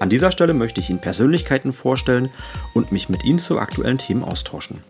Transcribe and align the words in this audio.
An 0.00 0.08
dieser 0.08 0.32
Stelle 0.32 0.54
möchte 0.54 0.80
ich 0.80 0.88
Ihnen 0.88 1.02
Persönlichkeiten 1.02 1.74
vorstellen 1.74 2.30
und 2.72 2.90
mich 2.90 3.10
mit 3.10 3.22
Ihnen 3.22 3.38
zu 3.38 3.58
aktuellen 3.58 3.98
Themen 3.98 4.24
austauschen. 4.24 4.82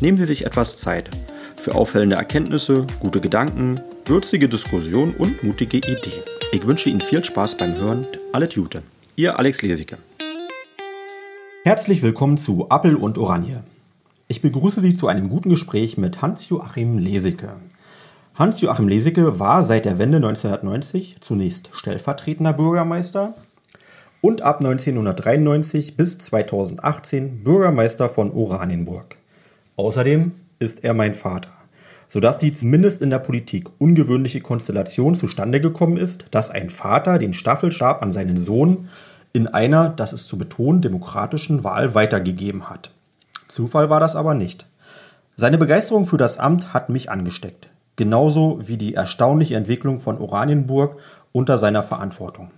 Nehmen 0.00 0.18
Sie 0.18 0.24
sich 0.24 0.46
etwas 0.46 0.76
Zeit 0.76 1.10
für 1.56 1.74
auffällende 1.74 2.14
Erkenntnisse, 2.14 2.86
gute 3.00 3.20
Gedanken, 3.20 3.80
würzige 4.04 4.48
Diskussionen 4.48 5.16
und 5.16 5.42
mutige 5.42 5.78
Ideen. 5.78 6.22
Ich 6.52 6.64
wünsche 6.64 6.90
Ihnen 6.90 7.00
viel 7.00 7.24
Spaß 7.24 7.56
beim 7.56 7.74
Hören. 7.74 8.06
Alles 8.32 8.54
Gute. 8.54 8.84
Ihr 9.16 9.36
Alex 9.36 9.62
Lesicke. 9.62 9.98
Herzlich 11.64 12.02
willkommen 12.02 12.38
zu 12.38 12.68
Appel 12.68 12.94
und 12.94 13.18
Oranje. 13.18 13.64
Ich 14.28 14.42
begrüße 14.42 14.80
Sie 14.80 14.94
zu 14.94 15.08
einem 15.08 15.28
guten 15.28 15.50
Gespräch 15.50 15.98
mit 15.98 16.22
Hans-Joachim 16.22 16.98
Lesicke. 16.98 17.54
Hans-Joachim 18.36 18.86
Lesicke 18.86 19.40
war 19.40 19.64
seit 19.64 19.86
der 19.86 19.98
Wende 19.98 20.18
1990 20.18 21.16
zunächst 21.20 21.70
stellvertretender 21.72 22.52
Bürgermeister 22.52 23.34
und 24.20 24.42
ab 24.42 24.58
1993 24.58 25.96
bis 25.96 26.18
2018 26.18 27.44
Bürgermeister 27.44 28.08
von 28.08 28.30
Oranienburg. 28.30 29.16
Außerdem 29.76 30.32
ist 30.58 30.84
er 30.84 30.94
mein 30.94 31.14
Vater, 31.14 31.50
sodass 32.08 32.38
die 32.38 32.52
zumindest 32.52 33.02
in 33.02 33.10
der 33.10 33.18
Politik 33.18 33.68
ungewöhnliche 33.78 34.40
Konstellation 34.40 35.14
zustande 35.14 35.60
gekommen 35.60 35.96
ist, 35.96 36.26
dass 36.30 36.50
ein 36.50 36.70
Vater 36.70 37.18
den 37.18 37.34
Staffelstab 37.34 38.02
an 38.02 38.12
seinen 38.12 38.36
Sohn 38.36 38.88
in 39.32 39.46
einer, 39.46 39.90
das 39.90 40.12
ist 40.12 40.28
zu 40.28 40.38
betonen, 40.38 40.80
demokratischen 40.80 41.62
Wahl 41.62 41.94
weitergegeben 41.94 42.70
hat. 42.70 42.90
Zufall 43.48 43.90
war 43.90 44.00
das 44.00 44.16
aber 44.16 44.34
nicht. 44.34 44.66
Seine 45.36 45.58
Begeisterung 45.58 46.06
für 46.06 46.16
das 46.16 46.38
Amt 46.38 46.72
hat 46.72 46.88
mich 46.88 47.10
angesteckt 47.10 47.68
genauso 47.96 48.58
wie 48.62 48.76
die 48.76 48.94
erstaunliche 48.94 49.56
Entwicklung 49.56 50.00
von 50.00 50.18
Oranienburg 50.18 50.98
unter 51.32 51.58
seiner 51.58 51.82
Verantwortung. 51.82 52.50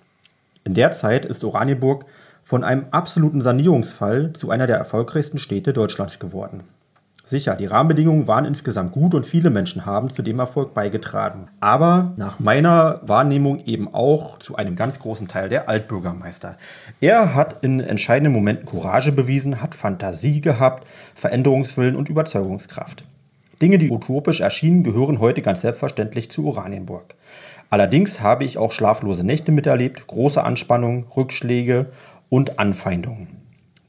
In 0.68 0.74
der 0.74 0.92
Zeit 0.92 1.24
ist 1.24 1.44
Oranienburg 1.44 2.04
von 2.42 2.62
einem 2.62 2.88
absoluten 2.90 3.40
Sanierungsfall 3.40 4.34
zu 4.34 4.50
einer 4.50 4.66
der 4.66 4.76
erfolgreichsten 4.76 5.38
Städte 5.38 5.72
Deutschlands 5.72 6.18
geworden. 6.18 6.64
Sicher, 7.24 7.56
die 7.56 7.64
Rahmenbedingungen 7.64 8.28
waren 8.28 8.44
insgesamt 8.44 8.92
gut 8.92 9.14
und 9.14 9.24
viele 9.24 9.48
Menschen 9.48 9.86
haben 9.86 10.10
zu 10.10 10.20
dem 10.20 10.38
Erfolg 10.38 10.74
beigetragen. 10.74 11.48
Aber 11.60 12.12
nach 12.18 12.38
meiner 12.38 13.00
Wahrnehmung 13.02 13.64
eben 13.64 13.94
auch 13.94 14.38
zu 14.40 14.56
einem 14.56 14.76
ganz 14.76 14.98
großen 14.98 15.26
Teil 15.26 15.48
der 15.48 15.70
Altbürgermeister. 15.70 16.58
Er 17.00 17.34
hat 17.34 17.64
in 17.64 17.80
entscheidenden 17.80 18.34
Momenten 18.34 18.66
Courage 18.66 19.12
bewiesen, 19.12 19.62
hat 19.62 19.74
Fantasie 19.74 20.42
gehabt, 20.42 20.86
Veränderungswillen 21.14 21.96
und 21.96 22.10
Überzeugungskraft. 22.10 23.06
Dinge, 23.62 23.78
die 23.78 23.90
utopisch 23.90 24.42
erschienen, 24.42 24.84
gehören 24.84 25.18
heute 25.18 25.40
ganz 25.40 25.62
selbstverständlich 25.62 26.30
zu 26.30 26.46
Oranienburg. 26.46 27.14
Allerdings 27.70 28.20
habe 28.20 28.44
ich 28.44 28.56
auch 28.58 28.72
schlaflose 28.72 29.24
Nächte 29.24 29.52
miterlebt, 29.52 30.06
große 30.06 30.42
Anspannung, 30.42 31.06
Rückschläge 31.16 31.86
und 32.30 32.58
Anfeindungen. 32.58 33.28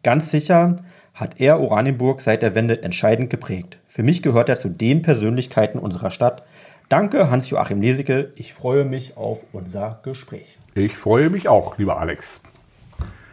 Ganz 0.04 0.32
sicher 0.32 0.78
hat 1.14 1.40
er 1.40 1.60
Oranienburg 1.60 2.22
seit 2.22 2.42
der 2.42 2.56
Wende 2.56 2.82
entscheidend 2.84 3.30
geprägt. 3.30 3.78
Für 3.88 4.04
mich 4.04 4.22
gehört 4.22 4.50
er 4.50 4.58
zu 4.58 4.70
den 4.70 5.02
Persönlichkeiten 5.02 5.80
unserer 5.80 6.12
Stadt. 6.12 6.44
Danke, 6.88 7.30
Hans-Joachim 7.30 7.82
Lesicke. 7.82 8.32
Ich 8.36 8.54
freue 8.54 8.86
mich 8.86 9.16
auf 9.18 9.46
unser 9.52 10.00
Gespräch. 10.04 10.58
Ich 10.76 10.94
freue 10.94 11.30
mich 11.30 11.48
auch, 11.48 11.78
lieber 11.78 12.00
Alex. 12.00 12.42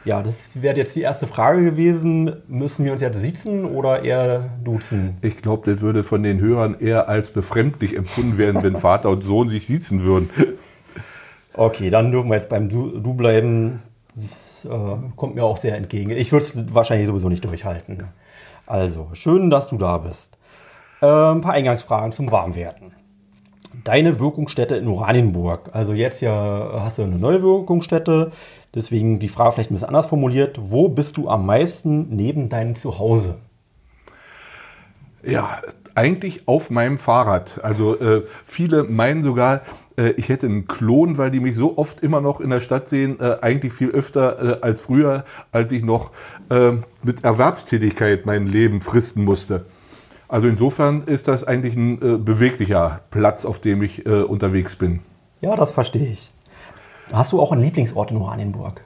Ja, 0.07 0.23
das 0.23 0.63
wäre 0.63 0.77
jetzt 0.77 0.95
die 0.95 1.03
erste 1.03 1.27
Frage 1.27 1.65
gewesen. 1.65 2.33
Müssen 2.47 2.85
wir 2.85 2.93
uns 2.93 3.01
jetzt 3.01 3.21
sitzen 3.21 3.65
oder 3.65 4.05
eher 4.05 4.51
duzen? 4.63 5.17
Ich 5.21 5.39
glaube, 5.39 5.69
das 5.69 5.81
würde 5.81 6.05
von 6.05 6.23
den 6.23 6.41
Hörern 6.41 6.77
eher 6.79 7.09
als 7.09 7.31
befremdlich 7.31 7.97
empfunden 7.97 8.39
werden, 8.39 8.63
wenn 8.63 8.77
Vater 8.77 9.11
und 9.11 9.23
Sohn 9.23 9.49
sich 9.49 9.67
sitzen 9.67 10.05
würden. 10.05 10.31
Okay, 11.59 11.91
dann 11.91 12.13
dürfen 12.13 12.29
wir 12.29 12.37
jetzt 12.37 12.51
beim 12.51 12.69
Du, 12.69 13.01
du 13.01 13.15
bleiben. 13.15 13.83
Das 14.15 14.65
äh, 14.71 14.97
kommt 15.17 15.35
mir 15.35 15.43
auch 15.43 15.57
sehr 15.57 15.77
entgegen. 15.77 16.11
Ich 16.11 16.31
würde 16.31 16.45
es 16.45 16.75
wahrscheinlich 16.75 17.09
sowieso 17.09 17.29
nicht 17.29 17.45
durchhalten. 17.45 18.05
Also, 18.67 19.09
schön, 19.13 19.51
dass 19.51 19.67
du 19.67 19.77
da 19.77 19.99
bist. 19.99 20.39
Äh, 21.03 21.07
ein 21.07 21.41
paar 21.41 21.55
Eingangsfragen 21.55 22.13
zum 22.13 22.31
Warmwerden. 22.31 22.93
Deine 23.85 24.21
Wirkungsstätte 24.21 24.77
in 24.77 24.87
Oranienburg. 24.87 25.71
Also 25.73 25.93
jetzt 25.93 26.21
ja 26.21 26.81
hast 26.81 26.99
du 26.99 27.03
eine 27.03 27.17
neue 27.17 27.43
Wirkungsstätte. 27.43 28.33
Deswegen 28.77 29.19
die 29.19 29.29
Frage 29.29 29.53
vielleicht 29.53 29.71
ein 29.71 29.75
bisschen 29.75 29.89
anders 29.89 30.07
formuliert. 30.07 30.59
Wo 30.61 30.91
bist 30.91 31.17
du 31.17 31.31
am 31.31 31.47
meisten 31.47 32.15
neben 32.15 32.51
deinem 32.51 32.77
Zuhause? 32.77 33.37
Ja, 35.25 35.63
eigentlich 35.95 36.47
auf 36.47 36.69
meinem 36.69 36.99
Fahrrad. 36.99 37.59
Also 37.65 37.99
äh, 37.99 38.25
viele 38.45 38.85
meinen 38.85 39.23
sogar, 39.23 39.63
äh, 39.97 40.11
ich 40.19 40.29
hätte 40.29 40.47
einen 40.47 40.69
Klon, 40.69 41.17
weil 41.17 41.31
die 41.31 41.41
mich 41.41 41.57
so 41.57 41.79
oft 41.79 42.03
immer 42.03 42.21
noch 42.21 42.39
in 42.39 42.51
der 42.51 42.61
Stadt 42.61 42.87
sehen, 42.87 43.19
äh, 43.19 43.39
eigentlich 43.41 43.73
viel 43.73 43.89
öfter 43.89 44.59
äh, 44.59 44.61
als 44.61 44.83
früher, 44.83 45.25
als 45.53 45.73
ich 45.73 45.83
noch 45.83 46.11
äh, 46.51 46.73
mit 47.03 47.25
Erwerbstätigkeit 47.25 48.27
mein 48.27 48.47
Leben 48.47 48.83
fristen 48.83 49.25
musste. 49.25 49.65
Also 50.29 50.49
insofern 50.49 51.05
ist 51.05 51.29
das 51.29 51.45
eigentlich 51.45 51.77
ein 51.77 51.95
äh, 52.03 52.19
beweglicher 52.19 53.01
Platz, 53.11 53.47
auf 53.47 53.59
dem 53.59 53.83
ich 53.83 54.05
unterwegs 54.05 54.77
bin. 54.77 55.01
Ja, 55.41 55.57
das 55.57 55.71
verstehe 55.71 56.09
ich. 56.09 56.31
Hast 57.13 57.33
du 57.33 57.41
auch 57.41 57.53
einen 57.53 57.63
Lieblingsort 57.63 58.11
in 58.11 58.17
Oranienburg? 58.17 58.85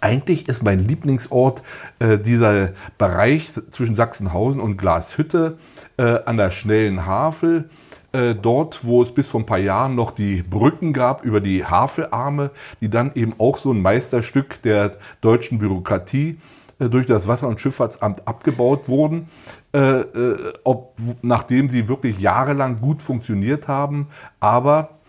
Eigentlich 0.00 0.48
ist 0.48 0.62
mein 0.62 0.78
Lieblingsort 0.78 1.62
äh, 1.98 2.18
dieser 2.18 2.70
Bereich 2.96 3.50
zwischen 3.70 3.96
Sachsenhausen 3.96 4.60
und 4.60 4.78
Glashütte 4.78 5.58
äh, 5.98 6.20
an 6.24 6.36
der 6.36 6.50
Schnellen 6.50 7.04
Havel. 7.04 7.68
Äh, 8.12 8.34
dort, 8.34 8.84
wo 8.84 9.02
es 9.02 9.12
bis 9.12 9.28
vor 9.28 9.40
ein 9.40 9.46
paar 9.46 9.58
Jahren 9.58 9.94
noch 9.94 10.12
die 10.12 10.42
Brücken 10.42 10.92
gab 10.92 11.24
über 11.24 11.40
die 11.40 11.64
Havelarme, 11.64 12.50
die 12.80 12.88
dann 12.88 13.12
eben 13.14 13.34
auch 13.38 13.56
so 13.56 13.72
ein 13.72 13.82
Meisterstück 13.82 14.62
der 14.62 14.92
deutschen 15.20 15.58
Bürokratie 15.58 16.38
äh, 16.78 16.88
durch 16.88 17.06
das 17.06 17.28
Wasser- 17.28 17.48
und 17.48 17.60
Schifffahrtsamt 17.60 18.26
abgebaut 18.26 18.88
wurden, 18.88 19.28
äh, 19.72 20.00
äh, 20.00 20.52
ob, 20.64 20.96
nachdem 21.22 21.68
sie 21.68 21.88
wirklich 21.88 22.18
jahrelang 22.20 22.80
gut 22.80 23.02
funktioniert 23.02 23.68
haben, 23.68 24.08
aber 24.40 24.99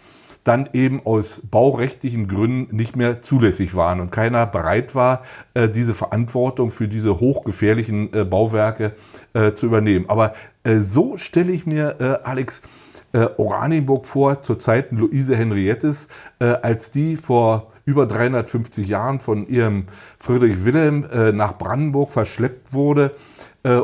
dann 0.44 0.70
eben 0.74 1.06
aus 1.06 1.42
baurechtlichen 1.50 2.28
Gründen 2.28 2.76
nicht 2.76 2.96
mehr 2.96 3.22
zulässig 3.22 3.76
waren 3.76 4.00
und 4.00 4.12
keiner 4.12 4.48
bereit 4.48 4.96
war, 4.96 5.22
äh, 5.54 5.70
diese 5.70 5.94
Verantwortung 5.94 6.72
für 6.72 6.88
diese 6.88 7.20
hochgefährlichen 7.20 8.14
äh, 8.14 8.26
Bauwerke 8.26 8.94
äh, 9.34 9.54
zu 9.54 9.68
übernehmen. 9.68 10.06
Aber 10.08 10.34
so 10.64 11.18
stelle 11.18 11.52
ich 11.52 11.66
mir, 11.66 12.22
Alex, 12.24 12.62
Oranienburg 13.14 14.06
vor, 14.06 14.44
zur 14.44 14.60
Zeiten 14.60 14.96
Luise 14.96 15.36
Henriettes, 15.36 16.08
als 16.38 16.92
die 16.92 17.16
vor 17.16 17.72
über 17.86 18.06
350 18.06 18.88
Jahren 18.88 19.20
von 19.20 19.48
ihrem 19.48 19.88
Friedrich 20.20 20.64
Wilhelm 20.66 21.08
nach 21.36 21.58
Brandenburg 21.58 22.12
verschleppt 22.12 22.74
wurde 22.74 23.16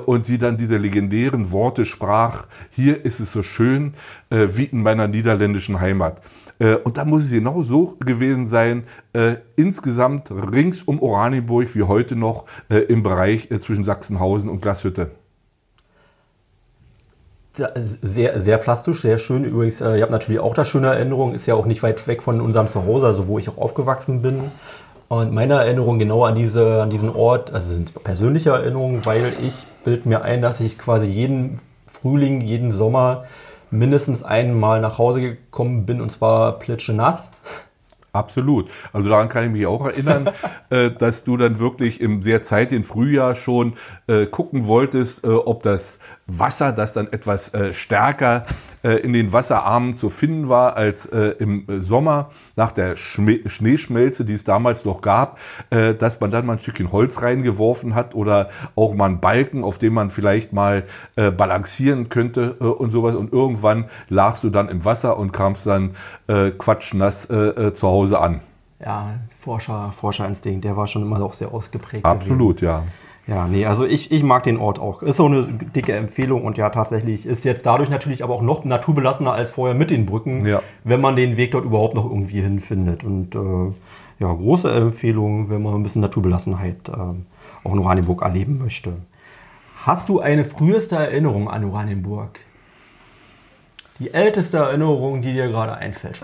und 0.06 0.28
sie 0.28 0.38
dann 0.38 0.58
diese 0.58 0.78
legendären 0.78 1.52
Worte 1.52 1.84
sprach, 1.84 2.46
hier 2.70 3.04
ist 3.04 3.20
es 3.20 3.32
so 3.32 3.42
schön 3.42 3.96
wie 4.30 4.66
in 4.66 4.84
meiner 4.84 5.08
niederländischen 5.08 5.80
Heimat. 5.80 6.22
Äh, 6.60 6.76
und 6.76 6.98
da 6.98 7.06
muss 7.06 7.24
es 7.24 7.32
genau 7.32 7.64
so 7.64 7.96
gewesen 8.00 8.46
sein, 8.46 8.84
äh, 9.14 9.36
insgesamt 9.56 10.32
rings 10.32 10.82
um 10.82 11.02
Oranienburg 11.02 11.74
wie 11.76 11.84
heute 11.84 12.16
noch 12.16 12.46
äh, 12.70 12.80
im 12.80 13.04
Bereich 13.04 13.50
zwischen 13.62 13.86
Sachsenhausen 13.86 14.50
und 14.50 14.62
Glashütte. 14.62 15.12
Sehr, 18.04 18.40
sehr 18.40 18.60
plastisch, 18.60 19.02
sehr 19.02 19.18
schön. 19.18 19.44
Übrigens, 19.44 19.82
ihr 19.82 20.04
habt 20.04 20.12
natürlich 20.12 20.40
auch 20.40 20.54
da 20.54 20.64
schöne 20.64 20.90
Erinnerungen, 20.90 21.34
ist 21.34 21.48
ja 21.48 21.56
auch 21.56 21.66
nicht 21.66 21.82
weit 21.82 22.06
weg 22.06 22.22
von 22.22 22.40
unserem 22.40 22.68
Zuhause, 22.68 23.08
also 23.08 23.28
wo 23.28 23.40
ich 23.40 23.50
auch 23.50 23.58
aufgewachsen 23.58 24.22
bin. 24.22 24.52
Und 25.08 25.34
meine 25.34 25.56
Erinnerungen 25.56 25.98
genau 25.98 26.24
an, 26.24 26.36
diese, 26.36 26.84
an 26.84 26.92
diesen 26.92 27.10
Ort, 27.10 27.52
also 27.52 27.74
sind 27.74 28.04
persönliche 28.04 28.52
Erinnerungen, 28.52 29.04
weil 29.08 29.34
ich 29.42 29.66
bild 29.84 30.06
mir 30.06 30.22
ein, 30.22 30.44
dass 30.44 30.60
ich 30.60 30.78
quasi 30.78 31.08
jeden 31.08 31.60
Frühling, 31.92 32.42
jeden 32.42 32.70
Sommer 32.70 33.26
mindestens 33.72 34.24
einmal 34.24 34.82
nach 34.82 34.98
Hause 34.98 35.22
gekommen 35.22 35.86
bin 35.86 36.02
und 36.02 36.12
zwar 36.12 36.60
nass. 36.90 37.32
Absolut. 38.14 38.70
Also 38.94 39.10
daran 39.10 39.30
kann 39.30 39.46
ich 39.46 39.52
mich 39.52 39.68
auch 39.68 39.86
erinnern, 39.86 40.32
äh, 40.70 40.90
dass 40.90 41.24
du 41.24 41.38
dann 41.38 41.60
wirklich 41.60 42.02
im 42.02 42.24
sehr 42.24 42.42
zeitigen 42.42 42.84
Frühjahr 42.84 43.36
schon 43.36 43.74
äh, 44.08 44.26
gucken 44.26 44.66
wolltest, 44.66 45.24
äh, 45.24 45.28
ob 45.28 45.62
das 45.62 46.00
Wasser, 46.28 46.74
das 46.74 46.94
dann 46.94 47.08
etwas 47.08 47.54
äh, 47.54 47.74
stärker 47.74 48.44
äh, 48.84 48.98
in 48.98 49.14
den 49.14 49.32
Wasserarmen 49.34 49.98
zu 49.98 50.10
finden 50.10 50.50
war 50.50 50.76
als 50.76 51.06
äh, 51.06 51.36
im 51.40 51.66
Sommer 51.80 52.30
nach 52.56 52.72
der 52.72 52.98
Schme 52.98 53.40
Schneeschmelze, 53.50 54.26
die 54.26 54.34
es 54.34 54.44
damals 54.44 54.86
noch 54.86 55.02
gab, 55.02 55.40
äh, 55.70 55.96
dass 55.96 56.20
man 56.20 56.30
dann 56.30 56.46
mal 56.46 56.54
ein 56.54 56.60
Stückchen 56.60 56.92
Holz 56.92 57.22
reingeworfen 57.22 57.96
hat 57.96 58.14
oder 58.14 58.50
auch 58.76 58.94
mal 58.94 59.06
einen 59.06 59.20
Balken, 59.22 59.64
auf 59.64 59.78
dem 59.78 59.94
man 59.94 60.10
vielleicht 60.10 60.54
mal 60.54 60.84
äh, 61.16 61.32
balancieren 61.32 62.10
könnte 62.10 62.58
äh, 62.60 62.66
und 62.66 62.92
sowas. 62.92 63.16
Und 63.16 63.32
irgendwann 63.32 63.86
lagst 64.10 64.44
du 64.44 64.50
dann 64.50 64.70
im 64.70 64.84
Wasser 64.84 65.18
und 65.18 65.32
kamst 65.32 65.66
dann 65.66 65.92
äh, 66.28 66.52
quatschnass 66.52 67.26
äh, 67.26 67.36
äh, 67.36 67.74
zu 67.74 67.88
Hause 67.88 68.20
an. 68.20 68.42
Ja, 68.84 69.16
Forscher, 69.40 69.92
Forscherinstinkt, 69.98 70.64
der 70.64 70.78
war 70.78 70.88
schon 70.88 71.02
immer 71.02 71.22
auch 71.22 71.34
sehr 71.34 71.54
ausgeprägt. 71.54 72.06
Absolut, 72.06 72.58
gewesen. 72.58 72.66
ja. 72.66 72.84
Ja, 73.28 73.48
nee, 73.48 73.66
also 73.66 73.86
ich, 73.86 74.12
ich 74.12 74.24
mag 74.24 74.44
den 74.44 74.58
Ort 74.58 74.80
auch. 74.80 75.04
Ist 75.04 75.18
so 75.18 75.26
eine 75.26 75.44
dicke 75.44 75.94
Empfehlung 75.94 76.46
und 76.46 76.58
ja, 76.58 76.70
tatsächlich 76.70 77.26
ist 77.26 77.44
jetzt 77.44 77.66
dadurch 77.66 77.90
natürlich 77.90 78.24
aber 78.24 78.34
auch 78.34 78.42
noch 78.42 78.64
naturbelassener 78.64 79.34
als 79.34 79.52
vorher 79.52 79.76
mit 79.76 79.92
den 79.92 80.06
Brücken, 80.06 80.46
ja. 80.46 80.62
wenn 80.86 81.02
man 81.02 81.18
den 81.18 81.36
Weg 81.36 81.52
dort 81.52 81.66
überhaupt 81.66 81.94
noch 81.94 82.06
irgendwie 82.06 82.42
hinfindet. 82.42 83.04
Und 83.04 83.36
äh, 83.36 83.74
ja, 84.20 84.34
große 84.34 84.72
Empfehlung, 84.72 85.50
wenn 85.50 85.62
man 85.62 85.76
ein 85.76 85.84
bisschen 85.84 86.02
Naturbelassenheit 86.02 86.88
äh, 86.88 86.92
auch 86.92 87.74
in 87.74 87.80
Oranienburg 87.80 88.22
erleben 88.22 88.60
möchte. 88.60 88.94
Hast 89.86 90.08
du 90.08 90.22
eine 90.22 90.46
früheste 90.46 90.96
Erinnerung 90.96 91.50
an 91.50 91.66
Oranienburg? 91.66 92.40
Die 94.00 94.14
älteste 94.14 94.58
Erinnerung, 94.58 95.22
die 95.22 95.34
dir 95.34 95.48
gerade 95.48 95.76
einfällt, 95.76 96.22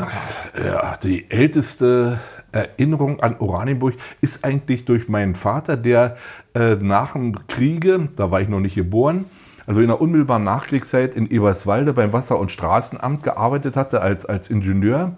Ja, 0.56 0.96
die 1.02 1.30
älteste 1.30 2.20
Erinnerung 2.54 3.20
an 3.20 3.36
Oranienburg 3.40 3.96
ist 4.22 4.46
eigentlich 4.46 4.86
durch 4.86 5.10
meinen 5.10 5.36
Vater, 5.36 5.76
der 5.76 6.16
äh, 6.56 6.76
nach 6.76 7.14
dem 7.14 7.48
Kriege, 7.48 8.10
da 8.16 8.32
war 8.32 8.42
ich 8.42 8.48
noch 8.48 8.60
nicht 8.60 8.76
geboren, 8.76 9.26
also 9.66 9.82
in 9.82 9.88
der 9.88 10.02
unmittelbaren 10.02 10.44
Nachkriegszeit 10.44 11.16
in 11.16 11.30
Eberswalde 11.30 11.94
beim 11.94 12.14
Wasser- 12.14 12.40
und 12.40 12.52
Straßenamt 12.52 13.24
gearbeitet 13.24 13.78
hatte 13.78 14.02
als, 14.02 14.26
als 14.26 14.50
Ingenieur. 14.50 15.16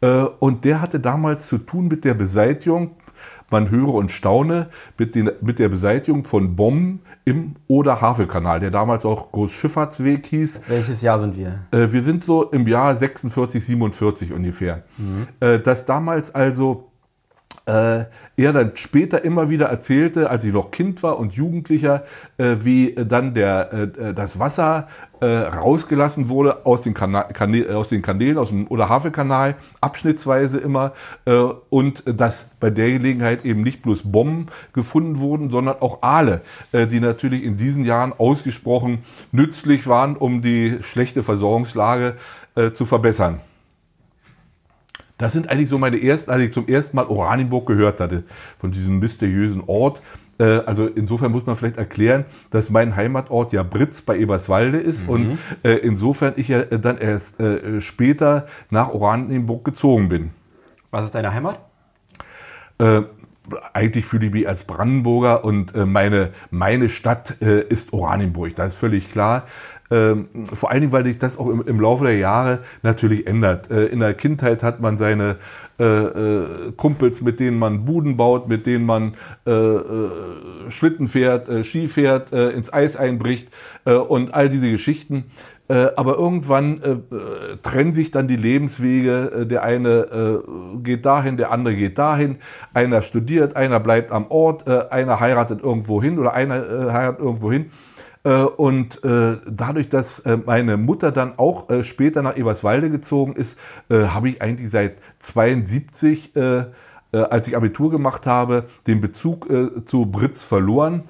Äh, 0.00 0.24
und 0.38 0.64
der 0.64 0.80
hatte 0.80 1.00
damals 1.00 1.46
zu 1.48 1.58
tun 1.58 1.88
mit 1.88 2.04
der 2.04 2.14
Beseitigung 2.14 2.92
man 3.50 3.70
höre 3.70 3.94
und 3.94 4.10
staune 4.10 4.68
mit, 4.98 5.14
den, 5.14 5.30
mit 5.40 5.58
der 5.58 5.68
Beseitigung 5.68 6.24
von 6.24 6.56
Bomben 6.56 7.00
im 7.24 7.54
Oder-Havel-Kanal, 7.66 8.60
der 8.60 8.70
damals 8.70 9.04
auch 9.04 9.32
Großschifffahrtsweg 9.32 10.26
hieß. 10.26 10.62
Welches 10.68 11.02
Jahr 11.02 11.20
sind 11.20 11.36
wir? 11.36 11.60
Äh, 11.70 11.92
wir 11.92 12.02
sind 12.02 12.24
so 12.24 12.44
im 12.44 12.66
Jahr 12.66 12.94
46, 12.94 13.64
47 13.64 14.32
ungefähr. 14.32 14.84
Mhm. 14.96 15.26
Äh, 15.40 15.60
das 15.60 15.84
damals 15.84 16.34
also 16.34 16.87
äh, 17.68 18.06
er 18.36 18.52
dann 18.52 18.72
später 18.76 19.22
immer 19.22 19.50
wieder 19.50 19.66
erzählte, 19.66 20.30
als 20.30 20.42
ich 20.44 20.52
noch 20.54 20.70
Kind 20.70 21.02
war 21.02 21.18
und 21.18 21.34
Jugendlicher, 21.34 22.02
äh, 22.38 22.56
wie 22.60 22.94
dann 22.94 23.34
der, 23.34 23.72
äh, 23.72 24.14
das 24.14 24.38
Wasser 24.38 24.88
äh, 25.20 25.26
rausgelassen 25.26 26.30
wurde 26.30 26.64
aus 26.64 26.82
den, 26.82 26.94
Kanä 26.94 27.26
aus 27.74 27.88
den 27.88 28.00
Kanälen, 28.00 28.38
aus 28.38 28.48
dem 28.48 28.68
oder 28.68 28.88
Havelkanal, 28.88 29.56
abschnittsweise 29.82 30.58
immer, 30.58 30.92
äh, 31.26 31.32
und 31.68 32.04
dass 32.06 32.46
bei 32.58 32.70
der 32.70 32.90
Gelegenheit 32.92 33.44
eben 33.44 33.62
nicht 33.62 33.82
bloß 33.82 34.04
Bomben 34.04 34.46
gefunden 34.72 35.18
wurden, 35.18 35.50
sondern 35.50 35.76
auch 35.80 36.02
Aale, 36.02 36.40
äh, 36.72 36.86
die 36.86 37.00
natürlich 37.00 37.44
in 37.44 37.58
diesen 37.58 37.84
Jahren 37.84 38.14
ausgesprochen 38.16 39.00
nützlich 39.30 39.86
waren, 39.86 40.16
um 40.16 40.40
die 40.40 40.78
schlechte 40.80 41.22
Versorgungslage 41.22 42.14
zu 42.72 42.86
verbessern. 42.86 43.38
Das 45.18 45.32
sind 45.32 45.50
eigentlich 45.50 45.68
so 45.68 45.78
meine 45.78 46.02
ersten, 46.02 46.30
als 46.30 46.42
ich 46.42 46.52
zum 46.52 46.68
ersten 46.68 46.96
Mal 46.96 47.06
Oranienburg 47.06 47.66
gehört 47.66 48.00
hatte, 48.00 48.24
von 48.58 48.70
diesem 48.70 49.00
mysteriösen 49.00 49.62
Ort. 49.66 50.00
Äh, 50.38 50.60
also 50.60 50.86
insofern 50.86 51.32
muss 51.32 51.44
man 51.44 51.56
vielleicht 51.56 51.76
erklären, 51.76 52.24
dass 52.50 52.70
mein 52.70 52.94
Heimatort 52.94 53.52
ja 53.52 53.64
Britz 53.64 54.02
bei 54.02 54.16
Eberswalde 54.16 54.78
ist 54.78 55.04
mhm. 55.04 55.10
und 55.10 55.38
äh, 55.64 55.74
insofern 55.74 56.34
ich 56.36 56.48
ja 56.48 56.62
dann 56.62 56.98
erst 56.98 57.40
äh, 57.40 57.80
später 57.80 58.46
nach 58.70 58.90
Oranienburg 58.90 59.64
gezogen 59.64 60.08
bin. 60.08 60.30
Was 60.90 61.04
ist 61.04 61.14
deine 61.14 61.34
Heimat? 61.34 61.60
Eigentlich 63.72 64.04
fühle 64.04 64.26
ich 64.26 64.32
mich 64.32 64.48
als 64.48 64.64
Brandenburger 64.64 65.44
und 65.44 65.74
äh, 65.74 65.86
meine, 65.86 66.30
meine 66.50 66.88
Stadt 66.88 67.40
äh, 67.40 67.62
ist 67.62 67.92
Oranienburg. 67.92 68.54
Das 68.56 68.74
ist 68.74 68.78
völlig 68.78 69.10
klar. 69.10 69.44
Ähm, 69.90 70.28
vor 70.44 70.70
allen 70.70 70.82
Dingen, 70.82 70.92
weil 70.92 71.04
sich 71.06 71.18
das 71.18 71.38
auch 71.38 71.48
im, 71.48 71.62
im 71.62 71.80
Laufe 71.80 72.04
der 72.04 72.18
Jahre 72.18 72.60
natürlich 72.82 73.26
ändert. 73.26 73.70
Äh, 73.70 73.86
in 73.86 74.00
der 74.00 74.12
Kindheit 74.12 74.62
hat 74.62 74.80
man 74.80 74.98
seine 74.98 75.36
äh, 75.80 75.84
äh, 75.84 76.72
Kumpels, 76.76 77.22
mit 77.22 77.40
denen 77.40 77.58
man 77.58 77.84
Buden 77.86 78.16
baut, 78.16 78.48
mit 78.48 78.66
denen 78.66 78.84
man 78.84 79.14
äh, 79.46 80.70
Schlitten 80.70 81.08
fährt, 81.08 81.48
äh, 81.48 81.64
Ski 81.64 81.88
fährt, 81.88 82.30
ins 82.32 82.72
Eis 82.72 82.96
einbricht 82.96 83.48
und 83.84 84.34
all 84.34 84.48
diese 84.48 84.70
Geschichten. 84.70 85.24
Aber 85.68 86.16
irgendwann 86.16 86.80
trennen 87.62 87.92
sich 87.92 88.10
dann 88.10 88.26
die 88.26 88.36
Lebenswege. 88.36 89.46
der 89.46 89.62
eine 89.62 90.42
geht 90.82 91.04
dahin, 91.04 91.36
der 91.36 91.52
andere 91.52 91.74
geht 91.74 91.98
dahin. 91.98 92.38
Einer 92.72 93.02
studiert, 93.02 93.54
einer 93.54 93.78
bleibt 93.78 94.10
am 94.10 94.30
Ort, 94.30 94.66
einer 94.66 95.20
heiratet 95.20 95.62
irgendwo 95.62 96.02
hin 96.02 96.18
oder 96.18 96.32
einer 96.32 96.54
heiratet 96.92 97.20
irgendwo 97.20 97.52
hin. 97.52 97.66
Äh, 98.24 98.42
und 98.42 99.02
äh, 99.04 99.38
dadurch, 99.46 99.88
dass 99.88 100.20
äh, 100.20 100.38
meine 100.44 100.76
Mutter 100.76 101.10
dann 101.12 101.38
auch 101.38 101.68
später 101.82 102.22
nach 102.22 102.36
Eberswalde 102.36 102.90
gezogen 102.90 103.34
ist, 103.34 103.58
habe 103.90 104.28
ich 104.28 104.42
eigentlich 104.42 104.70
seit 104.70 104.96
72, 105.18 106.32
als 107.12 107.48
ich 107.48 107.56
Abitur 107.56 107.90
gemacht 107.90 108.26
habe, 108.26 108.64
den 108.86 109.00
Bezug 109.00 109.48
zu 109.86 110.06
Britz 110.06 110.44
verloren. 110.44 111.04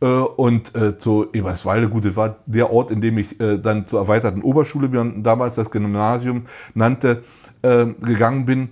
Und 0.00 0.72
zu 0.98 1.26
Eberswalde, 1.32 1.90
gut, 1.90 2.06
das 2.06 2.16
war 2.16 2.36
der 2.46 2.72
Ort, 2.72 2.90
in 2.90 3.02
dem 3.02 3.18
ich 3.18 3.36
dann 3.36 3.84
zur 3.84 4.00
erweiterten 4.00 4.40
Oberschule, 4.40 4.90
wie 4.90 4.96
man 4.96 5.22
damals 5.22 5.56
das 5.56 5.70
Gymnasium 5.70 6.44
nannte, 6.72 7.22
gegangen 7.60 8.46
bin. 8.46 8.70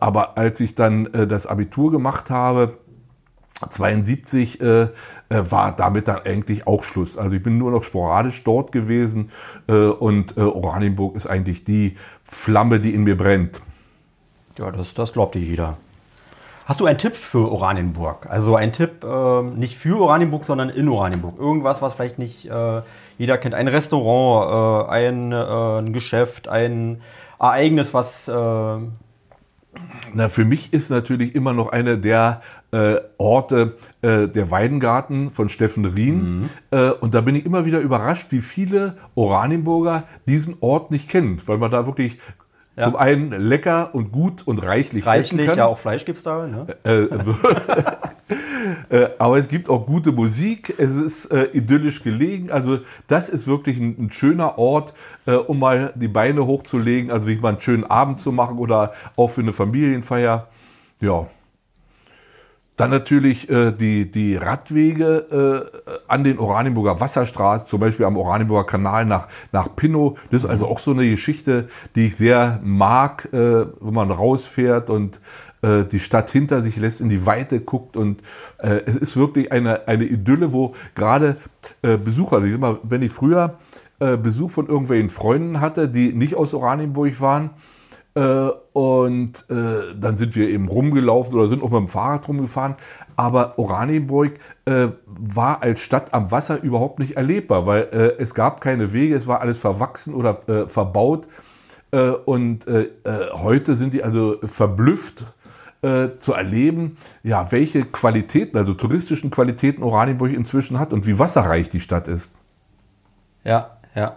aber 0.00 0.38
als 0.38 0.60
ich 0.60 0.74
dann 0.74 1.06
das 1.12 1.46
Abitur 1.46 1.90
gemacht 1.90 2.30
habe, 2.30 2.78
72 3.68 4.60
äh, 4.60 4.82
äh, 4.82 4.88
war 5.30 5.74
damit 5.74 6.08
dann 6.08 6.18
eigentlich 6.18 6.66
auch 6.66 6.84
Schluss. 6.84 7.16
Also 7.16 7.36
ich 7.36 7.42
bin 7.42 7.58
nur 7.58 7.70
noch 7.70 7.84
sporadisch 7.84 8.42
dort 8.44 8.72
gewesen 8.72 9.30
äh, 9.68 9.74
und 9.74 10.36
äh, 10.36 10.40
Oranienburg 10.40 11.16
ist 11.16 11.26
eigentlich 11.26 11.64
die 11.64 11.96
Flamme, 12.24 12.80
die 12.80 12.94
in 12.94 13.04
mir 13.04 13.16
brennt. 13.16 13.60
Ja, 14.58 14.70
das, 14.70 14.94
das 14.94 15.12
glaubt 15.12 15.34
dir 15.34 15.40
jeder. 15.40 15.78
Hast 16.66 16.80
du 16.80 16.86
einen 16.86 16.96
Tipp 16.98 17.14
für 17.14 17.52
Oranienburg? 17.52 18.26
Also 18.30 18.56
ein 18.56 18.72
Tipp 18.72 19.04
äh, 19.04 19.42
nicht 19.42 19.76
für 19.76 20.00
Oranienburg, 20.00 20.46
sondern 20.46 20.70
in 20.70 20.88
Oranienburg. 20.88 21.38
Irgendwas, 21.38 21.82
was 21.82 21.94
vielleicht 21.94 22.18
nicht 22.18 22.46
äh, 22.46 22.80
jeder 23.18 23.36
kennt. 23.36 23.54
Ein 23.54 23.68
Restaurant, 23.68 24.88
äh, 24.88 24.90
ein, 24.90 25.32
äh, 25.32 25.36
ein, 25.36 25.92
Geschäft, 25.92 26.48
ein 26.48 27.02
Ereignis, 27.38 27.92
was 27.92 28.28
äh, 28.28 28.32
na, 30.12 30.28
für 30.28 30.44
mich 30.44 30.72
ist 30.72 30.90
natürlich 30.90 31.34
immer 31.34 31.52
noch 31.52 31.72
einer 31.72 31.96
der 31.96 32.42
äh, 32.70 32.94
Orte 33.18 33.76
der 34.02 34.50
Weidengarten 34.52 35.32
von 35.32 35.48
Steffen 35.48 35.84
Rien. 35.84 36.48
Mhm. 36.70 36.92
Und 37.00 37.14
da 37.14 37.22
bin 37.22 37.34
ich 37.34 37.44
immer 37.44 37.64
wieder 37.64 37.80
überrascht, 37.80 38.28
wie 38.30 38.40
viele 38.40 38.94
Oranienburger 39.16 40.04
diesen 40.28 40.56
Ort 40.60 40.92
nicht 40.92 41.10
kennen, 41.10 41.42
weil 41.46 41.58
man 41.58 41.72
da 41.72 41.86
wirklich 41.86 42.18
ja. 42.76 42.84
Zum 42.86 42.96
einen 42.96 43.30
lecker 43.30 43.94
und 43.94 44.10
gut 44.10 44.42
und 44.46 44.58
reichlich, 44.58 45.06
reichlich 45.06 45.54
ja, 45.54 45.66
auch 45.66 45.78
Fleisch 45.78 46.04
gibt 46.04 46.18
es 46.18 46.24
da. 46.24 46.44
Ne? 46.46 46.66
Äh, 46.82 47.06
äh, 48.96 49.10
aber 49.16 49.38
es 49.38 49.46
gibt 49.46 49.68
auch 49.68 49.86
gute 49.86 50.10
Musik, 50.10 50.74
es 50.76 50.96
ist 50.96 51.26
äh, 51.26 51.50
idyllisch 51.52 52.02
gelegen. 52.02 52.50
Also 52.50 52.80
das 53.06 53.28
ist 53.28 53.46
wirklich 53.46 53.78
ein, 53.78 54.06
ein 54.06 54.10
schöner 54.10 54.58
Ort, 54.58 54.92
äh, 55.26 55.34
um 55.34 55.60
mal 55.60 55.92
die 55.94 56.08
Beine 56.08 56.46
hochzulegen, 56.46 57.12
also 57.12 57.26
sich 57.26 57.40
mal 57.40 57.50
einen 57.50 57.60
schönen 57.60 57.84
Abend 57.84 58.20
zu 58.20 58.32
machen 58.32 58.58
oder 58.58 58.92
auch 59.14 59.28
für 59.28 59.42
eine 59.42 59.52
Familienfeier. 59.52 60.48
Ja, 61.00 61.28
dann 62.76 62.90
natürlich 62.90 63.48
äh, 63.48 63.72
die, 63.72 64.10
die 64.10 64.36
Radwege 64.36 65.70
äh, 65.84 66.00
an 66.08 66.24
den 66.24 66.38
Oranienburger 66.38 67.00
Wasserstraßen, 67.00 67.68
zum 67.68 67.80
Beispiel 67.80 68.06
am 68.06 68.16
Oranienburger 68.16 68.64
Kanal 68.64 69.04
nach, 69.04 69.28
nach 69.52 69.74
Pinnow. 69.76 70.18
Das 70.30 70.44
ist 70.44 70.50
also 70.50 70.66
auch 70.66 70.80
so 70.80 70.90
eine 70.90 71.08
Geschichte, 71.08 71.68
die 71.94 72.06
ich 72.06 72.16
sehr 72.16 72.60
mag, 72.64 73.28
äh, 73.32 73.66
wenn 73.80 73.94
man 73.94 74.10
rausfährt 74.10 74.90
und 74.90 75.20
äh, 75.62 75.84
die 75.84 76.00
Stadt 76.00 76.30
hinter 76.30 76.62
sich 76.62 76.76
lässt, 76.76 77.00
in 77.00 77.08
die 77.08 77.26
Weite 77.26 77.60
guckt. 77.60 77.96
Und 77.96 78.22
äh, 78.58 78.80
es 78.86 78.96
ist 78.96 79.16
wirklich 79.16 79.52
eine, 79.52 79.86
eine 79.86 80.04
Idylle, 80.04 80.52
wo 80.52 80.74
gerade 80.96 81.36
äh, 81.82 81.96
Besucher, 81.96 82.36
also 82.36 82.48
ich 82.48 82.54
immer, 82.54 82.78
wenn 82.82 83.02
ich 83.02 83.12
früher 83.12 83.56
äh, 84.00 84.16
Besuch 84.16 84.50
von 84.50 84.66
irgendwelchen 84.66 85.10
Freunden 85.10 85.60
hatte, 85.60 85.88
die 85.88 86.12
nicht 86.12 86.34
aus 86.34 86.54
Oranienburg 86.54 87.20
waren, 87.20 87.50
äh, 88.14 88.50
und 88.72 89.44
äh, 89.50 89.94
dann 89.98 90.16
sind 90.16 90.36
wir 90.36 90.48
eben 90.48 90.68
rumgelaufen 90.68 91.34
oder 91.34 91.46
sind 91.46 91.62
auch 91.62 91.70
mit 91.70 91.80
dem 91.80 91.88
Fahrrad 91.88 92.28
rumgefahren. 92.28 92.76
Aber 93.16 93.58
Oranienburg 93.58 94.34
äh, 94.66 94.88
war 95.06 95.62
als 95.62 95.80
Stadt 95.80 96.14
am 96.14 96.30
Wasser 96.30 96.62
überhaupt 96.62 97.00
nicht 97.00 97.16
erlebbar, 97.16 97.66
weil 97.66 97.88
äh, 97.92 98.16
es 98.18 98.34
gab 98.34 98.60
keine 98.60 98.92
Wege, 98.92 99.16
es 99.16 99.26
war 99.26 99.40
alles 99.40 99.58
verwachsen 99.58 100.14
oder 100.14 100.48
äh, 100.48 100.68
verbaut. 100.68 101.26
Äh, 101.90 102.10
und 102.10 102.66
heute 103.34 103.74
sind 103.74 103.94
die 103.94 104.02
also 104.02 104.36
verblüfft 104.42 105.24
zu 106.18 106.32
erleben, 106.32 106.96
ja, 107.22 107.52
welche 107.52 107.84
Qualitäten, 107.84 108.56
also 108.56 108.72
touristischen 108.72 109.30
Qualitäten 109.30 109.82
Oranienburg 109.82 110.32
inzwischen 110.32 110.78
hat 110.78 110.94
und 110.94 111.06
wie 111.06 111.18
wasserreich 111.18 111.68
die 111.68 111.80
Stadt 111.80 112.08
ist. 112.08 112.30
Ja, 113.44 113.76
ja. 113.94 114.16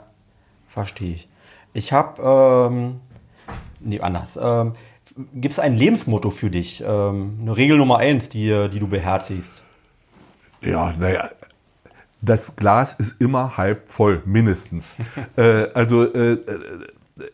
Verstehe 0.69 1.15
ich. 1.15 1.29
Ich 1.73 1.93
habe, 1.93 2.69
ähm, 2.71 3.01
nee, 3.79 3.99
anders. 3.99 4.39
Ähm, 4.41 4.73
Gibt 5.33 5.53
es 5.53 5.59
ein 5.59 5.75
Lebensmotto 5.75 6.31
für 6.31 6.49
dich? 6.49 6.83
Ähm, 6.85 7.39
eine 7.41 7.57
Regel 7.57 7.77
Nummer 7.77 7.97
eins, 7.97 8.29
die, 8.29 8.69
die 8.71 8.79
du 8.79 8.87
beherzigst? 8.87 9.63
Ja, 10.61 10.93
naja, 10.97 11.29
das 12.21 12.55
Glas 12.55 12.93
ist 12.93 13.15
immer 13.19 13.57
halb 13.57 13.89
voll, 13.89 14.21
mindestens. 14.25 14.95
äh, 15.35 15.67
also, 15.73 16.03
äh, 16.13 16.33
äh, 16.33 16.39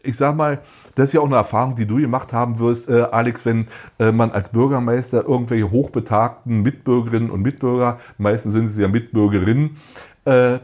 ich 0.02 0.16
sag 0.16 0.36
mal, 0.36 0.62
das 0.96 1.08
ist 1.08 1.14
ja 1.14 1.22
auch 1.22 1.26
eine 1.26 1.36
Erfahrung, 1.36 1.76
die 1.76 1.86
du 1.86 1.98
gemacht 1.98 2.32
haben 2.32 2.60
wirst, 2.60 2.90
äh, 2.90 3.02
Alex, 3.12 3.46
wenn 3.46 3.68
äh, 4.00 4.12
man 4.12 4.32
als 4.32 4.50
Bürgermeister 4.50 5.28
irgendwelche 5.28 5.72
hochbetagten 5.72 6.62
Mitbürgerinnen 6.62 7.30
und 7.30 7.42
Mitbürger, 7.42 7.98
meistens 8.18 8.54
sind 8.54 8.68
es 8.68 8.78
ja 8.78 8.88
Mitbürgerinnen, 8.88 9.78
äh, 10.26 10.60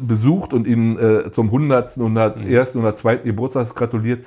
besucht 0.00 0.52
und 0.52 0.66
ihnen 0.66 0.96
äh, 0.98 1.30
zum 1.32 1.46
100., 1.46 1.96
101., 1.96 2.76
102. 2.76 3.16
Geburtstag 3.16 3.74
gratuliert. 3.74 4.24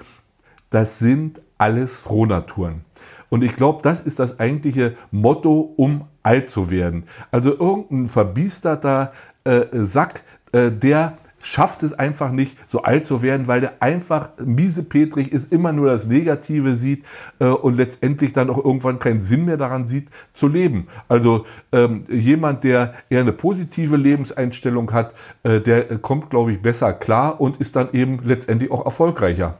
Das 0.69 0.99
sind 0.99 1.41
alles 1.57 1.97
Frohnaturen. 1.97 2.85
Und 3.29 3.43
ich 3.43 3.55
glaube, 3.55 3.81
das 3.83 4.01
ist 4.01 4.19
das 4.19 4.39
eigentliche 4.39 4.95
Motto, 5.11 5.73
um 5.77 6.05
alt 6.23 6.49
zu 6.49 6.69
werden. 6.69 7.03
Also 7.31 7.51
irgendein 7.51 8.07
verbiesterter 8.07 9.11
äh, 9.43 9.65
Sack, 9.71 10.23
äh, 10.51 10.71
der 10.71 11.17
schafft 11.41 11.83
es 11.83 11.93
einfach 11.93 12.31
nicht, 12.31 12.57
so 12.67 12.81
alt 12.81 13.05
zu 13.05 13.21
werden, 13.21 13.47
weil 13.47 13.61
der 13.61 13.81
einfach 13.81 14.31
miesepetrig 14.43 15.31
ist, 15.31 15.51
immer 15.51 15.71
nur 15.71 15.87
das 15.87 16.05
Negative 16.05 16.75
sieht 16.75 17.05
äh, 17.39 17.45
und 17.45 17.77
letztendlich 17.77 18.33
dann 18.33 18.49
auch 18.49 18.57
irgendwann 18.57 18.99
keinen 18.99 19.21
Sinn 19.21 19.45
mehr 19.45 19.57
daran 19.57 19.85
sieht, 19.85 20.09
zu 20.33 20.47
leben. 20.47 20.87
Also 21.07 21.45
ähm, 21.71 22.01
jemand, 22.09 22.63
der 22.63 22.93
eher 23.09 23.21
eine 23.21 23.33
positive 23.33 23.95
Lebenseinstellung 23.95 24.91
hat, 24.91 25.13
äh, 25.43 25.61
der 25.61 25.85
kommt, 25.99 26.29
glaube 26.29 26.51
ich, 26.51 26.61
besser 26.61 26.93
klar 26.93 27.39
und 27.39 27.57
ist 27.57 27.75
dann 27.75 27.89
eben 27.93 28.19
letztendlich 28.23 28.71
auch 28.71 28.85
erfolgreicher. 28.85 29.57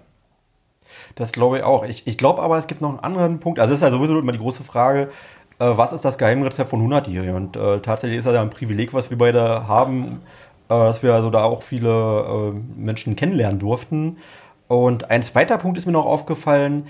Das 1.16 1.32
glaube 1.32 1.58
ich 1.58 1.64
auch. 1.64 1.86
Ich, 1.86 2.08
ich 2.08 2.18
glaube 2.18 2.42
aber, 2.42 2.58
es 2.58 2.68
gibt 2.68 2.82
noch 2.82 2.90
einen 2.90 3.00
anderen 3.00 3.40
Punkt. 3.40 3.60
Also 3.60 3.74
es 3.74 3.82
ist 3.82 3.84
ja 3.84 3.92
sowieso 3.92 4.18
immer 4.18 4.32
die 4.32 4.40
große 4.40 4.64
Frage, 4.64 5.10
äh, 5.60 5.78
was 5.78 5.94
ist 5.94 6.06
das 6.06 6.18
Geheimrezept 6.18 6.70
von 6.70 6.82
100-Jährigen? 6.88 7.36
Und 7.36 7.56
äh, 7.56 7.80
tatsächlich 7.80 8.20
ist 8.20 8.26
das 8.26 8.34
ja 8.34 8.42
ein 8.42 8.50
Privileg, 8.50 8.94
was 8.94 9.10
wir 9.10 9.18
beide 9.18 9.68
haben, 9.68 10.22
äh, 10.70 10.70
dass 10.70 11.04
wir 11.04 11.14
also 11.14 11.30
da 11.30 11.44
auch 11.44 11.62
viele 11.62 12.54
äh, 12.56 12.80
Menschen 12.80 13.16
kennenlernen 13.16 13.60
durften. 13.60 14.18
Und 14.68 15.10
ein 15.10 15.24
zweiter 15.24 15.58
Punkt 15.58 15.78
ist 15.78 15.86
mir 15.86 15.92
noch 15.92 16.06
aufgefallen, 16.06 16.86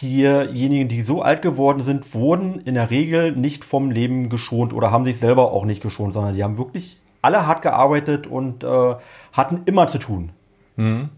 diejenigen, 0.00 0.88
die 0.88 1.00
so 1.00 1.22
alt 1.22 1.42
geworden 1.42 1.80
sind, 1.80 2.14
wurden 2.14 2.60
in 2.60 2.74
der 2.74 2.90
Regel 2.90 3.32
nicht 3.32 3.64
vom 3.64 3.90
Leben 3.90 4.28
geschont 4.28 4.72
oder 4.72 4.90
haben 4.90 5.04
sich 5.04 5.18
selber 5.18 5.52
auch 5.52 5.64
nicht 5.64 5.82
geschont, 5.82 6.14
sondern 6.14 6.34
die 6.34 6.44
haben 6.44 6.58
wirklich 6.58 7.00
alle 7.20 7.46
hart 7.46 7.62
gearbeitet 7.62 8.26
und 8.26 8.62
äh, 8.62 8.94
hatten 9.32 9.62
immer 9.66 9.88
zu 9.88 9.98
tun. 9.98 10.30
Mhm. 10.76 11.08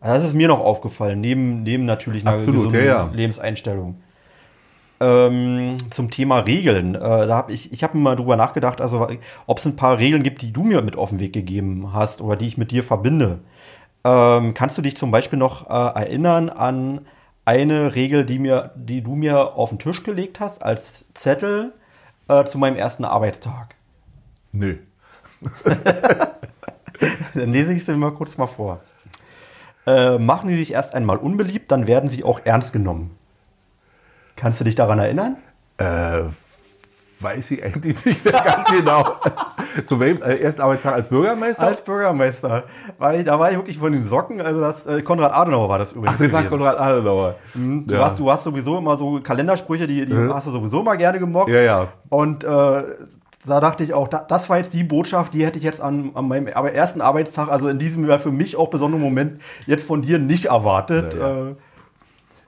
Also 0.00 0.14
das 0.14 0.24
ist 0.24 0.34
mir 0.34 0.48
noch 0.48 0.60
aufgefallen, 0.60 1.20
neben, 1.20 1.62
neben 1.62 1.84
natürlich 1.84 2.26
einer 2.26 2.36
Absolut, 2.36 2.56
gesunden 2.56 2.80
ja, 2.80 2.86
ja. 2.86 3.10
Lebenseinstellung. 3.12 4.00
Ähm, 4.98 5.76
zum 5.90 6.10
Thema 6.10 6.40
Regeln. 6.40 6.94
Äh, 6.94 6.98
da 6.98 7.36
hab 7.36 7.50
ich 7.50 7.72
ich 7.72 7.82
habe 7.82 7.98
mal 7.98 8.16
drüber 8.16 8.36
nachgedacht, 8.36 8.80
also 8.80 9.08
ob 9.46 9.58
es 9.58 9.66
ein 9.66 9.76
paar 9.76 9.98
Regeln 9.98 10.22
gibt, 10.22 10.40
die 10.42 10.52
du 10.52 10.62
mir 10.62 10.80
mit 10.80 10.96
auf 10.96 11.10
den 11.10 11.18
Weg 11.18 11.32
gegeben 11.34 11.92
hast 11.92 12.22
oder 12.22 12.36
die 12.36 12.46
ich 12.46 12.56
mit 12.56 12.70
dir 12.70 12.82
verbinde. 12.82 13.40
Ähm, 14.04 14.54
kannst 14.54 14.78
du 14.78 14.82
dich 14.82 14.96
zum 14.96 15.10
Beispiel 15.10 15.38
noch 15.38 15.68
äh, 15.68 16.00
erinnern 16.00 16.48
an 16.48 17.00
eine 17.44 17.94
Regel, 17.94 18.24
die, 18.24 18.38
mir, 18.38 18.72
die 18.76 19.02
du 19.02 19.14
mir 19.14 19.54
auf 19.54 19.70
den 19.70 19.78
Tisch 19.78 20.02
gelegt 20.02 20.40
hast 20.40 20.62
als 20.62 21.06
Zettel 21.14 21.72
äh, 22.28 22.44
zu 22.44 22.58
meinem 22.58 22.76
ersten 22.76 23.04
Arbeitstag? 23.04 23.76
Nö. 24.52 24.76
Dann 27.34 27.52
lese 27.52 27.72
ich 27.72 27.80
es 27.80 27.84
dir 27.84 27.96
mal 27.96 28.12
kurz 28.12 28.38
mal 28.38 28.46
vor. 28.46 28.80
Äh, 29.86 30.18
machen 30.18 30.48
sie 30.48 30.56
sich 30.56 30.72
erst 30.72 30.94
einmal 30.94 31.16
unbeliebt, 31.16 31.70
dann 31.70 31.86
werden 31.86 32.08
sie 32.08 32.24
auch 32.24 32.40
ernst 32.44 32.72
genommen. 32.72 33.16
Kannst 34.34 34.60
du 34.60 34.64
dich 34.64 34.74
daran 34.74 34.98
erinnern? 34.98 35.36
Äh, 35.78 36.24
weiß 37.20 37.50
ich 37.52 37.64
eigentlich 37.64 38.04
nicht 38.04 38.24
mehr 38.24 38.34
ganz 38.34 38.68
genau. 38.70 39.16
Zu 39.84 40.00
welchem 40.00 40.22
äh, 40.22 40.36
ersten 40.36 40.62
Arbeitstag 40.62 40.94
als 40.94 41.08
Bürgermeister? 41.08 41.66
Als 41.66 41.82
Bürgermeister. 41.82 42.64
Weil 42.98 43.24
da 43.24 43.38
war 43.38 43.50
ich 43.50 43.56
wirklich 43.56 43.78
von 43.78 43.92
den 43.92 44.04
Socken, 44.04 44.40
also 44.40 44.60
das 44.60 44.86
äh, 44.86 45.02
Konrad 45.02 45.32
Adenauer 45.32 45.68
war 45.68 45.78
das 45.78 45.92
übrigens. 45.92 46.16
Ach, 46.16 46.24
das 46.24 46.32
war 46.32 46.42
Konrad 46.44 46.78
Adenauer. 46.78 47.36
Mhm. 47.54 47.84
Du, 47.84 47.94
ja. 47.94 48.04
hast, 48.04 48.18
du 48.18 48.30
hast 48.30 48.44
sowieso 48.44 48.78
immer 48.78 48.96
so 48.96 49.20
Kalendersprüche, 49.20 49.86
die, 49.86 50.04
die 50.04 50.12
mhm. 50.12 50.34
hast 50.34 50.46
du 50.46 50.50
sowieso 50.50 50.82
mal 50.82 50.96
gerne 50.96 51.18
gemockt. 51.18 51.50
Ja, 51.50 51.60
ja. 51.60 51.88
Und 52.08 52.44
äh, 52.44 52.82
da 53.46 53.60
dachte 53.60 53.84
ich 53.84 53.94
auch, 53.94 54.08
das 54.08 54.50
war 54.50 54.58
jetzt 54.58 54.74
die 54.74 54.84
Botschaft, 54.84 55.34
die 55.34 55.44
hätte 55.44 55.58
ich 55.58 55.64
jetzt 55.64 55.80
an, 55.80 56.10
an 56.14 56.28
meinem 56.28 56.46
ersten 56.46 57.00
Arbeitstag, 57.00 57.48
also 57.48 57.68
in 57.68 57.78
diesem 57.78 58.08
Jahr 58.08 58.18
für 58.18 58.32
mich 58.32 58.56
auch 58.56 58.68
besonderen 58.68 59.02
Moment, 59.02 59.40
jetzt 59.66 59.86
von 59.86 60.02
dir 60.02 60.18
nicht 60.18 60.46
erwartet. 60.46 61.14
Ja, 61.14 61.20
ja. 61.20 61.48
Äh, 61.50 61.54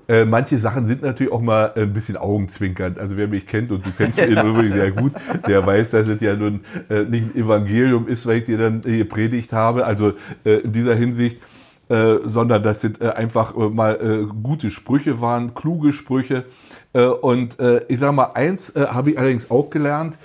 äh, 0.09 0.25
manche 0.25 0.57
Sachen 0.57 0.87
sind 0.87 1.02
natürlich 1.02 1.31
auch 1.31 1.43
mal 1.43 1.71
ein 1.76 1.93
bisschen 1.93 2.17
augenzwinkernd. 2.17 2.99
Also 2.99 3.19
wer 3.19 3.28
mich 3.28 3.47
kennt 3.47 3.71
und 3.71 3.85
du 3.85 3.90
kennst 3.90 4.19
ihn 4.19 4.38
übrigens 4.47 4.75
sehr 4.75 4.90
gut, 4.90 5.12
der 5.47 5.64
weiß, 5.67 5.90
dass 5.90 6.09
es 6.09 6.21
ja 6.23 6.35
nun 6.35 6.61
äh, 6.88 7.02
nicht 7.02 7.35
ein 7.35 7.37
Evangelium 7.37 8.09
ist, 8.09 8.26
weil 8.26 8.38
ich 8.38 8.45
dir 8.45 8.57
dann 8.57 8.81
gepredigt 8.81 9.52
habe. 9.52 9.85
Also 9.85 10.14
äh, 10.45 10.61
in 10.61 10.73
dieser 10.73 10.95
Hinsicht, 10.95 11.43
äh, 11.90 12.17
sondern 12.25 12.62
das 12.62 12.81
sind 12.81 13.02
äh, 13.02 13.11
einfach 13.11 13.55
mal 13.55 14.26
gute 14.43 14.71
Sprüche 14.71 15.21
waren, 15.21 15.55
kluge 15.55 15.93
Sprüche. 15.93 16.47
und 17.21 17.59
ich 17.88 17.99
sag 17.99 18.12
mal, 18.12 18.31
eins 18.35 18.73
habe 18.75 19.11
ich 19.11 19.19
allerdings 19.19 19.50
auch 19.50 19.69
gelernt, 19.69 20.19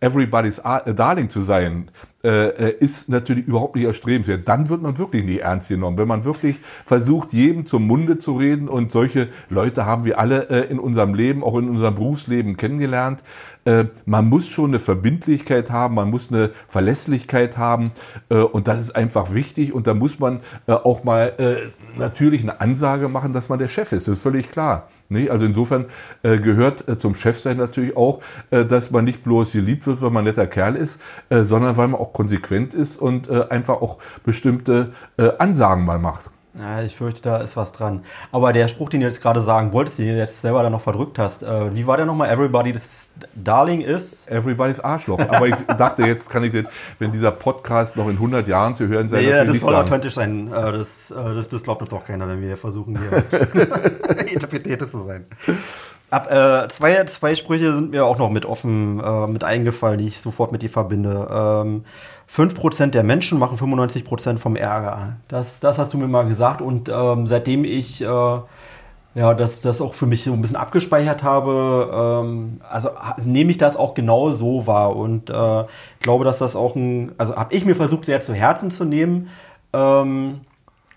everybody's 0.00 0.60
darling 0.94 1.30
zu 1.30 1.40
sein. 1.40 1.90
Äh, 2.24 2.48
äh, 2.48 2.76
ist 2.80 3.08
natürlich 3.08 3.46
überhaupt 3.46 3.76
nicht 3.76 3.84
erstrebenswert. 3.84 4.48
Dann 4.48 4.68
wird 4.68 4.82
man 4.82 4.98
wirklich 4.98 5.22
nicht 5.22 5.42
ernst 5.42 5.68
genommen. 5.68 5.98
Wenn 5.98 6.08
man 6.08 6.24
wirklich 6.24 6.58
versucht, 6.84 7.32
jedem 7.32 7.64
zum 7.64 7.86
Munde 7.86 8.18
zu 8.18 8.36
reden 8.36 8.68
und 8.68 8.90
solche 8.90 9.28
Leute 9.48 9.86
haben 9.86 10.04
wir 10.04 10.18
alle 10.18 10.50
äh, 10.50 10.68
in 10.68 10.80
unserem 10.80 11.14
Leben, 11.14 11.44
auch 11.44 11.56
in 11.56 11.68
unserem 11.68 11.94
Berufsleben 11.94 12.56
kennengelernt. 12.56 13.22
Äh, 13.64 13.84
man 14.04 14.28
muss 14.28 14.48
schon 14.48 14.70
eine 14.70 14.80
Verbindlichkeit 14.80 15.70
haben, 15.70 15.94
man 15.94 16.10
muss 16.10 16.32
eine 16.32 16.50
Verlässlichkeit 16.66 17.56
haben 17.56 17.92
äh, 18.30 18.38
und 18.38 18.66
das 18.66 18.80
ist 18.80 18.96
einfach 18.96 19.32
wichtig 19.32 19.72
und 19.72 19.86
da 19.86 19.94
muss 19.94 20.18
man 20.18 20.40
äh, 20.66 20.72
auch 20.72 21.04
mal 21.04 21.34
natürlich 21.96 22.42
eine 22.42 22.60
Ansage 22.60 23.08
machen, 23.08 23.32
dass 23.32 23.48
man 23.48 23.60
der 23.60 23.68
Chef 23.68 23.92
ist. 23.92 24.08
Das 24.08 24.16
ist 24.16 24.22
völlig 24.22 24.48
klar. 24.48 24.88
Nee, 25.10 25.30
also 25.30 25.46
insofern 25.46 25.86
äh, 26.22 26.38
gehört 26.38 26.86
äh, 26.86 26.98
zum 26.98 27.14
Chefsein 27.14 27.56
natürlich 27.56 27.96
auch, 27.96 28.20
äh, 28.50 28.66
dass 28.66 28.90
man 28.90 29.06
nicht 29.06 29.24
bloß 29.24 29.52
geliebt 29.52 29.86
wird, 29.86 30.02
weil 30.02 30.10
man 30.10 30.24
netter 30.24 30.46
Kerl 30.46 30.76
ist, 30.76 31.00
äh, 31.30 31.42
sondern 31.42 31.78
weil 31.78 31.88
man 31.88 31.98
auch 31.98 32.12
konsequent 32.12 32.74
ist 32.74 32.98
und 32.98 33.28
äh, 33.28 33.46
einfach 33.48 33.80
auch 33.80 33.98
bestimmte 34.22 34.90
äh, 35.16 35.30
Ansagen 35.38 35.86
mal 35.86 35.98
macht. 35.98 36.30
Ja, 36.54 36.82
ich 36.82 36.96
fürchte, 36.96 37.22
da 37.22 37.38
ist 37.38 37.56
was 37.56 37.72
dran. 37.72 38.04
Aber 38.32 38.52
der 38.52 38.68
Spruch, 38.68 38.88
den 38.88 39.00
du 39.00 39.06
jetzt 39.06 39.20
gerade 39.20 39.42
sagen 39.42 39.72
wolltest, 39.72 39.98
den 39.98 40.08
du 40.08 40.16
jetzt 40.16 40.40
selber 40.40 40.62
dann 40.62 40.72
noch 40.72 40.80
verdrückt 40.80 41.18
hast, 41.18 41.42
äh, 41.42 41.74
wie 41.74 41.86
war 41.86 41.96
der 41.96 42.06
nochmal? 42.06 42.30
Everybody's 42.30 43.10
Darling 43.34 43.80
ist? 43.82 44.28
Everybody's 44.28 44.80
Arschloch. 44.80 45.18
Aber 45.20 45.46
ich 45.46 45.54
dachte, 45.78 46.02
jetzt 46.02 46.30
kann 46.30 46.42
ich, 46.44 46.52
den, 46.52 46.66
wenn 46.98 47.12
dieser 47.12 47.32
Podcast 47.32 47.96
noch 47.96 48.08
in 48.08 48.14
100 48.14 48.48
Jahren 48.48 48.74
zu 48.74 48.88
hören 48.88 49.08
sein, 49.08 49.24
ja, 49.24 49.44
das 49.44 49.60
soll 49.60 49.74
sagen. 49.74 49.86
authentisch 49.86 50.14
sein. 50.14 50.48
Äh, 50.48 50.50
das, 50.50 51.10
äh, 51.10 51.34
das, 51.34 51.48
das, 51.48 51.62
glaubt 51.62 51.82
uns 51.82 51.92
auch 51.92 52.04
keiner, 52.04 52.26
wenn 52.26 52.40
wir 52.40 52.56
versuchen, 52.56 52.98
hier 52.98 53.22
interpretiert 54.32 54.88
zu 54.88 55.06
sein. 55.06 55.26
Ab, 56.10 56.30
äh, 56.30 56.68
zwei, 56.68 57.04
zwei 57.04 57.34
Sprüche 57.34 57.74
sind 57.74 57.90
mir 57.90 58.06
auch 58.06 58.16
noch 58.16 58.30
mit 58.30 58.46
offen 58.46 58.98
äh, 59.00 59.26
mit 59.26 59.44
eingefallen, 59.44 59.98
die 59.98 60.06
ich 60.06 60.20
sofort 60.20 60.52
mit 60.52 60.62
dir 60.62 60.70
verbinde. 60.70 61.28
Ähm, 61.30 61.84
5% 62.30 62.88
der 62.88 63.04
Menschen 63.04 63.38
machen 63.38 63.56
95% 63.56 64.38
vom 64.38 64.56
Ärger. 64.56 65.16
Das, 65.28 65.60
das 65.60 65.78
hast 65.78 65.94
du 65.94 65.98
mir 65.98 66.08
mal 66.08 66.26
gesagt. 66.26 66.60
Und 66.60 66.88
ähm, 66.88 67.26
seitdem 67.26 67.64
ich 67.64 68.02
äh, 68.02 68.38
ja, 69.18 69.34
das, 69.34 69.62
das 69.62 69.80
auch 69.80 69.94
für 69.94 70.06
mich 70.06 70.22
so 70.22 70.32
ein 70.32 70.40
bisschen 70.40 70.56
abgespeichert 70.56 71.24
habe, 71.24 72.22
ähm, 72.24 72.60
also 72.68 72.90
nehme 73.24 73.50
ich 73.50 73.58
das 73.58 73.76
auch 73.76 73.94
genau 73.94 74.30
so 74.30 74.66
wahr. 74.66 74.94
Und 74.94 75.30
äh, 75.30 75.64
glaube, 76.00 76.24
dass 76.24 76.38
das 76.38 76.54
auch 76.54 76.76
ein, 76.76 77.12
also 77.18 77.34
habe 77.34 77.54
ich 77.54 77.64
mir 77.64 77.74
versucht, 77.74 78.04
sehr 78.04 78.20
zu 78.20 78.34
Herzen 78.34 78.70
zu 78.70 78.84
nehmen, 78.84 79.28
ähm, 79.72 80.42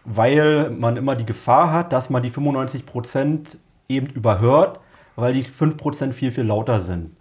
weil 0.05 0.69
man 0.69 0.97
immer 0.97 1.15
die 1.15 1.25
Gefahr 1.25 1.71
hat, 1.71 1.93
dass 1.93 2.09
man 2.09 2.21
die 2.21 2.31
95% 2.31 3.57
eben 3.89 4.07
überhört, 4.07 4.79
weil 5.15 5.33
die 5.33 5.43
5% 5.43 6.11
viel, 6.11 6.31
viel 6.31 6.45
lauter 6.45 6.81
sind. 6.81 7.15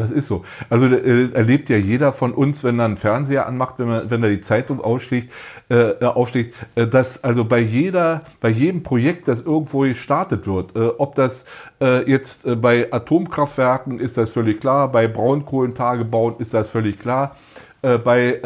Das 0.00 0.10
ist 0.10 0.28
so. 0.28 0.42
Also 0.70 0.86
äh, 0.86 1.30
erlebt 1.32 1.68
ja 1.68 1.76
jeder 1.76 2.14
von 2.14 2.32
uns, 2.32 2.64
wenn 2.64 2.78
er 2.78 2.86
einen 2.86 2.96
Fernseher 2.96 3.46
anmacht, 3.46 3.78
wenn, 3.78 3.88
man, 3.88 4.10
wenn 4.10 4.22
er 4.22 4.30
die 4.30 4.40
Zeitung 4.40 4.80
ausschlägt, 4.80 5.30
äh, 5.68 5.90
äh, 5.90 6.04
aufschlägt, 6.06 6.54
äh, 6.74 6.86
dass 6.86 7.22
also 7.22 7.44
bei 7.44 7.58
jeder, 7.58 8.22
bei 8.40 8.48
jedem 8.48 8.82
Projekt, 8.82 9.28
das 9.28 9.42
irgendwo 9.42 9.80
gestartet 9.80 10.46
wird, 10.46 10.74
äh, 10.74 10.86
ob 10.96 11.14
das 11.16 11.44
äh, 11.82 12.10
jetzt 12.10 12.44
bei 12.62 12.90
Atomkraftwerken 12.90 14.00
ist 14.00 14.16
das 14.16 14.30
völlig 14.30 14.60
klar, 14.60 14.90
bei 14.90 15.06
Braunkohlentagebauen 15.06 16.36
ist 16.38 16.54
das 16.54 16.70
völlig 16.70 16.98
klar, 16.98 17.36
bei 17.82 18.38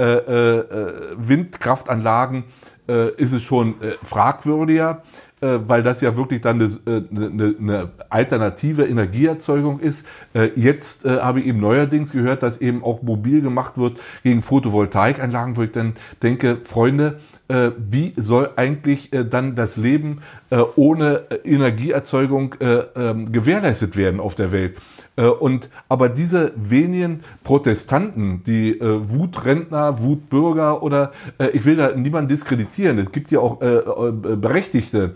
Windkraftanlagen 1.17 2.45
äh, 2.89 3.11
ist 3.17 3.33
es 3.33 3.43
schon 3.43 3.81
äh, 3.81 3.93
fragwürdiger. 4.03 5.03
äh, 5.45 5.69
weil 5.69 5.83
das 5.83 6.01
ja 6.01 6.17
wirklich 6.17 6.41
dann 6.41 6.61
eine, 6.61 7.05
eine, 7.11 7.55
eine 7.59 7.91
alternative 8.09 8.85
Energieerzeugung 8.85 9.81
ist. 9.81 10.07
Äh, 10.33 10.51
jetzt 10.57 11.05
äh, 11.05 11.21
habe 11.21 11.41
ich 11.41 11.47
eben 11.47 11.61
neuerdings 11.61 12.13
gehört, 12.13 12.43
dass 12.43 12.59
eben 12.59 12.83
auch 12.83 13.03
mobil 13.03 13.43
gemacht 13.43 13.77
wird 13.77 13.99
gegen 14.23 14.43
Photovoltaikanlagen, 14.43 15.57
wo 15.57 15.63
ich 15.63 15.73
dann 15.73 15.95
denke, 16.23 16.59
Freunde, 16.65 17.19
äh, 17.49 17.73
wie 17.77 18.15
soll 18.17 18.51
eigentlich 18.57 19.13
äh, 19.13 19.25
dann 19.25 19.55
das 19.55 19.77
Leben 19.77 20.21
äh, 20.51 20.61
ohne 20.77 21.25
Energieerzeugung 21.45 22.55
ähm, 22.61 23.33
gewährleistet 23.33 23.97
werden 23.97 24.21
auf 24.21 24.35
der 24.35 24.53
Welt? 24.53 24.77
Und 25.17 25.71
aber 25.89 26.09
diese 26.09 26.53
wenigen 26.57 27.21
Protestanten, 27.45 28.43
die 28.43 28.81
äh, 28.81 29.09
Wutrentner, 29.09 30.01
Wutbürger 30.01 30.83
oder 30.83 31.13
äh, 31.39 31.51
ich 31.51 31.65
will 31.65 31.77
da 31.77 31.95
niemanden 31.95 32.29
diskreditieren. 32.29 32.99
Es 32.99 33.13
gibt 33.13 33.31
ja 33.31 33.39
auch 33.39 33.61
äh, 33.61 33.83
berechtigte 34.13 35.15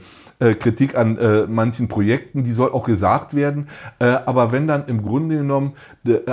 Kritik 0.61 0.97
an 0.97 1.19
manchen 1.49 1.89
Projekten, 1.89 2.45
die 2.45 2.53
soll 2.53 2.71
auch 2.71 2.85
gesagt 2.85 3.35
werden. 3.35 3.67
aber 3.99 4.53
wenn 4.53 4.69
dann 4.69 4.85
im 4.87 5.03
Grunde 5.03 5.39
genommen 5.39 5.73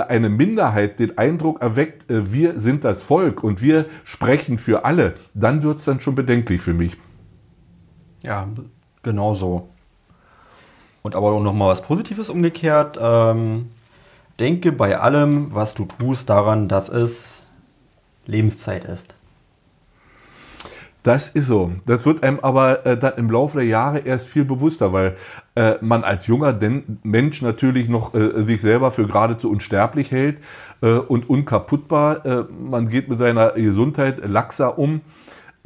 eine 0.08 0.28
Minderheit 0.28 1.00
den 1.00 1.18
Eindruck 1.18 1.60
erweckt, 1.60 2.04
wir 2.06 2.56
sind 2.60 2.84
das 2.84 3.02
Volk 3.02 3.42
und 3.42 3.62
wir 3.62 3.86
sprechen 4.04 4.58
für 4.58 4.84
alle, 4.84 5.14
dann 5.34 5.64
wird 5.64 5.80
es 5.80 5.86
dann 5.86 5.98
schon 5.98 6.14
bedenklich 6.14 6.60
für 6.60 6.72
mich. 6.72 6.96
Ja, 8.22 8.48
genau 9.02 9.34
so. 9.34 9.70
Und 11.06 11.14
aber 11.14 11.38
noch 11.38 11.52
mal 11.52 11.68
was 11.68 11.82
Positives 11.82 12.30
umgekehrt. 12.30 12.98
Ähm, 13.00 13.66
denke 14.40 14.72
bei 14.72 14.98
allem, 14.98 15.54
was 15.54 15.74
du 15.74 15.84
tust, 15.84 16.28
daran, 16.28 16.66
dass 16.66 16.88
es 16.88 17.42
Lebenszeit 18.26 18.84
ist. 18.86 19.14
Das 21.04 21.28
ist 21.28 21.46
so. 21.46 21.70
Das 21.86 22.04
wird 22.06 22.24
einem 22.24 22.40
aber 22.40 22.84
äh, 22.84 22.98
dann 22.98 23.12
im 23.18 23.30
Laufe 23.30 23.58
der 23.58 23.68
Jahre 23.68 24.00
erst 24.00 24.26
viel 24.26 24.44
bewusster, 24.44 24.92
weil 24.92 25.14
äh, 25.54 25.74
man 25.80 26.02
als 26.02 26.26
junger 26.26 26.52
Den 26.52 26.98
Mensch 27.04 27.40
natürlich 27.40 27.88
noch 27.88 28.12
äh, 28.12 28.42
sich 28.42 28.60
selber 28.60 28.90
für 28.90 29.06
geradezu 29.06 29.48
unsterblich 29.48 30.10
hält 30.10 30.40
äh, 30.82 30.94
und 30.94 31.30
unkaputtbar. 31.30 32.26
Äh, 32.26 32.44
man 32.50 32.88
geht 32.88 33.08
mit 33.08 33.20
seiner 33.20 33.50
Gesundheit 33.52 34.28
laxer 34.28 34.76
um 34.76 35.02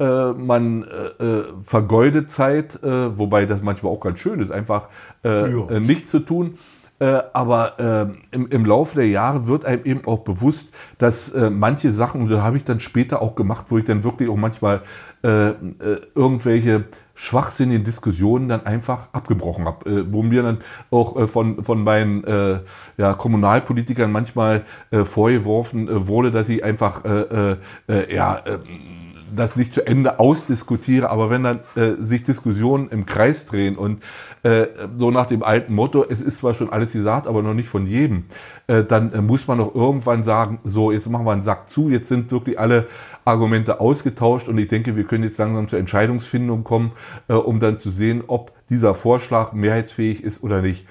äh, 0.01 0.33
man 0.33 0.83
äh, 0.83 1.23
äh, 1.23 1.43
vergeudet 1.63 2.27
Zeit, 2.27 2.81
äh, 2.83 3.15
wobei 3.19 3.45
das 3.45 3.61
manchmal 3.61 3.91
auch 3.91 3.99
ganz 3.99 4.17
schön 4.17 4.39
ist, 4.39 4.49
einfach 4.49 4.89
äh, 5.23 5.51
ja. 5.51 5.69
Äh, 5.69 5.79
nichts 5.79 6.09
zu 6.09 6.21
tun. 6.21 6.55
aber 7.33 7.79
im, 8.29 8.47
im, 8.51 8.63
Laufe 8.63 8.93
der 8.93 9.07
Jahre 9.07 9.47
wird 9.47 9.65
einem 9.65 9.83
eben 9.85 10.05
auch 10.05 10.19
bewusst, 10.19 10.69
dass 10.99 11.33
manche 11.49 11.91
Sachen, 11.91 12.21
und 12.21 12.29
da 12.29 12.43
habe 12.43 12.57
ich 12.57 12.63
dann 12.63 12.79
später 12.79 13.23
auch 13.23 13.33
gemacht, 13.33 13.65
wo 13.69 13.79
ich 13.79 13.85
dann 13.85 14.03
wirklich 14.03 14.29
auch 14.29 14.35
manchmal 14.35 14.83
irgendwelche 15.23 16.83
schwachsinnigen 17.15 17.83
Diskussionen 17.83 18.47
dann 18.47 18.67
einfach 18.67 19.09
abgebrochen 19.13 19.65
habe, 19.65 20.13
wo 20.13 20.21
mir 20.21 20.43
dann 20.43 20.59
auch 20.91 21.27
von, 21.27 21.63
von 21.63 21.83
meinen 21.83 22.23
ja, 22.97 23.15
Kommunalpolitikern 23.15 24.11
manchmal 24.11 24.63
vorgeworfen 24.91 25.87
wurde, 26.05 26.29
dass 26.29 26.49
ich 26.49 26.63
einfach 26.63 27.01
ja 27.87 28.43
das 29.33 29.55
nicht 29.55 29.73
zu 29.73 29.85
Ende 29.85 30.19
ausdiskutiere, 30.19 31.09
aber 31.09 31.29
wenn 31.29 31.43
dann 31.43 31.59
äh, 31.75 31.93
sich 31.97 32.23
Diskussionen 32.23 32.89
im 32.89 33.05
Kreis 33.05 33.45
drehen 33.45 33.75
und 33.77 34.01
äh, 34.43 34.67
so 34.97 35.11
nach 35.11 35.25
dem 35.25 35.43
alten 35.43 35.73
Motto, 35.73 36.05
es 36.07 36.21
ist 36.21 36.37
zwar 36.37 36.53
schon 36.53 36.71
alles 36.71 36.93
gesagt, 36.93 37.27
aber 37.27 37.41
noch 37.41 37.53
nicht 37.53 37.69
von 37.69 37.85
jedem, 37.85 38.25
äh, 38.67 38.83
dann 38.83 39.11
äh, 39.13 39.21
muss 39.21 39.47
man 39.47 39.59
doch 39.59 39.73
irgendwann 39.73 40.23
sagen, 40.23 40.59
so 40.63 40.91
jetzt 40.91 41.09
machen 41.09 41.25
wir 41.25 41.31
einen 41.31 41.41
Sack 41.41 41.69
zu, 41.69 41.89
jetzt 41.89 42.07
sind 42.07 42.31
wirklich 42.31 42.59
alle 42.59 42.87
Argumente 43.25 43.79
ausgetauscht 43.79 44.47
und 44.47 44.57
ich 44.57 44.67
denke, 44.67 44.95
wir 44.95 45.03
können 45.03 45.23
jetzt 45.23 45.37
langsam 45.37 45.67
zur 45.67 45.79
Entscheidungsfindung 45.79 46.63
kommen, 46.63 46.91
äh, 47.27 47.33
um 47.33 47.59
dann 47.59 47.79
zu 47.79 47.89
sehen, 47.89 48.23
ob 48.27 48.51
dieser 48.69 48.93
Vorschlag 48.93 49.53
mehrheitsfähig 49.53 50.23
ist 50.23 50.43
oder 50.43 50.61
nicht. 50.61 50.85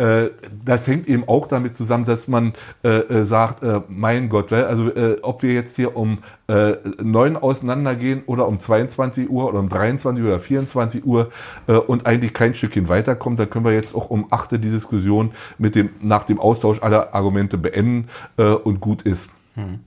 Äh, 0.00 0.30
das 0.64 0.86
hängt 0.86 1.06
eben 1.08 1.28
auch 1.28 1.46
damit 1.46 1.76
zusammen, 1.76 2.06
dass 2.06 2.26
man 2.26 2.54
äh, 2.82 2.88
äh 2.88 3.24
sagt, 3.24 3.62
äh, 3.62 3.82
mein 3.88 4.30
Gott, 4.30 4.50
also 4.50 4.88
äh, 4.88 5.18
ob 5.20 5.42
wir 5.42 5.52
jetzt 5.52 5.76
hier 5.76 5.94
um 5.94 6.20
äh, 6.48 6.76
9 7.02 7.36
auseinandergehen 7.36 8.22
oder 8.24 8.48
um 8.48 8.58
22 8.58 9.28
Uhr 9.28 9.48
oder 9.48 9.58
um 9.58 9.68
23 9.68 10.24
oder 10.24 10.38
24 10.38 11.04
Uhr 11.04 11.28
äh, 11.66 11.74
und 11.74 12.06
eigentlich 12.06 12.32
kein 12.32 12.54
Stückchen 12.54 12.88
weiterkommt, 12.88 13.38
dann 13.38 13.50
können 13.50 13.66
wir 13.66 13.74
jetzt 13.74 13.94
auch 13.94 14.08
um 14.08 14.28
8 14.30 14.52
die 14.52 14.70
Diskussion 14.70 15.32
mit 15.58 15.74
dem, 15.74 15.90
nach 16.00 16.22
dem 16.22 16.40
Austausch 16.40 16.80
aller 16.82 17.14
Argumente 17.14 17.58
beenden 17.58 18.08
äh, 18.38 18.44
und 18.44 18.80
gut 18.80 19.02
ist. 19.02 19.28
Hm. 19.54 19.80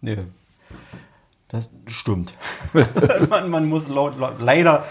Nee. 0.00 0.18
Das 1.48 1.68
stimmt. 1.86 2.34
man, 3.30 3.48
man, 3.48 3.66
muss 3.66 3.86
laut, 3.86 4.18
laut, 4.18 4.40
leider 4.40 4.84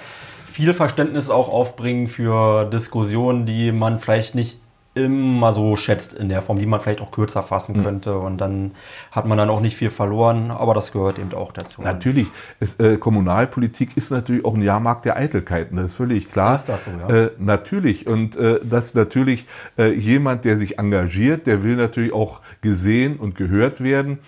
viel 0.53 0.73
Verständnis 0.73 1.31
auch 1.31 1.49
aufbringen 1.49 2.07
für 2.07 2.65
Diskussionen, 2.65 3.47
die 3.47 3.71
man 3.71 3.99
vielleicht 3.99 4.35
nicht 4.35 4.59
immer 4.95 5.53
so 5.53 5.75
schätzt 5.75 6.13
in 6.13 6.29
der 6.29 6.43
Form, 6.43 6.59
die 6.59 6.67
man 6.67 6.79
vielleicht 6.79 7.01
auch 7.01 7.09
kürzer 7.09 7.41
fassen 7.41 7.79
mhm. 7.79 7.83
könnte. 7.83 8.17
Und 8.19 8.37
dann 8.37 8.73
hat 9.11 9.25
man 9.25 9.39
dann 9.39 9.49
auch 9.49 9.61
nicht 9.61 9.75
viel 9.75 9.89
verloren, 9.89 10.51
aber 10.51 10.75
das 10.75 10.91
gehört 10.91 11.17
eben 11.17 11.33
auch 11.33 11.51
dazu. 11.51 11.81
Natürlich, 11.81 12.27
es, 12.59 12.75
äh, 12.75 12.97
Kommunalpolitik 12.97 13.97
ist 13.97 14.11
natürlich 14.11 14.45
auch 14.45 14.53
ein 14.53 14.61
Jahrmarkt 14.61 15.05
der 15.05 15.17
Eitelkeiten, 15.17 15.77
das 15.77 15.85
ist 15.85 15.95
völlig 15.95 16.27
klar. 16.27 16.53
Ist 16.53 16.69
das 16.69 16.85
so, 16.85 16.91
ja? 16.91 17.09
Äh, 17.09 17.31
natürlich. 17.39 18.05
Und 18.05 18.35
äh, 18.35 18.59
dass 18.63 18.93
natürlich 18.93 19.47
äh, 19.79 19.91
jemand, 19.91 20.45
der 20.45 20.57
sich 20.57 20.77
engagiert, 20.77 21.47
der 21.47 21.63
will 21.63 21.75
natürlich 21.75 22.13
auch 22.13 22.41
gesehen 22.61 23.17
und 23.17 23.33
gehört 23.35 23.83
werden. 23.83 24.19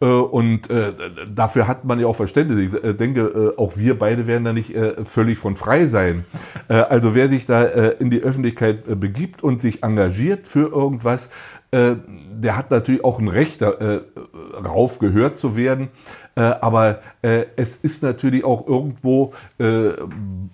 Äh, 0.00 0.06
und 0.06 0.68
äh, 0.70 0.92
dafür 1.34 1.66
hat 1.66 1.84
man 1.84 1.98
ja 1.98 2.06
auch 2.06 2.16
Verständnis. 2.16 2.72
Ich 2.72 2.84
äh, 2.84 2.94
denke, 2.94 3.54
auch 3.56 3.76
wir 3.76 3.98
beide 3.98 4.26
werden 4.26 4.44
da 4.44 4.52
nicht 4.52 4.74
völlig 5.04 5.38
von 5.38 5.56
frei 5.56 5.86
sein. 5.86 6.24
Also 6.68 7.14
wer 7.14 7.28
sich 7.28 7.46
da 7.46 7.62
in 7.64 8.10
die 8.10 8.20
Öffentlichkeit 8.20 9.00
begibt 9.00 9.42
und 9.42 9.60
sich 9.60 9.82
engagiert 9.82 10.46
für 10.46 10.68
irgendwas, 10.68 11.28
der 11.70 12.56
hat 12.56 12.70
natürlich 12.70 13.04
auch 13.04 13.18
ein 13.18 13.28
Recht 13.28 13.62
darauf, 13.62 14.98
gehört 14.98 15.38
zu 15.38 15.56
werden. 15.56 15.88
Äh, 16.36 16.42
aber 16.60 17.00
äh, 17.22 17.46
es 17.56 17.76
ist 17.76 18.02
natürlich 18.02 18.44
auch 18.44 18.66
irgendwo 18.66 19.32
äh, 19.58 19.92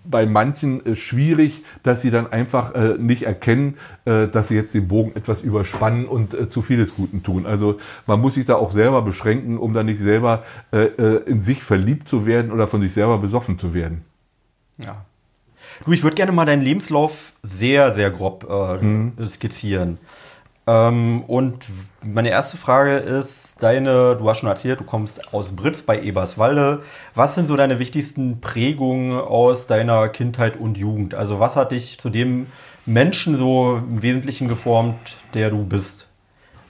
bei 0.04 0.26
manchen 0.26 0.86
äh, 0.86 0.94
schwierig, 0.94 1.64
dass 1.82 2.02
sie 2.02 2.12
dann 2.12 2.32
einfach 2.32 2.74
äh, 2.74 2.94
nicht 2.98 3.24
erkennen, 3.24 3.74
dass 4.04 4.48
sie 4.48 4.54
jetzt 4.54 4.74
den 4.74 4.88
Bogen 4.88 5.12
etwas 5.16 5.42
überspannen 5.42 6.06
und 6.06 6.52
zu 6.52 6.62
vieles 6.62 6.94
Guten 6.94 7.22
tun. 7.22 7.46
Also 7.46 7.78
man 8.06 8.20
muss 8.20 8.34
sich 8.34 8.44
da 8.46 8.54
auch 8.56 8.70
selber 8.70 9.02
beschränken, 9.02 9.58
um 9.58 9.72
dann 9.74 9.86
nicht 9.86 10.00
selber 10.00 10.42
in 11.26 11.38
sich 11.38 11.62
verliebt 11.62 12.08
zu 12.08 12.26
werden 12.26 12.52
oder 12.52 12.66
von 12.66 12.80
sich 12.80 12.92
selber 12.92 13.18
besoffen 13.18 13.58
zu 13.58 13.74
werden. 13.74 14.04
Ja. 14.78 15.04
Du, 15.84 15.92
ich 15.92 16.02
würde 16.02 16.16
gerne 16.16 16.32
mal 16.32 16.44
deinen 16.44 16.62
Lebenslauf 16.62 17.32
sehr, 17.42 17.92
sehr 17.92 18.10
grob 18.10 18.48
mhm. 18.82 19.12
skizzieren. 19.26 19.98
Ähm, 20.72 21.24
und 21.24 21.66
meine 22.02 22.30
erste 22.30 22.56
Frage 22.56 22.92
ist, 22.92 23.62
deine, 23.62 24.16
du 24.16 24.28
hast 24.28 24.38
schon 24.38 24.48
erzählt, 24.48 24.80
du 24.80 24.84
kommst 24.84 25.34
aus 25.34 25.52
Britz 25.52 25.82
bei 25.82 26.00
Eberswalde. 26.00 26.82
Was 27.14 27.34
sind 27.34 27.46
so 27.46 27.56
deine 27.56 27.78
wichtigsten 27.78 28.40
Prägungen 28.40 29.20
aus 29.20 29.66
deiner 29.66 30.08
Kindheit 30.08 30.56
und 30.56 30.78
Jugend? 30.78 31.14
Also 31.14 31.38
was 31.40 31.56
hat 31.56 31.72
dich 31.72 31.98
zu 31.98 32.08
dem 32.08 32.46
Menschen 32.86 33.36
so 33.36 33.76
im 33.76 34.02
Wesentlichen 34.02 34.48
geformt, 34.48 35.16
der 35.34 35.50
du 35.50 35.64
bist? 35.64 36.08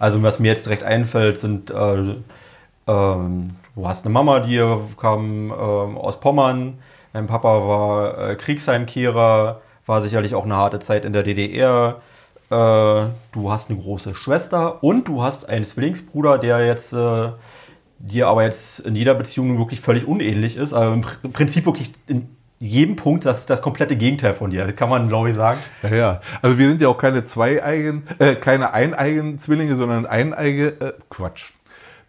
Also 0.00 0.20
was 0.22 0.40
mir 0.40 0.48
jetzt 0.48 0.66
direkt 0.66 0.82
einfällt, 0.82 1.38
sind, 1.38 1.70
äh, 1.70 2.16
ähm, 2.88 3.48
du 3.76 3.86
hast 3.88 4.04
eine 4.04 4.12
Mama, 4.12 4.40
die 4.40 4.60
kam 4.96 5.50
äh, 5.50 5.54
aus 5.54 6.18
Pommern, 6.18 6.78
dein 7.12 7.28
Papa 7.28 7.68
war 7.68 8.30
äh, 8.30 8.34
Kriegsheimkehrer, 8.34 9.60
war 9.86 10.02
sicherlich 10.02 10.34
auch 10.34 10.44
eine 10.44 10.56
harte 10.56 10.80
Zeit 10.80 11.04
in 11.04 11.12
der 11.12 11.22
DDR 11.22 12.00
äh, 12.52 13.10
du 13.32 13.50
hast 13.50 13.70
eine 13.70 13.78
große 13.80 14.14
Schwester 14.14 14.84
und 14.84 15.08
du 15.08 15.22
hast 15.22 15.48
einen 15.48 15.64
Zwillingsbruder, 15.64 16.38
der 16.38 16.66
jetzt 16.66 16.92
äh, 16.92 17.30
dir 17.98 18.28
aber 18.28 18.44
jetzt 18.44 18.80
in 18.80 18.94
jeder 18.94 19.14
Beziehung 19.14 19.58
wirklich 19.58 19.80
völlig 19.80 20.06
unähnlich 20.06 20.56
ist. 20.56 20.72
Also 20.72 20.92
im 21.22 21.32
Prinzip 21.32 21.64
wirklich 21.66 21.94
in 22.06 22.28
jedem 22.60 22.96
Punkt 22.96 23.24
das, 23.24 23.46
das 23.46 23.62
komplette 23.62 23.96
Gegenteil 23.96 24.34
von 24.34 24.50
dir. 24.50 24.70
Kann 24.72 24.88
man, 24.88 25.08
glaube 25.08 25.30
ich, 25.30 25.36
sagen. 25.36 25.58
Ja, 25.82 25.94
ja. 25.94 26.20
Also 26.42 26.58
wir 26.58 26.68
sind 26.68 26.80
ja 26.80 26.88
auch 26.88 26.98
keine 26.98 27.24
zwei 27.24 27.62
eigen, 27.64 28.04
äh, 28.18 28.36
keine 28.36 28.72
eineigen 28.72 29.38
Zwillinge, 29.38 29.76
sondern 29.76 30.06
eineige, 30.06 30.68
äh, 30.80 30.92
Quatsch 31.08 31.52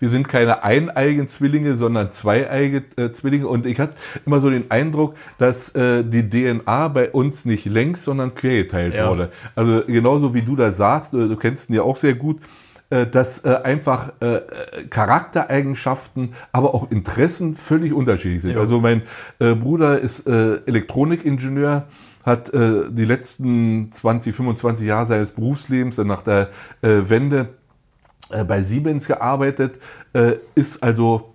wir 0.04 0.10
sind 0.10 0.28
keine 0.28 0.66
eineigen 0.66 1.30
Zwillinge, 1.30 1.78
sondern 1.78 2.12
zweieige 2.12 2.84
äh, 2.98 3.12
Zwillinge. 3.12 3.48
Und 3.48 3.66
ich 3.66 3.80
hatte 3.80 3.94
immer 4.26 4.42
so 4.42 4.50
den 4.50 4.70
Eindruck, 4.70 5.14
dass 5.38 5.70
äh, 5.70 6.04
die 6.04 6.30
DNA 6.30 6.90
bei 6.90 7.10
uns 7.10 7.46
nicht 7.46 7.66
längs, 7.66 8.04
sondern 8.04 8.36
quer 8.36 8.64
geteilt 8.64 8.96
ja. 8.96 9.10
wurde. 9.10 9.30
Also 9.56 9.82
genauso 9.88 10.34
wie 10.34 10.42
du 10.42 10.58
das 10.58 10.76
sagst, 10.76 11.14
du, 11.14 11.34
kennst 11.38 11.70
ihn 11.70 11.76
ja 11.76 11.84
auch 11.84 11.96
sehr 11.96 12.16
gut, 12.16 12.42
äh, 12.90 13.08
dass 13.08 13.46
äh, 13.46 13.62
einfach 13.64 14.12
äh, 14.20 14.42
Charaktereigenschaften, 14.90 16.34
aber 16.52 16.76
auch 16.76 16.92
Interessen 16.92 17.56
völlig 17.56 17.94
unterschiedlich 17.94 18.42
sind. 18.42 18.56
Ja. 18.56 18.60
Also 18.60 18.82
mein 18.82 19.04
äh, 19.40 19.56
Bruder 19.56 20.02
ist 20.02 20.28
äh, 20.28 20.56
Elektronikingenieur, 20.66 21.88
hat 22.26 22.54
äh, 22.54 22.90
die 22.90 23.06
letzten 23.06 23.90
20, 23.90 24.36
25 24.36 24.86
Jahre 24.86 25.06
seines 25.06 25.32
Berufslebens 25.32 25.98
nach 26.00 26.24
der 26.24 26.50
Wende 26.82 27.48
äh, 28.34 28.44
bei 28.44 28.62
Siemens 28.62 29.08
gearbeitet, 29.08 29.80
äh, 30.14 30.34
ist 30.56 30.84
also 30.84 31.34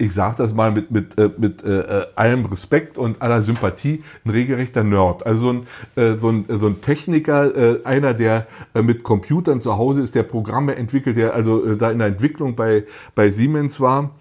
ich 0.00 0.14
sage 0.14 0.36
das 0.38 0.54
mal 0.54 0.72
mit, 0.72 0.90
mit, 0.90 1.18
äh, 1.18 1.30
mit 1.36 1.62
äh, 1.62 2.06
allem 2.16 2.46
Respekt 2.46 2.96
und 2.96 3.20
aller 3.20 3.42
Sympathie, 3.42 4.02
ein 4.24 4.30
regelrechter 4.30 4.82
Nerd. 4.82 5.26
Also 5.26 5.42
so 5.42 5.50
ein, 5.50 5.66
äh, 6.02 6.16
so 6.16 6.30
ein, 6.30 6.46
so 6.48 6.68
ein 6.68 6.80
Techniker, 6.80 7.54
äh, 7.54 7.84
einer, 7.84 8.14
der 8.14 8.46
äh, 8.72 8.80
mit 8.80 9.02
Computern 9.02 9.60
zu 9.60 9.76
Hause 9.76 10.00
ist, 10.00 10.14
der 10.14 10.22
Programme 10.22 10.76
entwickelt, 10.76 11.18
der 11.18 11.34
also 11.34 11.62
äh, 11.64 11.76
da 11.76 11.90
in 11.90 11.98
der 11.98 12.08
Entwicklung 12.08 12.56
bei, 12.56 12.86
bei 13.14 13.30
Siemens 13.30 13.78
war, 13.78 14.14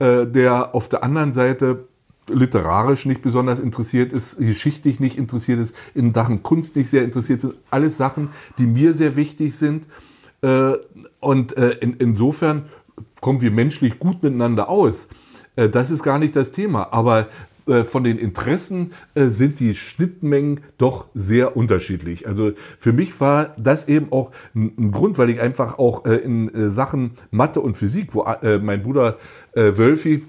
äh, 0.00 0.26
der 0.26 0.74
auf 0.74 0.90
der 0.90 1.02
anderen 1.02 1.32
Seite 1.32 1.88
literarisch 2.30 3.06
nicht 3.06 3.22
besonders 3.22 3.58
interessiert 3.58 4.12
ist, 4.12 4.38
geschichtlich 4.38 5.00
nicht 5.00 5.16
interessiert 5.16 5.60
ist, 5.60 5.74
in 5.94 6.12
Sachen 6.12 6.42
Kunst 6.42 6.76
nicht 6.76 6.90
sehr 6.90 7.04
interessiert 7.04 7.40
sind. 7.40 7.54
Alles 7.70 7.96
Sachen, 7.96 8.28
die 8.58 8.66
mir 8.66 8.92
sehr 8.92 9.16
wichtig 9.16 9.56
sind. 9.56 9.86
Äh, 11.22 11.26
und 11.26 11.56
äh, 11.56 11.70
in, 11.80 11.94
insofern 11.94 12.66
kommen 13.20 13.40
wir 13.40 13.50
menschlich 13.50 13.98
gut 13.98 14.22
miteinander 14.22 14.68
aus. 14.68 15.08
Äh, 15.56 15.68
das 15.68 15.90
ist 15.90 16.02
gar 16.02 16.18
nicht 16.18 16.36
das 16.36 16.50
Thema. 16.50 16.92
Aber 16.92 17.28
äh, 17.66 17.84
von 17.84 18.04
den 18.04 18.18
Interessen 18.18 18.92
äh, 19.14 19.26
sind 19.26 19.60
die 19.60 19.74
Schnittmengen 19.74 20.60
doch 20.78 21.06
sehr 21.14 21.56
unterschiedlich. 21.56 22.26
Also 22.26 22.52
für 22.78 22.92
mich 22.92 23.20
war 23.20 23.54
das 23.56 23.88
eben 23.88 24.10
auch 24.12 24.32
ein 24.54 24.90
Grund, 24.90 25.18
weil 25.18 25.30
ich 25.30 25.40
einfach 25.40 25.78
auch 25.78 26.04
in 26.04 26.50
Sachen 26.72 27.12
Mathe 27.30 27.60
und 27.60 27.76
Physik, 27.76 28.14
wo 28.14 28.26
mein 28.60 28.82
Bruder 28.82 29.18
Wölfi 29.54 30.24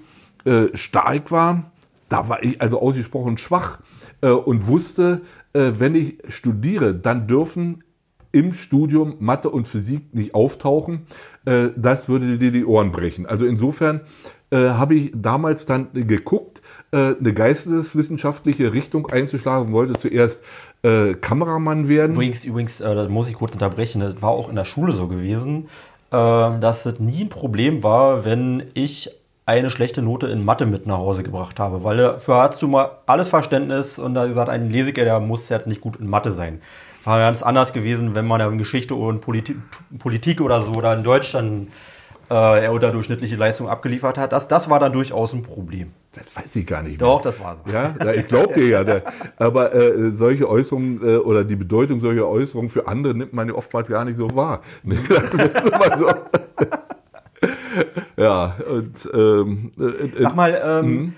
stark 0.74 1.30
war, 1.30 1.72
da 2.08 2.28
war 2.28 2.42
ich 2.42 2.60
also 2.60 2.80
ausgesprochen 2.80 3.38
schwach 3.38 3.78
und 4.20 4.66
wusste, 4.66 5.22
wenn 5.52 5.94
ich 5.94 6.18
studiere, 6.28 6.94
dann 6.94 7.26
dürfen 7.26 7.83
im 8.34 8.52
Studium 8.52 9.16
Mathe 9.20 9.48
und 9.48 9.66
Physik 9.66 10.14
nicht 10.14 10.34
auftauchen. 10.34 11.06
Das 11.44 12.08
würde 12.08 12.38
dir 12.38 12.50
die 12.50 12.64
Ohren 12.64 12.90
brechen. 12.90 13.26
Also 13.26 13.46
insofern 13.46 14.00
äh, 14.54 14.70
habe 14.70 14.94
ich 14.94 15.10
damals 15.14 15.66
dann 15.66 15.88
geguckt, 15.92 16.62
äh, 16.92 17.14
eine 17.18 17.34
geisteswissenschaftliche 17.34 18.72
Richtung 18.72 19.08
einzuschlagen, 19.08 19.72
wollte 19.72 19.94
zuerst 19.94 20.42
äh, 20.82 21.14
Kameramann 21.14 21.88
werden. 21.88 22.12
Übrigens, 22.12 22.44
übrigens 22.44 22.80
äh, 22.80 22.94
da 22.94 23.08
muss 23.08 23.26
ich 23.26 23.34
kurz 23.34 23.54
unterbrechen, 23.54 24.00
das 24.00 24.22
war 24.22 24.30
auch 24.30 24.48
in 24.48 24.54
der 24.54 24.64
Schule 24.64 24.92
so 24.92 25.08
gewesen, 25.08 25.68
äh, 26.12 26.16
dass 26.16 26.86
es 26.86 27.00
nie 27.00 27.24
ein 27.24 27.30
Problem 27.30 27.82
war, 27.82 28.24
wenn 28.24 28.62
ich 28.74 29.10
eine 29.44 29.70
schlechte 29.70 30.02
Note 30.02 30.28
in 30.28 30.44
Mathe 30.44 30.66
mit 30.66 30.86
nach 30.86 30.98
Hause 30.98 31.24
gebracht 31.24 31.58
habe, 31.58 31.82
weil 31.82 31.96
dafür 31.96 32.36
hast 32.36 32.62
du 32.62 32.68
mal 32.68 32.98
alles 33.06 33.28
Verständnis 33.28 33.98
und 33.98 34.14
da 34.14 34.26
gesagt, 34.26 34.48
ein 34.48 34.70
Lesiker, 34.70 35.04
der 35.04 35.18
muss 35.18 35.48
jetzt 35.48 35.66
nicht 35.66 35.80
gut 35.80 35.96
in 35.96 36.06
Mathe 36.06 36.30
sein. 36.30 36.62
War 37.04 37.18
ganz 37.18 37.42
anders 37.42 37.72
gewesen, 37.72 38.14
wenn 38.14 38.26
man 38.26 38.38
da 38.38 38.48
in 38.48 38.58
Geschichte 38.58 38.94
und 38.94 39.20
Politik, 39.20 39.56
Politik 39.98 40.40
oder 40.40 40.62
so 40.62 40.72
oder 40.72 40.94
in 40.94 41.02
Deutsch 41.02 41.32
dann 41.32 41.68
äh, 42.30 42.64
er 42.64 42.72
unterdurchschnittliche 42.72 43.36
Leistung 43.36 43.68
abgeliefert 43.68 44.18
hat. 44.18 44.32
Das, 44.32 44.48
das 44.48 44.70
war 44.70 44.80
dann 44.80 44.92
durchaus 44.92 45.32
ein 45.34 45.42
Problem. 45.42 45.92
Das 46.12 46.34
weiß 46.36 46.56
ich 46.56 46.66
gar 46.66 46.82
nicht. 46.82 47.00
Mehr. 47.00 47.08
Doch, 47.08 47.22
das 47.22 47.38
war 47.40 47.58
so. 47.64 47.70
Ja, 47.70 47.94
ich 48.12 48.26
glaube 48.28 48.54
dir 48.54 48.82
ja. 48.82 49.00
Aber 49.36 49.74
äh, 49.74 50.10
solche 50.12 50.48
Äußerungen 50.48 51.02
äh, 51.02 51.16
oder 51.16 51.44
die 51.44 51.56
Bedeutung 51.56 52.00
solcher 52.00 52.26
Äußerungen 52.28 52.70
für 52.70 52.88
andere 52.88 53.14
nimmt 53.14 53.32
man 53.32 53.48
ja 53.48 53.54
oftmals 53.54 53.88
gar 53.88 54.04
nicht 54.04 54.16
so 54.16 54.34
wahr. 54.34 54.62
das 54.84 55.00
ist 55.00 55.68
immer 55.68 55.98
so. 55.98 56.08
ja, 58.16 58.56
und 58.70 59.10
ähm, 59.12 59.72
äh, 59.78 60.22
Sag 60.22 60.36
mal, 60.36 60.62
ähm, 60.64 60.86
hm? 60.86 61.12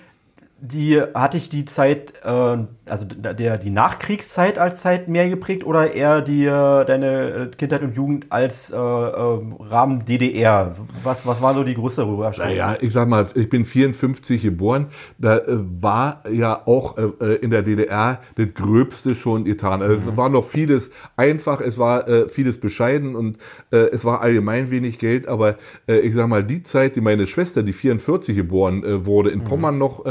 die 0.60 1.00
hatte 1.14 1.36
ich 1.36 1.48
die 1.48 1.66
Zeit, 1.66 2.14
äh, 2.24 2.58
also 2.88 3.04
der, 3.06 3.58
die 3.58 3.70
Nachkriegszeit 3.70 4.58
als 4.58 4.80
Zeit 4.80 5.08
mehr 5.08 5.28
geprägt 5.28 5.64
oder 5.64 5.92
eher 5.92 6.20
die 6.20 6.44
äh, 6.44 6.84
deine 6.84 7.50
Kindheit 7.56 7.82
und 7.82 7.94
Jugend 7.94 8.26
als 8.30 8.70
äh, 8.70 8.76
äh 8.76 8.78
Rahmen 8.78 10.04
DDR? 10.04 10.76
Was, 11.02 11.26
was 11.26 11.42
war 11.42 11.54
so 11.54 11.64
die 11.64 11.74
größte 11.74 12.02
Überraschung? 12.02 12.46
Naja, 12.46 12.76
ich 12.80 12.92
sag 12.92 13.08
mal, 13.08 13.26
ich 13.34 13.48
bin 13.48 13.64
54 13.64 14.42
geboren, 14.42 14.88
da 15.18 15.38
äh, 15.38 15.44
war 15.48 16.22
ja 16.30 16.62
auch 16.66 16.96
äh, 16.96 17.34
in 17.36 17.50
der 17.50 17.62
DDR 17.62 18.20
das 18.36 18.54
Gröbste 18.54 19.14
schon 19.14 19.44
getan. 19.44 19.82
Also 19.82 19.98
mhm. 19.98 20.08
Es 20.08 20.16
war 20.16 20.28
noch 20.28 20.44
vieles 20.44 20.90
einfach, 21.16 21.60
es 21.60 21.78
war 21.78 22.06
vieles 22.28 22.58
bescheiden 22.58 23.16
und 23.16 23.38
es 23.70 24.04
war 24.04 24.20
allgemein 24.20 24.70
wenig 24.70 24.98
Geld, 24.98 25.28
aber 25.28 25.56
ich 25.86 26.14
sag 26.14 26.28
mal, 26.28 26.44
die 26.44 26.62
Zeit, 26.62 26.96
die 26.96 27.00
meine 27.00 27.26
Schwester, 27.26 27.62
die 27.62 27.72
44 27.72 28.36
geboren 28.36 28.82
wurde, 29.04 29.30
in 29.30 29.40
mhm. 29.40 29.44
Pommern 29.44 29.78
noch 29.78 30.04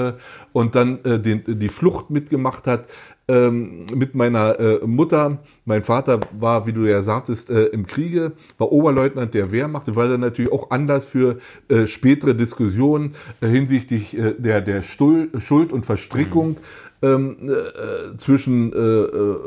und 0.55 0.73
dann 0.73 0.99
äh, 1.03 1.19
den, 1.19 1.43
die 1.45 1.67
Flucht 1.67 2.09
mitgemacht 2.09 2.64
hat 2.67 2.87
ähm, 3.27 3.85
mit 3.93 4.13
meiner 4.13 4.59
äh, 4.59 4.85
Mutter. 4.85 5.39
Mein 5.65 5.83
Vater 5.83 6.19
war, 6.39 6.67
wie 6.67 6.73
du 6.73 6.85
ja 6.85 7.01
sagtest, 7.01 7.49
äh, 7.49 7.65
im 7.65 7.87
Kriege, 7.87 8.33
war 8.57 8.71
Oberleutnant 8.71 9.33
der 9.33 9.51
Wehrmacht. 9.51 9.95
War 9.95 10.07
dann 10.07 10.21
natürlich 10.21 10.51
auch 10.51 10.69
anders 10.69 11.07
für 11.07 11.37
äh, 11.67 11.87
spätere 11.87 12.35
Diskussionen 12.35 13.15
äh, 13.41 13.47
hinsichtlich 13.47 14.17
äh, 14.17 14.35
der, 14.37 14.61
der 14.61 14.83
Stuhl, 14.83 15.29
Schuld 15.39 15.73
und 15.73 15.85
Verstrickung 15.85 16.57
mhm. 17.01 17.07
ähm, 17.07 17.37
äh, 17.49 18.17
zwischen 18.17 18.73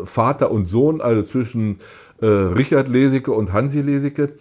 Vater 0.04 0.50
und 0.50 0.66
Sohn, 0.66 1.00
also 1.00 1.22
zwischen 1.22 1.78
Richard 2.20 2.88
Lesicke 2.88 3.30
und 3.30 3.52
Hansi 3.52 3.80
Lesicke. 3.80 4.34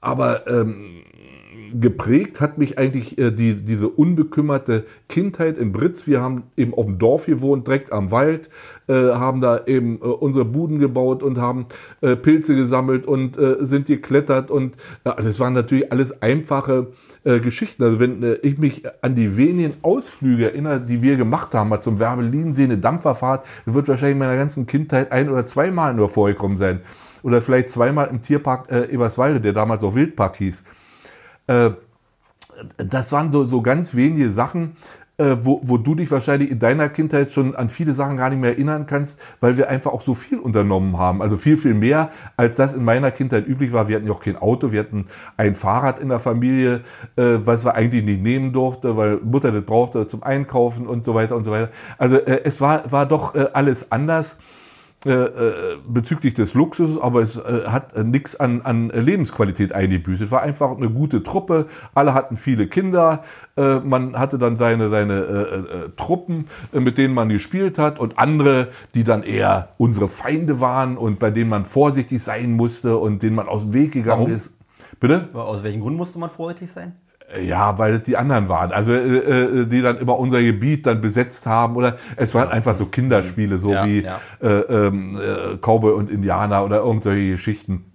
aber 0.00 0.46
ähm, 0.48 1.04
geprägt 1.72 2.40
hat 2.40 2.58
mich 2.58 2.78
eigentlich 2.78 3.18
äh, 3.18 3.30
die, 3.30 3.54
diese 3.64 3.88
unbekümmerte 3.88 4.84
Kindheit 5.08 5.58
in 5.58 5.72
Britz. 5.72 6.06
Wir 6.06 6.20
haben 6.20 6.44
eben 6.56 6.74
auf 6.74 6.86
dem 6.86 6.98
Dorf 6.98 7.26
gewohnt, 7.26 7.66
direkt 7.66 7.92
am 7.92 8.10
Wald, 8.10 8.48
äh, 8.88 8.94
haben 8.94 9.40
da 9.40 9.64
eben 9.66 9.96
äh, 9.96 10.04
unsere 10.04 10.44
Buden 10.44 10.78
gebaut 10.78 11.22
und 11.22 11.38
haben 11.38 11.66
äh, 12.00 12.16
Pilze 12.16 12.54
gesammelt 12.54 13.06
und 13.06 13.38
äh, 13.38 13.56
sind 13.60 13.86
geklettert 13.86 14.50
und 14.50 14.76
das 15.04 15.40
waren 15.40 15.52
natürlich 15.52 15.92
alles 15.92 16.22
einfache 16.22 16.88
äh, 17.24 17.40
Geschichten. 17.40 17.82
Also 17.82 18.00
wenn 18.00 18.36
ich 18.42 18.58
mich 18.58 18.82
an 19.02 19.14
die 19.14 19.36
wenigen 19.36 19.74
Ausflüge 19.82 20.46
erinnere, 20.46 20.80
die 20.80 21.02
wir 21.02 21.16
gemacht 21.16 21.54
haben, 21.54 21.70
mal 21.70 21.80
zum 21.80 21.98
Werbelinsee, 21.98 22.64
eine 22.64 22.78
Dampferfahrt, 22.78 23.44
wird 23.64 23.88
wahrscheinlich 23.88 24.14
in 24.14 24.18
meiner 24.18 24.36
ganzen 24.36 24.66
Kindheit 24.66 25.12
ein 25.12 25.28
oder 25.28 25.44
zweimal 25.44 25.94
nur 25.94 26.08
vorgekommen 26.08 26.56
sein. 26.56 26.80
Oder 27.22 27.42
vielleicht 27.42 27.68
zweimal 27.68 28.08
im 28.08 28.22
Tierpark 28.22 28.70
äh, 28.70 28.84
Eberswalde, 28.84 29.40
der 29.40 29.52
damals 29.52 29.82
auch 29.82 29.94
Wildpark 29.94 30.36
hieß. 30.36 30.64
Äh, 31.46 31.70
das 32.78 33.12
waren 33.12 33.32
so, 33.32 33.44
so 33.44 33.62
ganz 33.62 33.94
wenige 33.94 34.32
Sachen, 34.32 34.76
äh, 35.18 35.36
wo, 35.40 35.60
wo 35.62 35.78
du 35.78 35.94
dich 35.94 36.10
wahrscheinlich 36.10 36.50
in 36.50 36.58
deiner 36.58 36.88
Kindheit 36.88 37.32
schon 37.32 37.56
an 37.56 37.68
viele 37.68 37.94
Sachen 37.94 38.16
gar 38.16 38.30
nicht 38.30 38.40
mehr 38.40 38.50
erinnern 38.50 38.86
kannst, 38.86 39.18
weil 39.40 39.56
wir 39.56 39.68
einfach 39.68 39.92
auch 39.92 40.02
so 40.02 40.14
viel 40.14 40.38
unternommen 40.38 40.98
haben. 40.98 41.22
Also 41.22 41.36
viel, 41.36 41.56
viel 41.56 41.74
mehr, 41.74 42.10
als 42.36 42.56
das 42.56 42.74
in 42.74 42.84
meiner 42.84 43.10
Kindheit 43.10 43.46
üblich 43.46 43.72
war. 43.72 43.88
Wir 43.88 43.96
hatten 43.96 44.06
ja 44.06 44.12
auch 44.12 44.20
kein 44.20 44.36
Auto, 44.36 44.72
wir 44.72 44.80
hatten 44.80 45.06
ein 45.36 45.54
Fahrrad 45.54 46.00
in 46.00 46.08
der 46.08 46.20
Familie, 46.20 46.82
äh, 47.16 47.38
was 47.38 47.64
wir 47.64 47.74
eigentlich 47.74 48.04
nicht 48.04 48.22
nehmen 48.22 48.52
durfte, 48.52 48.96
weil 48.96 49.18
Mutter 49.18 49.52
das 49.52 49.62
brauchte 49.62 50.06
zum 50.06 50.22
Einkaufen 50.22 50.86
und 50.86 51.04
so 51.04 51.14
weiter 51.14 51.36
und 51.36 51.44
so 51.44 51.50
weiter. 51.50 51.70
Also 51.98 52.16
äh, 52.16 52.42
es 52.44 52.60
war, 52.60 52.90
war 52.92 53.06
doch 53.06 53.34
äh, 53.34 53.46
alles 53.52 53.90
anders. 53.90 54.36
Äh, 55.06 55.10
äh, 55.12 55.76
bezüglich 55.86 56.34
des 56.34 56.54
Luxus, 56.54 57.00
aber 57.00 57.22
es 57.22 57.36
äh, 57.36 57.62
hat 57.68 57.94
äh, 57.94 58.02
nichts 58.02 58.34
an, 58.34 58.62
an 58.62 58.88
Lebensqualität 58.88 59.72
eingebüßt. 59.72 60.20
Es 60.20 60.32
war 60.32 60.42
einfach 60.42 60.76
eine 60.76 60.90
gute 60.90 61.22
Truppe, 61.22 61.66
alle 61.94 62.12
hatten 62.12 62.36
viele 62.36 62.66
Kinder, 62.66 63.22
man 63.56 64.18
hatte 64.18 64.38
dann 64.38 64.56
seine, 64.56 64.90
seine 64.90 65.92
Truppen, 65.96 66.46
mit 66.72 66.98
denen 66.98 67.14
man 67.14 67.28
gespielt 67.28 67.78
hat 67.78 67.98
und 67.98 68.18
andere, 68.18 68.68
die 68.94 69.04
dann 69.04 69.22
eher 69.22 69.68
unsere 69.78 70.08
Feinde 70.08 70.60
waren 70.60 70.96
und 70.96 71.18
bei 71.18 71.30
denen 71.30 71.50
man 71.50 71.64
vorsichtig 71.64 72.22
sein 72.22 72.52
musste 72.52 72.96
und 72.98 73.22
denen 73.22 73.36
man 73.36 73.48
aus 73.48 73.62
dem 73.62 73.72
Weg 73.74 73.92
gegangen 73.92 74.22
Warum? 74.22 74.34
ist. 74.34 74.50
Bitte? 74.98 75.28
Aus 75.32 75.62
welchem 75.62 75.80
Grund 75.80 75.96
musste 75.96 76.18
man 76.18 76.30
vorsichtig 76.30 76.70
sein? 76.70 76.96
Ja, 77.42 77.76
weil 77.78 77.94
es 77.94 78.02
die 78.02 78.16
anderen 78.16 78.48
waren. 78.48 78.70
Also 78.70 78.92
äh, 78.92 78.98
äh, 78.98 79.66
die 79.66 79.82
dann 79.82 79.98
immer 79.98 80.18
unser 80.18 80.42
Gebiet 80.42 80.86
dann 80.86 81.00
besetzt 81.00 81.46
haben 81.46 81.76
oder 81.76 81.96
es 82.16 82.34
waren 82.34 82.50
einfach 82.50 82.76
so 82.76 82.86
Kinderspiele, 82.86 83.58
so 83.58 83.72
ja, 83.72 83.84
wie 83.84 84.02
ja. 84.02 84.20
Äh, 84.40 84.48
ähm, 84.48 85.18
äh, 85.18 85.56
Cowboy 85.56 85.92
und 85.94 86.08
Indianer 86.08 86.64
oder 86.64 86.78
irgendwelche 86.78 87.32
Geschichten. 87.32 87.92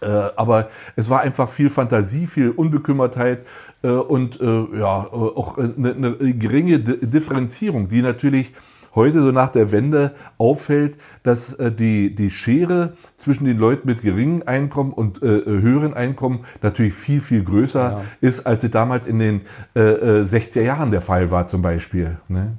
Äh, 0.00 0.06
aber 0.36 0.68
es 0.96 1.10
war 1.10 1.20
einfach 1.20 1.48
viel 1.48 1.70
Fantasie, 1.70 2.26
viel 2.26 2.50
Unbekümmertheit 2.50 3.46
äh, 3.82 3.88
und 3.88 4.40
äh, 4.40 4.78
ja 4.78 5.06
auch 5.10 5.58
eine, 5.58 5.94
eine 5.94 6.34
geringe 6.34 6.78
Differenzierung, 6.78 7.88
die 7.88 8.02
natürlich 8.02 8.52
heute 8.94 9.22
so 9.22 9.30
nach 9.32 9.50
der 9.50 9.72
Wende 9.72 10.14
auffällt, 10.38 10.96
dass 11.22 11.54
äh, 11.54 11.72
die, 11.72 12.14
die 12.14 12.30
Schere 12.30 12.94
zwischen 13.16 13.44
den 13.44 13.58
Leuten 13.58 13.88
mit 13.88 14.02
geringem 14.02 14.42
Einkommen 14.46 14.92
und 14.92 15.22
äh, 15.22 15.38
äh 15.38 15.44
höheren 15.62 15.94
Einkommen 15.94 16.44
natürlich 16.62 16.94
viel, 16.94 17.20
viel 17.20 17.42
größer 17.42 17.90
ja. 17.90 18.02
ist, 18.20 18.46
als 18.46 18.62
sie 18.62 18.70
damals 18.70 19.06
in 19.06 19.18
den 19.18 19.42
äh, 19.74 19.80
60er 19.80 20.60
äh, 20.60 20.64
Jahren 20.66 20.90
der 20.90 21.00
Fall 21.00 21.30
war 21.30 21.46
zum 21.46 21.62
Beispiel. 21.62 22.18
Ne? 22.28 22.54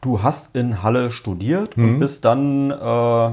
Du 0.00 0.22
hast 0.22 0.56
in 0.56 0.82
Halle 0.82 1.12
studiert 1.12 1.76
mhm. 1.76 1.84
und 1.84 2.00
bist 2.00 2.24
dann, 2.24 2.70
äh, 2.70 3.30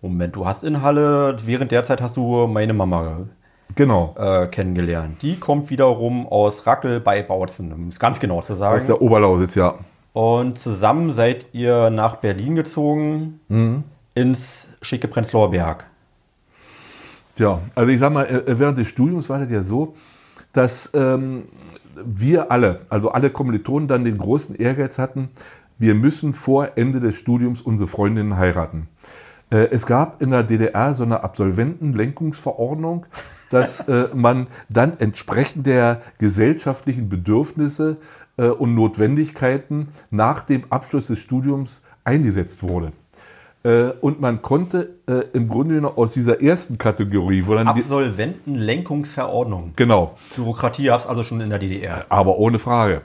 Moment, 0.00 0.36
du 0.36 0.46
hast 0.46 0.64
in 0.64 0.82
Halle, 0.82 1.36
während 1.44 1.72
der 1.72 1.84
Zeit 1.84 2.00
hast 2.00 2.16
du 2.16 2.46
meine 2.46 2.72
Mama 2.72 3.26
genau. 3.74 4.14
Äh, 4.18 4.46
kennengelernt. 4.48 5.22
Die 5.22 5.38
kommt 5.38 5.70
wiederum 5.70 6.26
aus 6.26 6.66
Rackel 6.66 7.00
bei 7.00 7.22
Bautzen, 7.22 7.72
um 7.72 7.88
es 7.88 7.98
ganz 7.98 8.20
genau 8.20 8.40
zu 8.40 8.54
sagen. 8.54 8.76
Aus 8.76 8.86
der 8.86 9.00
Oberlausitz, 9.00 9.54
ja. 9.54 9.74
Und 10.14 10.60
zusammen 10.60 11.10
seid 11.10 11.46
ihr 11.52 11.90
nach 11.90 12.16
Berlin 12.16 12.54
gezogen, 12.54 13.40
mhm. 13.48 13.82
ins 14.14 14.68
schicke 14.80 15.08
Prenzlauer 15.08 15.50
Berg. 15.50 15.86
Tja, 17.34 17.60
also 17.74 17.90
ich 17.90 17.98
sag 17.98 18.12
mal, 18.12 18.24
äh, 18.24 18.58
während 18.60 18.78
des 18.78 18.86
Studiums 18.86 19.28
war 19.28 19.40
das 19.40 19.50
ja 19.50 19.62
so, 19.62 19.94
dass 20.52 20.88
ähm, 20.94 21.46
wir 21.96 22.52
alle, 22.52 22.78
also 22.90 23.10
alle 23.10 23.28
Kommilitonen, 23.28 23.88
dann 23.88 24.04
den 24.04 24.16
großen 24.16 24.54
Ehrgeiz 24.54 24.98
hatten, 24.98 25.30
wir 25.78 25.96
müssen 25.96 26.32
vor 26.32 26.68
Ende 26.76 27.00
des 27.00 27.16
Studiums 27.16 27.60
unsere 27.60 27.88
Freundinnen 27.88 28.36
heiraten. 28.36 28.86
Äh, 29.54 29.68
es 29.70 29.86
gab 29.86 30.20
in 30.20 30.30
der 30.30 30.42
DDR 30.42 30.94
so 30.94 31.04
eine 31.04 31.22
Absolventenlenkungsverordnung, 31.22 33.06
dass 33.50 33.80
äh, 33.88 34.08
man 34.14 34.48
dann 34.68 34.98
entsprechend 34.98 35.66
der 35.66 36.02
gesellschaftlichen 36.18 37.08
Bedürfnisse 37.08 37.98
äh, 38.36 38.48
und 38.48 38.74
Notwendigkeiten 38.74 39.88
nach 40.10 40.42
dem 40.42 40.64
Abschluss 40.70 41.06
des 41.06 41.20
Studiums 41.20 41.80
eingesetzt 42.02 42.64
wurde. 42.64 42.90
Und 44.02 44.20
man 44.20 44.42
konnte 44.42 44.90
im 45.32 45.48
Grunde 45.48 45.76
genommen 45.76 45.96
aus 45.96 46.12
dieser 46.12 46.42
ersten 46.42 46.76
Kategorie, 46.76 47.46
wo 47.46 47.54
dann 47.54 47.66
Absolventenlenkungsverordnung. 47.66 49.72
Genau. 49.74 50.16
Bürokratie 50.36 50.84
gab 50.84 51.00
es 51.00 51.06
also 51.06 51.22
schon 51.22 51.40
in 51.40 51.48
der 51.48 51.58
DDR. 51.58 52.04
Aber 52.10 52.36
ohne 52.36 52.58
Frage. 52.58 53.00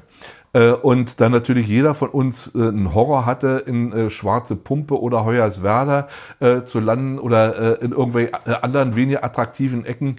Äh, 0.54 0.72
und 0.72 1.22
dann 1.22 1.32
natürlich 1.32 1.68
jeder 1.68 1.94
von 1.94 2.10
uns 2.10 2.52
äh, 2.56 2.70
einen 2.70 2.94
Horror 2.94 3.26
hatte, 3.26 3.64
in 3.66 3.92
äh, 3.92 4.10
Schwarze 4.10 4.56
Pumpe 4.56 5.00
oder 5.00 5.26
Hoyerswerda 5.26 6.08
äh, 6.40 6.64
zu 6.64 6.80
landen 6.80 7.20
oder 7.20 7.80
äh, 7.80 7.86
in 7.86 7.92
irgendwelchen 7.92 8.36
äh, 8.46 8.54
anderen 8.62 8.96
weniger 8.96 9.24
attraktiven 9.24 9.86
Ecken. 9.86 10.18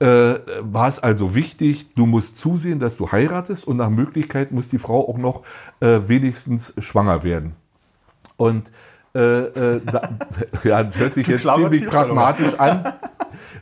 Äh, 0.00 0.34
war 0.60 0.88
es 0.88 0.98
also 0.98 1.34
wichtig, 1.34 1.94
du 1.94 2.04
musst 2.06 2.36
zusehen, 2.36 2.80
dass 2.80 2.96
du 2.96 3.10
heiratest 3.10 3.66
und 3.66 3.76
nach 3.76 3.90
Möglichkeit 3.90 4.52
muss 4.52 4.68
die 4.68 4.78
Frau 4.78 5.08
auch 5.08 5.18
noch 5.18 5.42
äh, 5.80 6.00
wenigstens 6.06 6.74
schwanger 6.78 7.22
werden. 7.22 7.54
Und 8.36 8.70
äh, 9.14 9.20
äh, 9.20 9.80
da, 9.84 10.08
ja, 10.64 10.90
hört 10.96 11.14
sich 11.14 11.26
jetzt 11.28 11.42
ziemlich 11.42 11.86
pragmatisch 11.86 12.54
an. 12.54 12.94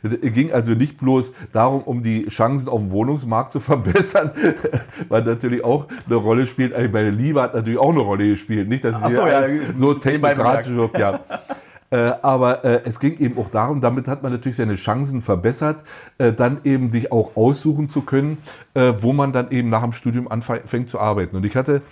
Es 0.01 0.33
ging 0.33 0.51
also 0.51 0.73
nicht 0.73 0.97
bloß 0.97 1.31
darum, 1.51 1.81
um 1.83 2.03
die 2.03 2.25
Chancen 2.27 2.69
auf 2.69 2.79
dem 2.79 2.91
Wohnungsmarkt 2.91 3.51
zu 3.51 3.59
verbessern, 3.59 4.31
weil 5.09 5.23
natürlich 5.23 5.63
auch 5.63 5.87
eine 6.07 6.15
Rolle 6.15 6.47
spielt. 6.47 6.73
Also 6.73 6.89
meine 6.89 7.11
Liebe 7.11 7.41
hat 7.41 7.53
natürlich 7.53 7.79
auch 7.79 7.91
eine 7.91 7.99
Rolle 7.99 8.27
gespielt. 8.27 8.67
Nicht, 8.67 8.83
dass 8.83 8.97
ich 8.97 9.15
so, 9.15 9.27
ja, 9.27 9.43
so 9.77 9.93
technokratisch 9.93 10.73
wirkt, 10.73 10.97
ja. 10.97 11.19
Äh, 11.91 12.13
aber 12.23 12.65
äh, 12.65 12.81
es 12.85 12.99
ging 12.99 13.19
eben 13.19 13.37
auch 13.37 13.49
darum, 13.49 13.79
damit 13.79 14.07
hat 14.07 14.23
man 14.23 14.31
natürlich 14.31 14.57
seine 14.57 14.73
Chancen 14.73 15.21
verbessert, 15.21 15.83
äh, 16.17 16.33
dann 16.33 16.61
eben 16.63 16.89
sich 16.89 17.11
auch 17.11 17.35
aussuchen 17.35 17.87
zu 17.87 18.01
können, 18.01 18.39
äh, 18.73 18.93
wo 18.97 19.13
man 19.13 19.31
dann 19.31 19.51
eben 19.51 19.69
nach 19.69 19.83
dem 19.83 19.93
Studium 19.93 20.27
anfängt 20.27 20.89
zu 20.89 20.99
arbeiten. 20.99 21.35
Und 21.35 21.45
ich 21.45 21.55
hatte 21.55 21.83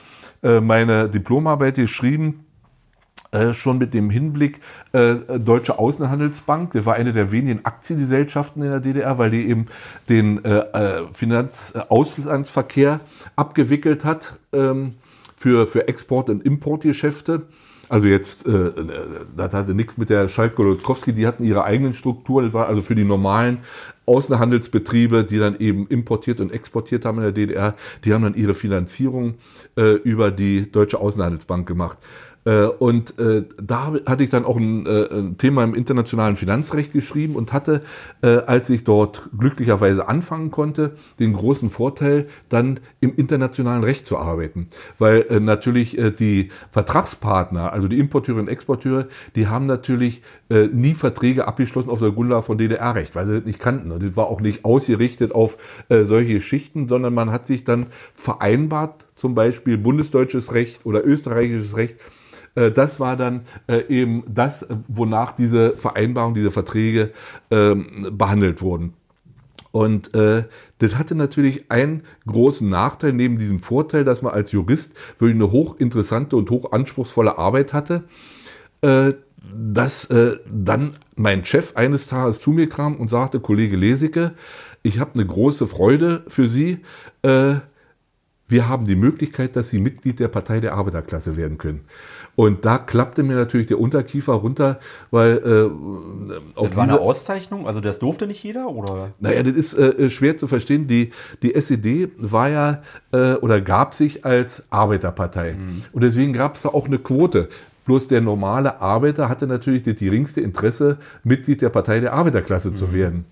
äh, 0.41 0.59
meine 0.59 1.07
Diplomarbeit 1.07 1.75
geschrieben, 1.75 2.45
äh, 3.31 3.53
schon 3.53 3.77
mit 3.77 3.93
dem 3.93 4.09
Hinblick 4.09 4.59
äh, 4.91 5.15
Deutsche 5.39 5.79
Außenhandelsbank, 5.79 6.71
der 6.71 6.85
war 6.85 6.95
eine 6.95 7.13
der 7.13 7.31
wenigen 7.31 7.65
Aktiengesellschaften 7.65 8.61
in 8.61 8.69
der 8.69 8.79
DDR, 8.79 9.17
weil 9.17 9.31
die 9.31 9.47
eben 9.49 9.67
den 10.09 10.43
äh, 10.43 10.59
äh 10.59 11.03
Finanzauslandsverkehr 11.13 12.99
abgewickelt 13.35 14.05
hat 14.05 14.33
ähm, 14.53 14.95
für, 15.35 15.67
für 15.67 15.87
Export- 15.87 16.29
und 16.29 16.45
Importgeschäfte. 16.45 17.43
Also 17.89 18.07
jetzt, 18.07 18.47
äh, 18.47 18.51
äh 18.51 18.73
das 19.35 19.53
hatte 19.53 19.73
nichts 19.73 19.97
mit 19.97 20.09
der 20.09 20.27
Schalk-Golodkowski, 20.27 21.13
die 21.13 21.27
hatten 21.27 21.43
ihre 21.43 21.63
eigenen 21.63 21.93
Strukturen, 21.93 22.45
das 22.45 22.53
war 22.53 22.67
also 22.67 22.81
für 22.81 22.95
die 22.95 23.03
normalen 23.03 23.59
Außenhandelsbetriebe, 24.05 25.23
die 25.23 25.39
dann 25.39 25.57
eben 25.59 25.87
importiert 25.87 26.39
und 26.39 26.51
exportiert 26.51 27.05
haben 27.05 27.17
in 27.17 27.23
der 27.23 27.31
DDR, 27.31 27.75
die 28.03 28.13
haben 28.13 28.23
dann 28.23 28.35
ihre 28.35 28.55
Finanzierung 28.55 29.35
äh, 29.77 29.91
über 29.91 30.31
die 30.31 30.71
Deutsche 30.71 30.99
Außenhandelsbank 30.99 31.67
gemacht. 31.67 31.97
Äh, 32.43 32.65
und 32.65 33.19
äh, 33.19 33.43
da 33.61 33.93
hatte 34.05 34.23
ich 34.23 34.29
dann 34.29 34.45
auch 34.45 34.57
ein, 34.57 34.85
äh, 34.85 35.07
ein, 35.11 35.37
Thema 35.37 35.63
im 35.63 35.75
internationalen 35.75 36.35
Finanzrecht 36.35 36.93
geschrieben 36.93 37.35
und 37.35 37.53
hatte, 37.53 37.81
als 38.21 38.69
ich 38.69 38.83
dort 38.83 39.29
glücklicherweise 39.37 40.07
anfangen 40.07 40.51
konnte, 40.51 40.91
den 41.19 41.33
großen 41.33 41.69
Vorteil, 41.69 42.27
dann 42.49 42.79
im 42.99 43.15
internationalen 43.15 43.83
Recht 43.83 44.05
zu 44.05 44.17
arbeiten. 44.17 44.67
Weil 44.99 45.25
natürlich 45.39 45.97
die 46.19 46.49
Vertragspartner, 46.71 47.73
also 47.73 47.87
die 47.87 47.99
Importeure 47.99 48.39
und 48.39 48.47
Exporteure, 48.47 49.07
die 49.35 49.47
haben 49.47 49.65
natürlich 49.65 50.21
nie 50.49 50.93
Verträge 50.93 51.47
abgeschlossen 51.47 51.89
auf 51.89 51.99
der 51.99 52.11
Grundlage 52.11 52.43
von 52.43 52.57
DDR-Recht, 52.57 53.15
weil 53.15 53.25
sie 53.25 53.37
das 53.37 53.45
nicht 53.45 53.59
kannten. 53.59 53.91
Und 53.91 54.03
das 54.03 54.15
war 54.15 54.27
auch 54.27 54.41
nicht 54.41 54.65
ausgerichtet 54.65 55.33
auf 55.33 55.57
solche 55.89 56.33
Geschichten, 56.35 56.87
sondern 56.87 57.13
man 57.13 57.31
hat 57.31 57.47
sich 57.47 57.63
dann 57.63 57.87
vereinbart, 58.13 59.05
zum 59.15 59.35
Beispiel 59.35 59.77
bundesdeutsches 59.77 60.53
Recht 60.53 60.85
oder 60.85 61.05
österreichisches 61.05 61.75
Recht, 61.75 61.97
äh, 61.99 62.20
das 62.53 62.99
war 62.99 63.15
dann 63.15 63.41
äh, 63.67 63.85
eben 63.87 64.23
das, 64.27 64.65
wonach 64.87 65.31
diese 65.31 65.77
Vereinbarungen, 65.77 66.35
diese 66.35 66.51
Verträge 66.51 67.11
ähm, 67.49 68.09
behandelt 68.11 68.61
wurden. 68.61 68.93
Und 69.71 70.13
äh, 70.13 70.43
das 70.79 70.95
hatte 70.95 71.15
natürlich 71.15 71.71
einen 71.71 72.03
großen 72.27 72.67
Nachteil 72.67 73.13
neben 73.13 73.37
diesem 73.37 73.59
Vorteil, 73.59 74.03
dass 74.03 74.21
man 74.21 74.33
als 74.33 74.51
Jurist 74.51 74.91
wirklich 75.17 75.35
eine 75.35 75.51
hochinteressante 75.51 76.35
und 76.35 76.49
hochanspruchsvolle 76.49 77.37
Arbeit 77.37 77.71
hatte, 77.71 78.03
äh, 78.81 79.13
dass 79.53 80.05
äh, 80.05 80.37
dann 80.51 80.97
mein 81.15 81.45
Chef 81.45 81.75
eines 81.75 82.07
Tages 82.07 82.41
zu 82.41 82.51
mir 82.51 82.67
kam 82.67 82.97
und 82.97 83.09
sagte, 83.09 83.39
Kollege 83.39 83.77
Lesicke, 83.77 84.33
ich 84.83 84.99
habe 84.99 85.13
eine 85.13 85.25
große 85.25 85.67
Freude 85.67 86.23
für 86.27 86.47
Sie. 86.47 86.79
Äh, 87.21 87.55
wir 88.47 88.67
haben 88.67 88.85
die 88.85 88.95
Möglichkeit, 88.97 89.55
dass 89.55 89.69
Sie 89.69 89.79
Mitglied 89.79 90.19
der 90.19 90.27
Partei 90.27 90.59
der 90.59 90.73
Arbeiterklasse 90.73 91.37
werden 91.37 91.57
können. 91.57 91.85
Und 92.35 92.65
da 92.65 92.77
klappte 92.77 93.23
mir 93.23 93.35
natürlich 93.35 93.67
der 93.67 93.79
Unterkiefer 93.79 94.33
runter, 94.33 94.79
weil 95.11 95.37
äh, 95.37 96.57
auf 96.57 96.69
das 96.69 96.77
war 96.77 96.83
eine 96.83 96.99
Auszeichnung, 96.99 97.67
also 97.67 97.81
das 97.81 97.99
durfte 97.99 98.27
nicht 98.27 98.43
jeder, 98.43 98.69
oder? 98.69 99.11
Naja, 99.19 99.43
das 99.43 99.53
ist 99.53 99.73
äh, 99.73 100.09
schwer 100.09 100.37
zu 100.37 100.47
verstehen. 100.47 100.87
Die, 100.87 101.11
die 101.41 101.53
SED 101.55 102.11
war 102.17 102.49
ja 102.49 102.81
äh, 103.11 103.33
oder 103.35 103.61
gab 103.61 103.93
sich 103.93 104.25
als 104.25 104.63
Arbeiterpartei. 104.69 105.53
Mhm. 105.53 105.83
Und 105.91 106.01
deswegen 106.03 106.33
gab 106.33 106.55
es 106.55 106.61
da 106.61 106.69
auch 106.69 106.85
eine 106.85 106.99
Quote. 106.99 107.49
Bloß 107.85 108.07
der 108.07 108.21
normale 108.21 108.79
Arbeiter 108.79 109.27
hatte 109.27 109.47
natürlich 109.47 109.83
das 109.83 109.95
geringste 109.95 110.39
Interesse, 110.39 110.97
Mitglied 111.23 111.61
der 111.61 111.69
Partei 111.69 111.99
der 111.99 112.13
Arbeiterklasse 112.13 112.71
mhm. 112.71 112.75
zu 112.75 112.93
werden. 112.93 113.25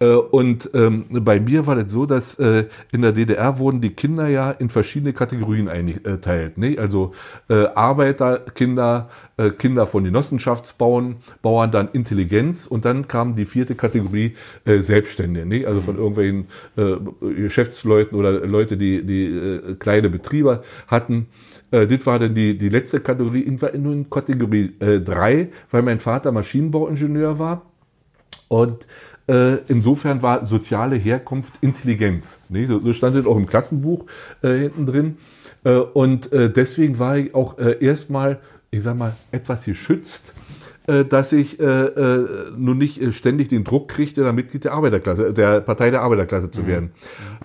Äh, 0.00 0.14
und 0.14 0.70
ähm, 0.74 1.06
bei 1.10 1.40
mir 1.40 1.66
war 1.66 1.76
das 1.76 1.90
so, 1.90 2.06
dass 2.06 2.38
äh, 2.38 2.66
in 2.92 3.02
der 3.02 3.12
DDR 3.12 3.58
wurden 3.58 3.80
die 3.80 3.90
Kinder 3.90 4.28
ja 4.28 4.50
in 4.50 4.68
verschiedene 4.68 5.12
Kategorien 5.12 5.68
eingeteilt. 5.68 6.58
Ne? 6.58 6.76
Also 6.78 7.12
äh, 7.48 7.66
Arbeiterkinder, 7.74 9.08
äh, 9.36 9.50
Kinder 9.50 9.86
von 9.86 10.04
Genossenschaftsbauern, 10.04 11.16
Bauern, 11.42 11.70
dann 11.70 11.88
Intelligenz 11.92 12.66
und 12.66 12.84
dann 12.84 13.08
kam 13.08 13.34
die 13.34 13.46
vierte 13.46 13.74
Kategorie 13.74 14.34
äh, 14.64 14.78
Selbstständige. 14.78 15.46
Ne? 15.46 15.66
Also 15.66 15.80
von 15.80 15.94
mhm. 15.94 16.00
irgendwelchen 16.00 16.46
Geschäftsleuten 17.20 18.18
oder 18.18 18.46
Leute, 18.46 18.76
die, 18.76 19.04
die 19.04 19.76
kleine 19.78 20.10
Betriebe 20.10 20.62
hatten. 20.86 21.26
Das 21.70 22.06
war 22.06 22.18
dann 22.18 22.34
die, 22.34 22.56
die 22.56 22.68
letzte 22.68 23.00
Kategorie, 23.00 23.40
in, 23.40 23.58
in 23.58 24.08
Kategorie 24.08 24.72
3, 24.78 25.32
äh, 25.32 25.48
weil 25.70 25.82
mein 25.82 26.00
Vater 26.00 26.32
Maschinenbauingenieur 26.32 27.38
war. 27.38 27.62
Und 28.48 28.86
insofern 29.68 30.22
war 30.22 30.46
soziale 30.46 30.96
Herkunft 30.96 31.54
Intelligenz. 31.60 32.38
Ne? 32.48 32.66
So, 32.66 32.92
stand 32.94 33.14
es 33.14 33.26
auch 33.26 33.36
im 33.36 33.46
Klassenbuch 33.46 34.06
äh, 34.42 34.54
hinten 34.54 34.86
drin. 34.86 35.16
Äh, 35.64 35.76
und 35.76 36.32
äh, 36.32 36.50
deswegen 36.50 36.98
war 36.98 37.16
ich 37.18 37.34
auch 37.34 37.58
äh, 37.58 37.84
erstmal, 37.84 38.38
ich 38.70 38.82
sag 38.82 38.96
mal, 38.96 39.14
etwas 39.30 39.64
geschützt, 39.64 40.32
äh, 40.86 41.04
dass 41.04 41.32
ich 41.32 41.60
äh, 41.60 41.64
äh, 41.64 42.26
nun 42.56 42.78
nicht 42.78 43.00
äh, 43.00 43.12
ständig 43.12 43.48
den 43.48 43.64
Druck 43.64 43.88
kriegte, 43.88 44.22
da 44.22 44.32
Mitglied 44.32 44.64
der 44.64 44.72
Arbeiterklasse, 44.72 45.32
der 45.34 45.60
Partei 45.60 45.90
der 45.90 46.02
Arbeiterklasse 46.02 46.50
zu 46.50 46.62
mhm. 46.62 46.66
werden. 46.66 46.92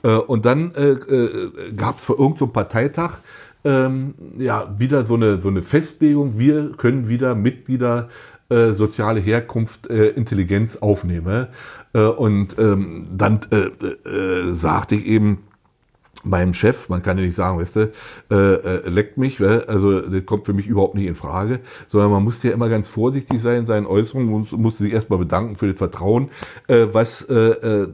Mhm. 0.03 0.09
Äh, 0.09 0.15
und 0.15 0.45
dann 0.45 0.73
äh, 0.75 0.91
äh, 0.91 1.73
gab 1.75 1.97
es 1.97 2.03
vor 2.03 2.17
irgendeinem 2.17 2.39
so 2.39 2.47
Parteitag 2.47 3.17
ähm, 3.65 4.15
ja 4.37 4.73
wieder 4.77 5.05
so 5.05 5.15
eine, 5.15 5.41
so 5.41 5.47
eine 5.47 5.61
Festlegung, 5.61 6.37
wir 6.37 6.73
können 6.77 7.07
wieder 7.07 7.35
Mitglieder 7.35 8.09
äh, 8.49 8.71
soziale 8.71 9.19
Herkunft, 9.19 9.87
äh, 9.87 10.09
Intelligenz 10.09 10.77
aufnehme. 10.77 11.49
Äh, 11.93 12.01
und 12.01 12.57
ähm, 12.59 13.07
dann 13.15 13.41
äh, 13.51 14.09
äh, 14.09 14.53
sagte 14.53 14.95
ich 14.95 15.05
eben, 15.05 15.43
meinem 16.23 16.53
Chef, 16.53 16.89
man 16.89 17.01
kann 17.01 17.17
ja 17.17 17.25
nicht 17.25 17.35
sagen, 17.35 17.59
weißt 17.59 17.75
du, 17.75 17.91
äh, 18.31 18.35
äh, 18.35 18.89
leckt 18.89 19.17
mich, 19.17 19.41
weil, 19.41 19.65
also 19.65 20.01
das 20.01 20.25
kommt 20.25 20.45
für 20.45 20.53
mich 20.53 20.67
überhaupt 20.67 20.95
nicht 20.95 21.07
in 21.07 21.15
Frage, 21.15 21.59
sondern 21.89 22.11
man 22.11 22.23
muss 22.23 22.41
ja 22.43 22.51
immer 22.51 22.69
ganz 22.69 22.87
vorsichtig 22.87 23.41
sein 23.41 23.59
in 23.59 23.65
seinen 23.65 23.85
Äußerungen 23.85 24.33
und 24.33 24.51
muss 24.53 24.77
sich 24.77 24.93
erstmal 24.93 25.19
bedanken 25.19 25.55
für 25.55 25.67
das 25.67 25.77
Vertrauen, 25.77 26.29
äh, 26.67 26.87
was 26.91 27.21
äh, 27.23 27.33
äh, 27.35 27.87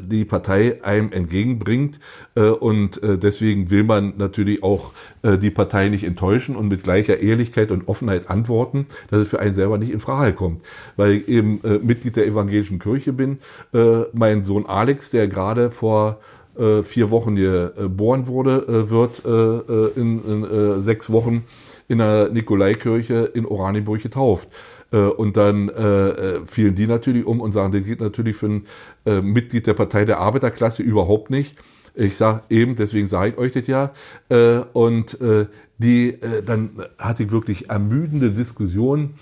die 0.00 0.24
Partei 0.24 0.82
einem 0.82 1.12
entgegenbringt 1.12 2.00
äh, 2.34 2.48
und 2.48 3.02
äh, 3.02 3.18
deswegen 3.18 3.70
will 3.70 3.84
man 3.84 4.14
natürlich 4.16 4.62
auch 4.62 4.92
äh, 5.22 5.36
die 5.36 5.50
Partei 5.50 5.88
nicht 5.88 6.04
enttäuschen 6.04 6.56
und 6.56 6.68
mit 6.68 6.82
gleicher 6.82 7.18
Ehrlichkeit 7.18 7.70
und 7.70 7.88
Offenheit 7.88 8.30
antworten, 8.30 8.86
dass 9.10 9.20
es 9.20 9.28
für 9.28 9.40
einen 9.40 9.54
selber 9.54 9.78
nicht 9.78 9.92
in 9.92 10.00
Frage 10.00 10.32
kommt, 10.32 10.62
weil 10.96 11.12
ich 11.12 11.28
eben 11.28 11.60
äh, 11.62 11.78
Mitglied 11.78 12.16
der 12.16 12.26
evangelischen 12.26 12.78
Kirche 12.78 13.12
bin, 13.12 13.38
äh, 13.74 14.02
mein 14.12 14.44
Sohn 14.44 14.66
Alex, 14.66 15.10
der 15.10 15.28
gerade 15.28 15.70
vor 15.70 16.20
äh, 16.58 16.82
vier 16.82 17.10
Wochen 17.10 17.36
geboren 17.36 18.26
wurde, 18.26 18.66
äh, 18.68 18.90
wird 18.90 19.22
äh, 19.24 19.28
äh 19.30 19.90
in, 19.96 20.24
in 20.24 20.44
äh, 20.44 20.80
sechs 20.80 21.10
Wochen 21.10 21.44
in 21.88 21.98
der 21.98 22.30
Nikolaikirche 22.30 23.30
in 23.34 23.46
Oranienburg 23.46 24.02
getauft. 24.02 24.48
Äh, 24.92 24.98
und 24.98 25.36
dann 25.36 25.68
äh, 25.68 26.08
äh, 26.08 26.46
fielen 26.46 26.74
die 26.74 26.86
natürlich 26.86 27.26
um 27.26 27.40
und 27.40 27.52
sagen, 27.52 27.72
das 27.72 27.84
geht 27.84 28.00
natürlich 28.00 28.36
für 28.36 28.46
ein 28.46 28.66
äh, 29.04 29.20
Mitglied 29.20 29.66
der 29.66 29.74
Partei 29.74 30.04
der 30.04 30.18
Arbeiterklasse 30.18 30.82
überhaupt 30.82 31.30
nicht. 31.30 31.56
Ich 31.94 32.16
sage 32.16 32.42
eben, 32.50 32.76
deswegen 32.76 33.06
sage 33.06 33.30
ich 33.30 33.38
euch 33.38 33.52
das 33.52 33.66
ja. 33.66 33.92
Äh, 34.28 34.58
und 34.72 35.20
äh, 35.20 35.46
die, 35.78 36.10
äh, 36.10 36.42
dann 36.42 36.70
hatte 36.98 37.24
ich 37.24 37.30
wirklich 37.30 37.70
ermüdende 37.70 38.30
Diskussionen, 38.30 39.14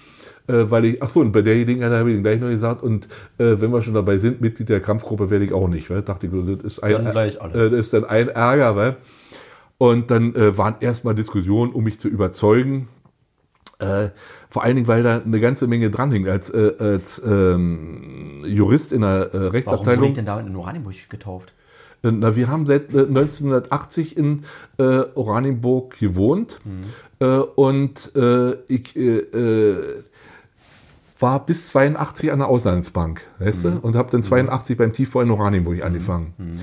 äh, 0.47 0.71
weil 0.71 0.85
ich, 0.85 1.03
ach 1.03 1.09
so, 1.09 1.21
und 1.21 1.33
bei 1.33 1.43
der 1.43 1.55
Gelegenheit 1.55 1.93
habe 1.93 2.13
ich 2.13 2.23
gleich 2.23 2.41
noch 2.41 2.49
gesagt, 2.49 2.83
und 2.83 3.07
äh, 3.39 3.61
wenn 3.61 3.71
wir 3.71 3.83
schon 3.83 3.95
dabei 3.95 4.19
sind, 4.19 4.41
Mitglied 4.41 4.69
der 4.69 4.81
Kampfgruppe 4.81 5.31
werde 5.31 5.45
ich 5.45 5.53
auch 5.53 5.69
nicht. 5.69 5.89
Weil, 5.91 6.03
dachte 6.03 6.27
ich, 6.27 6.33
das 6.33 6.65
ist, 6.65 6.83
ein, 6.83 6.93
dann 6.93 7.11
gleich 7.11 7.41
alles. 7.41 7.57
Äh, 7.57 7.71
das 7.71 7.81
ist 7.81 7.93
dann 7.93 8.05
ein 8.05 8.29
Ärger. 8.29 8.77
Weil, 8.77 8.97
und 9.79 10.11
dann 10.11 10.35
äh, 10.35 10.57
waren 10.57 10.77
erstmal 10.81 11.15
Diskussionen, 11.15 11.73
um 11.73 11.85
mich 11.85 11.99
zu 11.99 12.09
überzeugen, 12.09 12.89
äh, 13.79 14.11
vor 14.51 14.63
allen 14.63 14.77
Dingen, 14.77 14.89
weil 14.89 15.03
da 15.03 15.19
eine 15.19 15.41
ganze 15.41 15.67
Menge 15.67 15.91
dranhängt. 15.91 16.29
Als, 16.29 16.51
äh, 16.51 16.75
als 16.79 17.21
ähm, 17.25 18.43
Jurist 18.47 18.93
in 18.93 19.01
der 19.01 19.35
äh, 19.35 19.37
Rechtsabteilung. 19.49 19.87
Warum 19.87 19.99
wurde 19.99 20.09
ich 20.09 20.15
denn 20.15 20.27
da 20.27 20.41
in 20.41 20.55
Oranienburg 20.57 21.09
getauft? 21.09 21.53
Äh, 22.03 22.13
na, 22.13 22.37
wir 22.37 22.49
haben 22.49 22.67
seit 22.67 22.89
1980 22.91 24.17
äh, 24.17 24.21
in 24.21 24.43
äh, 24.79 25.05
Oranienburg 25.15 25.99
gewohnt 25.99 26.61
mhm. 26.65 27.27
äh, 27.27 27.39
und 27.39 28.13
ich 28.69 28.95
war 31.19 31.45
bis 31.45 31.69
82 31.69 32.33
an 32.33 32.41
der 32.41 32.49
Auslandsbank, 32.49 33.23
weißt 33.39 33.65
mhm. 33.65 33.71
du, 33.71 33.79
und 33.87 33.97
habe 33.97 34.11
dann 34.11 34.23
82 34.23 34.77
mhm. 34.77 34.79
beim 34.79 34.93
Tiefbau 34.93 35.21
in 35.21 35.31
Oranienburg 35.31 35.83
angefangen. 35.83 36.35
Mhm. 36.39 36.61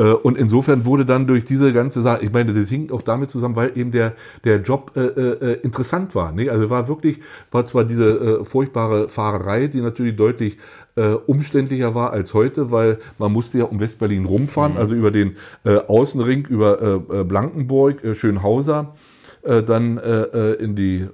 Äh, 0.00 0.12
und 0.14 0.38
insofern 0.38 0.84
wurde 0.84 1.04
dann 1.04 1.26
durch 1.26 1.44
diese 1.44 1.72
ganze 1.72 2.00
Sache, 2.00 2.24
ich 2.24 2.32
meine, 2.32 2.54
das 2.54 2.68
hing 2.68 2.90
auch 2.90 3.02
damit 3.02 3.30
zusammen, 3.30 3.56
weil 3.56 3.76
eben 3.76 3.90
der, 3.90 4.14
der 4.44 4.62
Job 4.62 4.92
äh, 4.96 5.00
äh, 5.00 5.60
interessant 5.60 6.14
war. 6.14 6.32
Ne? 6.32 6.48
Also 6.50 6.70
war 6.70 6.88
wirklich, 6.88 7.20
war 7.50 7.66
zwar 7.66 7.84
diese 7.84 8.40
äh, 8.40 8.44
furchtbare 8.44 9.08
Fahrerei, 9.08 9.66
die 9.66 9.82
natürlich 9.82 10.16
deutlich 10.16 10.56
äh, 10.96 11.10
umständlicher 11.10 11.94
war 11.94 12.12
als 12.12 12.32
heute, 12.32 12.70
weil 12.70 12.98
man 13.18 13.32
musste 13.32 13.58
ja 13.58 13.64
um 13.64 13.78
Westberlin 13.78 14.24
rumfahren, 14.24 14.72
mhm. 14.72 14.78
also 14.78 14.94
über 14.94 15.10
den 15.10 15.36
äh, 15.64 15.76
Außenring, 15.76 16.46
über 16.46 16.80
äh, 16.82 17.24
Blankenburg, 17.24 18.02
äh, 18.02 18.14
Schönhauser, 18.14 18.94
äh, 19.42 19.62
dann 19.62 19.98
äh, 19.98 20.52
in 20.54 20.76
die 20.76 21.08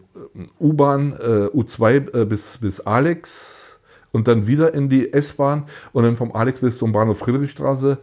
U-Bahn, 0.60 1.12
äh, 1.12 1.46
U2 1.46 2.22
äh, 2.22 2.24
bis, 2.24 2.58
bis 2.58 2.80
Alex 2.80 3.78
und 4.12 4.28
dann 4.28 4.46
wieder 4.46 4.74
in 4.74 4.88
die 4.88 5.12
S-Bahn 5.12 5.64
und 5.92 6.04
dann 6.04 6.16
vom 6.16 6.32
Alex 6.32 6.60
bis 6.60 6.78
zum 6.78 6.92
Bahnhof 6.92 7.18
Friedrichstraße 7.18 7.98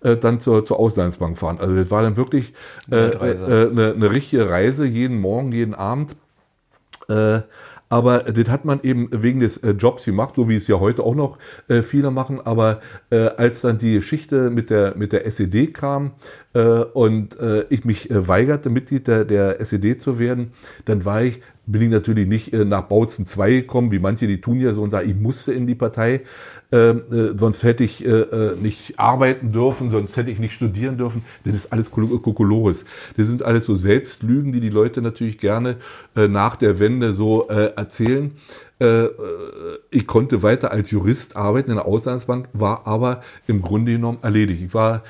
äh, 0.00 0.16
dann 0.16 0.40
zur, 0.40 0.64
zur 0.64 0.78
Auslandsbank 0.78 1.38
fahren. 1.38 1.58
Also 1.60 1.74
das 1.74 1.90
war 1.90 2.02
dann 2.02 2.16
wirklich 2.16 2.52
äh, 2.90 2.96
äh, 2.96 3.70
eine, 3.70 3.92
eine 3.92 4.10
richtige 4.10 4.48
Reise, 4.48 4.84
jeden 4.84 5.20
Morgen, 5.20 5.52
jeden 5.52 5.74
Abend. 5.74 6.16
Aber 7.88 8.18
das 8.20 8.48
hat 8.48 8.64
man 8.64 8.80
eben 8.82 9.08
wegen 9.12 9.40
des 9.40 9.56
äh, 9.58 9.70
Jobs 9.70 10.04
gemacht, 10.04 10.34
so 10.36 10.48
wie 10.48 10.56
es 10.56 10.68
ja 10.68 10.78
heute 10.78 11.02
auch 11.02 11.14
noch 11.14 11.38
äh, 11.68 11.82
viele 11.82 12.10
machen. 12.10 12.40
Aber 12.44 12.80
äh, 13.10 13.16
als 13.16 13.62
dann 13.62 13.78
die 13.78 13.94
Geschichte 13.94 14.50
mit 14.50 14.70
der, 14.70 14.96
mit 14.96 15.12
der 15.12 15.26
SED 15.26 15.72
kam 15.72 16.12
und 16.94 17.36
ich 17.68 17.84
mich 17.84 18.08
weigerte, 18.10 18.68
Mitglied 18.68 19.06
der, 19.06 19.24
der 19.24 19.60
SED 19.60 20.00
zu 20.00 20.18
werden, 20.18 20.52
dann 20.86 21.04
war 21.04 21.22
ich 21.22 21.40
bin 21.66 21.82
ich 21.82 21.90
natürlich 21.90 22.26
nicht 22.26 22.52
nach 22.52 22.88
Bautzen 22.88 23.26
2 23.26 23.50
gekommen, 23.50 23.92
wie 23.92 23.98
manche, 23.98 24.26
die 24.26 24.40
tun 24.40 24.58
ja 24.58 24.72
so 24.72 24.82
und 24.82 24.90
sagen, 24.90 25.08
ich 25.08 25.14
musste 25.14 25.52
in 25.52 25.66
die 25.66 25.74
Partei, 25.74 26.22
äh, 26.70 26.90
äh, 26.90 27.34
sonst 27.36 27.62
hätte 27.62 27.82
ich 27.82 28.04
äh, 28.04 28.10
äh, 28.10 28.56
nicht 28.56 28.98
arbeiten 28.98 29.52
dürfen, 29.52 29.90
sonst 29.90 30.18
hätte 30.18 30.30
ich 30.30 30.38
nicht 30.38 30.52
studieren 30.52 30.98
dürfen. 30.98 31.22
Das 31.44 31.54
ist 31.54 31.72
alles 31.72 31.90
Kokolores. 31.90 32.84
Das 33.16 33.26
sind 33.26 33.42
alles 33.42 33.64
so 33.64 33.76
Selbstlügen, 33.76 34.52
die 34.52 34.60
die 34.60 34.68
Leute 34.68 35.00
natürlich 35.00 35.38
gerne 35.38 35.76
äh, 36.14 36.28
nach 36.28 36.56
der 36.56 36.78
Wende 36.78 37.14
so 37.14 37.48
äh, 37.48 37.72
erzählen. 37.74 38.32
Äh, 38.80 39.04
äh, 39.04 39.10
ich 39.90 40.06
konnte 40.06 40.42
weiter 40.42 40.70
als 40.70 40.90
Jurist 40.90 41.36
arbeiten 41.36 41.70
in 41.70 41.76
der 41.78 41.86
Auslandsbank, 41.86 42.50
war 42.52 42.86
aber 42.86 43.22
im 43.46 43.62
Grunde 43.62 43.92
genommen 43.92 44.18
erledigt. 44.20 44.62
Ich 44.62 44.74
war 44.74 45.02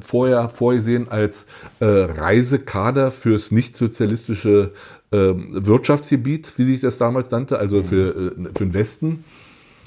vorher 0.00 0.48
vorgesehen 0.50 1.08
als 1.08 1.46
Reisekader 1.80 3.10
fürs 3.10 3.50
nicht-sozialistische 3.50 4.72
ähm, 5.10 5.48
Wirtschaftsgebiet, 5.52 6.52
wie 6.56 6.72
sich 6.72 6.80
das 6.80 6.98
damals 6.98 7.30
nannte, 7.30 7.58
also 7.58 7.82
für, 7.82 8.32
für 8.54 8.64
den 8.64 8.74
Westen, 8.74 9.24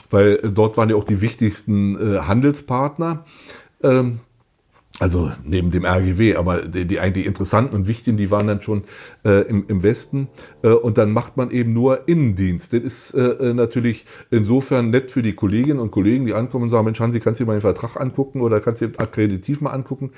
weil 0.09 0.37
dort 0.37 0.77
waren 0.77 0.89
ja 0.89 0.95
auch 0.95 1.03
die 1.03 1.21
wichtigsten 1.21 1.95
äh, 2.15 2.19
Handelspartner. 2.19 3.25
Ähm, 3.83 4.19
also 4.99 5.31
neben 5.43 5.71
dem 5.71 5.83
RGW, 5.83 6.37
aber 6.37 6.61
die, 6.61 6.85
die 6.85 6.99
eigentlich 7.01 7.25
interessanten 7.25 7.75
und 7.75 7.85
wichtigen, 7.85 8.15
die 8.15 8.31
waren 8.31 8.47
dann 8.47 8.61
schon 8.61 8.85
äh, 9.25 9.41
im, 9.41 9.65
im 9.67 9.83
Westen. 9.83 10.29
Äh, 10.63 10.69
und 10.69 10.97
dann 10.97 11.11
macht 11.11 11.35
man 11.35 11.51
eben 11.51 11.73
nur 11.73 12.07
Innendienst. 12.07 12.71
Das 12.71 12.81
ist 12.81 13.13
äh, 13.13 13.19
äh 13.19 13.53
natürlich 13.53 14.05
insofern 14.31 14.91
nett 14.91 15.11
für 15.11 15.21
die 15.21 15.33
Kolleginnen 15.33 15.79
und 15.79 15.91
Kollegen, 15.91 16.25
die 16.25 16.33
ankommen 16.33 16.65
und 16.65 16.69
sagen, 16.69 16.85
Mensch, 16.85 16.99
Hansi, 17.01 17.19
kannst 17.19 17.41
du 17.41 17.43
dir 17.43 17.47
mal 17.49 17.57
den 17.57 17.61
Vertrag 17.61 17.99
angucken 17.99 18.39
oder 18.39 18.61
kannst 18.61 18.81
du 18.81 18.87
dir 18.87 18.99
akkreditiv 18.99 19.59
mal 19.59 19.71
angucken. 19.71 20.11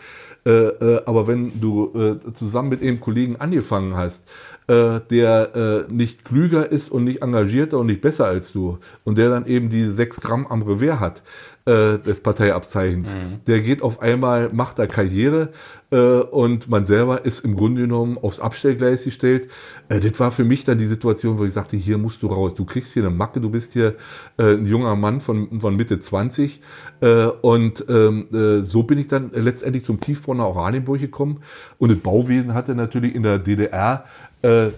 Äh, 0.45 0.51
äh, 0.51 1.01
aber 1.05 1.27
wenn 1.27 1.59
du 1.59 1.91
zusammen 2.33 2.69
mit 2.69 2.81
einem 2.81 2.99
Kollegen 2.99 3.37
angefangen 3.37 3.95
hast, 3.95 4.23
der 4.69 5.85
nicht 5.89 6.25
klüger 6.25 6.69
ist 6.69 6.91
und 6.91 7.05
nicht 7.05 7.21
engagierter 7.21 7.79
und 7.79 7.87
nicht 7.87 8.01
besser 8.01 8.25
als 8.25 8.51
du 8.51 8.79
und 9.05 9.17
der 9.17 9.29
dann 9.29 9.45
eben 9.45 9.69
die 9.69 9.91
sechs 9.91 10.19
Gramm 10.19 10.45
am 10.47 10.61
Revers 10.61 10.99
hat, 10.99 11.23
äh, 11.67 11.99
des 11.99 12.21
Parteiabzeichens. 12.21 13.13
Mhm. 13.13 13.43
Der 13.45 13.59
geht 13.59 13.81
auf 13.81 14.01
einmal, 14.01 14.49
macht 14.53 14.79
da 14.79 14.87
Karriere 14.87 15.49
äh, 15.91 15.97
und 15.97 16.69
man 16.69 16.85
selber 16.85 17.25
ist 17.25 17.43
im 17.43 17.55
Grunde 17.55 17.81
genommen 17.81 18.17
aufs 18.17 18.39
Abstellgleis 18.39 19.03
gestellt. 19.03 19.49
Äh, 19.89 19.99
das 19.99 20.17
war 20.19 20.31
für 20.31 20.45
mich 20.45 20.63
dann 20.63 20.77
die 20.77 20.85
Situation, 20.85 21.37
wo 21.37 21.43
ich 21.43 21.53
sagte, 21.53 21.75
hier 21.75 21.97
musst 21.97 22.23
du 22.23 22.27
raus. 22.27 22.53
Du 22.55 22.63
kriegst 22.63 22.93
hier 22.93 23.03
eine 23.03 23.13
Macke, 23.13 23.41
du 23.41 23.49
bist 23.49 23.73
hier 23.73 23.95
äh, 24.37 24.53
ein 24.53 24.65
junger 24.65 24.95
Mann 24.95 25.19
von, 25.19 25.59
von 25.59 25.75
Mitte 25.75 25.99
20 25.99 26.61
äh, 27.01 27.25
und 27.25 27.83
ähm, 27.89 28.27
äh, 28.33 28.61
so 28.61 28.83
bin 28.83 28.97
ich 28.97 29.07
dann 29.07 29.31
letztendlich 29.33 29.83
zum 29.83 29.99
Tiefbronner 29.99 30.47
Oranienburg 30.47 31.01
gekommen 31.01 31.41
und 31.79 31.91
das 31.91 31.99
Bauwesen 31.99 32.53
hatte 32.53 32.75
natürlich 32.75 33.13
in 33.13 33.23
der 33.23 33.39
DDR 33.39 34.05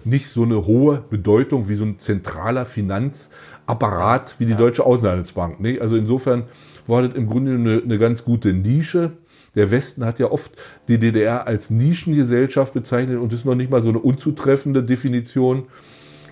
nicht 0.05 0.29
so 0.29 0.43
eine 0.43 0.65
hohe 0.65 1.03
Bedeutung 1.09 1.67
wie 1.67 1.75
so 1.75 1.83
ein 1.83 1.99
zentraler 1.99 2.65
Finanzapparat 2.65 4.35
wie 4.39 4.45
die 4.45 4.55
Deutsche 4.55 4.85
Außenhandelsbank. 4.85 5.59
Ne? 5.59 5.79
Also 5.81 5.97
insofern 5.97 6.45
war 6.89 7.03
das 7.03 7.15
im 7.15 7.27
Grunde 7.27 7.53
eine, 7.53 7.81
eine 7.83 7.97
ganz 7.97 8.23
gute 8.23 8.53
Nische. 8.53 9.11
Der 9.55 9.71
Westen 9.71 10.05
hat 10.05 10.19
ja 10.19 10.31
oft 10.31 10.51
die 10.87 10.99
DDR 10.99 11.47
als 11.47 11.69
Nischengesellschaft 11.69 12.73
bezeichnet 12.73 13.19
und 13.19 13.33
ist 13.33 13.45
noch 13.45 13.55
nicht 13.55 13.71
mal 13.71 13.81
so 13.81 13.89
eine 13.89 13.99
unzutreffende 13.99 14.83
Definition. 14.83 15.67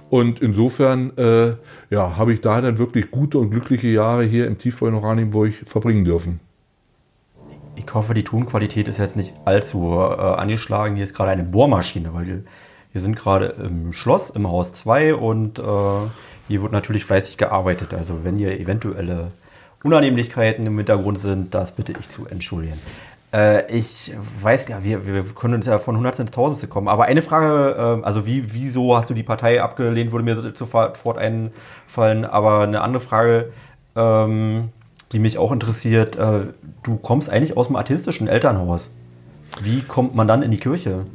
Und 0.09 0.39
insofern 0.39 1.17
äh, 1.17 1.55
ja, 1.89 2.15
habe 2.15 2.33
ich 2.33 2.41
da 2.41 2.61
dann 2.61 2.77
wirklich 2.77 3.11
gute 3.11 3.39
und 3.39 3.49
glückliche 3.49 3.87
Jahre 3.87 4.23
hier 4.23 4.47
im 4.47 4.57
Tiefbau 4.57 4.87
in 4.87 4.93
Oranienburg 4.93 5.53
verbringen 5.65 6.05
dürfen. 6.05 6.39
Ich 7.75 7.93
hoffe, 7.93 8.13
die 8.13 8.23
Tonqualität 8.23 8.87
ist 8.87 8.97
jetzt 8.97 9.15
nicht 9.15 9.33
allzu 9.45 9.93
äh, 9.93 9.95
angeschlagen. 9.95 10.95
Hier 10.95 11.03
ist 11.03 11.13
gerade 11.13 11.31
eine 11.31 11.43
Bohrmaschine, 11.43 12.13
weil 12.13 12.43
wir, 12.93 13.01
sind 13.01 13.15
gerade 13.15 13.53
im 13.63 13.93
Schloss, 13.93 14.31
im 14.31 14.47
Haus 14.47 14.73
2 14.73 15.13
und 15.13 15.59
äh, 15.59 15.63
hier 16.47 16.63
wird 16.63 16.71
natürlich 16.71 17.05
fleißig 17.05 17.37
gearbeitet. 17.37 17.93
Also 17.93 18.23
wenn 18.23 18.37
ihr 18.37 18.59
eventuelle 18.59 19.31
Unannehmlichkeiten 19.87 20.67
im 20.67 20.75
Hintergrund 20.75 21.19
sind, 21.19 21.53
das 21.53 21.71
bitte 21.71 21.93
ich 21.97 22.09
zu 22.09 22.27
entschuldigen. 22.27 22.77
Äh, 23.33 23.71
ich 23.73 24.13
weiß 24.41 24.67
ja, 24.67 24.83
wir, 24.83 25.05
wir 25.05 25.23
können 25.23 25.53
uns 25.53 25.65
ja 25.65 25.79
von 25.79 25.95
Hundertsten 25.95 26.25
ins 26.25 26.35
Tausendste 26.35 26.67
kommen. 26.67 26.89
Aber 26.89 27.05
eine 27.05 27.21
Frage, 27.21 28.01
äh, 28.01 28.05
also 28.05 28.25
wie, 28.25 28.53
wieso 28.53 28.97
hast 28.97 29.09
du 29.09 29.13
die 29.13 29.23
Partei 29.23 29.61
abgelehnt, 29.61 30.11
würde 30.11 30.25
mir 30.25 30.53
sofort 30.55 31.17
einfallen. 31.17 32.25
Aber 32.25 32.61
eine 32.61 32.81
andere 32.81 33.01
Frage, 33.01 33.53
ähm, 33.95 34.69
die 35.13 35.19
mich 35.19 35.37
auch 35.37 35.53
interessiert, 35.53 36.17
äh, 36.17 36.47
du 36.83 36.97
kommst 36.97 37.29
eigentlich 37.29 37.55
aus 37.55 37.67
dem 37.67 37.77
atheistischen 37.77 38.27
Elternhaus. 38.27 38.89
Wie 39.61 39.81
kommt 39.81 40.15
man 40.15 40.27
dann 40.27 40.43
in 40.43 40.51
die 40.51 40.59
Kirche? 40.59 41.05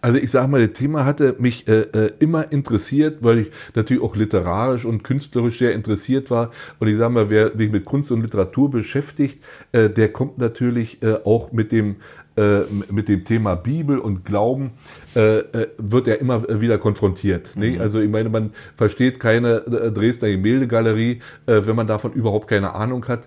Also 0.00 0.18
ich 0.18 0.30
sage 0.30 0.48
mal, 0.48 0.66
das 0.66 0.78
Thema 0.78 1.04
hatte 1.04 1.36
mich 1.38 1.66
äh, 1.68 1.80
äh, 1.80 2.12
immer 2.18 2.52
interessiert, 2.52 3.18
weil 3.22 3.38
ich 3.38 3.50
natürlich 3.74 4.02
auch 4.02 4.16
literarisch 4.16 4.84
und 4.84 5.02
künstlerisch 5.02 5.58
sehr 5.58 5.72
interessiert 5.72 6.30
war. 6.30 6.50
Und 6.78 6.88
ich 6.88 6.96
sage 6.96 7.12
mal, 7.12 7.30
wer 7.30 7.56
sich 7.56 7.70
mit 7.70 7.84
Kunst 7.84 8.10
und 8.12 8.22
Literatur 8.22 8.70
beschäftigt, 8.70 9.42
äh, 9.72 9.90
der 9.90 10.12
kommt 10.12 10.38
natürlich 10.38 11.02
äh, 11.02 11.18
auch 11.24 11.52
mit 11.52 11.72
dem 11.72 11.96
äh, 12.36 12.60
mit 12.92 13.08
dem 13.08 13.24
Thema 13.24 13.54
Bibel 13.54 13.98
und 13.98 14.26
Glauben 14.26 14.72
äh, 15.14 15.42
wird 15.78 16.06
er 16.06 16.20
immer 16.20 16.60
wieder 16.60 16.76
konfrontiert. 16.76 17.56
Mhm. 17.56 17.80
Also 17.80 17.98
ich 17.98 18.10
meine, 18.10 18.28
man 18.28 18.50
versteht 18.76 19.18
keine 19.18 19.60
Dresdner 19.62 20.28
Gemäldegalerie, 20.28 21.20
wenn 21.46 21.74
man 21.74 21.86
davon 21.86 22.12
überhaupt 22.12 22.48
keine 22.48 22.74
Ahnung 22.74 23.08
hat. 23.08 23.26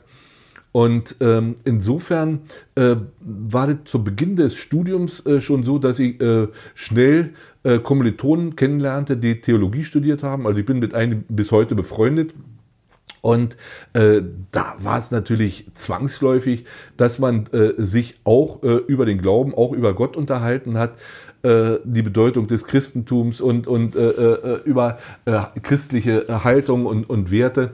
Und 0.72 1.16
ähm, 1.20 1.56
insofern 1.66 2.42
äh, 2.76 2.96
war 3.22 3.68
das 3.68 3.78
zu 3.86 4.04
Beginn 4.04 4.36
des 4.36 4.56
Studiums 4.56 5.26
äh, 5.26 5.42
schon 5.42 5.64
so, 5.64 5.80
dass 5.80 5.98
ich 5.98 6.22
äh, 6.22 6.48
schnell 6.76 7.34
äh, 7.64 7.80
Kommilitonen 7.80 8.56
kennenlernte, 8.56 9.18
die 9.18 9.42
Theologie 9.42 9.84
studiert 9.84 10.22
haben. 10.22 10.46
Also 10.46 10.60
ich 10.60 10.66
bin 10.66 10.80
mit 10.80 10.94
einem 10.94 11.24
bis 11.28 11.52
heute 11.52 11.74
befreundet. 11.74 12.36
Und 13.22 13.58
äh, 13.94 14.22
da 14.52 14.76
war 14.80 15.00
es 15.00 15.12
natürlich 15.12 15.66
zwangsläufig, 15.74 16.66
dass 16.96 17.20
man 17.20 17.48
äh, 17.48 17.74
sich 17.78 18.16
auch 18.24 18.64
äh, 18.64 18.76
über 18.88 19.06
den 19.06 19.18
Glauben, 19.18 19.54
auch 19.54 19.74
über 19.74 19.94
Gott 19.94 20.16
unterhalten 20.16 20.78
hat, 20.78 20.94
äh, 21.42 21.80
die 21.84 22.02
Bedeutung 22.02 22.48
des 22.48 22.66
Christentums 22.66 23.42
und, 23.42 23.68
und 23.68 23.96
äh, 23.96 24.10
äh, 24.10 24.62
über 24.64 24.98
äh, 25.26 25.42
christliche 25.62 26.44
Haltung 26.44 26.86
und, 26.86 27.10
und 27.10 27.32
Werte. 27.32 27.72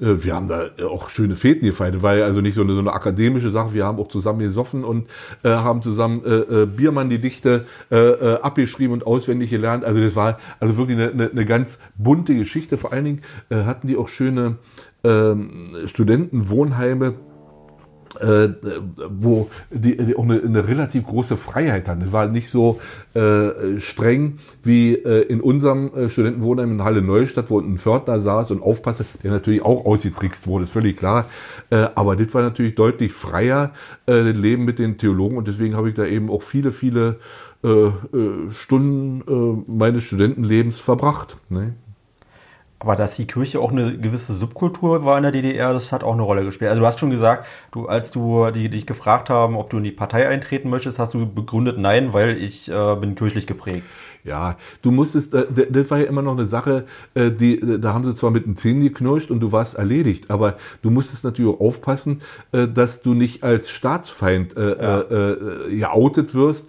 Äh, 0.00 0.22
wir 0.24 0.34
haben 0.34 0.48
da 0.48 0.70
auch 0.88 1.08
schöne 1.10 1.36
Feten 1.36 1.64
gefeiert. 1.66 1.96
Ja 2.02 2.24
also 2.24 2.40
nicht 2.40 2.54
so 2.54 2.62
eine, 2.62 2.74
so 2.74 2.80
eine 2.80 2.92
akademische 2.92 3.50
Sache. 3.50 3.74
Wir 3.74 3.84
haben 3.84 3.98
auch 3.98 4.08
zusammen 4.08 4.40
gesoffen 4.40 4.84
und 4.84 5.08
äh, 5.42 5.50
haben 5.50 5.82
zusammen 5.82 6.24
äh, 6.24 6.62
äh, 6.62 6.66
Biermann 6.66 7.10
die 7.10 7.20
Dichte 7.20 7.66
äh, 7.90 7.96
äh, 7.96 8.40
abgeschrieben 8.40 8.92
und 8.92 9.06
auswendig 9.06 9.50
gelernt. 9.50 9.84
Also 9.84 10.00
das 10.00 10.16
war 10.16 10.38
also 10.60 10.76
wirklich 10.76 10.98
eine, 10.98 11.10
eine, 11.10 11.30
eine 11.30 11.44
ganz 11.44 11.78
bunte 11.96 12.34
Geschichte. 12.34 12.78
Vor 12.78 12.92
allen 12.92 13.04
Dingen 13.04 13.20
äh, 13.50 13.64
hatten 13.64 13.86
die 13.86 13.96
auch 13.96 14.08
schöne 14.08 14.56
äh, 15.02 15.34
Studentenwohnheime 15.86 17.14
äh, 18.20 18.50
wo 19.08 19.50
die, 19.70 19.96
die 19.96 20.16
auch 20.16 20.24
eine, 20.24 20.40
eine, 20.40 20.66
relativ 20.66 21.04
große 21.04 21.36
Freiheit 21.36 21.88
hatten. 21.88 22.02
Es 22.02 22.12
war 22.12 22.28
nicht 22.28 22.48
so 22.48 22.80
äh, 23.14 23.78
streng 23.78 24.38
wie 24.62 24.94
äh, 24.94 25.22
in 25.22 25.40
unserem 25.40 25.94
äh, 25.94 26.08
Studentenwohnheim 26.08 26.72
in 26.72 26.84
Halle 26.84 27.02
Neustadt, 27.02 27.50
wo 27.50 27.60
ein 27.60 27.78
Pförtner 27.78 28.20
saß 28.20 28.50
und 28.50 28.62
aufpasste, 28.62 29.04
der 29.22 29.32
natürlich 29.32 29.62
auch 29.62 29.84
ausgetrickst 29.84 30.46
wurde, 30.46 30.64
ist 30.64 30.72
völlig 30.72 30.96
klar. 30.96 31.26
Äh, 31.70 31.86
aber 31.94 32.16
das 32.16 32.32
war 32.34 32.42
natürlich 32.42 32.74
deutlich 32.74 33.12
freier, 33.12 33.72
äh, 34.06 34.30
Leben 34.30 34.64
mit 34.64 34.78
den 34.78 34.98
Theologen 34.98 35.36
und 35.36 35.48
deswegen 35.48 35.76
habe 35.76 35.88
ich 35.88 35.94
da 35.94 36.04
eben 36.04 36.30
auch 36.30 36.42
viele, 36.42 36.72
viele 36.72 37.16
äh, 37.64 37.68
äh 37.68 37.92
Stunden 38.52 39.22
äh, 39.26 39.70
meines 39.70 40.04
Studentenlebens 40.04 40.78
verbracht. 40.78 41.36
Ne? 41.48 41.74
Aber 42.80 42.94
dass 42.94 43.16
die 43.16 43.26
Kirche 43.26 43.58
auch 43.58 43.72
eine 43.72 43.98
gewisse 43.98 44.34
Subkultur 44.34 45.04
war 45.04 45.16
in 45.16 45.24
der 45.24 45.32
DDR, 45.32 45.72
das 45.72 45.90
hat 45.90 46.04
auch 46.04 46.12
eine 46.12 46.22
Rolle 46.22 46.44
gespielt. 46.44 46.70
Also 46.70 46.80
du 46.80 46.86
hast 46.86 47.00
schon 47.00 47.10
gesagt, 47.10 47.46
du, 47.72 47.86
als 47.86 48.12
du 48.12 48.50
die, 48.52 48.70
dich 48.70 48.86
gefragt 48.86 49.30
haben, 49.30 49.56
ob 49.56 49.68
du 49.70 49.78
in 49.78 49.84
die 49.84 49.90
Partei 49.90 50.28
eintreten 50.28 50.70
möchtest, 50.70 51.00
hast 51.00 51.14
du 51.14 51.26
begründet, 51.26 51.78
nein, 51.78 52.12
weil 52.12 52.36
ich 52.36 52.70
äh, 52.70 52.96
bin 52.96 53.16
kirchlich 53.16 53.48
geprägt. 53.48 53.84
Ja, 54.22 54.56
du 54.82 54.92
musstest, 54.92 55.34
äh, 55.34 55.46
das 55.70 55.90
war 55.90 55.98
ja 55.98 56.04
immer 56.04 56.22
noch 56.22 56.32
eine 56.32 56.44
Sache, 56.44 56.84
äh, 57.14 57.32
die, 57.32 57.80
da 57.80 57.94
haben 57.94 58.04
sie 58.04 58.14
zwar 58.14 58.30
mit 58.30 58.46
den 58.46 58.54
Zähnen 58.54 58.82
geknirscht 58.82 59.30
und 59.30 59.40
du 59.40 59.50
warst 59.50 59.74
erledigt, 59.74 60.30
aber 60.30 60.56
du 60.82 60.90
musstest 60.90 61.24
natürlich 61.24 61.56
auch 61.56 61.60
aufpassen, 61.60 62.20
äh, 62.52 62.68
dass 62.68 63.02
du 63.02 63.14
nicht 63.14 63.42
als 63.42 63.70
Staatsfeind 63.70 64.56
äh, 64.56 64.80
ja. 64.80 65.00
äh, 65.00 65.30
äh 65.32 65.78
geoutet 65.78 66.34
wirst 66.34 66.68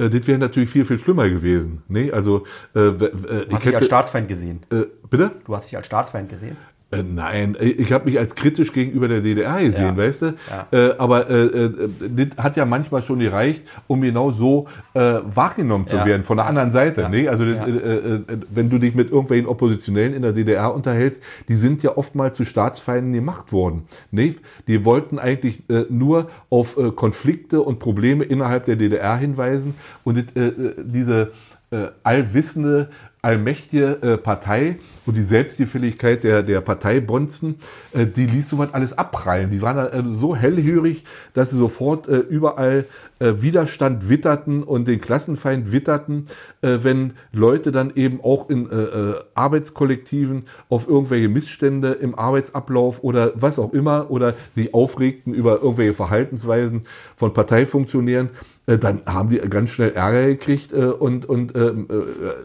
äh, 0.00 0.10
das 0.10 0.26
wäre 0.26 0.38
natürlich 0.38 0.70
viel, 0.70 0.84
viel 0.84 0.98
schlimmer 0.98 1.28
gewesen. 1.28 1.82
Nee, 1.88 2.10
also, 2.10 2.44
äh, 2.74 2.80
äh, 2.80 2.92
du 2.92 3.08
hast 3.08 3.50
dich 3.50 3.64
hätte, 3.64 3.76
als 3.76 3.86
Staatsfeind 3.86 4.28
gesehen. 4.28 4.60
Äh, 4.72 4.84
bitte? 5.08 5.32
Du 5.44 5.54
hast 5.54 5.66
dich 5.66 5.76
als 5.76 5.86
Staatsfeind 5.86 6.28
gesehen. 6.28 6.56
Äh, 6.92 7.04
nein, 7.04 7.56
ich 7.60 7.92
habe 7.92 8.06
mich 8.06 8.18
als 8.18 8.34
kritisch 8.34 8.72
gegenüber 8.72 9.06
der 9.06 9.20
DDR 9.20 9.62
gesehen, 9.62 9.86
ja. 9.86 9.96
weißt 9.96 10.22
du? 10.22 10.34
Ja. 10.50 10.66
Äh, 10.72 10.94
aber 10.98 11.30
äh, 11.30 11.44
äh, 11.44 11.90
das 12.26 12.44
hat 12.44 12.56
ja 12.56 12.66
manchmal 12.66 13.02
schon 13.02 13.20
gereicht, 13.20 13.62
um 13.86 14.00
genau 14.00 14.32
so 14.32 14.66
äh, 14.94 15.20
wahrgenommen 15.24 15.86
zu 15.86 15.96
ja. 15.96 16.04
werden 16.04 16.24
von 16.24 16.36
der 16.36 16.46
anderen 16.46 16.72
Seite. 16.72 17.08
Ne? 17.08 17.28
Also 17.28 17.44
äh, 17.44 17.54
äh, 17.54 18.20
wenn 18.50 18.70
du 18.70 18.78
dich 18.78 18.96
mit 18.96 19.12
irgendwelchen 19.12 19.46
Oppositionellen 19.46 20.14
in 20.14 20.22
der 20.22 20.32
DDR 20.32 20.74
unterhältst, 20.74 21.22
die 21.48 21.54
sind 21.54 21.84
ja 21.84 21.96
oftmals 21.96 22.36
zu 22.36 22.44
Staatsfeinden 22.44 23.12
gemacht 23.12 23.52
worden. 23.52 23.84
Ne? 24.10 24.34
Die 24.66 24.84
wollten 24.84 25.20
eigentlich 25.20 25.62
äh, 25.70 25.84
nur 25.90 26.26
auf 26.48 26.76
äh, 26.76 26.90
Konflikte 26.90 27.60
und 27.60 27.78
Probleme 27.78 28.24
innerhalb 28.24 28.64
der 28.64 28.74
DDR 28.74 29.16
hinweisen 29.16 29.74
und 30.02 30.18
äh, 30.36 30.52
diese 30.84 31.30
äh, 31.70 31.86
allwissende 32.02 32.88
allmächtige 33.22 34.02
äh, 34.02 34.16
Partei 34.16 34.76
und 35.10 35.16
die 35.16 35.24
Selbstgefälligkeit 35.24 36.22
der, 36.22 36.44
der 36.44 36.60
Parteibonzen, 36.60 37.56
äh, 37.92 38.06
die 38.06 38.26
ließ 38.26 38.48
sowas 38.48 38.72
alles 38.72 38.96
abprallen. 38.96 39.50
Die 39.50 39.60
waren 39.60 39.78
äh, 39.78 40.20
so 40.20 40.36
hellhörig, 40.36 41.02
dass 41.34 41.50
sie 41.50 41.58
sofort 41.58 42.08
äh, 42.08 42.18
überall 42.18 42.84
äh, 43.20 43.42
Widerstand 43.42 44.08
witterten 44.08 44.62
und 44.62 44.88
den 44.88 44.98
Klassenfeind 44.98 45.72
witterten, 45.72 46.24
äh, 46.62 46.78
wenn 46.80 47.12
Leute 47.32 47.70
dann 47.70 47.92
eben 47.94 48.20
auch 48.22 48.48
in 48.48 48.70
äh, 48.70 49.12
Arbeitskollektiven 49.34 50.44
auf 50.70 50.88
irgendwelche 50.88 51.28
Missstände 51.28 51.92
im 51.92 52.18
Arbeitsablauf 52.18 53.04
oder 53.04 53.32
was 53.34 53.58
auch 53.58 53.74
immer 53.74 54.10
oder 54.10 54.32
sich 54.54 54.72
aufregten 54.72 55.34
über 55.34 55.60
irgendwelche 55.60 55.92
Verhaltensweisen 55.92 56.86
von 57.14 57.34
Parteifunktionären, 57.34 58.30
dann 58.66 59.02
haben 59.04 59.30
die 59.30 59.38
ganz 59.38 59.70
schnell 59.70 59.90
Ärger 59.90 60.28
gekriegt 60.28 60.72
und, 60.72 61.28
und 61.28 61.56
äh, 61.56 61.72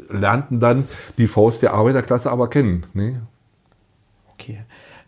lernten 0.09 0.59
dann 0.59 0.87
die 1.19 1.27
Faust 1.27 1.61
der 1.61 1.73
Arbeiterklasse 1.73 2.31
aber 2.31 2.49
kennen. 2.55 2.85
Ne? 2.93 3.21
Okay. 4.33 4.59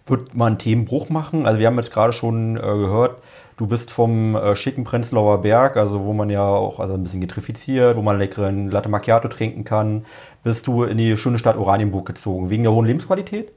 Wird 0.06 0.36
man 0.36 0.48
einen 0.48 0.58
Themenbruch 0.60 1.08
machen? 1.08 1.46
Also 1.46 1.60
wir 1.60 1.68
haben 1.68 1.78
jetzt 1.78 1.94
gerade 1.94 2.12
schon 2.12 2.56
gehört, 2.56 3.22
du 3.56 3.68
bist 3.68 3.92
vom 3.92 4.38
schicken 4.54 4.84
Prenzlauer 4.84 5.42
Berg, 5.42 5.78
also 5.78 6.04
wo 6.04 6.12
man 6.12 6.30
ja 6.30 6.44
auch 6.44 6.82
also 6.82 6.94
ein 6.94 7.04
bisschen 7.04 7.22
getrifiziert, 7.22 7.96
wo 7.96 8.02
man 8.02 8.18
leckeren 8.18 8.70
Latte 8.70 8.90
Macchiato 8.90 9.30
trinken 9.30 9.64
kann, 9.64 10.06
bist 10.44 10.68
du 10.68 10.84
in 10.84 10.98
die 10.98 11.16
schöne 11.16 11.40
Stadt 11.40 11.58
Oranienburg 11.58 12.06
gezogen, 12.06 12.50
wegen 12.50 12.64
der 12.64 12.74
hohen 12.74 12.86
Lebensqualität? 12.86 13.52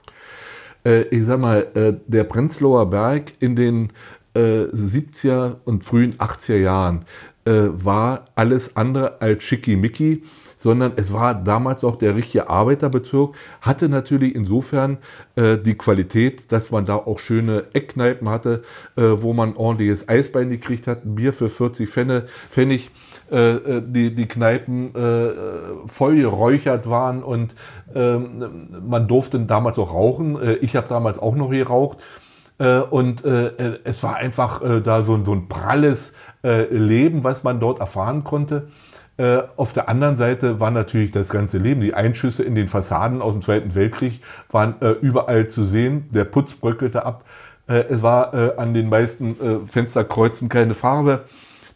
ich 0.83 1.27
sag 1.27 1.39
mal, 1.39 1.67
der 2.07 2.25
Prenzlauer 2.25 2.89
Berg 2.89 3.35
in 3.39 3.55
den 3.55 3.93
70er 4.35 5.57
und 5.67 5.85
frühen 5.85 6.15
80er 6.15 6.57
Jahren 6.57 7.05
äh, 7.45 7.69
war 7.73 8.27
alles 8.35 8.77
andere 8.77 9.21
als 9.21 9.43
schickimicki, 9.43 10.23
sondern 10.61 10.93
es 10.97 11.11
war 11.11 11.35
damals 11.35 11.85
auch 11.85 11.97
der 11.97 12.15
richtige 12.15 12.51
Arbeiterbezirk, 12.51 13.35
hatte 13.63 13.89
natürlich 13.89 14.35
insofern 14.35 14.99
äh, 15.35 15.57
die 15.57 15.75
Qualität, 15.75 16.53
dass 16.53 16.71
man 16.71 16.85
da 16.85 16.97
auch 16.97 17.19
schöne 17.19 17.65
Eckkneipen 17.73 18.29
hatte, 18.29 18.63
äh, 18.95 19.03
wo 19.03 19.33
man 19.33 19.57
ordentliches 19.57 20.07
Eisbein 20.07 20.51
gekriegt 20.51 20.87
hat, 20.87 21.07
ein 21.07 21.15
Bier 21.15 21.33
für 21.33 21.49
40 21.49 21.89
Pfenne, 21.89 22.27
Pfennig, 22.51 22.91
äh, 23.31 23.55
äh, 23.55 23.83
die, 23.87 24.15
die 24.15 24.27
Kneipen 24.29 24.95
äh, 24.95 25.31
voll 25.87 26.17
geräuchert 26.17 26.91
waren 26.91 27.23
und 27.23 27.55
ähm, 27.95 28.69
man 28.87 29.09
durfte 29.09 29.39
damals 29.41 29.79
auch 29.79 29.95
rauchen. 29.95 30.41
Äh, 30.41 30.55
ich 30.57 30.77
habe 30.77 30.89
damals 30.89 31.19
auch 31.19 31.37
noch 31.37 31.51
geraucht. 31.51 31.99
Äh, 32.59 32.81
und 32.81 33.25
es 33.25 34.03
war 34.03 34.17
einfach 34.17 34.61
da 34.83 35.05
so, 35.05 35.25
so 35.25 35.33
ein 35.33 35.49
pralles 35.49 36.13
Leben, 36.43 37.25
was 37.25 37.43
man 37.43 37.59
dort 37.59 37.81
erfahren 37.81 38.23
konnte. 38.25 38.69
Äh, 39.21 39.43
auf 39.57 39.75
der 39.75 39.91
anderen 39.91 40.17
Seite 40.17 40.61
war 40.61 40.71
natürlich 40.71 41.11
das 41.11 41.29
ganze 41.29 41.59
Leben. 41.59 41.83
Die 41.83 41.93
Einschüsse 41.93 42.43
in 42.43 42.55
den 42.55 42.69
Fassaden 42.69 43.21
aus 43.21 43.35
dem 43.35 43.43
Zweiten 43.43 43.75
Weltkrieg 43.75 44.23
waren 44.51 44.81
äh, 44.81 44.93
überall 44.93 45.49
zu 45.49 45.65
sehen. 45.65 46.09
Der 46.11 46.25
Putz 46.25 46.55
bröckelte 46.55 47.05
ab. 47.05 47.25
Äh, 47.69 47.85
es 47.91 48.01
war 48.01 48.33
äh, 48.33 48.57
an 48.57 48.73
den 48.73 48.89
meisten 48.89 49.39
äh, 49.39 49.67
Fensterkreuzen 49.67 50.49
keine 50.49 50.73
Farbe. 50.73 51.25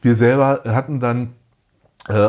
Wir 0.01 0.15
selber 0.15 0.63
hatten 0.67 1.01
dann 1.01 1.35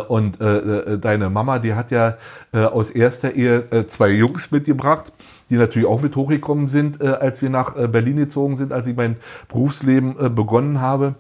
und 0.08 0.38
deine 0.40 1.30
Mama, 1.30 1.60
die 1.60 1.74
hat 1.74 1.92
ja 1.92 2.16
aus 2.54 2.92
erster 2.92 3.34
Ehe 3.34 3.86
zwei 3.88 4.08
Jungs 4.08 4.50
mitgebracht, 4.50 5.12
die 5.50 5.58
natürlich 5.58 5.88
auch 5.88 6.02
mit 6.02 6.16
hochgekommen 6.16 6.68
sind, 6.68 7.02
äh, 7.02 7.08
als 7.08 7.42
wir 7.42 7.50
nach 7.50 7.76
äh, 7.76 7.88
Berlin 7.88 8.18
gezogen 8.18 8.56
sind, 8.56 8.74
als 8.74 8.88
ich 8.88 8.96
mein 8.96 9.18
Berufsleben 9.48 10.16
äh, 10.20 10.30
begonnen 10.30 10.82
habe. 10.82 11.16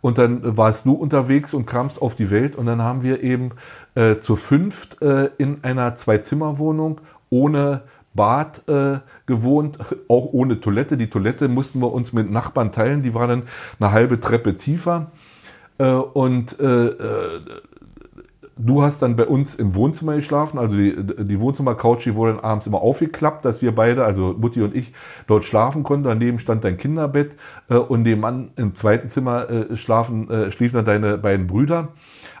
Und 0.00 0.18
dann 0.18 0.56
warst 0.56 0.84
du 0.84 0.92
unterwegs 0.92 1.54
und 1.54 1.66
kamst 1.66 2.00
auf 2.00 2.14
die 2.14 2.30
Welt 2.30 2.56
und 2.56 2.66
dann 2.66 2.82
haben 2.82 3.02
wir 3.02 3.22
eben 3.22 3.50
äh, 3.94 4.18
zu 4.18 4.36
fünft 4.36 5.02
äh, 5.02 5.30
in 5.38 5.64
einer 5.64 5.94
Zwei-Zimmer-Wohnung 5.94 7.00
ohne 7.30 7.82
Bad 8.14 8.68
äh, 8.68 8.98
gewohnt, 9.26 9.78
auch 10.08 10.32
ohne 10.32 10.60
Toilette. 10.60 10.96
Die 10.96 11.10
Toilette 11.10 11.48
mussten 11.48 11.80
wir 11.80 11.92
uns 11.92 12.12
mit 12.12 12.30
Nachbarn 12.30 12.72
teilen, 12.72 13.02
die 13.02 13.14
war 13.14 13.26
dann 13.26 13.44
eine 13.78 13.92
halbe 13.92 14.20
Treppe 14.20 14.56
tiefer. 14.56 15.10
Äh, 15.78 15.90
und 15.90 16.58
äh, 16.60 16.86
äh 16.86 17.40
Du 18.58 18.82
hast 18.82 19.02
dann 19.02 19.16
bei 19.16 19.26
uns 19.26 19.54
im 19.54 19.74
Wohnzimmer 19.74 20.14
geschlafen, 20.14 20.58
also 20.58 20.74
die, 20.76 20.96
die 20.96 21.40
Wohnzimmercouch, 21.40 22.04
die 22.04 22.14
wurde 22.14 22.34
dann 22.34 22.44
abends 22.44 22.66
immer 22.66 22.80
aufgeklappt, 22.80 23.44
dass 23.44 23.60
wir 23.60 23.74
beide, 23.74 24.02
also 24.02 24.34
Mutti 24.38 24.62
und 24.62 24.74
ich, 24.74 24.94
dort 25.26 25.44
schlafen 25.44 25.82
konnten. 25.82 26.04
Daneben 26.04 26.38
stand 26.38 26.64
dein 26.64 26.78
Kinderbett 26.78 27.36
äh, 27.68 27.74
und 27.74 28.04
dem 28.04 28.20
Mann 28.20 28.52
im 28.56 28.74
zweiten 28.74 29.10
Zimmer 29.10 29.50
äh, 29.50 29.76
schlafen, 29.76 30.30
äh, 30.30 30.50
schliefen 30.50 30.76
dann 30.76 30.86
deine 30.86 31.18
beiden 31.18 31.46
Brüder. 31.46 31.88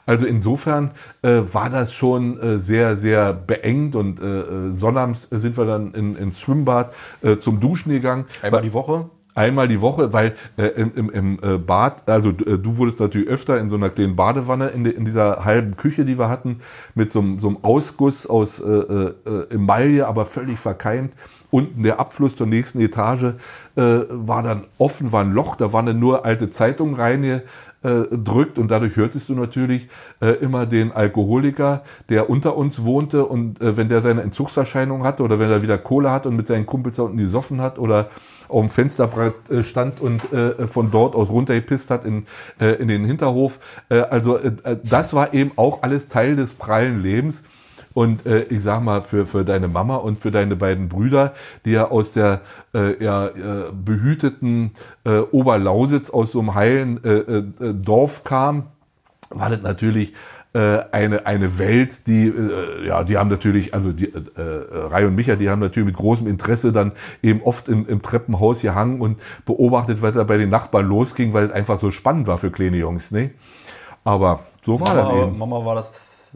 Also 0.06 0.24
insofern 0.24 0.92
äh, 1.20 1.42
war 1.52 1.68
das 1.68 1.92
schon 1.92 2.40
äh, 2.40 2.58
sehr, 2.58 2.96
sehr 2.96 3.34
beengt 3.34 3.94
und 3.94 4.18
äh, 4.20 4.40
äh 4.40 4.72
sonnabends 4.72 5.28
sind 5.30 5.58
wir 5.58 5.66
dann 5.66 5.92
in, 5.92 6.16
ins 6.16 6.40
Schwimmbad 6.40 6.94
äh, 7.22 7.38
zum 7.38 7.60
Duschen 7.60 7.90
gegangen. 7.90 8.24
Einmal 8.40 8.62
die 8.62 8.72
Woche? 8.72 9.10
Einmal 9.36 9.68
die 9.68 9.82
Woche, 9.82 10.14
weil 10.14 10.34
äh, 10.56 10.68
im, 10.68 10.92
im, 10.94 11.10
im 11.10 11.38
äh, 11.42 11.58
Bad, 11.58 12.08
also 12.08 12.30
äh, 12.30 12.58
du 12.58 12.78
wurdest 12.78 13.00
natürlich 13.00 13.28
öfter 13.28 13.60
in 13.60 13.68
so 13.68 13.76
einer 13.76 13.90
kleinen 13.90 14.16
Badewanne 14.16 14.68
in, 14.68 14.82
de, 14.82 14.94
in 14.94 15.04
dieser 15.04 15.44
halben 15.44 15.76
Küche, 15.76 16.06
die 16.06 16.18
wir 16.18 16.30
hatten, 16.30 16.56
mit 16.94 17.12
so, 17.12 17.22
so 17.38 17.48
einem 17.48 17.58
Ausguss 17.60 18.26
aus 18.26 18.60
äh, 18.60 18.64
äh, 18.64 19.14
Emaille, 19.50 20.06
aber 20.06 20.24
völlig 20.24 20.58
verkeimt. 20.58 21.12
Unten 21.50 21.82
der 21.82 22.00
Abfluss 22.00 22.34
zur 22.34 22.46
nächsten 22.46 22.80
Etage 22.80 23.34
äh, 23.76 23.82
war 24.08 24.40
dann 24.42 24.64
offen, 24.78 25.12
war 25.12 25.22
ein 25.22 25.32
Loch, 25.32 25.54
da 25.56 25.70
waren 25.70 25.84
dann 25.84 25.98
nur 25.98 26.24
alte 26.24 26.48
Zeitungen 26.48 26.94
reingedrückt 26.94 28.58
und 28.58 28.70
dadurch 28.70 28.96
hörtest 28.96 29.28
du 29.28 29.34
natürlich 29.34 29.88
äh, 30.20 30.30
immer 30.30 30.64
den 30.64 30.92
Alkoholiker, 30.92 31.82
der 32.08 32.30
unter 32.30 32.56
uns 32.56 32.84
wohnte. 32.84 33.26
Und 33.26 33.60
äh, 33.60 33.76
wenn 33.76 33.90
der 33.90 34.02
seine 34.02 34.22
Entzugserscheinung 34.22 35.04
hatte 35.04 35.22
oder 35.22 35.38
wenn 35.38 35.50
er 35.50 35.62
wieder 35.62 35.76
Kohle 35.76 36.10
hat 36.10 36.24
und 36.24 36.36
mit 36.36 36.46
seinen 36.46 36.64
Kumpels 36.64 36.96
da 36.96 37.02
unten 37.02 37.18
gesoffen 37.18 37.60
hat 37.60 37.78
oder 37.78 38.08
auf 38.48 38.60
dem 38.64 38.70
Fensterbrett 38.70 39.50
äh, 39.50 39.62
stand 39.62 40.00
und 40.00 40.32
äh, 40.32 40.66
von 40.66 40.90
dort 40.90 41.14
aus 41.14 41.28
runtergepisst 41.28 41.90
hat 41.90 42.04
in, 42.04 42.26
äh, 42.60 42.72
in 42.72 42.88
den 42.88 43.04
Hinterhof. 43.04 43.60
Also 43.88 44.38
das 44.82 45.14
war 45.14 45.34
eben 45.34 45.52
auch 45.56 45.82
alles 45.82 46.08
Teil 46.08 46.36
des 46.36 46.54
prallen 46.54 47.02
Lebens. 47.02 47.42
Und 47.94 48.26
äh, 48.26 48.42
ich 48.44 48.62
sag 48.62 48.82
mal, 48.82 49.00
für, 49.00 49.26
für 49.26 49.44
deine 49.44 49.68
Mama 49.68 49.96
und 49.96 50.20
für 50.20 50.30
deine 50.30 50.54
beiden 50.54 50.88
Brüder, 50.88 51.32
die 51.64 51.72
ja 51.72 51.90
aus 51.90 52.12
der 52.12 52.42
äh, 52.74 53.02
ja, 53.02 53.30
behüteten 53.72 54.72
äh, 55.04 55.20
Oberlausitz, 55.20 56.10
aus 56.10 56.32
so 56.32 56.40
einem 56.40 56.54
heilen 56.54 57.02
äh, 57.04 57.10
äh, 57.10 57.74
Dorf 57.74 58.22
kamen, 58.22 58.64
war 59.30 59.50
das 59.50 59.62
natürlich 59.62 60.12
eine, 60.92 61.26
eine 61.26 61.58
Welt, 61.58 62.06
die, 62.06 62.28
äh, 62.28 62.86
ja, 62.86 63.04
die 63.04 63.16
haben 63.16 63.28
natürlich, 63.28 63.74
also 63.74 63.92
die, 63.92 64.06
äh, 64.06 64.18
äh, 64.36 64.86
Rai 64.86 65.06
und 65.06 65.14
Micha, 65.14 65.36
die 65.36 65.48
haben 65.50 65.60
natürlich 65.60 65.86
mit 65.86 65.96
großem 65.96 66.26
Interesse 66.26 66.72
dann 66.72 66.92
eben 67.22 67.42
oft 67.42 67.68
im, 67.68 67.86
im 67.86 68.02
Treppenhaus 68.02 68.62
gehangen 68.62 69.00
und 69.00 69.20
beobachtet, 69.44 70.02
was 70.02 70.12
da 70.12 70.24
bei 70.24 70.36
den 70.36 70.50
Nachbarn 70.50 70.86
losging, 70.86 71.32
weil 71.32 71.44
es 71.44 71.52
einfach 71.52 71.78
so 71.78 71.90
spannend 71.90 72.26
war 72.26 72.38
für 72.38 72.50
kleine 72.50 72.76
Jungs, 72.76 73.10
ne? 73.10 73.30
Aber 74.04 74.40
so 74.62 74.80
war 74.80 74.94
Mama, 74.94 75.02
das 75.02 75.22
eben. 75.22 75.38
Mama 75.38 75.64
war 75.64 75.74
das, 75.74 75.92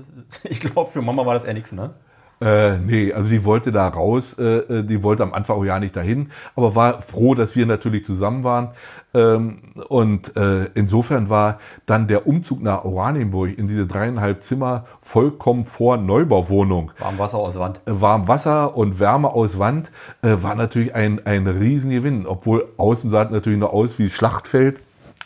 ich 0.44 0.60
glaube, 0.60 0.90
für 0.90 1.02
Mama 1.02 1.24
war 1.24 1.34
das 1.34 1.44
eher 1.44 1.54
nichts, 1.54 1.72
ne? 1.72 1.94
Äh, 2.42 2.78
nee, 2.78 3.12
also 3.12 3.28
die 3.28 3.44
wollte 3.44 3.70
da 3.70 3.86
raus, 3.88 4.34
äh, 4.38 4.58
äh, 4.58 4.82
die 4.82 5.02
wollte 5.02 5.22
am 5.22 5.34
Anfang 5.34 5.56
auch 5.56 5.64
ja 5.64 5.78
nicht 5.78 5.94
dahin, 5.94 6.30
aber 6.56 6.74
war 6.74 7.02
froh, 7.02 7.34
dass 7.34 7.54
wir 7.54 7.66
natürlich 7.66 8.06
zusammen 8.06 8.44
waren. 8.44 8.70
Ähm, 9.12 9.58
und 9.88 10.36
äh, 10.38 10.70
insofern 10.74 11.28
war 11.28 11.58
dann 11.84 12.08
der 12.08 12.26
Umzug 12.26 12.62
nach 12.62 12.86
Oranienburg 12.86 13.58
in 13.58 13.66
diese 13.66 13.86
dreieinhalb 13.86 14.42
Zimmer 14.42 14.84
vollkommen 15.02 15.66
vor 15.66 15.98
Neubauwohnung. 15.98 16.92
Warm 16.98 17.18
Wasser 17.18 17.38
aus 17.38 17.56
Wand. 17.56 17.80
Äh, 17.84 18.00
Warm 18.00 18.26
Wasser 18.26 18.74
und 18.74 18.98
Wärme 19.00 19.28
aus 19.28 19.58
Wand 19.58 19.92
äh, 20.22 20.36
war 20.40 20.54
natürlich 20.54 20.94
ein, 20.94 21.26
ein 21.26 21.46
Riesengewinn, 21.46 22.24
obwohl 22.26 22.66
außen 22.78 23.10
sah 23.10 23.24
es 23.24 23.30
natürlich 23.30 23.58
noch 23.58 23.74
aus 23.74 23.98
wie 23.98 24.08
Schlachtfeld 24.08 24.80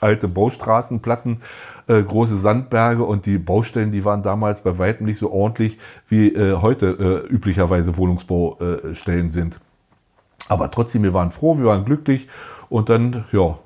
alte 0.04 0.28
Baustraßenplatten, 0.28 1.40
äh, 1.88 2.02
große 2.02 2.36
Sandberge 2.36 3.02
und 3.02 3.26
die 3.26 3.38
Baustellen, 3.38 3.90
die 3.90 4.04
waren 4.04 4.22
damals 4.22 4.60
bei 4.60 4.78
weitem 4.78 5.06
nicht 5.06 5.18
so 5.18 5.32
ordentlich, 5.32 5.78
wie 6.08 6.28
äh, 6.28 6.56
heute 6.60 7.24
äh, 7.26 7.32
üblicherweise 7.32 7.96
Wohnungsbaustellen 7.96 9.30
sind. 9.30 9.58
Aber 10.48 10.70
trotzdem, 10.70 11.02
wir 11.02 11.14
waren 11.14 11.32
froh, 11.32 11.58
wir 11.58 11.66
waren 11.66 11.84
glücklich 11.84 12.28
und 12.68 12.88
dann, 12.90 13.24
ja, 13.32 13.56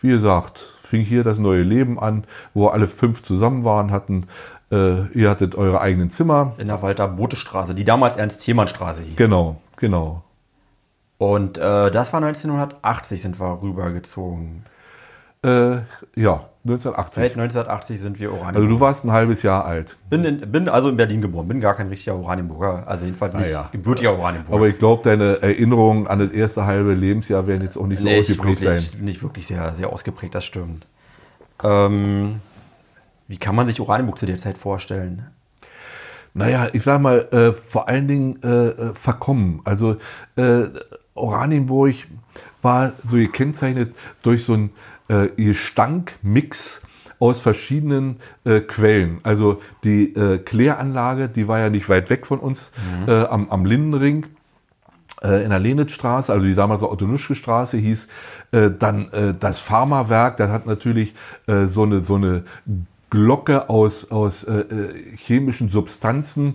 wie 0.00 0.08
gesagt, 0.08 0.58
fing 0.58 1.02
hier 1.02 1.24
das 1.24 1.38
neue 1.38 1.62
Leben 1.62 1.98
an, 1.98 2.24
wo 2.52 2.66
alle 2.66 2.86
fünf 2.86 3.22
zusammen 3.22 3.64
waren, 3.64 3.90
hatten, 3.90 4.26
äh, 4.70 5.06
ihr 5.12 5.30
hattet 5.30 5.54
eure 5.54 5.80
eigenen 5.80 6.10
Zimmer. 6.10 6.54
In 6.58 6.66
der 6.66 6.82
Walter-Bote-Straße, 6.82 7.74
die 7.74 7.84
damals 7.84 8.16
Ernst-Thiemann-Straße 8.16 9.02
hieß. 9.02 9.16
Genau, 9.16 9.60
genau. 9.76 10.22
Und 11.18 11.58
äh, 11.58 11.90
das 11.90 12.12
war 12.12 12.22
1980, 12.22 13.22
sind 13.22 13.40
wir 13.40 13.62
rübergezogen. 13.62 14.64
Äh, 15.44 15.82
ja, 16.16 16.40
1980. 16.64 17.14
Seit 17.14 17.32
1980 17.32 18.00
sind 18.00 18.18
wir 18.18 18.30
Oranienburg. 18.32 18.56
Also 18.56 18.68
du 18.68 18.80
warst 18.80 19.04
ein 19.04 19.12
halbes 19.12 19.42
Jahr 19.42 19.66
alt. 19.66 19.98
bin, 20.08 20.24
in, 20.24 20.50
bin 20.50 20.68
also 20.70 20.88
in 20.88 20.96
Berlin 20.96 21.20
geboren, 21.20 21.46
bin 21.46 21.60
gar 21.60 21.74
kein 21.74 21.88
richtiger 21.88 22.16
Oranienburger, 22.16 22.88
also 22.88 23.04
jedenfalls 23.04 23.34
nicht 23.34 23.50
ja. 23.50 23.68
gebürtiger 23.70 24.12
Oranienburger. 24.12 24.54
Aber 24.54 24.68
ich 24.68 24.78
glaube, 24.78 25.02
deine 25.02 25.42
Erinnerungen 25.42 26.06
an 26.06 26.20
das 26.20 26.30
erste 26.30 26.64
halbe 26.64 26.94
Lebensjahr 26.94 27.46
werden 27.46 27.62
jetzt 27.62 27.76
auch 27.76 27.86
nicht 27.86 27.98
so 27.98 28.04
Nee, 28.06 28.20
ausgeprägt 28.20 28.62
wirklich, 28.62 28.90
sein. 28.92 29.04
Nicht 29.04 29.22
wirklich 29.22 29.46
sehr, 29.46 29.74
sehr 29.76 29.92
ausgeprägt, 29.92 30.34
das 30.34 30.46
stimmt. 30.46 30.86
Ähm, 31.62 32.40
wie 33.28 33.36
kann 33.36 33.54
man 33.54 33.66
sich 33.66 33.78
Oranienburg 33.80 34.18
zu 34.18 34.24
der 34.24 34.38
Zeit 34.38 34.56
vorstellen? 34.56 35.26
Naja, 36.32 36.68
ich 36.72 36.82
sag 36.82 37.00
mal, 37.00 37.28
äh, 37.30 37.52
vor 37.52 37.88
allen 37.88 38.08
Dingen 38.08 38.42
äh, 38.42 38.68
äh, 38.68 38.94
verkommen. 38.94 39.60
Also 39.64 39.96
äh, 40.36 40.64
Oranienburg 41.14 41.94
war 42.60 42.92
so 43.06 43.16
gekennzeichnet 43.16 43.94
durch 44.22 44.44
so 44.44 44.54
einen 44.54 44.70
äh, 45.08 45.28
Gestankmix 45.36 46.80
aus 47.18 47.40
verschiedenen 47.40 48.16
äh, 48.44 48.60
Quellen. 48.60 49.20
Also 49.22 49.60
die 49.84 50.14
äh, 50.14 50.38
Kläranlage, 50.38 51.28
die 51.28 51.48
war 51.48 51.58
ja 51.58 51.70
nicht 51.70 51.88
weit 51.88 52.10
weg 52.10 52.26
von 52.26 52.38
uns, 52.38 52.70
äh, 53.06 53.24
am, 53.24 53.48
am 53.50 53.64
Lindenring 53.64 54.26
äh, 55.24 55.42
in 55.42 55.50
der 55.50 55.58
Lenitzstraße, 55.58 56.32
also 56.32 56.46
die 56.46 56.54
damals 56.54 56.82
Otto-Nuschke 56.82 57.34
Straße 57.34 57.78
hieß, 57.78 58.08
äh, 58.52 58.70
dann 58.70 59.10
äh, 59.12 59.34
das 59.38 59.58
Pharmawerk, 59.60 60.36
das 60.36 60.50
hat 60.50 60.66
natürlich 60.66 61.14
so 61.46 61.82
eine 61.84 62.00
so 62.00 62.16
eine 62.16 62.44
Glocke 63.10 63.68
aus 63.68 64.10
aus 64.10 64.46
chemischen 65.16 65.68
Substanzen 65.68 66.54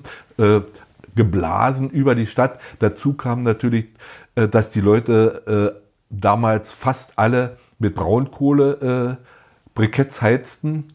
geblasen 1.16 1.90
über 1.90 2.16
die 2.16 2.28
Stadt. 2.28 2.60
Dazu 2.80 3.14
kam 3.14 3.44
natürlich, 3.44 3.88
dass 4.36 4.72
die 4.72 4.82
Leute 4.82 5.82
damals 6.10 6.72
fast 6.72 7.18
alle 7.18 7.58
mit 7.80 7.96
Braunkohle 7.96 9.18
äh, 9.20 9.26
Briketts 9.74 10.22
heizten. 10.22 10.86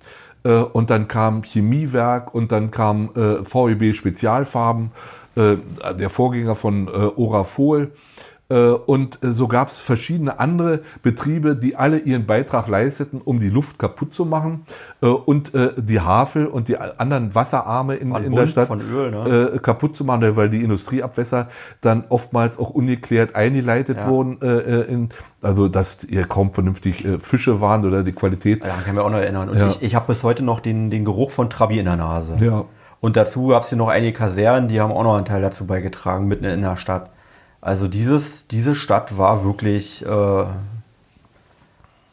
Äh, 0.45 0.59
und 0.59 0.91
dann 0.91 1.09
kam 1.09 1.43
Chemiewerk 1.43 2.35
und 2.35 2.53
dann 2.53 2.71
kam 2.71 3.11
äh, 3.17 3.43
VEB 3.43 3.95
Spezialfarben, 3.95 4.93
äh, 5.37 5.57
der 5.95 6.11
Vorgänger 6.11 6.55
von 6.55 6.87
äh, 6.87 6.91
Orafol. 6.91 7.83
Äh, 7.85 7.97
Und 8.57 9.23
äh, 9.25 9.33
so 9.33 9.49
gab 9.49 9.69
es 9.69 9.81
verschiedene 9.81 10.39
andere 10.39 10.81
Betriebe, 11.03 11.57
die 11.57 11.77
alle 11.77 11.99
ihren 11.99 12.27
Beitrag 12.27 12.69
leisteten, 12.69 13.21
um 13.23 13.41
die 13.41 13.51
Luft 13.51 13.79
kaputt 13.79 14.13
zu 14.15 14.25
machen. 14.25 14.65
Äh, 15.03 15.07
Und 15.07 15.55
äh, 15.55 15.73
die 15.77 16.01
Havel 16.01 16.47
und 16.47 16.69
die 16.69 16.79
anderen 16.79 17.35
Wasserarme 17.35 17.97
in, 17.97 18.15
in 18.15 18.33
der 18.35 18.47
Stadt 18.47 18.71
Öl, 18.71 19.11
ne? 19.11 19.51
äh, 19.55 19.59
kaputt 19.59 19.97
zu 19.97 20.05
machen, 20.05 20.37
weil 20.37 20.49
die 20.51 20.63
Industrieabwässer 20.63 21.49
dann 21.81 22.05
oftmals 22.09 22.59
auch 22.59 22.71
ungeklärt 22.71 23.35
eingeleitet 23.35 23.99
Ja. 23.99 24.09
wurden. 24.09 24.41
Äh, 24.43 24.47
äh, 24.47 24.81
in, 24.93 25.09
also 25.43 25.69
dass 25.69 25.99
hier 26.09 26.25
kaum 26.25 26.53
vernünftig 26.53 27.05
äh, 27.05 27.19
Fische 27.19 27.61
waren 27.61 27.85
oder 27.85 28.03
die 28.03 28.13
Qualität. 28.13 28.65
Ja, 28.65 28.75
kann 28.85 28.95
mir 28.95 29.03
auch 29.03 29.11
noch 29.11 29.19
erinnern. 29.19 29.49
Und 29.49 29.59
Ja. 29.59 29.69
ich, 29.69 29.83
ich 29.83 29.95
habe 29.95 30.07
bis 30.07 30.23
heute 30.23 30.43
noch 30.43 30.61
den, 30.61 30.91
den 30.91 31.05
Geruch 31.05 31.31
von 31.31 31.51
Trabi 31.51 31.79
in 31.79 31.85
der 31.87 31.97
Nase. 31.97 32.37
Ja. 32.41 32.65
Und 33.01 33.17
dazu 33.17 33.49
gab 33.49 33.65
es 33.65 33.69
hier 33.69 33.79
noch 33.79 33.89
einige 33.89 34.13
Kasernen, 34.15 34.69
die 34.69 34.81
haben 34.81 34.91
auch 34.93 35.03
noch 35.03 35.17
einen 35.17 35.27
Teil 35.27 35.43
dazu 35.43 35.67
beigetragen, 35.67 36.27
mitten 36.27 36.45
in 36.45 36.63
der 36.63 36.77
Stadt. 36.77 37.11
Also 37.65 37.89
dieses, 37.89 38.47
diese 38.47 38.75
Stadt 38.75 39.17
war 39.17 39.43
wirklich, 39.43 40.05
äh, 40.05 40.09
also 40.09 40.53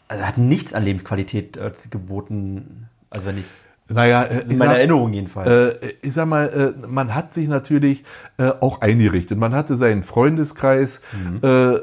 hat 0.09 0.37
nichts 0.37 0.73
an 0.73 0.83
Lebensqualität 0.83 1.57
äh, 1.57 1.73
geboten. 1.89 2.87
Also 3.09 3.25
wenn 3.25 3.39
ich, 3.39 3.43
Naja, 3.89 4.23
äh, 4.23 4.49
in 4.49 4.57
meiner 4.57 4.77
Erinnerung 4.77 5.11
jedenfalls. 5.11 5.49
Äh, 5.49 5.93
ich 6.01 6.13
sag 6.13 6.27
mal, 6.27 6.47
äh, 6.47 6.87
man 6.87 7.13
hat 7.13 7.33
sich 7.33 7.49
natürlich 7.49 8.05
äh, 8.37 8.51
auch 8.61 8.79
eingerichtet. 8.79 9.37
Man 9.37 9.53
hatte 9.53 9.75
seinen 9.75 10.03
Freundeskreis, 10.03 11.01
äh, 11.41 11.73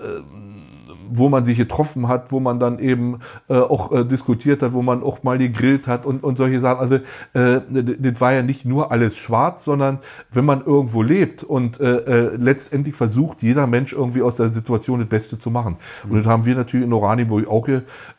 wo 1.11 1.29
man 1.29 1.45
sich 1.45 1.59
getroffen 1.59 2.09
hat, 2.09 2.33
wo 2.33 2.41
man 2.41 2.59
dann 2.59 2.79
eben 2.79 3.19
äh, 3.49 3.55
auch 3.55 3.93
äh, 3.93 4.05
diskutiert 4.05 4.63
hat, 4.63 4.73
wo 4.73 4.83
man 4.83 5.03
auch 5.03 5.23
mal 5.23 5.39
gegrillt 5.39 5.87
hat 5.89 6.07
und, 6.07 6.23
und 6.23 6.39
solche 6.39 6.61
Sachen. 6.61 6.81
Also 6.81 6.97
äh, 7.35 7.61
das 7.99 8.21
war 8.21 8.33
ja 8.33 8.43
nicht 8.43 8.65
nur 8.65 8.93
alles 8.93 9.17
schwarz, 9.17 9.65
sondern 9.65 9.99
wenn 10.31 10.45
man 10.45 10.65
irgendwo 10.65 11.03
lebt 11.03 11.43
und 11.45 11.81
äh, 11.81 11.97
äh, 11.97 12.37
letztendlich 12.37 12.95
versucht 12.95 13.43
jeder 13.43 13.67
Mensch 13.67 13.93
irgendwie 13.93 14.23
aus 14.23 14.37
der 14.37 14.51
Situation 14.51 15.01
das 15.01 15.09
Beste 15.09 15.39
zu 15.39 15.51
machen. 15.51 15.77
Und 16.09 16.19
das 16.19 16.27
haben 16.27 16.45
wir 16.45 16.55
natürlich 16.55 16.87
in 16.87 16.93
Oranienburg 16.93 17.49
auch 17.49 17.69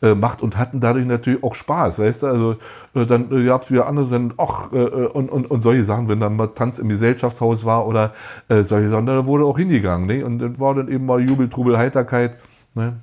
gemacht 0.00 0.42
und 0.42 0.56
hatten 0.56 0.80
dadurch 0.80 1.06
natürlich 1.06 1.42
auch 1.42 1.54
Spaß, 1.54 1.98
weißt 1.98 2.22
du? 2.22 2.26
Also 2.26 2.56
äh, 2.94 3.06
dann 3.06 3.30
äh, 3.32 3.44
gab 3.44 3.64
es 3.64 3.70
wieder 3.70 3.86
andere, 3.86 4.08
dann 4.08 4.34
ach 4.36 4.72
äh, 4.72 4.78
äh, 4.78 5.06
und, 5.06 5.30
und, 5.30 5.50
und 5.50 5.62
solche 5.62 5.84
Sachen, 5.84 6.08
wenn 6.08 6.20
dann 6.20 6.36
mal 6.36 6.48
Tanz 6.48 6.78
im 6.78 6.88
Gesellschaftshaus 6.88 7.64
war 7.64 7.86
oder 7.86 8.12
äh, 8.48 8.62
solche 8.62 8.88
Sachen, 8.88 9.06
da 9.06 9.26
wurde 9.26 9.44
auch 9.44 9.58
hingegangen, 9.58 10.06
ne? 10.06 10.24
Und 10.24 10.38
dann 10.38 10.60
war 10.60 10.74
dann 10.74 10.88
eben 10.88 11.06
mal 11.06 11.20
Jubel, 11.20 11.48
Trubel, 11.48 11.78
Heiterkeit. 11.78 12.38
Ne? 12.74 12.94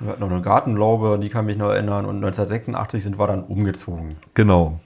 Wir 0.00 0.10
hatten 0.10 0.20
noch 0.20 0.30
eine 0.30 0.42
Gartenlaube, 0.42 1.18
die 1.20 1.28
kann 1.28 1.46
mich 1.46 1.56
noch 1.56 1.70
erinnern. 1.70 2.04
Und 2.06 2.16
1986 2.16 3.02
sind 3.04 3.18
wir 3.18 3.26
dann 3.26 3.44
umgezogen. 3.44 4.16
Genau. 4.34 4.80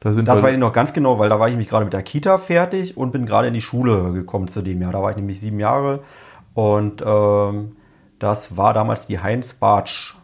Da 0.00 0.12
sind 0.12 0.26
Das 0.28 0.42
weiß 0.42 0.52
ich 0.54 0.58
noch 0.58 0.72
ganz 0.72 0.92
genau, 0.92 1.18
weil 1.18 1.28
da 1.28 1.38
war 1.38 1.48
ich 1.48 1.52
nämlich 1.52 1.68
gerade 1.68 1.84
mit 1.84 1.92
der 1.94 2.02
Kita 2.02 2.36
fertig 2.38 2.96
und 2.96 3.12
bin 3.12 3.24
gerade 3.26 3.48
in 3.48 3.54
die 3.54 3.60
Schule 3.60 4.12
gekommen 4.12 4.48
zu 4.48 4.62
dem 4.62 4.80
Jahr. 4.82 4.92
Da 4.92 5.02
war 5.02 5.10
ich 5.10 5.16
nämlich 5.16 5.40
sieben 5.40 5.60
Jahre 5.60 6.00
und 6.54 7.02
ähm, 7.06 7.76
das 8.18 8.56
war 8.56 8.74
damals 8.74 9.06
die 9.06 9.20
Heinz 9.20 9.54
Bartsch 9.54 10.14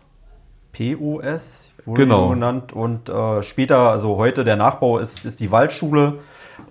POS, 0.72 1.68
wurde 1.84 2.02
Genau. 2.04 2.28
genannt. 2.30 2.72
Und 2.72 3.08
äh, 3.08 3.42
später, 3.42 3.90
also 3.90 4.16
heute 4.16 4.44
der 4.44 4.56
Nachbau 4.56 4.98
ist, 4.98 5.24
ist 5.24 5.40
die 5.40 5.50
Waldschule 5.50 6.18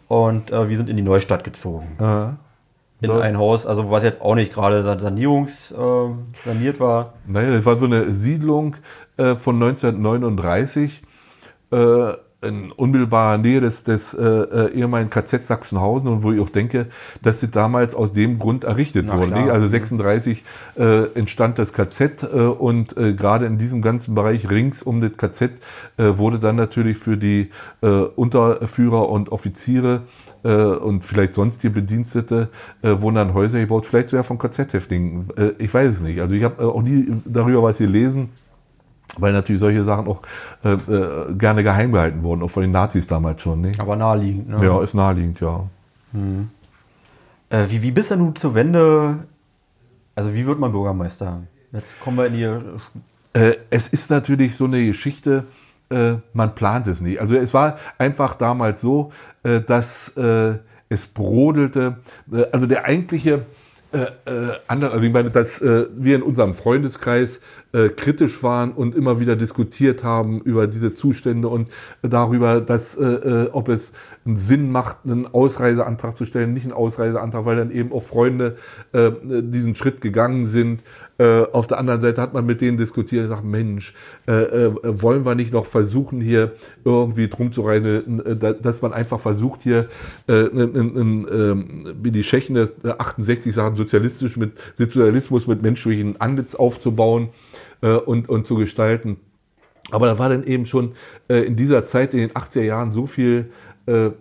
und 0.08 0.52
äh, 0.52 0.70
wir 0.70 0.78
sind 0.78 0.90
in 0.90 0.98
die 0.98 1.04
Neustadt 1.04 1.44
gezogen. 1.44 1.88
äh, 2.00 2.34
In 3.00 3.10
Da- 3.10 3.20
ein 3.20 3.38
Haus, 3.38 3.66
also 3.68 3.92
was 3.92 4.02
jetzt 4.04 4.22
auch 4.22 4.34
nicht 4.36 4.52
gerade 4.54 4.82
sanierungs 5.00 5.72
äh, 5.72 5.76
saniert 6.46 6.80
war. 6.80 7.14
Naja, 7.28 7.52
das 7.52 7.66
war 7.66 7.78
so 7.78 7.86
eine 7.86 8.12
Siedlung 8.12 8.76
äh, 9.18 9.36
von 9.36 9.56
1939. 9.62 11.04
Äh, 11.72 11.78
in 12.42 12.72
unmittelbarer 12.72 13.40
Nähe 13.40 13.62
des, 13.62 13.84
des 13.84 14.14
äh, 14.14 14.24
äh 14.24 14.72
ehemaligen 14.74 15.10
KZ 15.10 15.48
Sachsenhausen 15.48 16.08
und 16.08 16.24
wo 16.24 16.32
ich 16.32 16.40
auch 16.40 16.50
denke, 16.50 16.86
dass 17.24 17.40
sie 17.40 17.48
damals 17.48 17.96
aus 17.96 18.14
dem 18.14 18.38
Grund 18.38 18.64
errichtet 18.64 19.12
wurden. 19.12 19.34
Also 19.34 19.68
36 19.68 20.44
mhm. 20.76 20.84
äh, 20.84 21.04
entstand 21.16 21.58
das 21.58 21.74
KZ 21.74 22.24
äh, 22.24 22.28
und 22.28 22.96
äh, 22.96 23.14
gerade 23.14 23.48
in 23.48 23.58
diesem 23.58 23.82
ganzen 23.82 24.14
Bereich 24.14 24.50
rings 24.50 24.84
um 24.84 25.02
das 25.02 25.18
KZ 25.18 25.52
äh, 25.98 26.18
wurde 26.18 26.38
dann 26.38 26.56
natürlich 26.56 26.98
für 26.98 27.18
die 27.18 27.50
äh, 27.82 27.88
Unterführer 27.88 29.10
und 29.10 29.32
Offiziere 29.32 30.04
äh, 30.44 30.54
und 30.54 31.04
vielleicht 31.04 31.34
sonstige 31.34 31.74
Bedienstete 31.74 32.50
äh, 32.84 33.02
wurden 33.02 33.16
dann 33.16 33.34
Häuser 33.34 33.60
gebaut, 33.60 33.88
vielleicht 33.88 34.10
sogar 34.10 34.24
von 34.24 34.38
KZ-Häftlingen. 34.38 35.28
Äh, 35.38 35.54
ich 35.58 35.74
weiß 35.74 35.96
es 35.96 36.02
nicht. 36.02 36.22
Also 36.22 36.36
ich 36.36 36.44
habe 36.44 36.62
äh, 36.62 36.66
auch 36.68 36.84
nie 36.84 37.08
darüber 37.26 37.64
was 37.64 37.80
gelesen 37.80 38.30
weil 39.22 39.34
natürlich 39.34 39.60
solche 39.60 39.84
Sachen 39.84 40.08
auch 40.08 40.22
äh, 40.64 40.74
äh, 40.74 41.34
gerne 41.34 41.64
geheim 41.64 41.92
gehalten 41.92 42.24
wurden, 42.24 42.44
auch 42.44 42.50
von 42.50 42.62
den 42.62 42.72
Nazis 42.72 43.08
damals 43.08 43.42
schon. 43.42 43.62
Ne? 43.62 43.72
Aber 43.78 43.96
naheliegend, 43.96 44.50
ne? 44.50 44.64
Ja, 44.64 44.82
ist 44.82 44.94
naheliegend, 44.94 45.40
ja. 45.40 45.68
Hm. 46.14 46.50
Äh, 47.50 47.66
wie, 47.70 47.82
wie 47.82 47.92
bist 47.92 48.12
du 48.12 48.32
zur 48.32 48.54
Wende, 48.54 49.20
also 50.16 50.34
wie 50.34 50.46
wird 50.46 50.60
man 50.60 50.72
Bürgermeister? 50.72 51.44
Jetzt 51.72 52.00
kommen 52.00 52.18
wir 52.18 52.28
in 52.28 52.34
die... 52.34 53.40
Äh, 53.40 53.58
es 53.70 53.88
ist 53.88 54.10
natürlich 54.10 54.56
so 54.56 54.66
eine 54.66 54.86
Geschichte, 54.86 55.46
äh, 55.90 56.16
man 56.34 56.56
plant 56.56 56.88
es 56.88 57.02
nicht. 57.02 57.22
Also 57.22 57.36
es 57.36 57.54
war 57.54 57.78
einfach 57.98 58.36
damals 58.36 58.82
so, 58.82 59.12
äh, 59.44 59.62
dass 59.62 60.12
es 60.90 61.08
brodelte. 61.08 61.98
also 62.52 62.66
der 62.66 62.86
eigentliche 62.86 63.46
äh, 63.94 64.00
äh, 64.30 64.60
andere, 64.68 64.92
also 64.92 65.06
ich 65.06 65.14
meine, 65.14 65.30
dass 65.30 65.62
äh, 65.62 65.88
wir 65.96 66.18
in 66.18 66.22
unserem 66.22 66.56
Freundeskreis 66.56 67.40
äh, 67.74 67.90
kritisch 67.90 68.44
waren 68.44 68.72
und 68.72 68.96
immer 68.96 69.20
wieder 69.20 69.36
diskutiert 69.36 70.04
haben 70.04 70.40
über 70.42 70.68
diese 70.68 70.94
Zustände 70.94 71.48
und 71.48 71.70
darüber, 72.02 72.62
dass 72.62 72.96
äh, 72.96 73.06
äh, 73.06 73.50
ob 73.52 73.70
es 73.70 73.92
einen 74.26 74.38
Sinn 74.38 74.72
macht, 74.72 75.00
einen 75.06 75.28
Ausreiseantrag 75.28 76.18
zu 76.18 76.26
stellen, 76.26 76.54
nicht 76.54 76.64
einen 76.64 76.74
Ausreiseantrag, 76.74 77.46
weil 77.46 77.58
dann 77.58 77.72
eben 77.72 77.92
auch 77.92 78.04
Freunde 78.04 78.56
äh, 78.94 79.12
diesen 79.24 79.76
Schritt 79.76 80.02
gegangen 80.02 80.46
sind. 80.46 80.84
Äh, 81.18 81.44
auf 81.52 81.66
der 81.68 81.80
anderen 81.80 82.00
Seite 82.00 82.22
hat 82.22 82.34
man 82.34 82.46
mit 82.46 82.62
denen 82.62 82.78
diskutiert, 82.78 83.24
gesagt, 83.24 83.44
Mensch, 83.44 83.94
äh, 84.28 84.34
äh, 84.34 84.72
wollen 85.02 85.26
wir 85.26 85.36
nicht 85.36 85.52
noch 85.52 85.66
versuchen, 85.66 86.22
hier 86.22 86.54
irgendwie 86.86 87.28
drum 87.28 87.52
zu 87.52 87.62
reisen, 87.62 88.26
äh, 88.26 88.36
dass 88.36 88.82
man 88.82 88.94
einfach 88.94 89.20
versucht, 89.20 89.64
hier, 89.64 89.88
äh, 90.28 90.34
ähm, 90.34 91.96
wie 92.02 92.12
die 92.12 92.22
Tschechen 92.22 92.70
68 92.84 93.54
sagen, 93.54 93.76
sozialistisch 93.76 94.38
mit 94.38 94.54
Sozialismus 94.78 95.48
mit 95.48 95.62
menschlichen 95.62 96.22
Anlitz 96.22 96.56
aufzubauen 96.56 97.30
äh, 97.82 97.94
und, 97.96 98.30
und 98.30 98.48
zu 98.48 98.56
gestalten. 98.56 99.18
Aber 99.92 100.08
da 100.08 100.20
war 100.20 100.30
dann 100.30 100.44
eben 100.44 100.66
schon 100.66 100.94
äh, 101.30 101.40
in 101.40 101.56
dieser 101.56 101.86
Zeit, 101.86 102.14
in 102.14 102.20
den 102.20 102.32
80er 102.32 102.64
Jahren, 102.64 102.92
so 102.92 103.08
viel 103.08 103.52
äh, 103.88 104.08
äh, 104.08 104.12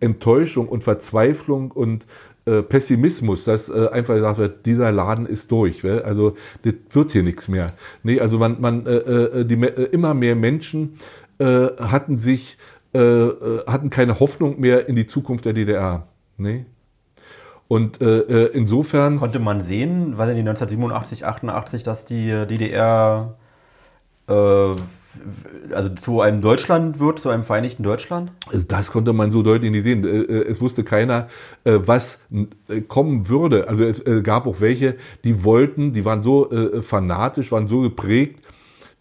Enttäuschung 0.00 0.68
und 0.68 0.84
Verzweiflung 0.84 1.70
und 1.70 2.06
äh, 2.46 2.62
Pessimismus, 2.62 3.44
dass 3.44 3.68
äh, 3.68 3.88
einfach 3.88 4.14
gesagt 4.14 4.38
wird, 4.38 4.66
dieser 4.66 4.92
Laden 4.92 5.26
ist 5.26 5.50
durch. 5.50 5.84
Also 5.84 6.36
das 6.62 6.74
wird 6.90 7.12
hier 7.12 7.22
nichts 7.22 7.48
mehr. 7.48 7.68
Nee, 8.02 8.20
also 8.20 8.38
man, 8.38 8.60
man 8.60 8.84
die, 8.84 9.54
immer 9.92 10.14
mehr 10.14 10.36
Menschen 10.36 10.98
hatten 11.38 12.16
sich, 12.16 12.58
hatten 12.94 13.90
keine 13.90 14.20
Hoffnung 14.20 14.60
mehr 14.60 14.88
in 14.88 14.94
die 14.94 15.06
Zukunft 15.06 15.46
der 15.46 15.52
DDR. 15.52 16.06
Nee? 16.36 16.66
Und 17.68 18.00
äh, 18.00 18.18
äh, 18.18 18.50
insofern. 18.52 19.18
Konnte 19.18 19.38
man 19.38 19.60
sehen, 19.60 20.18
weil 20.18 20.28
in 20.30 20.36
die 20.36 20.40
1987, 20.40 21.24
88, 21.24 21.82
dass 21.82 22.04
die 22.04 22.28
DDR 22.46 23.34
äh, 24.28 24.74
also 25.72 25.90
zu 25.94 26.20
einem 26.20 26.40
Deutschland 26.40 26.98
wird, 26.98 27.20
zu 27.20 27.30
einem 27.30 27.44
vereinigten 27.44 27.82
Deutschland? 27.82 28.32
Also 28.52 28.64
das 28.66 28.90
konnte 28.90 29.12
man 29.12 29.30
so 29.30 29.42
deutlich 29.42 29.70
nicht 29.70 29.84
sehen. 29.84 30.04
Äh, 30.04 30.08
äh, 30.08 30.48
es 30.48 30.60
wusste 30.60 30.84
keiner, 30.84 31.28
was 31.64 32.18
kommen 32.88 33.28
würde. 33.28 33.68
Also 33.68 33.84
es 33.84 34.24
gab 34.24 34.46
auch 34.46 34.60
welche, 34.60 34.96
die 35.22 35.44
wollten, 35.44 35.92
die 35.92 36.04
waren 36.04 36.22
so 36.22 36.50
fanatisch, 36.82 37.52
waren 37.52 37.68
so 37.68 37.80
geprägt 37.80 38.43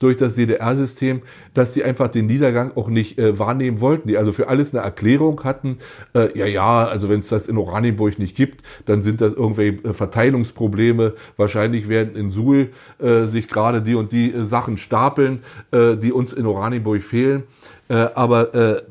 durch 0.04 0.18
das 0.18 0.36
DDR-System, 0.36 1.22
dass 1.54 1.74
sie 1.74 1.84
einfach 1.84 2.10
den 2.10 2.26
Niedergang 2.26 2.72
auch 2.76 2.90
nicht 2.90 3.18
äh, 3.18 3.40
wahrnehmen 3.40 3.80
wollten. 3.80 4.08
Die 4.08 4.18
also 4.18 4.32
für 4.34 4.50
alles 4.50 4.74
eine 4.74 4.84
Erklärung 4.84 5.44
hatten, 5.44 5.78
äh, 6.14 6.38
ja, 6.38 6.46
ja, 6.46 6.86
also 6.86 7.10
wenn 7.10 7.22
es 7.22 7.30
das 7.30 7.48
in 7.48 7.58
Oranienburg 7.58 8.20
nicht 8.20 8.36
gibt, 8.36 8.66
dann 8.86 9.02
sind 9.02 9.22
das 9.22 9.34
irgendwelche 9.34 9.84
äh, 9.84 9.94
Verteilungsprobleme. 9.94 11.14
Wahrscheinlich 11.38 11.88
werden 11.88 12.16
in 12.16 12.32
Suhl 12.32 12.72
äh, 13.00 13.24
sich 13.24 13.48
gerade 13.48 13.82
die 13.82 13.96
und 13.96 14.12
die 14.12 14.34
äh, 14.34 14.44
Sachen 14.44 14.78
stapeln, 14.78 15.42
äh, 15.72 15.96
die 15.96 16.12
uns 16.12 16.34
in 16.34 16.46
Oranienburg 16.46 17.02
fehlen. 17.02 17.44
Äh, 17.90 18.10
aber 18.16 18.56
äh, 18.56 18.72
äh, 18.72 18.82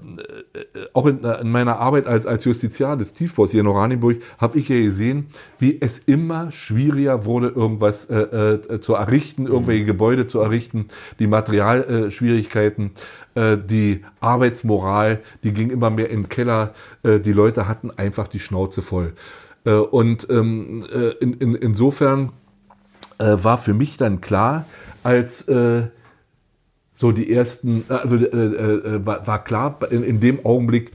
auch 0.93 1.07
in, 1.07 1.25
in, 1.25 1.51
meiner 1.51 1.79
Arbeit 1.79 2.07
als, 2.07 2.27
als 2.27 2.45
Justiziar 2.45 2.99
des 2.99 3.15
Tiefbaus 3.15 3.51
hier 3.51 3.63
in 3.63 3.67
Oranienburg 3.67 4.19
habe 4.37 4.59
ich 4.59 4.69
ja 4.69 4.79
gesehen, 4.81 5.29
wie 5.59 5.81
es 5.81 5.99
immer 5.99 6.51
schwieriger 6.51 7.25
wurde, 7.25 7.49
irgendwas 7.49 8.05
äh, 8.11 8.21
äh, 8.21 8.81
zu 8.81 8.95
errichten, 8.95 9.47
irgendwelche 9.47 9.87
Gebäude 9.87 10.27
zu 10.27 10.41
errichten, 10.41 10.89
die 11.19 11.27
Materialschwierigkeiten, 11.27 12.91
äh, 13.35 13.57
die 13.57 14.05
Arbeitsmoral, 14.21 15.21
die 15.43 15.53
ging 15.53 15.71
immer 15.71 15.89
mehr 15.89 16.11
in 16.11 16.25
den 16.25 16.29
Keller. 16.29 16.75
die 17.05 17.33
Leute 17.33 17.67
hatten 17.67 17.91
einfach 17.91 18.29
die 18.29 18.39
Schnauze 18.39 18.83
voll. 18.83 19.15
und 19.65 20.29
ähm, 20.31 20.85
in, 21.21 21.35
in, 21.35 21.55
insofern 21.55 22.31
war 23.19 23.59
für 23.59 23.75
mich 23.75 23.97
dann 23.97 24.21
klar, 24.21 24.67
als 25.03 25.45
so 26.95 27.13
die 27.13 27.33
ersten, 27.33 27.85
äh, 27.89 27.95
also 27.95 28.17
äh, 28.17 28.27
äh, 28.27 29.07
war, 29.07 29.27
war, 29.27 29.45
klar 29.45 29.79
in, 29.91 30.03
in 30.03 30.21
dem 30.21 30.45
Augenblick, 30.45 30.93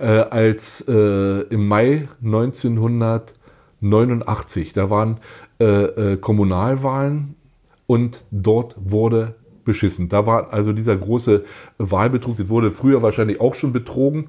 äh, 0.00 0.24
als 0.30 0.82
äh, 0.88 1.42
im 1.42 1.68
Mai 1.68 2.08
1989, 2.24 4.72
da 4.72 4.88
waren 4.88 5.18
äh, 5.58 6.16
Kommunalwahlen 6.16 7.34
und 7.86 8.24
dort 8.30 8.76
wurde 8.82 9.34
beschissen. 9.64 10.08
Da 10.08 10.24
war 10.24 10.54
also 10.54 10.72
dieser 10.72 10.96
große 10.96 11.44
Wahlbetrug, 11.76 12.38
das 12.38 12.48
wurde 12.48 12.70
früher 12.70 13.02
wahrscheinlich 13.02 13.42
auch 13.42 13.54
schon 13.54 13.72
betrogen. 13.72 14.28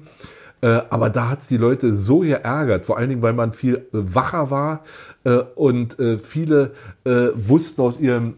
Aber 0.60 1.10
da 1.10 1.30
hat 1.30 1.40
es 1.40 1.48
die 1.48 1.56
Leute 1.56 1.92
so 1.92 2.20
geärgert, 2.20 2.86
vor 2.86 2.96
allen 2.96 3.08
Dingen, 3.08 3.22
weil 3.22 3.32
man 3.32 3.52
viel 3.52 3.88
wacher 3.90 4.52
war 4.52 4.84
und 5.56 5.96
viele 6.22 6.70
wussten 7.34 7.82
aus 7.82 7.98
ihrem 7.98 8.34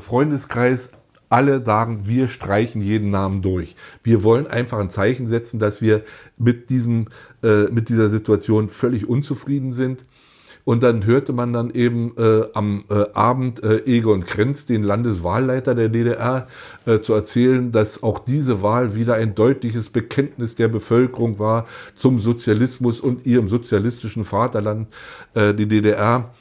Freundeskreis, 0.00 0.90
alle 1.28 1.64
sagen, 1.64 2.02
wir 2.06 2.28
streichen 2.28 2.80
jeden 2.80 3.10
Namen 3.10 3.42
durch. 3.42 3.76
Wir 4.02 4.22
wollen 4.22 4.46
einfach 4.46 4.78
ein 4.78 4.90
Zeichen 4.90 5.28
setzen, 5.28 5.58
dass 5.58 5.80
wir 5.80 6.02
mit 6.36 6.70
diesem, 6.70 7.08
äh, 7.42 7.64
mit 7.64 7.88
dieser 7.88 8.10
Situation 8.10 8.68
völlig 8.68 9.08
unzufrieden 9.08 9.72
sind. 9.72 10.04
Und 10.64 10.82
dann 10.82 11.06
hörte 11.06 11.32
man 11.32 11.54
dann 11.54 11.70
eben 11.70 12.12
äh, 12.18 12.42
am 12.52 12.84
äh, 12.90 13.06
Abend 13.14 13.62
äh, 13.62 13.86
Egon 13.86 14.26
Krenz, 14.26 14.66
den 14.66 14.82
Landeswahlleiter 14.82 15.74
der 15.74 15.88
DDR, 15.88 16.46
äh, 16.84 17.00
zu 17.00 17.14
erzählen, 17.14 17.72
dass 17.72 18.02
auch 18.02 18.18
diese 18.18 18.60
Wahl 18.60 18.94
wieder 18.94 19.14
ein 19.14 19.34
deutliches 19.34 19.88
Bekenntnis 19.88 20.56
der 20.56 20.68
Bevölkerung 20.68 21.38
war 21.38 21.66
zum 21.96 22.18
Sozialismus 22.18 23.00
und 23.00 23.24
ihrem 23.24 23.48
sozialistischen 23.48 24.24
Vaterland, 24.24 24.88
äh, 25.32 25.54
die 25.54 25.66
DDR. 25.66 26.34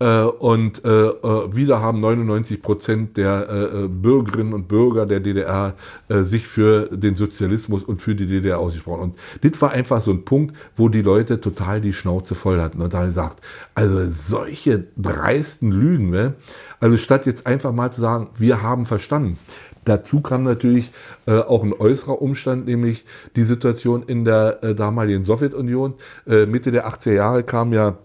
Äh, 0.00 0.22
und 0.22 0.84
äh, 0.84 0.88
äh 0.88 1.54
wieder 1.56 1.82
haben 1.82 2.00
99 2.00 2.62
Prozent 2.62 3.16
der 3.16 3.48
äh, 3.48 3.84
äh, 3.84 3.88
Bürgerinnen 3.88 4.52
und 4.52 4.68
Bürger 4.68 5.06
der 5.06 5.20
DDR 5.20 5.74
äh, 6.08 6.20
sich 6.20 6.46
für 6.46 6.88
den 6.96 7.16
Sozialismus 7.16 7.82
und 7.82 8.00
für 8.00 8.14
die 8.14 8.26
DDR 8.26 8.58
ausgesprochen. 8.60 9.02
Und 9.02 9.16
das 9.42 9.60
war 9.60 9.72
einfach 9.72 10.00
so 10.00 10.12
ein 10.12 10.24
Punkt, 10.24 10.54
wo 10.76 10.88
die 10.88 11.02
Leute 11.02 11.40
total 11.40 11.80
die 11.80 11.92
Schnauze 11.92 12.34
voll 12.34 12.60
hatten 12.60 12.80
und 12.80 12.94
da 12.94 13.04
gesagt, 13.06 13.40
also 13.74 14.08
solche 14.12 14.84
dreisten 14.96 15.72
Lügen, 15.72 16.10
ne? 16.10 16.34
also 16.78 16.96
statt 16.96 17.26
jetzt 17.26 17.46
einfach 17.46 17.72
mal 17.72 17.92
zu 17.92 18.00
sagen, 18.00 18.28
wir 18.36 18.62
haben 18.62 18.86
verstanden. 18.86 19.38
Dazu 19.84 20.20
kam 20.20 20.42
natürlich 20.42 20.92
äh, 21.26 21.38
auch 21.38 21.64
ein 21.64 21.72
äußerer 21.72 22.20
Umstand, 22.20 22.66
nämlich 22.66 23.04
die 23.36 23.44
Situation 23.44 24.02
in 24.02 24.24
der 24.24 24.62
äh, 24.62 24.74
damaligen 24.74 25.24
Sowjetunion. 25.24 25.94
Äh, 26.26 26.46
Mitte 26.46 26.70
der 26.70 26.86
80er 26.88 27.14
Jahre 27.14 27.42
kam 27.42 27.72
ja 27.72 27.96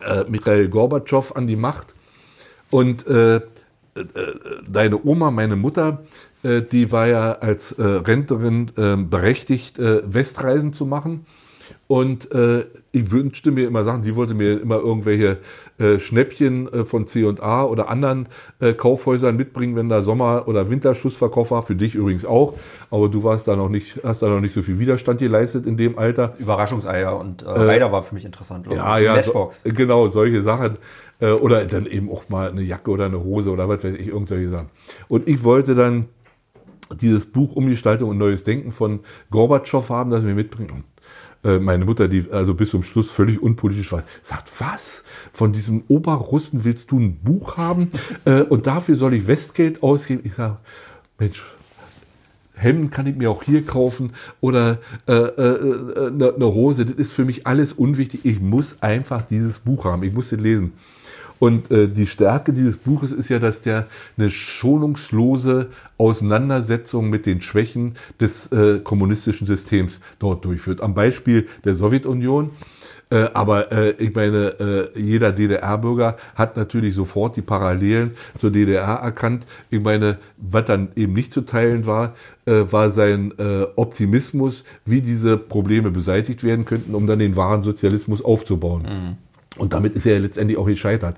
äh, 0.00 0.24
Michael 0.28 0.68
Gorbatschow 0.68 1.34
an 1.36 1.46
die 1.46 1.56
Macht. 1.56 1.94
Und 2.70 3.06
äh, 3.06 3.36
äh, 3.36 3.40
deine 4.68 5.02
Oma, 5.04 5.30
meine 5.30 5.56
Mutter, 5.56 6.02
äh, 6.42 6.62
die 6.62 6.92
war 6.92 7.06
ja 7.06 7.32
als 7.32 7.72
äh, 7.72 7.82
Rentnerin 7.82 8.70
äh, 8.76 8.96
berechtigt, 8.96 9.78
Westreisen 9.78 10.72
zu 10.72 10.86
machen. 10.86 11.26
Und 11.86 12.28
ich 12.92 13.10
wünschte 13.10 13.50
mir 13.50 13.66
immer 13.66 13.84
Sachen, 13.84 14.02
sie 14.02 14.14
wollte 14.14 14.34
mir 14.34 14.60
immer 14.60 14.76
irgendwelche 14.76 15.38
äh, 15.78 15.98
Schnäppchen 15.98 16.72
äh, 16.72 16.84
von 16.84 17.06
C&A 17.06 17.64
oder 17.64 17.88
anderen 17.88 18.28
äh, 18.60 18.72
Kaufhäusern 18.72 19.36
mitbringen, 19.36 19.76
wenn 19.76 19.88
da 19.88 20.02
Sommer- 20.02 20.48
oder 20.48 20.70
Winterschlussverkauf 20.70 21.50
war. 21.50 21.62
Für 21.62 21.76
dich 21.76 21.94
übrigens 21.94 22.24
auch. 22.24 22.54
Aber 22.90 23.08
du 23.08 23.22
warst 23.24 23.48
da 23.48 23.56
noch 23.56 23.68
nicht, 23.68 24.00
hast 24.04 24.22
da 24.22 24.28
noch 24.28 24.40
nicht 24.40 24.54
so 24.54 24.62
viel 24.62 24.78
Widerstand 24.78 25.20
geleistet 25.20 25.66
in 25.66 25.76
dem 25.76 25.98
Alter. 25.98 26.34
Überraschungseier 26.38 27.18
und 27.18 27.42
äh, 27.42 27.50
Rider 27.50 27.92
war 27.92 28.02
für 28.02 28.14
mich 28.14 28.24
interessant. 28.24 28.66
Ja, 28.70 28.98
ja. 28.98 29.14
Matchbox. 29.14 29.62
So, 29.62 29.70
genau, 29.72 30.08
solche 30.08 30.42
Sachen. 30.42 30.78
Äh, 31.20 31.30
oder 31.30 31.64
dann 31.66 31.86
eben 31.86 32.10
auch 32.10 32.28
mal 32.28 32.50
eine 32.50 32.62
Jacke 32.62 32.90
oder 32.90 33.06
eine 33.06 33.22
Hose 33.22 33.50
oder 33.50 33.68
was 33.68 33.82
weiß 33.82 33.94
ich, 33.94 34.08
irgendwelche 34.08 34.50
Sachen. 34.50 34.68
Und 35.08 35.28
ich 35.28 35.42
wollte 35.44 35.74
dann 35.74 36.06
dieses 37.00 37.26
Buch 37.26 37.54
Umgestaltung 37.54 38.10
und 38.10 38.18
neues 38.18 38.42
Denken 38.42 38.72
von 38.72 39.00
Gorbatschow 39.30 39.88
haben, 39.90 40.10
das 40.10 40.24
wir 40.24 40.34
mitbringen. 40.34 40.84
Äh, 40.96 40.97
meine 41.42 41.84
Mutter, 41.84 42.08
die 42.08 42.26
also 42.32 42.54
bis 42.54 42.70
zum 42.70 42.82
Schluss 42.82 43.10
völlig 43.10 43.40
unpolitisch 43.40 43.92
war, 43.92 44.02
sagt, 44.22 44.50
was? 44.60 45.04
Von 45.32 45.52
diesem 45.52 45.84
Oberrussen 45.88 46.64
willst 46.64 46.90
du 46.90 46.98
ein 46.98 47.18
Buch 47.18 47.56
haben? 47.56 47.90
Äh, 48.24 48.42
und 48.42 48.66
dafür 48.66 48.96
soll 48.96 49.14
ich 49.14 49.26
Westgeld 49.26 49.82
ausgeben? 49.82 50.22
Ich 50.24 50.34
sage, 50.34 50.56
Mensch, 51.18 51.42
Hemden 52.54 52.90
kann 52.90 53.06
ich 53.06 53.16
mir 53.16 53.30
auch 53.30 53.42
hier 53.42 53.64
kaufen 53.64 54.12
oder 54.40 54.78
äh, 55.06 55.12
äh, 55.12 56.08
eine, 56.08 56.34
eine 56.34 56.46
Hose. 56.46 56.84
Das 56.84 56.96
ist 56.96 57.12
für 57.12 57.24
mich 57.24 57.46
alles 57.46 57.72
unwichtig. 57.72 58.20
Ich 58.24 58.40
muss 58.40 58.76
einfach 58.80 59.22
dieses 59.22 59.60
Buch 59.60 59.84
haben. 59.84 60.02
Ich 60.02 60.12
muss 60.12 60.32
es 60.32 60.40
lesen. 60.40 60.72
Und 61.38 61.70
äh, 61.70 61.88
die 61.88 62.06
Stärke 62.06 62.52
dieses 62.52 62.78
Buches 62.78 63.12
ist 63.12 63.28
ja, 63.28 63.38
dass 63.38 63.62
der 63.62 63.86
eine 64.16 64.30
schonungslose 64.30 65.68
Auseinandersetzung 65.96 67.10
mit 67.10 67.26
den 67.26 67.40
Schwächen 67.42 67.96
des 68.20 68.46
äh, 68.52 68.80
kommunistischen 68.80 69.46
Systems 69.46 70.00
dort 70.18 70.44
durchführt. 70.44 70.80
Am 70.80 70.94
Beispiel 70.94 71.48
der 71.64 71.74
Sowjetunion. 71.74 72.50
Äh, 73.10 73.28
aber 73.32 73.72
äh, 73.72 73.90
ich 73.92 74.14
meine, 74.14 74.90
äh, 74.94 75.00
jeder 75.00 75.32
DDR-Bürger 75.32 76.16
hat 76.34 76.58
natürlich 76.58 76.94
sofort 76.94 77.36
die 77.36 77.42
Parallelen 77.42 78.12
zur 78.38 78.50
DDR 78.50 78.96
erkannt. 78.96 79.46
Ich 79.70 79.80
meine, 79.80 80.18
was 80.36 80.66
dann 80.66 80.88
eben 80.94 81.14
nicht 81.14 81.32
zu 81.32 81.40
teilen 81.40 81.86
war, 81.86 82.14
äh, 82.44 82.64
war 82.70 82.90
sein 82.90 83.32
äh, 83.38 83.62
Optimismus, 83.76 84.62
wie 84.84 85.00
diese 85.00 85.38
Probleme 85.38 85.90
beseitigt 85.90 86.44
werden 86.44 86.66
könnten, 86.66 86.94
um 86.94 87.06
dann 87.06 87.18
den 87.18 87.34
wahren 87.34 87.62
Sozialismus 87.62 88.22
aufzubauen. 88.22 88.82
Mhm. 88.82 89.27
Und 89.58 89.72
damit 89.72 89.96
ist 89.96 90.06
er 90.06 90.18
letztendlich 90.20 90.58
auch 90.58 90.66
gescheitert. 90.66 91.16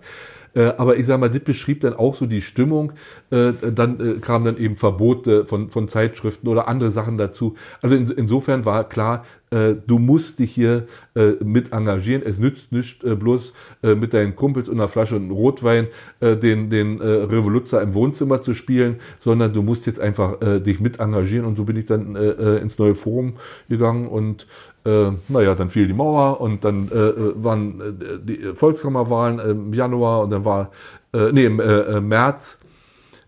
Äh, 0.55 0.73
aber 0.79 0.97
ich 0.97 1.07
sage 1.07 1.21
mal, 1.21 1.31
das 1.31 1.41
beschrieb 1.41 1.81
dann 1.81 1.95
auch 1.95 2.15
so 2.15 2.27
die 2.27 2.43
Stimmung. 2.43 2.93
Äh, 3.31 3.53
dann 3.73 4.01
äh, 4.01 4.15
kamen 4.21 4.45
dann 4.45 4.57
eben 4.57 4.77
Verbote 4.77 5.47
von, 5.47 5.71
von 5.71 5.89
Zeitschriften 5.89 6.49
oder 6.49 6.69
andere 6.69 6.91
Sachen 6.91 7.19
dazu. 7.19 7.55
Also 7.83 7.97
in, 7.97 8.11
insofern 8.11 8.65
war 8.65 8.89
klar, 8.89 9.25
äh, 9.51 9.75
du 9.87 9.99
musst 9.99 10.39
dich 10.39 10.53
hier 10.53 10.87
äh, 11.15 11.33
mit 11.45 11.73
engagieren. 11.73 12.23
Es 12.25 12.39
nützt 12.39 12.73
nicht 12.73 13.05
äh, 13.05 13.15
bloß 13.15 13.53
äh, 13.83 13.95
mit 13.95 14.13
deinen 14.13 14.37
Kumpels 14.37 14.69
und 14.69 14.79
einer 14.79 14.89
Flasche 14.89 15.17
Rotwein 15.17 15.89
äh, 16.21 16.37
den, 16.37 16.71
den 16.71 17.01
äh, 17.01 17.05
Revoluzzer 17.05 17.81
im 17.83 17.95
Wohnzimmer 17.95 18.41
zu 18.41 18.55
spielen, 18.55 18.97
sondern 19.19 19.53
du 19.53 19.63
musst 19.63 19.87
jetzt 19.87 20.01
einfach 20.01 20.41
äh, 20.41 20.61
dich 20.61 20.81
mit 20.81 21.01
engagieren. 21.01 21.47
Und 21.47 21.57
so 21.57 21.65
bin 21.65 21.77
ich 21.77 21.87
dann 21.87 22.17
äh, 22.17 22.29
äh 22.29 22.61
ins 22.61 22.79
neue 22.79 22.95
Forum 22.95 23.35
gegangen 23.69 24.09
und 24.09 24.47
äh, 24.85 25.11
naja, 25.29 25.55
dann 25.55 25.71
fiel 25.71 25.87
die 25.87 25.93
Mauer 25.93 26.41
und 26.41 26.65
dann 26.65 26.89
äh, 26.89 27.43
waren 27.43 27.81
äh, 27.81 28.19
die 28.23 28.39
Volkskammerwahlen 28.55 29.39
im 29.39 29.75
Januar 29.75 30.23
und 30.23 30.31
dann 30.31 30.45
war, 30.45 30.71
äh, 31.13 31.33
nee, 31.33 31.45
im 31.45 31.61
äh, 31.61 32.01
März, 32.01 32.59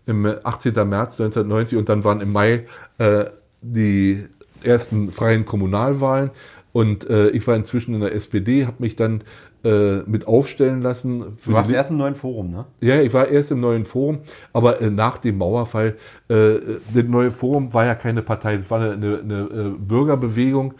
im 0.05 0.25
18. 0.25 0.73
März 0.73 1.19
1990 1.21 1.77
und 1.77 1.89
dann 1.89 2.03
waren 2.03 2.21
im 2.21 2.31
Mai 2.31 2.65
äh, 2.97 3.25
die 3.61 4.25
ersten 4.63 5.11
freien 5.11 5.45
Kommunalwahlen 5.45 6.31
und 6.71 7.07
äh, 7.09 7.29
ich 7.29 7.45
war 7.45 7.55
inzwischen 7.55 7.93
in 7.93 8.01
der 8.01 8.13
SPD, 8.15 8.65
habe 8.65 8.77
mich 8.79 8.95
dann 8.95 9.23
äh, 9.63 9.99
mit 9.99 10.27
aufstellen 10.27 10.81
lassen. 10.81 11.37
du 11.45 11.53
warst 11.53 11.71
erst 11.71 11.91
im 11.91 11.97
neuen 11.97 12.15
Forum, 12.15 12.51
ne? 12.51 12.65
Ja, 12.81 12.99
ich 12.99 13.13
war 13.13 13.27
erst 13.27 13.51
im 13.51 13.61
neuen 13.61 13.85
Forum, 13.85 14.19
aber 14.51 14.81
äh, 14.81 14.89
nach 14.89 15.19
dem 15.19 15.37
Mauerfall, 15.37 15.95
äh, 16.27 16.55
das 16.93 17.03
neue 17.07 17.31
Forum 17.31 17.73
war 17.73 17.85
ja 17.85 17.95
keine 17.95 18.23
Partei, 18.23 18.57
das 18.57 18.69
war 18.69 18.81
eine, 18.81 18.93
eine, 18.93 19.19
eine 19.19 19.41
äh, 19.41 19.69
Bürgerbewegung 19.77 20.73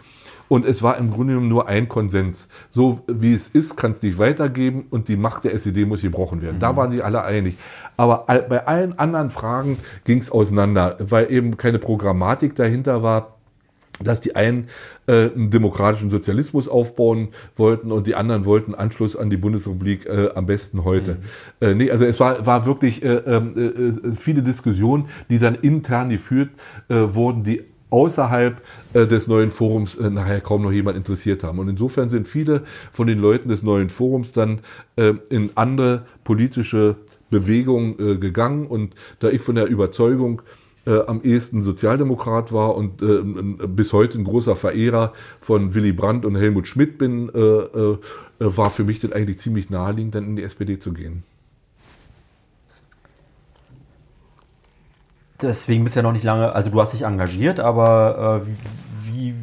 und 0.47 0.65
es 0.65 0.83
war 0.83 0.97
im 0.97 1.11
Grunde 1.11 1.33
genommen 1.33 1.49
nur 1.49 1.67
ein 1.67 1.87
Konsens. 1.87 2.47
So 2.71 3.01
wie 3.07 3.33
es 3.33 3.47
ist, 3.49 3.77
kann 3.77 3.91
es 3.91 4.01
nicht 4.01 4.17
weitergeben 4.17 4.85
und 4.89 5.07
die 5.07 5.17
Macht 5.17 5.43
der 5.43 5.53
SED 5.53 5.85
muss 5.85 6.01
gebrochen 6.01 6.41
werden. 6.41 6.57
Mhm. 6.57 6.61
Da 6.61 6.75
waren 6.75 6.91
sich 6.91 7.03
alle 7.03 7.23
einig. 7.23 7.57
Aber 7.97 8.25
bei 8.27 8.65
allen 8.65 8.97
anderen 8.99 9.29
Fragen 9.29 9.77
ging 10.05 10.19
es 10.19 10.31
auseinander, 10.31 10.97
weil 10.99 11.31
eben 11.31 11.57
keine 11.57 11.79
Programmatik 11.79 12.55
dahinter 12.55 13.03
war 13.03 13.33
dass 14.01 14.21
die 14.21 14.35
einen 14.35 14.67
äh, 15.05 15.29
einen 15.31 15.49
demokratischen 15.49 16.09
Sozialismus 16.09 16.67
aufbauen 16.67 17.29
wollten 17.55 17.91
und 17.91 18.07
die 18.07 18.15
anderen 18.15 18.45
wollten 18.45 18.73
Anschluss 18.73 19.15
an 19.15 19.29
die 19.29 19.37
Bundesrepublik 19.37 20.05
äh, 20.05 20.29
am 20.33 20.45
besten 20.45 20.83
heute. 20.83 21.15
Mhm. 21.59 21.67
Äh, 21.67 21.75
nee, 21.75 21.91
also 21.91 22.05
es 22.05 22.19
war, 22.19 22.45
war 22.45 22.65
wirklich 22.65 23.03
äh, 23.03 23.07
ähm, 23.07 23.53
äh, 23.55 23.61
äh, 23.61 24.15
viele 24.15 24.41
Diskussionen, 24.41 25.05
die 25.29 25.39
dann 25.39 25.55
intern 25.55 26.09
geführt 26.09 26.49
äh, 26.89 26.95
wurden, 26.95 27.43
die 27.43 27.63
außerhalb 27.93 28.61
äh, 28.93 29.05
des 29.05 29.27
neuen 29.27 29.51
Forums 29.51 29.95
äh, 29.95 30.09
nachher 30.09 30.41
kaum 30.41 30.63
noch 30.63 30.71
jemand 30.71 30.97
interessiert 30.97 31.43
haben. 31.43 31.59
Und 31.59 31.69
insofern 31.69 32.09
sind 32.09 32.27
viele 32.27 32.63
von 32.91 33.07
den 33.07 33.19
Leuten 33.19 33.49
des 33.49 33.61
neuen 33.61 33.89
Forums 33.89 34.31
dann 34.31 34.59
äh, 34.95 35.13
in 35.29 35.51
andere 35.55 36.05
politische 36.23 36.95
Bewegungen 37.29 37.95
äh, 37.99 38.17
gegangen. 38.17 38.65
Und 38.65 38.95
da 39.19 39.29
ich 39.29 39.41
von 39.41 39.55
der 39.55 39.67
Überzeugung 39.67 40.41
äh, 40.85 41.01
am 41.05 41.21
ehesten 41.21 41.61
Sozialdemokrat 41.61 42.51
war 42.51 42.75
und 42.75 43.01
äh, 43.03 43.67
bis 43.67 43.93
heute 43.93 44.17
ein 44.17 44.23
großer 44.23 44.55
Verehrer 44.55 45.13
von 45.39 45.75
Willy 45.75 45.93
Brandt 45.93 46.25
und 46.25 46.35
Helmut 46.35 46.67
Schmidt 46.67 46.97
bin, 46.97 47.29
war 47.29 48.69
für 48.71 48.83
mich 48.83 48.99
das 48.99 49.13
eigentlich 49.13 49.37
ziemlich 49.37 49.69
naheliegend, 49.69 50.15
dann 50.15 50.25
in 50.25 50.35
die 50.35 50.43
SPD 50.43 50.79
zu 50.79 50.91
gehen. 50.91 51.23
Deswegen 55.47 55.83
bist 55.83 55.95
du 55.95 55.99
ja 55.99 56.03
noch 56.03 56.13
nicht 56.13 56.23
lange, 56.23 56.53
also 56.53 56.69
du 56.69 56.81
hast 56.81 56.93
dich 56.93 57.03
engagiert, 57.03 57.59
aber 57.59 58.43
äh, 58.45 58.51
wie, 59.05 59.33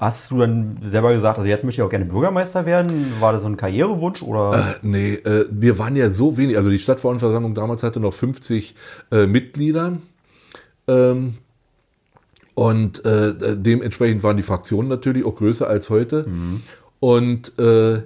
hast 0.00 0.30
du 0.30 0.38
dann 0.38 0.78
selber 0.82 1.12
gesagt, 1.12 1.38
also 1.38 1.48
jetzt 1.48 1.64
möchte 1.64 1.80
ich 1.80 1.86
auch 1.86 1.90
gerne 1.90 2.04
Bürgermeister 2.04 2.66
werden? 2.66 3.12
War 3.20 3.32
das 3.32 3.42
so 3.42 3.48
ein 3.48 3.56
Karrierewunsch 3.56 4.22
oder? 4.22 4.76
Äh, 4.76 4.78
nee, 4.82 5.14
äh, 5.14 5.46
wir 5.50 5.78
waren 5.78 5.96
ja 5.96 6.10
so 6.10 6.36
wenig, 6.36 6.56
also 6.56 6.70
die 6.70 6.78
Stadtverordnetenversammlung 6.78 7.54
damals 7.54 7.82
hatte 7.82 8.00
noch 8.00 8.12
50 8.12 8.74
äh, 9.10 9.26
Mitglieder. 9.26 9.98
Ähm, 10.88 11.34
und 12.54 13.04
äh, 13.04 13.56
dementsprechend 13.56 14.22
waren 14.22 14.36
die 14.36 14.42
Fraktionen 14.42 14.88
natürlich 14.88 15.24
auch 15.24 15.36
größer 15.36 15.66
als 15.66 15.88
heute. 15.88 16.26
Mhm. 16.28 16.62
Und 17.00 17.58
äh, 17.58 18.02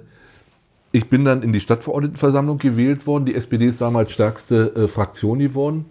ich 0.91 1.09
bin 1.09 1.25
dann 1.25 1.43
in 1.43 1.51
die 1.51 1.59
Stadtverordnetenversammlung 1.59 2.57
gewählt 2.57 3.07
worden. 3.07 3.25
Die 3.25 3.35
SPD 3.35 3.65
ist 3.65 3.81
damals 3.81 4.11
stärkste 4.11 4.75
äh, 4.75 4.87
Fraktion 4.87 5.39
geworden. 5.39 5.85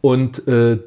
Und 0.00 0.46
äh, 0.48 0.78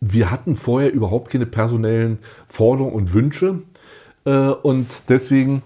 wir 0.00 0.30
hatten 0.30 0.56
vorher 0.56 0.92
überhaupt 0.92 1.30
keine 1.30 1.46
personellen 1.46 2.18
Forderungen 2.48 2.94
und 2.94 3.12
Wünsche. 3.12 3.62
Äh, 4.24 4.48
und 4.48 4.86
deswegen 5.08 5.62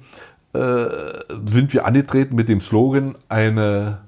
äh, 0.53 0.87
sind 1.47 1.73
wir 1.73 1.87
angetreten 1.87 2.35
mit 2.37 2.49
dem 2.49 2.61
Slogan 2.61 3.17
eine 3.29 3.99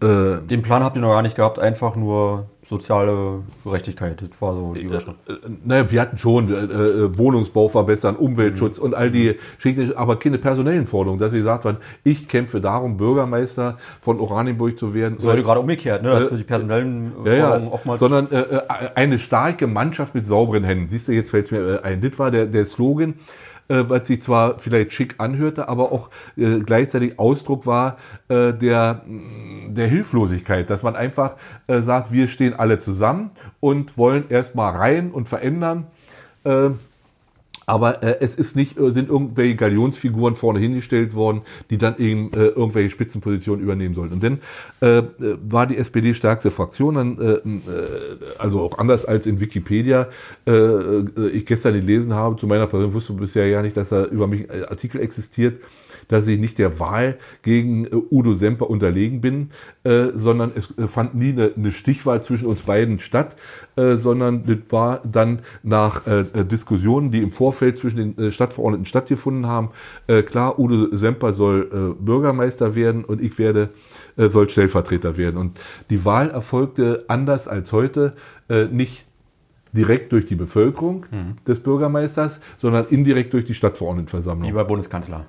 äh, 0.00 0.38
Den 0.48 0.62
Plan 0.62 0.84
habt 0.84 0.96
ihr 0.96 1.00
noch 1.00 1.10
gar 1.10 1.22
nicht 1.22 1.36
gehabt, 1.36 1.58
einfach 1.58 1.96
nur 1.96 2.46
soziale 2.68 3.42
Gerechtigkeit. 3.64 4.20
Das 4.20 4.42
war 4.42 4.54
so 4.54 4.74
die 4.74 4.82
Überschrift. 4.82 5.16
Äh, 5.28 5.32
äh, 5.32 5.36
naja, 5.64 5.90
wir 5.90 6.00
hatten 6.00 6.16
schon 6.18 6.52
äh, 6.52 6.56
äh, 6.56 7.18
Wohnungsbau 7.18 7.68
verbessern, 7.68 8.16
Umweltschutz 8.16 8.78
mhm. 8.78 8.84
und 8.84 8.94
all 8.94 9.10
die 9.10 9.36
Geschichten, 9.56 9.94
aber 9.96 10.18
keine 10.18 10.38
personellen 10.38 10.86
Forderungen, 10.86 11.18
dass 11.18 11.32
sie 11.32 11.38
gesagt 11.38 11.64
haben, 11.64 11.78
ich 12.04 12.28
kämpfe 12.28 12.60
darum, 12.60 12.96
Bürgermeister 12.96 13.78
von 14.00 14.20
Oranienburg 14.20 14.78
zu 14.78 14.92
werden. 14.92 15.18
So 15.18 15.28
heute 15.28 15.42
gerade 15.42 15.60
umgekehrt, 15.60 16.02
ne? 16.02 16.10
dass 16.10 16.32
äh, 16.32 16.36
die 16.36 16.44
personellen 16.44 17.12
Forderungen 17.12 17.64
ja, 17.64 17.72
oftmals... 17.72 18.00
Sondern 18.00 18.30
äh, 18.30 18.60
eine 18.94 19.18
starke 19.18 19.66
Mannschaft 19.66 20.14
mit 20.14 20.26
sauberen 20.26 20.64
Händen. 20.64 20.88
Siehst 20.88 21.08
du, 21.08 21.12
jetzt 21.12 21.30
fällt 21.30 21.46
es 21.46 21.50
mir 21.50 21.80
ein. 21.84 22.00
Das 22.02 22.18
war 22.18 22.30
der, 22.30 22.46
der 22.46 22.66
Slogan 22.66 23.14
äh, 23.68 23.84
was 23.88 24.06
sich 24.06 24.22
zwar 24.22 24.58
vielleicht 24.58 24.92
schick 24.92 25.16
anhörte, 25.18 25.68
aber 25.68 25.92
auch 25.92 26.10
äh, 26.36 26.60
gleichzeitig 26.60 27.18
Ausdruck 27.18 27.66
war 27.66 27.98
äh, 28.28 28.52
der, 28.52 29.02
der 29.68 29.88
Hilflosigkeit, 29.88 30.70
dass 30.70 30.82
man 30.82 30.96
einfach 30.96 31.36
äh, 31.66 31.80
sagt, 31.80 32.12
wir 32.12 32.28
stehen 32.28 32.54
alle 32.54 32.78
zusammen 32.78 33.30
und 33.60 33.96
wollen 33.98 34.28
erstmal 34.28 34.74
rein 34.74 35.10
und 35.10 35.28
verändern. 35.28 35.86
Äh, 36.44 36.70
aber 37.68 38.02
äh, 38.02 38.16
es 38.20 38.34
ist 38.34 38.56
nicht, 38.56 38.78
äh, 38.78 38.90
sind 38.92 39.10
irgendwelche 39.10 39.54
Galionsfiguren 39.54 40.36
vorne 40.36 40.58
hingestellt 40.58 41.14
worden, 41.14 41.42
die 41.70 41.76
dann 41.76 41.96
eben 41.98 42.32
äh, 42.32 42.46
irgendwelche 42.46 42.90
Spitzenpositionen 42.90 43.62
übernehmen 43.62 43.94
sollten. 43.94 44.14
Und 44.14 44.22
dann 44.22 44.40
äh, 44.80 45.02
war 45.48 45.66
die 45.66 45.76
SPD 45.76 46.14
stärkste 46.14 46.50
Fraktion, 46.50 46.94
dann, 46.94 47.18
äh, 47.18 47.32
äh, 47.32 47.40
also 48.38 48.62
auch 48.62 48.78
anders 48.78 49.04
als 49.04 49.26
in 49.26 49.40
Wikipedia, 49.40 50.08
äh, 50.46 50.50
äh, 50.52 51.28
ich 51.32 51.44
gestern 51.44 51.74
gelesen 51.74 52.14
habe, 52.14 52.36
zu 52.36 52.46
meiner 52.46 52.66
Person 52.66 52.94
wusste 52.94 53.12
bisher 53.12 53.46
ja 53.46 53.60
nicht, 53.60 53.76
dass 53.76 53.90
da 53.90 54.04
über 54.04 54.26
mich 54.26 54.50
Artikel 54.50 55.00
existiert, 55.00 55.60
dass 56.08 56.26
ich 56.26 56.40
nicht 56.40 56.58
der 56.58 56.80
Wahl 56.80 57.18
gegen 57.42 57.84
äh, 57.84 57.90
Udo 58.10 58.34
Semper 58.34 58.68
unterlegen 58.68 59.20
bin, 59.20 59.50
äh, 59.84 60.08
sondern 60.14 60.52
es 60.54 60.76
äh, 60.78 60.88
fand 60.88 61.14
nie 61.14 61.32
eine, 61.32 61.52
eine, 61.56 61.70
Stichwahl 61.70 62.22
zwischen 62.22 62.46
uns 62.46 62.62
beiden 62.62 62.98
statt, 62.98 63.36
sondern 63.76 64.44
das 64.46 64.58
war 64.70 65.02
dann 65.02 65.40
nach 65.62 66.02
Diskussionen, 66.50 67.10
die 67.10 67.22
im 67.22 67.30
Vorfeld 67.30 67.78
zwischen 67.78 68.14
den 68.14 68.32
Stadtverordneten 68.32 68.86
stattgefunden 68.86 69.46
haben, 69.46 69.70
klar, 70.26 70.58
Udo 70.58 70.96
Semper 70.96 71.32
soll 71.32 71.94
Bürgermeister 72.00 72.74
werden 72.74 73.04
und 73.04 73.20
ich 73.20 73.38
werde 73.38 73.70
soll 74.16 74.48
Stellvertreter 74.48 75.16
werden. 75.16 75.36
Und 75.36 75.60
die 75.90 76.04
Wahl 76.04 76.30
erfolgte 76.30 77.04
anders 77.08 77.46
als 77.46 77.72
heute, 77.72 78.14
nicht 78.70 79.04
direkt 79.72 80.12
durch 80.12 80.26
die 80.26 80.36
Bevölkerung 80.36 81.06
mhm. 81.10 81.36
des 81.46 81.60
Bürgermeisters, 81.60 82.40
sondern 82.58 82.86
indirekt 82.88 83.32
durch 83.32 83.44
die 83.44 83.54
Stadtverordnetenversammlung. 83.54 84.48
Wie 84.48 84.54
bei 84.54 84.64
Bundeskanzler. 84.64 85.26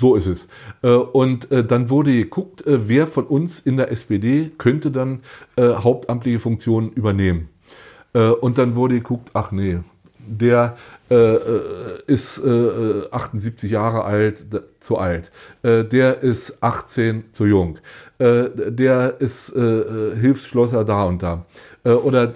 So 0.00 0.16
ist 0.16 0.26
es. 0.26 0.48
Äh, 0.82 0.88
und 0.88 1.50
äh, 1.50 1.64
dann 1.64 1.90
wurde 1.90 2.12
geguckt, 2.12 2.66
äh, 2.66 2.88
wer 2.88 3.06
von 3.06 3.24
uns 3.24 3.60
in 3.60 3.76
der 3.76 3.90
SPD 3.90 4.50
könnte 4.58 4.90
dann 4.90 5.20
hauptamtliche 5.58 6.40
Funktionen 6.40 6.90
übernehmen. 6.90 7.48
Und 8.12 8.58
dann 8.58 8.76
wurde 8.76 8.96
geguckt, 8.96 9.30
ach 9.34 9.52
nee, 9.52 9.78
der 10.18 10.76
ist 12.06 12.42
78 12.42 13.70
Jahre 13.70 14.04
alt, 14.04 14.46
zu 14.80 14.98
alt. 14.98 15.30
der 15.62 16.22
ist 16.22 16.62
18, 16.62 17.24
zu 17.32 17.46
jung. 17.46 17.78
der 18.18 19.20
ist 19.20 19.52
Hilfsschlosser 19.54 20.84
da 20.84 21.04
und 21.04 21.22
da. 21.22 21.44
oder 21.84 22.32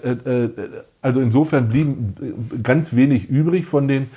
also 1.01 1.21
insofern 1.21 1.69
blieben 1.69 2.15
ganz 2.63 2.95
wenig 2.95 3.29
übrig 3.29 3.67
von 3.67 3.89
den 3.89 4.11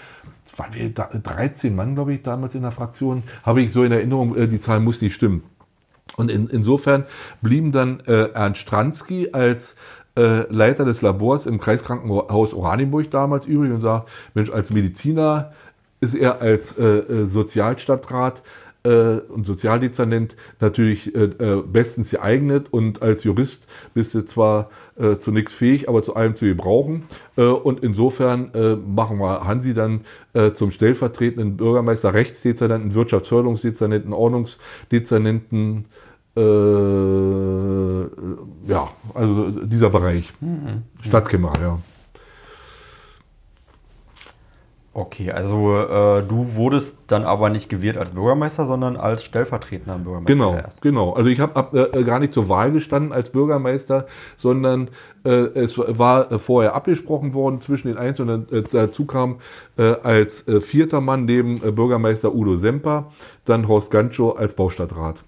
waren 0.58 0.74
wir 0.74 0.90
13 0.90 1.76
Mann, 1.76 1.96
glaube 1.96 2.14
ich, 2.14 2.22
damals 2.22 2.56
in 2.56 2.62
der 2.62 2.72
Fraktion, 2.72 3.24
habe 3.44 3.62
ich 3.62 3.72
so 3.72 3.84
in 3.84 3.92
Erinnerung, 3.92 4.36
äh, 4.36 4.48
die 4.48 4.60
Zahl 4.60 4.80
muss 4.80 5.02
nicht 5.02 5.14
stimmen. 5.14 5.44
Und 6.18 6.30
in, 6.30 6.48
insofern 6.48 7.06
blieben 7.42 7.72
dann 7.72 8.02
äh, 8.02 8.32
Ernst 8.34 8.62
Stransky 8.62 9.30
als 9.32 9.76
äh, 10.18 10.42
Leiter 10.54 10.84
des 10.84 11.02
Labors 11.02 11.46
im 11.46 11.60
Kreiskrankenhaus 11.60 12.54
Oranienburg 12.54 13.10
damals 13.12 13.46
übrig 13.46 13.72
und 13.72 13.82
sagt, 13.82 14.10
Mensch, 14.34 14.50
als 14.50 14.72
Mediziner 14.72 15.54
ist 16.02 16.16
er 16.16 16.42
als 16.42 16.78
äh, 16.78 16.84
äh 16.84 17.26
Sozialstadtrat 17.26 18.42
äh, 18.84 19.18
und 19.18 19.46
Sozialdezernent 19.46 20.36
natürlich 20.60 21.14
äh, 21.16 21.26
äh, 21.26 21.62
bestens 21.62 22.12
geeignet 22.12 22.68
und 22.72 23.02
als 23.02 23.24
Jurist 23.24 23.64
bist 23.94 24.14
du 24.14 24.26
zwar 24.26 24.70
äh, 24.98 25.18
zu 25.18 25.32
nichts 25.32 25.54
fähig, 25.54 25.88
aber 25.90 26.04
zu 26.04 26.16
allem 26.16 26.36
zu 26.36 26.46
gebrauchen. 26.46 27.04
Äh, 27.38 27.44
und 27.44 27.84
insofern 27.84 28.54
äh, 28.54 28.76
machen 28.76 29.20
wir 29.20 29.46
Hansi 29.46 29.74
dann 29.74 30.02
äh, 30.34 30.52
zum 30.54 30.72
stellvertretenden 30.72 31.58
Bürgermeister, 31.58 32.14
Rechtsdezernenten, 32.14 32.94
Wirtschaftsförderungsdezernenten, 32.94 34.14
Ordnungsdezernenten, 34.14 35.86
äh, 36.36 36.42
ja, 38.72 38.90
also 39.14 39.50
dieser 39.66 39.90
Bereich. 39.90 40.32
Mhm. 40.40 40.84
Stadtkämmerer, 41.02 41.62
ja. 41.62 41.80
Okay, 44.94 45.32
also 45.32 45.78
äh, 45.78 46.22
du 46.22 46.56
wurdest 46.56 46.98
dann 47.08 47.24
aber 47.24 47.50
nicht 47.50 47.70
gewählt 47.70 47.96
als 47.96 48.12
Bürgermeister, 48.12 48.66
sondern 48.66 48.98
als 48.98 49.24
stellvertretender 49.24 49.98
Bürgermeister. 49.98 50.34
Genau, 50.34 50.54
erst. 50.54 50.82
genau. 50.82 51.14
Also 51.14 51.30
ich 51.30 51.40
habe 51.40 51.54
hab, 51.56 51.74
äh, 51.74 52.04
gar 52.04 52.20
nicht 52.20 52.34
zur 52.34 52.50
Wahl 52.50 52.74
gestanden 52.74 53.14
als 53.14 53.30
Bürgermeister, 53.30 54.06
sondern 54.36 54.90
äh, 55.24 55.30
es 55.30 55.78
war 55.78 56.38
vorher 56.40 56.76
abgesprochen 56.76 57.34
worden 57.34 57.62
zwischen 57.62 57.88
den 57.88 57.98
Einzelnen. 57.98 58.48
Äh, 58.52 58.64
dazu 58.70 59.06
kam 59.06 59.38
äh, 59.78 59.96
als 60.04 60.46
äh, 60.50 60.60
vierter 60.60 61.00
Mann 61.00 61.24
neben 61.24 61.66
äh, 61.66 61.72
Bürgermeister 61.72 62.36
Udo 62.36 62.58
Semper 62.58 63.14
dann 63.46 63.70
Horst 63.70 63.92
Gantschow 63.92 64.38
als 64.38 64.56
Baustadtrat. 64.56 65.24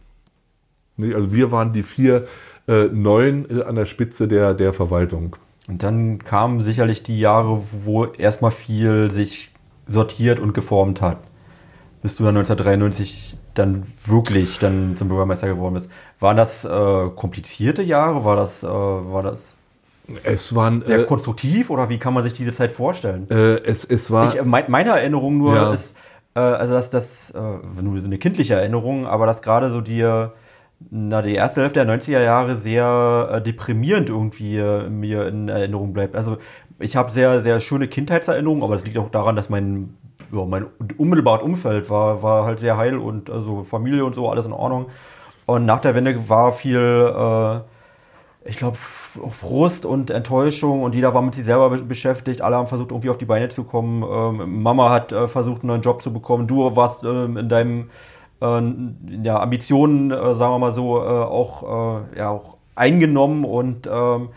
Nee, 0.98 1.14
also 1.14 1.32
wir 1.32 1.54
waren 1.54 1.72
die 1.72 1.84
vier 1.84 2.28
äh, 2.68 2.86
Neuen 2.92 3.50
äh, 3.50 3.64
an 3.64 3.76
der 3.76 3.86
Spitze 3.86 4.28
der, 4.28 4.54
der 4.54 4.74
Verwaltung. 4.74 5.38
Und 5.70 5.82
dann 5.84 6.20
kamen 6.20 6.60
sicherlich 6.60 7.04
die 7.04 7.18
Jahre, 7.18 7.64
wo 7.86 8.06
erstmal 8.06 8.52
viel 8.52 9.10
sich 9.10 9.53
sortiert 9.88 10.40
und 10.40 10.54
geformt 10.54 11.02
hat. 11.02 11.18
Bis 12.02 12.18
du 12.18 12.24
dann 12.24 12.36
1993 12.36 13.38
dann 13.54 13.84
wirklich 14.06 14.60
dann 14.60 14.98
zum 14.98 15.08
Bürgermeister 15.10 15.48
geworden 15.48 15.76
bist. 15.76 15.90
Waren 16.20 16.38
das 16.38 16.66
äh, 16.66 17.10
komplizierte 17.16 17.82
Jahre? 17.82 18.26
War 18.26 18.36
das, 18.36 18.64
äh, 18.64 18.68
war 18.68 19.24
das 19.24 19.56
es 20.24 20.54
waren, 20.54 20.82
sehr 20.82 21.00
äh, 21.00 21.06
konstruktiv 21.06 21.70
oder 21.70 21.90
wie 21.90 21.98
kann 21.98 22.14
man 22.14 22.24
sich 22.24 22.34
diese 22.34 22.52
Zeit 22.52 22.72
vorstellen? 22.72 23.28
Äh, 23.30 23.60
es, 23.64 23.86
es 23.86 24.12
war. 24.12 24.34
Ich, 24.34 24.40
äh, 24.40 24.44
mein, 24.44 24.66
meine 24.68 24.90
Erinnerung 24.92 25.38
nur 25.38 25.56
ja. 25.56 25.74
ist, 25.74 25.96
äh, 26.36 26.40
also 26.40 26.74
dass 26.74 26.90
das, 26.90 27.34
nur 27.34 28.00
so 28.00 28.08
eine 28.08 28.18
kindliche 28.18 28.56
Erinnerung, 28.56 29.08
aber 29.08 29.26
dass 29.26 29.42
gerade 29.42 29.70
so 29.70 29.80
die, 29.82 30.04
na, 30.90 31.22
die 31.22 31.36
erste 31.36 31.62
Hälfte 31.62 31.86
der 31.86 31.98
90er 31.98 32.22
Jahre 32.22 32.58
sehr 32.58 33.40
deprimierend 33.40 34.10
irgendwie 34.10 34.58
mir 34.90 35.28
in 35.28 35.48
Erinnerung 35.48 35.94
bleibt. 35.94 36.16
Also 36.16 36.38
ich 36.80 36.96
habe 36.96 37.12
sehr, 37.12 37.42
sehr 37.42 37.60
schöne 37.60 37.88
Kindheitserinnerungen, 37.88 38.64
aber 38.64 38.74
das 38.74 38.86
liegt 38.86 38.98
auch 38.98 39.10
daran, 39.10 39.36
dass 39.36 39.50
mein, 39.50 39.98
ja, 40.32 40.46
mein 40.46 40.66
unmittelbares 40.98 41.44
Umfeld 41.44 41.90
war, 41.90 42.24
war 42.24 42.46
halt 42.46 42.60
sehr 42.60 42.78
heil 42.78 42.98
und 42.98 43.30
also 43.30 43.64
Familie 43.64 44.06
und 44.06 44.16
so, 44.16 44.30
alles 44.30 44.46
in 44.46 44.54
Ordnung. 44.54 44.88
Und 45.46 45.66
nach 45.66 45.82
der 45.82 45.96
Wende 45.96 46.30
war 46.30 46.52
viel, 46.52 46.78
äh, 46.80 47.60
ich 48.50 48.58
glaube, 48.58 48.78
Frust 48.78 49.86
und 49.86 50.10
Enttäuschung 50.10 50.84
und 50.84 50.96
jeder 50.96 51.14
war 51.14 51.22
mit 51.22 51.36
sich 51.36 51.46
selber 51.46 51.70
beschäftigt. 51.70 52.42
Alle 52.42 52.56
haben 52.56 52.68
versucht, 52.68 52.92
irgendwie 52.92 53.10
auf 53.10 53.18
die 53.18 53.26
Beine 53.26 53.50
zu 53.50 53.64
kommen. 53.64 54.04
Ähm, 54.04 54.64
Mama 54.64 54.90
hat 54.90 55.12
äh, 55.12 55.28
versucht, 55.28 55.62
einen 55.62 55.68
neuen 55.68 55.82
Job 55.82 56.02
zu 56.02 56.12
bekommen. 56.12 56.48
Du 56.48 56.76
warst 56.76 57.04
äh, 57.04 57.26
in 57.26 57.50
deinem 57.50 57.90
ja, 59.24 59.40
Ambitionen, 59.40 60.12
äh, 60.12 60.36
sagen 60.36 60.54
wir 60.54 60.60
mal 60.60 60.74
so, 60.74 60.98
äh, 60.98 61.06
auch, 61.06 61.64
äh, 61.64 62.18
ja, 62.18 62.30
auch 62.30 62.58
eingenommen 62.76 63.46
und 63.46 63.88
ähm, 63.88 64.30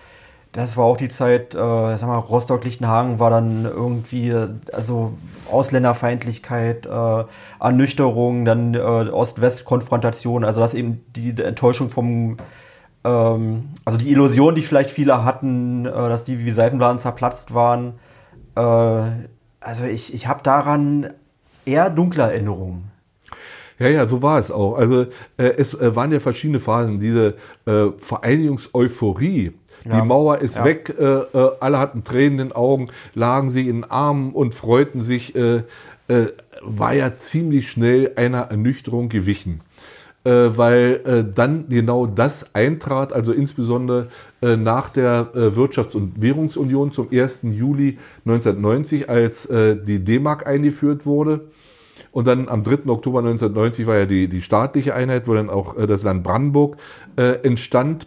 das 0.57 0.79
war 0.79 0.87
auch 0.87 0.97
die 0.97 1.09
Zeit, 1.09 1.55
äh, 1.55 1.59
sag 1.59 2.07
mal, 2.07 2.17
Rostock-Lichtenhagen 2.17 3.19
war 3.19 3.29
dann 3.29 3.67
irgendwie, 3.67 4.35
also 4.73 5.13
Ausländerfeindlichkeit, 5.51 6.87
äh, 6.87 7.25
Ernüchterung, 7.61 8.47
dann 8.47 8.73
äh, 8.73 8.79
Ost-West-Konfrontation, 8.79 10.45
also 10.45 10.61
das 10.61 10.73
eben 10.73 11.05
die, 11.15 11.35
Enttäuschung 11.43 11.91
vom, 11.91 12.39
ähm, 13.05 13.69
also 13.85 13.99
die 13.99 14.11
Illusion, 14.11 14.55
die 14.55 14.63
vielleicht 14.63 14.91
viele 14.91 15.25
hatten, 15.25 15.85
äh, 15.85 15.91
dass 15.91 16.25
die 16.25 16.39
wie 16.43 16.51
Seifenblasen 16.51 17.01
zerplatzt 17.01 17.53
waren. 17.53 17.99
Äh, 18.55 18.61
also 19.61 19.85
ich, 19.85 20.15
ich 20.15 20.27
habe 20.27 20.43
daran 20.43 21.13
eher 21.67 21.91
dunkle 21.91 22.23
Erinnerungen. 22.23 22.91
Ja, 23.79 23.89
ja, 23.89 24.09
so 24.09 24.23
war 24.23 24.39
es 24.39 24.51
auch. 24.51 24.77
Also 24.77 25.03
äh, 25.37 25.53
es 25.59 25.75
äh, 25.75 25.95
waren 25.95 26.11
ja 26.13 26.19
verschiedene 26.19 26.61
Phasen. 26.61 26.99
Diese 26.99 27.35
äh, 27.67 27.89
Vereinigungseuphorie, 27.99 29.53
ja. 29.89 30.01
Die 30.01 30.07
Mauer 30.07 30.39
ist 30.39 30.57
ja. 30.57 30.65
weg, 30.65 30.95
äh, 30.99 31.05
äh, 31.05 31.51
alle 31.61 31.79
hatten 31.79 32.05
Tränen 32.05 32.33
in 32.33 32.49
den 32.49 32.53
Augen, 32.53 32.89
lagen 33.15 33.51
sie 33.51 33.69
in 33.69 33.83
den 33.83 33.91
Armen 33.91 34.33
und 34.33 34.55
freuten 34.55 35.01
sich, 35.01 35.35
äh, 35.35 35.63
äh, 36.09 36.27
war 36.63 36.95
ja 36.95 37.17
ziemlich 37.17 37.71
schnell 37.71 38.13
einer 38.17 38.43
Ernüchterung 38.43 39.09
gewichen. 39.09 39.61
Äh, 40.25 40.57
weil 40.57 41.01
äh, 41.05 41.25
dann 41.33 41.69
genau 41.69 42.07
das 42.07 42.55
eintrat, 42.55 43.13
also 43.13 43.33
insbesondere 43.33 44.09
nach 44.41 44.91
der 44.91 45.33
Wirtschafts- 45.35 45.97
und 45.97 46.21
Währungsunion 46.21 46.93
zum 46.93 47.09
1. 47.11 47.41
Juli 47.45 47.99
1990, 48.27 49.09
als 49.09 49.49
die 49.49 50.05
D-Mark 50.05 50.47
eingeführt 50.47 51.05
wurde. 51.05 51.49
Und 52.13 52.29
dann 52.29 52.49
am 52.49 52.63
3. 52.63 52.89
Oktober 52.91 53.21
1990 53.21 53.87
war 53.87 53.97
ja 53.97 54.07
die, 54.07 54.29
die 54.29 54.43
staatliche 54.43 54.95
Einheit, 54.95 55.27
wo 55.27 55.35
dann 55.35 55.51
auch 55.51 55.75
das 55.75 56.03
Land 56.05 56.23
Brandenburg 56.23 56.77
entstand. 57.17 58.07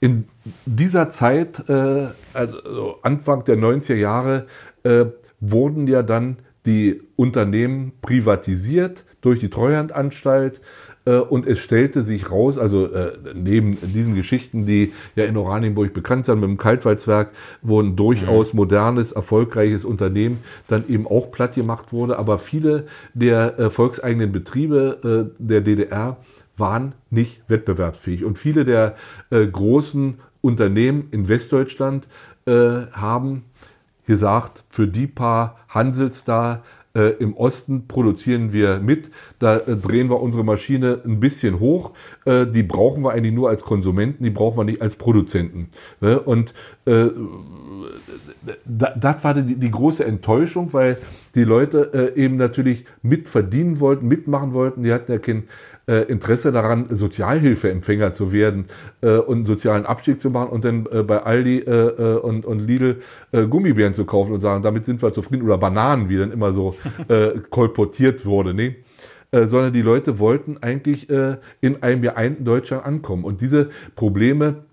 In 0.00 0.24
dieser 0.64 1.10
Zeit, 1.10 1.68
äh, 1.68 2.08
also 2.32 2.96
Anfang 3.02 3.44
der 3.44 3.56
90er 3.56 3.94
Jahre, 3.94 4.46
äh, 4.82 5.06
wurden 5.40 5.86
ja 5.86 6.02
dann 6.02 6.38
die 6.66 7.02
Unternehmen 7.16 7.92
privatisiert 8.02 9.04
durch 9.20 9.40
die 9.40 9.50
Treuhandanstalt 9.50 10.60
äh, 11.04 11.16
und 11.16 11.46
es 11.46 11.58
stellte 11.58 12.02
sich 12.02 12.30
raus, 12.30 12.58
also 12.58 12.86
äh, 12.86 13.12
neben 13.34 13.76
diesen 13.80 14.14
Geschichten, 14.14 14.66
die 14.66 14.92
ja 15.16 15.24
in 15.24 15.36
Oranienburg 15.36 15.92
bekannt 15.92 16.26
sind, 16.26 16.40
mit 16.40 16.48
dem 16.48 16.58
Kaltwalzwerk, 16.58 17.30
wo 17.62 17.80
ein 17.80 17.96
durchaus 17.96 18.52
mhm. 18.52 18.58
modernes, 18.58 19.12
erfolgreiches 19.12 19.84
Unternehmen 19.84 20.38
dann 20.68 20.88
eben 20.88 21.06
auch 21.06 21.30
platt 21.30 21.54
gemacht 21.54 21.92
wurde, 21.92 22.18
aber 22.18 22.38
viele 22.38 22.86
der 23.14 23.58
äh, 23.58 23.70
volkseigenen 23.70 24.32
Betriebe 24.32 25.32
der 25.38 25.60
DDR 25.60 26.18
waren 26.60 26.94
nicht 27.10 27.42
wettbewerbsfähig. 27.48 28.24
Und 28.24 28.38
viele 28.38 28.64
der 28.64 28.94
äh, 29.30 29.46
großen 29.46 30.18
Unternehmen 30.40 31.08
in 31.10 31.28
Westdeutschland 31.28 32.08
äh, 32.46 32.86
haben 32.92 33.44
gesagt, 34.06 34.64
für 34.68 34.86
die 34.86 35.06
paar 35.06 35.58
Hansels 35.68 36.24
da 36.24 36.62
äh, 36.94 37.10
im 37.20 37.36
Osten 37.36 37.86
produzieren 37.86 38.52
wir 38.52 38.80
mit, 38.80 39.10
da 39.38 39.58
äh, 39.58 39.76
drehen 39.76 40.10
wir 40.10 40.20
unsere 40.20 40.44
Maschine 40.44 41.00
ein 41.04 41.20
bisschen 41.20 41.60
hoch, 41.60 41.92
äh, 42.24 42.46
die 42.46 42.64
brauchen 42.64 43.04
wir 43.04 43.12
eigentlich 43.12 43.34
nur 43.34 43.48
als 43.48 43.62
Konsumenten, 43.62 44.24
die 44.24 44.30
brauchen 44.30 44.58
wir 44.58 44.64
nicht 44.64 44.82
als 44.82 44.96
Produzenten. 44.96 45.68
und 46.24 46.52
äh, 46.86 47.10
das 48.64 49.24
war 49.24 49.34
die, 49.34 49.54
die, 49.56 49.70
große 49.70 50.04
Enttäuschung, 50.04 50.72
weil 50.72 50.98
die 51.34 51.44
Leute 51.44 52.14
äh, 52.16 52.20
eben 52.20 52.36
natürlich 52.36 52.84
mitverdienen 53.02 53.80
wollten, 53.80 54.08
mitmachen 54.08 54.52
wollten. 54.52 54.82
Die 54.82 54.92
hatten 54.92 55.12
ja 55.12 55.18
kein 55.18 55.44
äh, 55.90 56.02
Interesse 56.02 56.52
daran, 56.52 56.86
Sozialhilfeempfänger 56.88 58.12
zu 58.12 58.32
werden 58.32 58.66
äh, 59.00 59.16
und 59.16 59.38
einen 59.38 59.46
sozialen 59.46 59.86
Abstieg 59.86 60.20
zu 60.22 60.30
machen 60.30 60.50
und 60.50 60.64
dann 60.64 60.86
äh, 60.92 61.02
bei 61.02 61.22
Aldi 61.22 61.58
äh, 61.58 61.70
äh, 61.70 62.18
und, 62.18 62.46
und 62.46 62.60
Lidl 62.60 63.00
Gummibären 63.32 63.94
zu 63.94 64.04
kaufen 64.04 64.32
und 64.32 64.40
sagen, 64.40 64.62
damit 64.62 64.84
sind 64.84 65.02
wir 65.02 65.12
zufrieden. 65.12 65.42
Oder 65.42 65.58
Bananen, 65.58 66.08
wie 66.08 66.18
dann 66.18 66.32
immer 66.32 66.52
so 66.52 66.74
kolportiert 67.50 68.24
wurde. 68.26 68.54
Nee? 68.54 68.76
Äh, 69.32 69.46
sondern 69.46 69.72
die 69.72 69.82
Leute 69.82 70.18
wollten 70.18 70.58
eigentlich 70.60 71.08
äh, 71.08 71.36
in 71.60 71.82
einem 71.84 72.02
geeinten 72.02 72.44
Deutschland 72.44 72.84
ankommen. 72.84 73.24
Und 73.24 73.40
diese 73.40 73.68
Probleme 73.94 74.64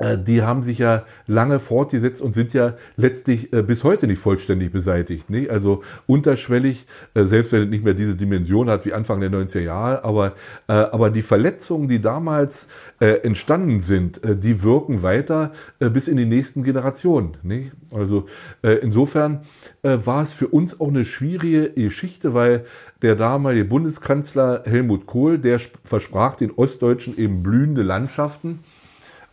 die 0.00 0.42
haben 0.42 0.64
sich 0.64 0.78
ja 0.78 1.04
lange 1.28 1.60
fortgesetzt 1.60 2.20
und 2.20 2.32
sind 2.32 2.52
ja 2.52 2.74
letztlich 2.96 3.52
äh, 3.52 3.62
bis 3.62 3.84
heute 3.84 4.08
nicht 4.08 4.18
vollständig 4.18 4.72
beseitigt. 4.72 5.30
Ne? 5.30 5.48
Also 5.48 5.82
unterschwellig, 6.06 6.86
äh, 7.14 7.22
selbst 7.24 7.52
wenn 7.52 7.62
es 7.62 7.68
nicht 7.68 7.84
mehr 7.84 7.94
diese 7.94 8.16
Dimension 8.16 8.68
hat 8.68 8.84
wie 8.86 8.92
Anfang 8.92 9.20
der 9.20 9.30
90er 9.30 9.60
Jahre, 9.60 10.04
aber, 10.04 10.34
äh, 10.66 10.72
aber 10.72 11.10
die 11.10 11.22
Verletzungen, 11.22 11.86
die 11.86 12.00
damals 12.00 12.66
äh, 12.98 13.20
entstanden 13.22 13.80
sind, 13.80 14.22
äh, 14.24 14.36
die 14.36 14.64
wirken 14.64 15.02
weiter 15.02 15.52
bis 15.78 16.08
in 16.08 16.16
die 16.16 16.26
nächsten 16.26 16.64
Generationen. 16.64 17.36
Ne? 17.42 17.70
Also 17.90 18.26
insofern 18.62 19.42
war 19.82 20.22
es 20.22 20.32
für 20.32 20.48
uns 20.48 20.80
auch 20.80 20.88
eine 20.88 21.04
schwierige 21.04 21.70
Geschichte, 21.70 22.34
weil 22.34 22.64
der 23.02 23.14
damalige 23.14 23.64
Bundeskanzler 23.64 24.62
Helmut 24.64 25.06
Kohl, 25.06 25.38
der 25.38 25.60
versprach 25.84 26.36
den 26.36 26.50
Ostdeutschen 26.50 27.16
eben 27.16 27.42
blühende 27.42 27.82
Landschaften 27.82 28.60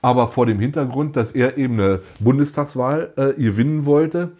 aber 0.01 0.27
vor 0.27 0.45
dem 0.45 0.59
Hintergrund, 0.59 1.15
dass 1.15 1.31
er 1.31 1.57
eben 1.57 1.79
eine 1.79 1.99
Bundestagswahl 2.19 3.13
äh, 3.15 3.33
gewinnen 3.33 3.85
wollte, 3.85 4.31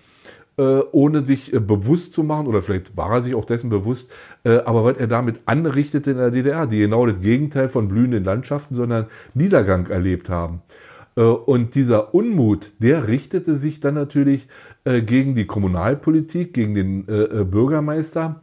äh, 0.57 0.81
ohne 0.91 1.21
sich 1.21 1.53
äh, 1.53 1.59
bewusst 1.59 2.13
zu 2.13 2.23
machen, 2.23 2.47
oder 2.47 2.61
vielleicht 2.61 2.97
war 2.97 3.11
er 3.11 3.21
sich 3.21 3.35
auch 3.35 3.45
dessen 3.45 3.69
bewusst, 3.69 4.11
äh, 4.43 4.57
aber 4.65 4.83
was 4.83 4.97
er 4.97 5.07
damit 5.07 5.39
anrichtete 5.45 6.11
in 6.11 6.17
der 6.17 6.31
DDR, 6.31 6.67
die 6.67 6.79
genau 6.79 7.05
das 7.05 7.21
Gegenteil 7.21 7.69
von 7.69 7.87
blühenden 7.87 8.23
Landschaften, 8.23 8.75
sondern 8.75 9.05
Niedergang 9.33 9.87
erlebt 9.87 10.29
haben. 10.29 10.61
Äh, 11.15 11.21
und 11.21 11.75
dieser 11.75 12.13
Unmut, 12.13 12.73
der 12.79 13.07
richtete 13.07 13.55
sich 13.55 13.79
dann 13.79 13.93
natürlich 13.93 14.47
äh, 14.83 15.01
gegen 15.01 15.35
die 15.35 15.45
Kommunalpolitik, 15.45 16.53
gegen 16.53 16.75
den 16.75 17.05
Bürgermeister. 17.05 18.41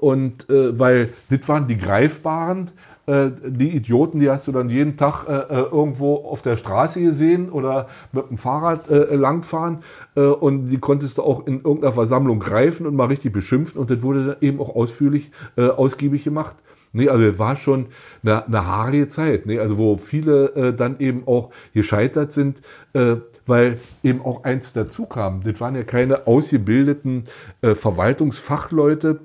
Und 0.00 0.46
weil 0.48 1.10
das 1.30 1.48
waren 1.48 1.68
die 1.68 1.78
greifbaren, 1.78 2.72
die 3.06 3.76
Idioten, 3.76 4.20
die 4.20 4.30
hast 4.30 4.46
du 4.46 4.52
dann 4.52 4.70
jeden 4.70 4.96
Tag 4.96 5.24
äh, 5.26 5.32
äh, 5.32 5.62
irgendwo 5.72 6.16
auf 6.16 6.40
der 6.42 6.56
Straße 6.56 7.00
gesehen 7.00 7.50
oder 7.50 7.88
mit 8.12 8.30
dem 8.30 8.38
Fahrrad 8.38 8.88
äh, 8.90 9.16
langfahren 9.16 9.78
äh, 10.14 10.20
und 10.20 10.68
die 10.68 10.78
konntest 10.78 11.18
du 11.18 11.22
auch 11.22 11.46
in 11.46 11.62
irgendeiner 11.62 11.92
Versammlung 11.92 12.38
greifen 12.38 12.86
und 12.86 12.94
mal 12.94 13.06
richtig 13.06 13.32
beschimpfen 13.32 13.80
und 13.80 13.90
das 13.90 14.02
wurde 14.02 14.26
dann 14.26 14.36
eben 14.40 14.60
auch 14.60 14.74
ausführlich, 14.76 15.32
äh, 15.56 15.68
ausgiebig 15.68 16.22
gemacht. 16.22 16.56
Nee, 16.92 17.08
also 17.08 17.38
war 17.38 17.56
schon 17.56 17.86
eine, 18.22 18.46
eine 18.46 18.66
haarige 18.66 19.08
Zeit, 19.08 19.46
nee, 19.46 19.58
also 19.58 19.78
wo 19.78 19.96
viele 19.96 20.54
äh, 20.54 20.74
dann 20.74 21.00
eben 21.00 21.26
auch 21.26 21.50
gescheitert 21.72 22.32
sind, 22.32 22.60
äh, 22.92 23.16
weil 23.46 23.78
eben 24.02 24.20
auch 24.20 24.44
eins 24.44 24.74
dazu 24.74 25.06
kam. 25.06 25.42
Das 25.42 25.58
waren 25.60 25.74
ja 25.74 25.84
keine 25.84 26.26
ausgebildeten 26.26 27.24
äh, 27.62 27.74
Verwaltungsfachleute. 27.74 29.20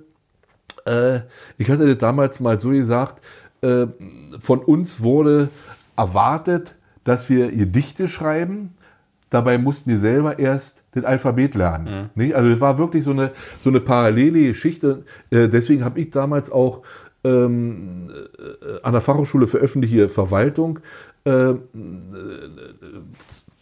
Äh, 0.86 1.20
ich 1.58 1.70
hatte 1.70 1.86
das 1.88 1.98
damals 1.98 2.40
mal 2.40 2.60
so 2.60 2.70
gesagt, 2.70 3.22
äh, 3.62 3.88
von 4.40 4.60
uns 4.60 5.02
wurde 5.02 5.50
erwartet, 5.96 6.76
dass 7.04 7.30
wir 7.30 7.52
Gedichte 7.52 8.08
schreiben. 8.08 8.74
Dabei 9.30 9.58
mussten 9.58 9.90
wir 9.90 10.00
selber 10.00 10.40
erst 10.40 10.84
das 10.92 11.04
Alphabet 11.04 11.56
lernen. 11.56 12.10
Mhm. 12.16 12.32
Also 12.34 12.50
das 12.50 12.62
war 12.62 12.78
wirklich 12.78 13.04
so 13.04 13.12
eine, 13.12 13.32
so 13.62 13.70
eine 13.70 13.82
parallele 13.82 14.42
Geschichte. 14.42 15.04
Äh, 15.30 15.50
deswegen 15.50 15.84
habe 15.84 16.00
ich 16.00 16.10
damals 16.12 16.50
auch 16.50 16.84
ähm, 17.24 18.10
äh, 18.10 18.84
an 18.84 18.94
der 18.94 19.02
Fachhochschule 19.02 19.48
für 19.48 19.58
öffentliche 19.58 20.08
Verwaltung 20.08 20.80
äh, 21.26 21.56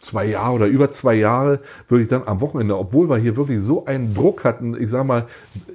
zwei 0.06 0.26
Jahre 0.26 0.54
oder 0.54 0.66
über 0.66 0.90
zwei 0.90 1.14
Jahre 1.14 1.60
wirklich 1.88 2.08
dann 2.08 2.22
am 2.26 2.40
Wochenende, 2.40 2.78
obwohl 2.78 3.08
wir 3.10 3.16
hier 3.16 3.36
wirklich 3.36 3.62
so 3.62 3.84
einen 3.84 4.14
Druck 4.14 4.44
hatten, 4.44 4.80
ich 4.80 4.88
sag 4.88 5.04
mal, 5.04 5.26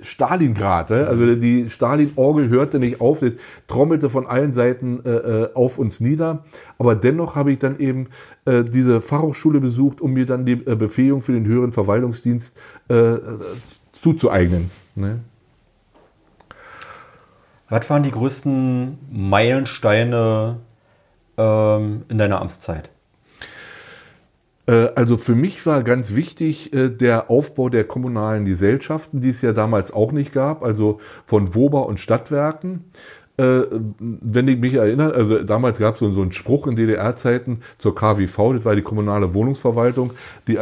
Stalingrad, 0.02 0.92
also 0.92 1.36
die 1.36 1.70
Stalin-Orgel 1.70 2.50
hörte 2.50 2.80
nicht 2.80 3.02
auf, 3.02 3.22
trommelte 3.68 4.10
von 4.10 4.26
allen 4.26 4.54
Seiten 4.54 5.02
äh, 5.06 5.10
äh, 5.10 5.54
auf 5.54 5.78
uns 5.78 6.00
nieder, 6.00 6.44
aber 6.80 6.96
dennoch 6.96 7.36
habe 7.36 7.52
ich 7.52 7.60
dann 7.60 7.80
eben 7.80 8.08
äh, 8.46 8.64
diese 8.64 9.02
Fachhochschule 9.02 9.60
besucht, 9.60 10.02
um 10.02 10.14
mir 10.14 10.26
dann 10.26 10.46
die 10.46 10.54
äh, 10.54 10.76
Befähigung 10.76 11.22
für 11.22 11.34
den 11.34 11.46
höheren 11.46 11.72
Verwaltungsdienst 11.74 12.58
äh, 12.88 13.18
zuzueignen. 13.92 14.72
Ne? 14.96 15.20
Was 17.70 17.90
waren 17.90 18.04
die 18.04 18.12
größten 18.12 18.98
Meilensteine 19.12 20.58
ähm, 21.38 22.04
in 22.10 22.18
deiner 22.18 22.42
Amtszeit? 22.42 22.90
Äh, 24.72 24.92
also 24.96 25.18
für 25.18 25.36
mich 25.36 25.66
war 25.66 25.84
ganz 25.84 26.16
wichtig 26.16 26.74
äh, 26.74 26.90
der 26.90 27.30
Aufbau 27.30 27.70
der 27.70 27.84
kommunalen 27.84 28.46
Gesellschaften, 28.46 29.20
die 29.20 29.30
es 29.30 29.42
ja 29.42 29.52
damals 29.52 29.92
auch 29.92 30.14
nicht 30.14 30.32
gab, 30.32 30.64
also 30.64 31.00
von 31.26 31.54
Wober 31.54 31.86
und 31.86 32.00
Stadtwerken. 32.00 32.86
Äh, 33.42 33.66
wenn 34.00 34.48
ich 34.48 34.60
mich 34.60 34.76
erinnere, 34.76 35.16
also 35.16 35.44
damals 35.44 35.80
gab 35.80 35.96
es 35.96 36.00
so, 36.00 36.12
so 36.12 36.22
einen 36.22 36.32
Spruch 36.32 36.68
in 36.68 36.76
DDR-Zeiten 36.76 37.60
zur 37.80 37.96
KWV, 37.96 38.54
das 38.54 38.66
war 38.66 38.76
die 38.76 38.84
kommunale 38.84 39.34
Wohnungsverwaltung, 39.34 40.12
die 40.48 40.58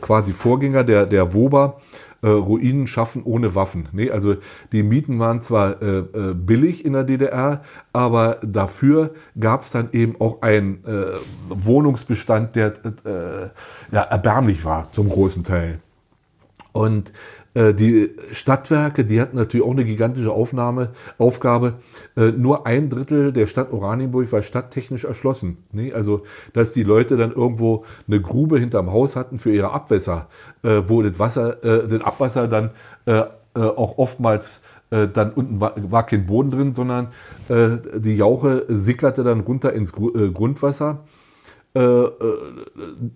quasi 0.00 0.32
Vorgänger 0.32 0.82
der, 0.82 1.06
der 1.06 1.32
WOBA 1.32 1.76
äh, 2.22 2.28
Ruinen 2.28 2.86
schaffen 2.86 3.22
ohne 3.24 3.54
Waffen. 3.54 3.88
Nee, 3.92 4.10
also 4.10 4.36
die 4.72 4.82
Mieten 4.82 5.18
waren 5.18 5.40
zwar 5.40 5.80
äh, 5.80 5.98
äh, 5.98 6.34
billig 6.34 6.84
in 6.84 6.94
der 6.94 7.04
DDR, 7.04 7.62
aber 7.92 8.38
dafür 8.42 9.14
gab 9.38 9.62
es 9.62 9.70
dann 9.70 9.90
eben 9.92 10.20
auch 10.20 10.42
einen 10.42 10.84
äh, 10.84 11.04
Wohnungsbestand, 11.48 12.56
der 12.56 12.72
äh, 13.04 13.50
ja, 13.92 14.02
erbärmlich 14.02 14.64
war 14.64 14.90
zum 14.92 15.08
großen 15.08 15.44
Teil. 15.44 15.80
Und 16.72 17.10
äh, 17.10 17.12
die 17.56 18.10
Stadtwerke, 18.32 19.06
die 19.06 19.18
hatten 19.18 19.36
natürlich 19.36 19.64
auch 19.64 19.70
eine 19.70 19.86
gigantische 19.86 20.30
Aufnahme, 20.30 20.90
Aufgabe. 21.16 21.74
Äh, 22.14 22.32
nur 22.32 22.66
ein 22.66 22.90
Drittel 22.90 23.32
der 23.32 23.46
Stadt 23.46 23.72
Oranienburg 23.72 24.30
war 24.30 24.42
stadttechnisch 24.42 25.04
erschlossen. 25.04 25.56
Also, 25.94 26.22
dass 26.52 26.74
die 26.74 26.82
Leute 26.82 27.16
dann 27.16 27.32
irgendwo 27.32 27.84
eine 28.06 28.20
Grube 28.20 28.58
hinterm 28.58 28.92
Haus 28.92 29.16
hatten 29.16 29.38
für 29.38 29.52
ihre 29.52 29.72
Abwässer, 29.72 30.28
äh, 30.62 30.82
wo 30.86 31.00
das 31.00 31.18
Wasser, 31.18 31.54
das 31.56 32.02
Abwasser 32.02 32.48
dann 32.48 32.70
auch 33.54 33.96
oftmals 33.96 34.60
dann 34.90 35.32
unten 35.32 35.60
war, 35.60 36.06
kein 36.06 36.26
Boden 36.26 36.50
drin, 36.50 36.74
sondern 36.74 37.08
die 37.48 38.16
Jauche 38.16 38.64
sickerte 38.68 39.24
dann 39.24 39.40
runter 39.40 39.72
ins 39.72 39.92
Grundwasser 39.92 40.90
äh, 40.90 40.94
äh, 40.94 41.25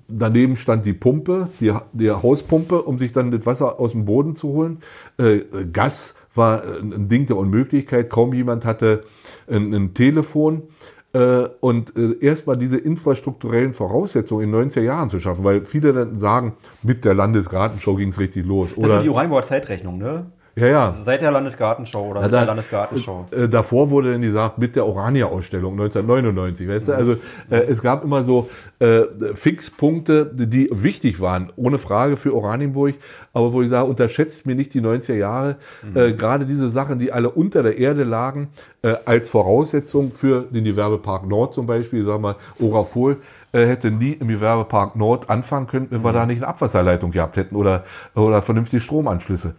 daneben 0.08 0.56
stand 0.56 0.84
die 0.84 0.92
Pumpe, 0.92 1.48
die, 1.60 1.72
die 1.92 2.10
Hauspumpe, 2.10 2.82
um 2.82 2.98
sich 2.98 3.12
dann 3.12 3.30
das 3.30 3.46
Wasser 3.46 3.80
aus 3.80 3.92
dem 3.92 4.04
Boden 4.04 4.36
zu 4.36 4.48
holen. 4.48 4.80
Äh, 5.18 5.40
Gas 5.72 6.14
war 6.34 6.62
ein 6.62 7.08
Ding 7.08 7.26
der 7.26 7.36
Unmöglichkeit. 7.36 8.10
Kaum 8.10 8.34
jemand 8.34 8.64
hatte 8.64 9.00
ein, 9.48 9.72
ein 9.72 9.94
Telefon. 9.94 10.64
Äh, 11.12 11.48
und 11.58 11.96
äh, 11.96 12.24
erstmal 12.24 12.56
diese 12.56 12.76
infrastrukturellen 12.76 13.74
Voraussetzungen 13.74 14.44
in 14.44 14.52
den 14.52 14.70
90er 14.70 14.82
Jahren 14.82 15.10
zu 15.10 15.18
schaffen, 15.18 15.42
weil 15.42 15.64
viele 15.64 15.92
dann 15.92 16.20
sagen, 16.20 16.54
mit 16.84 17.04
der 17.04 17.14
Landesgartenschau 17.14 17.96
ging 17.96 18.10
es 18.10 18.20
richtig 18.20 18.46
los. 18.46 18.76
Oder 18.76 18.88
das 18.88 18.96
ist 18.98 19.04
die 19.04 19.08
Oranienbauer 19.08 19.42
Zeitrechnung, 19.42 19.98
ne? 19.98 20.26
Ja, 20.60 20.66
ja. 20.66 20.94
Seit 21.04 21.22
der 21.22 21.30
Landesgartenschau 21.30 22.08
oder 22.10 22.20
ja, 22.20 22.28
da, 22.28 22.38
der 22.38 22.46
Landesgartenschau. 22.46 23.26
Äh, 23.30 23.48
davor 23.48 23.90
wurde 23.90 24.12
dann 24.12 24.20
gesagt, 24.20 24.58
mit 24.58 24.76
der 24.76 24.86
Orania-Ausstellung 24.86 25.72
1999, 25.72 26.68
weißt 26.68 26.88
du? 26.88 26.92
Also 26.92 27.12
äh, 27.48 27.64
es 27.66 27.80
gab 27.80 28.04
immer 28.04 28.24
so 28.24 28.50
äh, 28.78 29.02
Fixpunkte, 29.34 30.30
die 30.32 30.68
wichtig 30.70 31.20
waren, 31.20 31.50
ohne 31.56 31.78
Frage 31.78 32.16
für 32.16 32.34
Oranienburg, 32.34 32.94
aber 33.32 33.52
wo 33.52 33.62
ich 33.62 33.70
sage, 33.70 33.88
unterschätzt 33.88 34.44
mir 34.44 34.54
nicht 34.54 34.74
die 34.74 34.82
90er 34.82 35.14
Jahre, 35.14 35.56
mhm. 35.82 35.96
äh, 35.96 36.12
gerade 36.12 36.44
diese 36.44 36.70
Sachen, 36.70 36.98
die 36.98 37.12
alle 37.12 37.30
unter 37.30 37.62
der 37.62 37.78
Erde 37.78 38.04
lagen, 38.04 38.48
äh, 38.82 38.94
als 39.04 39.28
Voraussetzung 39.30 40.12
für 40.12 40.42
den 40.42 40.64
Gewerbepark 40.64 41.26
Nord 41.26 41.54
zum 41.54 41.66
Beispiel, 41.66 42.04
sagen 42.04 42.22
wir, 42.22 42.36
Orafol, 42.60 43.16
äh, 43.52 43.66
hätte 43.66 43.90
nie 43.90 44.12
im 44.12 44.28
Gewerbepark 44.28 44.96
Nord 44.96 45.28
anfangen 45.28 45.66
können, 45.66 45.86
wenn 45.90 46.00
mhm. 46.00 46.04
wir 46.04 46.12
da 46.12 46.26
nicht 46.26 46.38
eine 46.38 46.48
Abwasserleitung 46.48 47.10
gehabt 47.10 47.36
hätten 47.36 47.56
oder, 47.56 47.84
oder 48.14 48.42
vernünftige 48.42 48.80
Stromanschlüsse. 48.80 49.54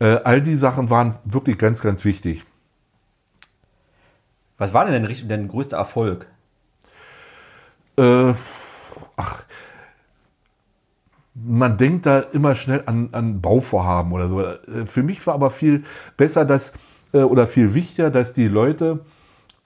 Äh, 0.00 0.20
all 0.24 0.40
die 0.42 0.56
Sachen 0.56 0.90
waren 0.90 1.16
wirklich 1.24 1.58
ganz, 1.58 1.82
ganz 1.82 2.04
wichtig. 2.04 2.44
Was 4.58 4.74
war 4.74 4.84
denn 4.84 5.02
dein, 5.02 5.28
dein 5.28 5.48
größter 5.48 5.76
Erfolg? 5.76 6.26
Äh, 7.96 8.34
ach, 9.16 9.44
man 11.34 11.76
denkt 11.76 12.06
da 12.06 12.20
immer 12.20 12.54
schnell 12.54 12.82
an, 12.86 13.10
an 13.12 13.40
Bauvorhaben 13.40 14.12
oder 14.12 14.28
so. 14.28 14.42
Äh, 14.42 14.86
für 14.86 15.02
mich 15.02 15.26
war 15.26 15.34
aber 15.34 15.50
viel 15.50 15.84
besser, 16.16 16.44
dass, 16.44 16.72
äh, 17.12 17.18
oder 17.18 17.46
viel 17.46 17.74
wichtiger, 17.74 18.10
dass 18.10 18.32
die 18.32 18.48
Leute 18.48 19.00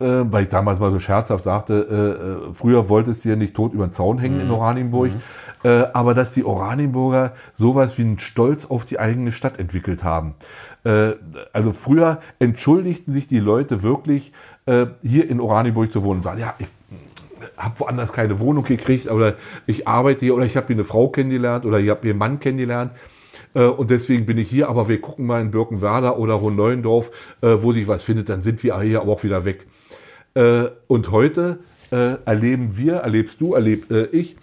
äh, 0.01 0.25
weil 0.25 0.43
ich 0.43 0.49
damals 0.49 0.81
mal 0.81 0.91
so 0.91 0.99
scherzhaft 0.99 1.45
sagte, 1.45 1.87
äh, 1.89 2.51
äh, 2.51 2.55
früher 2.55 2.89
wolltest 2.89 3.25
du 3.25 3.29
ja 3.29 3.37
nicht 3.37 3.55
tot 3.55 3.73
über 3.75 3.87
den 3.87 3.93
Zaun 3.93 4.19
hängen 4.19 4.37
mhm. 4.37 4.43
in 4.43 4.51
Oranienburg, 4.51 5.13
mhm. 5.13 5.71
äh, 5.71 5.85
aber 5.93 6.15
dass 6.15 6.35
die 6.35 6.45
Oranienburger 6.45 7.33
sowas 7.55 7.97
wie 7.97 8.03
einen 8.03 8.19
Stolz 8.19 8.65
auf 8.65 8.85
die 8.85 8.99
eigene 8.99 9.31
Stadt 9.31 9.61
entwickelt 9.61 10.03
haben. 10.03 10.35
Äh, 10.83 11.13
also 11.53 11.73
früher 11.73 12.19
entschuldigten 12.41 13.13
sich 13.13 13.29
die 13.29 13.39
Leute 13.39 13.85
wirklich, 13.85 14.33
äh, 14.67 14.87
hier 15.01 15.31
in 15.31 15.41
Oranienburg 15.41 15.93
zu 15.93 16.03
wohnen 16.03 16.19
und 16.19 16.25
sagen, 16.25 16.41
ja, 16.41 16.55
ich 16.59 16.67
habe 17.57 17.79
woanders 17.79 18.13
keine 18.13 18.41
Wohnung 18.41 18.65
gekriegt, 18.65 19.09
oder 19.09 19.35
ich 19.67 19.87
arbeite 19.87 20.25
hier, 20.25 20.35
oder 20.35 20.45
ich 20.45 20.57
habe 20.57 20.67
hier 20.67 20.77
eine 20.77 20.85
Frau 20.85 21.09
kennengelernt, 21.09 21.67
oder 21.67 21.79
ich 21.79 21.89
habe 21.91 22.01
hier 22.03 22.11
einen 22.11 22.19
Mann 22.19 22.41
kennengelernt. 22.41 22.93
Und 23.53 23.91
deswegen 23.91 24.27
bin 24.27 24.39
ich 24.39 24.49
hier, 24.49 24.69
aber 24.69 24.89
wir 24.89 25.01
gucken 25.01 25.27
mal 25.27 25.41
in 25.41 25.53
Birkenwerder 25.53 26.19
oder 26.19 26.41
Hohenneuendorf, 26.41 27.13
wo 27.41 27.73
sich 27.73 27.87
was 27.87 28.03
findet, 28.03 28.29
dann 28.29 28.41
sind 28.41 28.63
wir 28.65 28.81
hier 28.81 29.03
aber 29.03 29.13
auch 29.13 29.23
wieder 29.23 29.45
weg. 29.45 29.67
Äh, 30.35 30.67
und 30.89 31.11
heute 31.11 31.59
äh, 31.91 32.17
erleben 32.25 32.77
wir, 32.77 32.97
erlebst 32.97 33.41
du, 33.41 33.55
erleb 33.55 33.91
äh, 33.91 34.07
ich, 34.07 34.37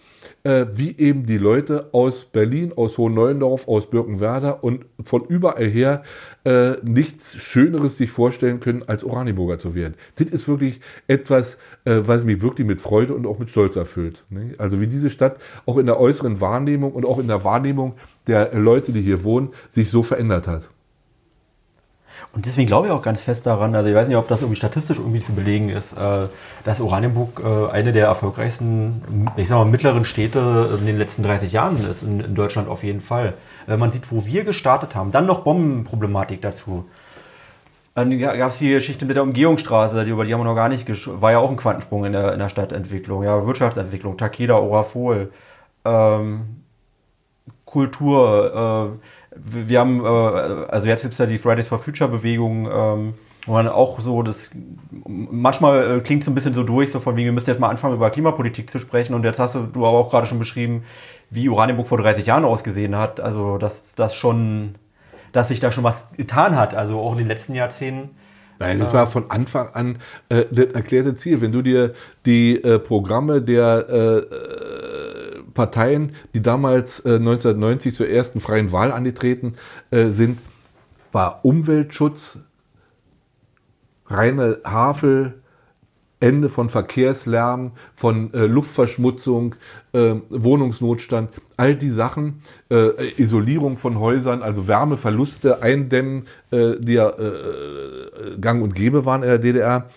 äh, 0.43 0.65
wie 0.73 0.97
eben 0.97 1.25
die 1.25 1.37
Leute 1.37 1.89
aus 1.91 2.25
Berlin, 2.25 2.73
aus 2.75 2.97
Hohen-Neuendorf, 2.97 3.67
aus 3.67 3.89
Birkenwerder 3.89 4.63
und 4.63 4.85
von 5.03 5.25
überall 5.25 5.67
her 5.67 6.03
äh, 6.45 6.71
nichts 6.83 7.35
Schöneres 7.35 7.97
sich 7.97 8.09
vorstellen 8.09 8.59
können, 8.59 8.83
als 8.87 9.03
Oranienburger 9.03 9.59
zu 9.59 9.75
werden. 9.75 9.95
Das 10.15 10.27
ist 10.27 10.47
wirklich 10.47 10.79
etwas, 11.07 11.57
äh, 11.85 12.01
was 12.05 12.23
mich 12.23 12.41
wirklich 12.41 12.65
mit 12.65 12.81
Freude 12.81 13.13
und 13.13 13.25
auch 13.27 13.37
mit 13.37 13.49
Stolz 13.49 13.75
erfüllt. 13.75 14.23
Ne? 14.29 14.53
Also 14.57 14.79
wie 14.79 14.87
diese 14.87 15.09
Stadt 15.09 15.37
auch 15.65 15.77
in 15.77 15.85
der 15.85 15.99
äußeren 15.99 16.41
Wahrnehmung 16.41 16.93
und 16.93 17.05
auch 17.05 17.19
in 17.19 17.27
der 17.27 17.43
Wahrnehmung 17.43 17.95
der 18.27 18.53
Leute, 18.53 18.91
die 18.91 19.01
hier 19.01 19.23
wohnen, 19.23 19.49
sich 19.69 19.89
so 19.89 20.03
verändert 20.03 20.47
hat. 20.47 20.69
Und 22.33 22.45
deswegen 22.45 22.67
glaube 22.67 22.87
ich 22.87 22.93
auch 22.93 23.01
ganz 23.01 23.21
fest 23.21 23.45
daran, 23.45 23.75
also 23.75 23.89
ich 23.89 23.95
weiß 23.95 24.07
nicht, 24.07 24.15
ob 24.15 24.27
das 24.29 24.41
irgendwie 24.41 24.55
statistisch 24.55 24.99
irgendwie 24.99 25.19
zu 25.19 25.33
belegen 25.33 25.67
ist, 25.67 25.93
äh, 25.93 26.27
dass 26.63 26.79
Oranienburg 26.79 27.41
äh, 27.43 27.71
eine 27.71 27.91
der 27.91 28.05
erfolgreichsten, 28.05 29.27
ich 29.35 29.49
sag 29.49 29.57
mal, 29.57 29.65
mittleren 29.65 30.05
Städte 30.05 30.77
in 30.79 30.85
den 30.85 30.97
letzten 30.97 31.23
30 31.23 31.51
Jahren 31.51 31.77
ist, 31.77 32.03
in, 32.03 32.33
Deutschland 32.33 32.69
auf 32.69 32.83
jeden 32.83 33.01
Fall. 33.01 33.33
Wenn 33.67 33.79
man 33.79 33.91
sieht, 33.91 34.09
wo 34.11 34.25
wir 34.25 34.45
gestartet 34.45 34.95
haben, 34.95 35.11
dann 35.11 35.25
noch 35.25 35.41
Bombenproblematik 35.41 36.41
dazu. 36.41 36.85
Dann 37.95 38.17
gab 38.17 38.51
es 38.51 38.59
die 38.59 38.69
Geschichte 38.69 39.05
mit 39.05 39.17
der 39.17 39.23
Umgehungsstraße, 39.23 40.05
die, 40.05 40.11
über 40.11 40.23
die 40.23 40.33
haben 40.33 40.39
wir 40.39 40.45
noch 40.45 40.55
gar 40.55 40.69
nicht 40.69 40.87
war 41.21 41.33
ja 41.33 41.39
auch 41.39 41.49
ein 41.49 41.57
Quantensprung 41.57 42.05
in 42.05 42.13
der, 42.13 42.31
in 42.31 42.39
der 42.39 42.47
Stadtentwicklung, 42.47 43.23
ja, 43.23 43.45
Wirtschaftsentwicklung, 43.45 44.17
Takeda, 44.17 44.55
Orafol, 44.55 45.33
ähm, 45.83 46.63
Kultur, 47.65 48.97
äh, 48.97 49.05
wir 49.35 49.79
haben, 49.79 50.03
äh, 50.03 50.07
also 50.07 50.87
jetzt 50.87 51.03
gibt 51.03 51.13
es 51.13 51.19
ja 51.19 51.25
die 51.25 51.37
Fridays 51.37 51.67
for 51.67 51.79
Future 51.79 52.09
Bewegung, 52.09 52.69
ähm, 52.71 53.13
wo 53.45 53.53
man 53.53 53.67
auch 53.67 53.99
so 53.99 54.21
das, 54.21 54.51
manchmal 55.05 55.97
äh, 55.97 55.99
klingt 56.01 56.21
es 56.21 56.27
ein 56.27 56.35
bisschen 56.35 56.53
so 56.53 56.63
durch, 56.63 56.91
so 56.91 56.99
von 56.99 57.15
wegen, 57.15 57.25
wir 57.25 57.31
müssen 57.31 57.49
jetzt 57.49 57.59
mal 57.59 57.69
anfangen, 57.69 57.95
über 57.95 58.09
Klimapolitik 58.09 58.69
zu 58.69 58.79
sprechen. 58.79 59.13
Und 59.13 59.23
jetzt 59.23 59.39
hast 59.39 59.55
du, 59.55 59.61
du 59.61 59.85
aber 59.85 59.97
auch 59.97 60.09
gerade 60.09 60.27
schon 60.27 60.39
beschrieben, 60.39 60.83
wie 61.29 61.49
Oranienburg 61.49 61.87
vor 61.87 61.97
30 61.97 62.25
Jahren 62.25 62.45
ausgesehen 62.45 62.95
hat. 62.95 63.19
Also, 63.19 63.57
dass 63.57 63.95
das 63.95 64.15
schon, 64.15 64.75
dass 65.31 65.47
sich 65.47 65.59
da 65.59 65.71
schon 65.71 65.83
was 65.83 66.11
getan 66.17 66.55
hat, 66.55 66.75
also 66.75 66.99
auch 66.99 67.13
in 67.13 67.19
den 67.19 67.27
letzten 67.27 67.55
Jahrzehnten. 67.55 68.11
Nein, 68.59 68.79
das 68.79 68.93
war 68.93 69.07
von 69.07 69.31
Anfang 69.31 69.69
an 69.69 69.97
äh, 70.29 70.45
das 70.51 70.67
erklärte 70.75 71.15
Ziel. 71.15 71.41
Wenn 71.41 71.51
du 71.51 71.63
dir 71.63 71.93
die 72.27 72.63
äh, 72.63 72.77
Programme 72.77 73.41
der 73.41 73.89
äh, 73.89 74.17
Parteien, 75.53 76.13
die 76.33 76.41
damals 76.41 76.99
äh, 77.01 77.15
1990 77.15 77.95
zur 77.95 78.09
ersten 78.09 78.39
freien 78.39 78.71
Wahl 78.71 78.91
angetreten 78.91 79.55
äh, 79.91 80.09
sind, 80.09 80.39
war 81.11 81.43
Umweltschutz, 81.43 82.39
reine 84.07 84.59
Havel, 84.63 85.41
Ende 86.21 86.49
von 86.49 86.69
Verkehrslärm, 86.69 87.71
von 87.95 88.31
äh, 88.33 88.45
Luftverschmutzung, 88.45 89.55
äh, 89.91 90.15
Wohnungsnotstand, 90.29 91.31
all 91.57 91.75
die 91.75 91.89
Sachen, 91.89 92.43
äh, 92.69 92.89
Isolierung 93.17 93.77
von 93.77 93.99
Häusern, 93.99 94.43
also 94.43 94.67
Wärmeverluste 94.67 95.63
eindämmen, 95.63 96.27
äh, 96.51 96.75
die 96.79 96.93
ja 96.93 97.09
äh, 97.09 98.37
gang 98.39 98.61
und 98.61 98.75
gäbe 98.75 99.05
waren 99.05 99.23
in 99.23 99.29
der 99.29 99.39
DDR. 99.39 99.87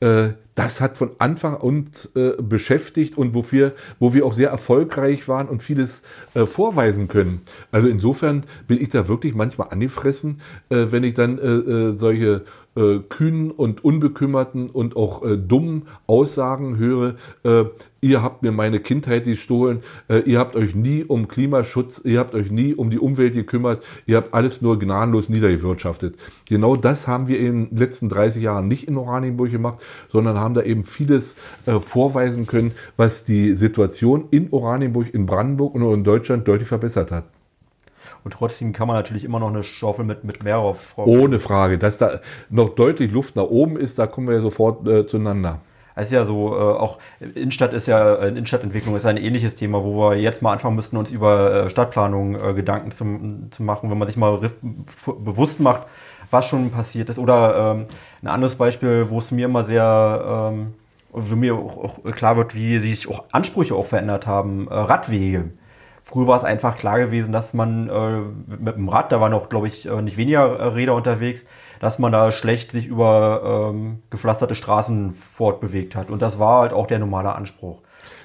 Äh, 0.00 0.30
das 0.54 0.80
hat 0.80 0.96
von 0.96 1.10
Anfang 1.18 1.54
uns 1.54 2.10
äh, 2.16 2.32
beschäftigt 2.40 3.18
und 3.18 3.34
wofür, 3.34 3.72
wo 3.98 4.14
wir 4.14 4.24
auch 4.24 4.32
sehr 4.32 4.48
erfolgreich 4.50 5.28
waren 5.28 5.48
und 5.48 5.62
vieles 5.62 6.00
äh, 6.34 6.46
vorweisen 6.46 7.08
können. 7.08 7.42
Also 7.72 7.88
insofern 7.88 8.44
bin 8.66 8.80
ich 8.80 8.88
da 8.88 9.06
wirklich 9.06 9.34
manchmal 9.34 9.68
angefressen, 9.68 10.40
äh, 10.70 10.86
wenn 10.90 11.04
ich 11.04 11.14
dann 11.14 11.38
äh, 11.38 11.42
äh, 11.42 11.96
solche 11.96 12.44
kühnen 13.08 13.52
und 13.52 13.84
unbekümmerten 13.86 14.68
und 14.68 14.96
auch 14.96 15.22
dummen 15.38 15.88
Aussagen 16.06 16.76
höre, 16.76 17.14
ihr 18.06 18.22
habt 18.22 18.42
mir 18.42 18.52
meine 18.52 18.78
Kindheit 18.80 19.24
gestohlen, 19.24 19.82
äh, 20.08 20.20
ihr 20.20 20.38
habt 20.38 20.54
euch 20.54 20.74
nie 20.74 21.04
um 21.04 21.26
Klimaschutz, 21.26 22.00
ihr 22.04 22.20
habt 22.20 22.34
euch 22.34 22.50
nie 22.50 22.74
um 22.74 22.90
die 22.90 23.00
Umwelt 23.00 23.34
gekümmert, 23.34 23.82
ihr 24.06 24.16
habt 24.16 24.32
alles 24.32 24.62
nur 24.62 24.78
gnadenlos 24.78 25.28
niedergewirtschaftet. 25.28 26.16
Genau 26.48 26.76
das 26.76 27.08
haben 27.08 27.26
wir 27.26 27.40
in 27.40 27.68
den 27.68 27.76
letzten 27.76 28.08
30 28.08 28.42
Jahren 28.42 28.68
nicht 28.68 28.86
in 28.86 28.96
Oranienburg 28.96 29.50
gemacht, 29.50 29.80
sondern 30.08 30.38
haben 30.38 30.54
da 30.54 30.62
eben 30.62 30.84
vieles 30.84 31.34
äh, 31.66 31.80
vorweisen 31.80 32.46
können, 32.46 32.72
was 32.96 33.24
die 33.24 33.54
Situation 33.54 34.26
in 34.30 34.52
Oranienburg, 34.52 35.12
in 35.12 35.26
Brandenburg 35.26 35.74
und 35.74 35.82
in 35.92 36.04
Deutschland 36.04 36.46
deutlich 36.46 36.68
verbessert 36.68 37.10
hat. 37.10 37.24
Und 38.22 38.32
trotzdem 38.32 38.72
kann 38.72 38.88
man 38.88 38.96
natürlich 38.96 39.24
immer 39.24 39.40
noch 39.40 39.48
eine 39.48 39.62
Schaufel 39.62 40.04
mit, 40.04 40.24
mit 40.24 40.42
mehr 40.42 40.58
auf. 40.58 40.96
Ohne 40.98 41.38
Frage. 41.38 41.78
Dass 41.78 41.98
da 41.98 42.20
noch 42.50 42.70
deutlich 42.70 43.12
Luft 43.12 43.36
nach 43.36 43.44
oben 43.44 43.76
ist, 43.76 43.98
da 43.98 44.06
kommen 44.06 44.28
wir 44.28 44.34
ja 44.34 44.40
sofort 44.40 44.86
äh, 44.88 45.06
zueinander. 45.06 45.60
Es 45.98 46.08
ist 46.08 46.12
ja 46.12 46.26
so, 46.26 46.54
äh, 46.54 46.60
auch 46.60 46.98
Innenstadt 47.20 47.72
ist 47.72 47.88
ja, 47.88 48.16
äh, 48.16 48.28
Innenstadtentwicklung 48.28 48.94
ist 48.96 49.06
ein 49.06 49.16
ähnliches 49.16 49.54
Thema, 49.54 49.82
wo 49.82 49.98
wir 49.98 50.18
jetzt 50.18 50.42
mal 50.42 50.52
anfangen 50.52 50.76
müssten, 50.76 50.98
uns 50.98 51.10
über 51.10 51.66
äh, 51.66 51.70
Stadtplanung 51.70 52.34
äh, 52.34 52.52
Gedanken 52.52 52.92
zu, 52.92 53.48
zu 53.50 53.62
machen, 53.62 53.90
wenn 53.90 53.96
man 53.96 54.06
sich 54.06 54.18
mal 54.18 54.38
bewusst 55.06 55.58
macht, 55.58 55.86
was 56.30 56.46
schon 56.46 56.70
passiert 56.70 57.08
ist. 57.08 57.18
Oder 57.18 57.74
ähm, 57.76 57.86
ein 58.22 58.28
anderes 58.28 58.56
Beispiel, 58.56 59.08
wo 59.08 59.18
es 59.18 59.30
mir 59.30 59.46
immer 59.46 59.64
sehr, 59.64 60.52
ähm, 60.52 60.74
wo 61.12 61.34
mir 61.34 61.54
auch, 61.54 61.78
auch, 62.04 62.12
klar 62.12 62.36
wird, 62.36 62.54
wie 62.54 62.78
sich 62.78 63.08
auch 63.08 63.24
Ansprüche 63.32 63.74
auch 63.74 63.86
verändert 63.86 64.26
haben, 64.26 64.68
äh, 64.68 64.74
Radwege. 64.74 65.50
Früher 66.02 66.26
war 66.26 66.36
es 66.36 66.44
einfach 66.44 66.76
klar 66.76 66.98
gewesen, 66.98 67.32
dass 67.32 67.54
man 67.54 67.88
äh, 67.88 68.20
mit 68.62 68.76
dem 68.76 68.90
Rad, 68.90 69.12
da 69.12 69.20
waren 69.22 69.32
auch, 69.32 69.48
glaube 69.48 69.66
ich, 69.68 69.88
äh, 69.88 70.02
nicht 70.02 70.18
weniger 70.18 70.76
Räder 70.76 70.94
unterwegs, 70.94 71.46
dass 71.80 71.98
man 71.98 72.12
da 72.12 72.32
schlecht 72.32 72.72
sich 72.72 72.86
über 72.86 73.70
ähm, 73.72 74.02
gepflasterte 74.10 74.54
Straßen 74.54 75.12
fortbewegt 75.12 75.96
hat. 75.96 76.10
Und 76.10 76.22
das 76.22 76.38
war 76.38 76.60
halt 76.60 76.72
auch 76.72 76.86
der 76.86 76.98
normale 76.98 77.34
Anspruch. 77.34 77.82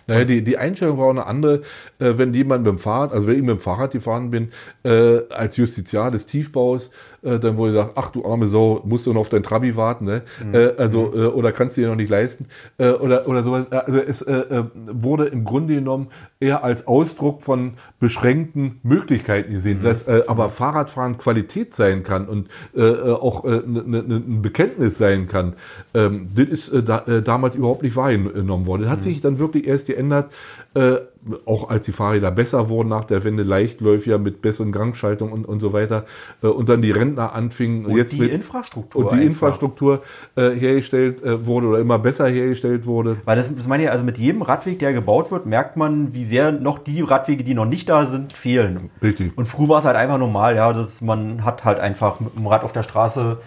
Naja, 0.08 0.26
die, 0.26 0.44
die 0.44 0.58
Einstellung 0.58 0.98
war 0.98 1.06
auch 1.06 1.12
eine 1.12 1.26
andere, 1.26 1.62
äh, 2.00 2.18
wenn 2.18 2.34
jemand 2.34 2.64
mit 2.64 2.72
dem 2.72 2.80
Fahrrad, 2.80 3.14
also 3.14 3.28
wenn 3.28 3.36
ich 3.36 3.42
mit 3.42 3.58
dem 3.58 3.60
Fahrrad 3.60 3.92
gefahren 3.92 4.32
bin, 4.32 4.52
äh, 4.84 5.20
als 5.30 5.58
Justiziar 5.58 6.12
des 6.12 6.26
Tiefbaus, 6.26 6.90
äh, 7.24 7.40
dann 7.40 7.58
wurde 7.58 7.74
gesagt, 7.74 7.92
ach 7.96 8.10
du 8.10 8.26
arme 8.26 8.48
Sau, 8.48 8.82
musst 8.86 9.06
du 9.06 9.14
noch 9.14 9.22
auf 9.22 9.30
dein 9.30 9.44
Trabi 9.44 9.76
warten, 9.76 10.06
ne? 10.06 10.24
Mhm. 10.44 10.56
Äh, 10.56 10.74
also, 10.78 11.12
mhm. 11.14 11.22
äh, 11.22 11.26
oder 11.28 11.52
kannst 11.52 11.78
du 11.78 11.82
dir 11.82 11.90
noch 11.90 11.96
nicht 11.96 12.10
leisten, 12.10 12.48
äh, 12.78 12.90
oder, 12.92 13.28
oder 13.28 13.44
sowas. 13.44 13.72
Also 13.72 14.00
es 14.00 14.22
äh, 14.22 14.34
äh, 14.34 14.64
wurde 14.74 15.26
im 15.26 15.44
Grunde 15.44 15.76
genommen 15.76 16.08
eher 16.40 16.64
als 16.64 16.88
Ausdruck 16.88 17.42
von 17.42 17.74
beschränkten 18.00 18.80
Möglichkeiten 18.84 19.54
gesehen, 19.54 19.80
mhm. 19.80 19.84
dass 19.84 20.04
äh, 20.04 20.24
aber 20.28 20.50
Fahrradfahren 20.50 21.18
Qualität 21.18 21.74
sein 21.74 22.04
kann 22.04 22.28
und 22.28 22.48
äh, 22.76 22.82
äh 22.82 23.12
auch 23.12 23.46
äh, 23.46 23.62
ein 23.66 24.42
Bekenntnis 24.42 24.98
sein 24.98 25.28
kann. 25.28 25.56
Ähm, 25.94 26.30
das 26.36 26.48
ist 26.48 26.70
äh, 26.70 26.84
da, 26.84 27.00
äh, 27.00 27.22
damals 27.22 27.56
überhaupt 27.56 27.84
nicht 27.84 27.96
wahrgenommen 27.96 28.66
worden. 28.66 28.84
Das 28.84 28.92
hat 28.92 29.00
mhm. 29.00 29.04
sich 29.04 29.22
dann 29.22 29.40
wirklich 29.40 29.68
erst 29.68 29.88
geändert, 29.88 30.34
äh, 30.74 30.98
auch 31.46 31.70
als 31.70 31.86
die 31.86 31.92
Fahrräder 31.92 32.32
besser 32.32 32.70
wurden 32.70 32.90
nach 32.90 33.04
der 33.04 33.24
Wende, 33.24 33.44
leichtläufiger 33.44 34.18
mit 34.18 34.42
besseren 34.42 34.72
Gangschaltungen 34.72 35.34
und, 35.34 35.46
und 35.46 35.60
so 35.60 35.74
weiter. 35.74 36.06
Äh, 36.42 36.48
und 36.48 36.70
dann 36.70 36.82
die 36.82 36.92
Rentner 36.92 37.36
anfingen. 37.36 37.86
Und 37.86 37.98
jetzt 37.98 38.14
die 38.14 38.20
mit, 38.20 38.32
Infrastruktur. 38.32 39.02
Und 39.02 39.12
die 39.12 39.16
einfach. 39.16 39.28
Infrastruktur 39.28 40.02
äh, 40.36 40.52
hergestellt 40.52 41.22
äh, 41.24 41.46
wurde 41.46 41.68
oder 41.68 41.80
immer 41.80 42.00
besser 42.00 42.28
hergestellt 42.28 42.86
wurde. 42.86 43.18
Weil 43.26 43.36
das, 43.36 43.54
das 43.54 43.68
meine 43.68 43.84
ich, 43.84 43.92
also 43.92 44.04
mit 44.04 44.18
jedem 44.18 44.42
Radweg, 44.42 44.80
der 44.80 44.94
gebaut 44.94 45.30
wird, 45.30 45.46
merkt 45.46 45.78
man, 45.78 46.14
wie 46.14 46.24
sehr 46.24 46.52
noch 46.52 46.80
die 46.80 47.02
Radwege, 47.02 47.44
die 47.44 47.54
noch 47.54 47.66
nicht 47.66 47.90
da 47.90 48.06
sind, 48.06 48.34
fehlen. 48.34 48.90
Richtig. 49.02 49.38
Und 49.38 49.48
früher 49.48 49.70
war 49.70 49.80
es 49.80 49.86
halt 49.86 49.98
einfach 49.98 50.18
normal, 50.18 50.56
ja, 50.56 50.72
dass 50.74 51.02
man 51.02 51.44
hat 51.44 51.66
halt 51.66 51.80
einfach 51.80 52.20
mit 52.20 52.36
dem 52.36 52.48
Rad 52.48 52.64
auf 52.64 52.72
der 52.72 52.84
Straße 52.84 53.38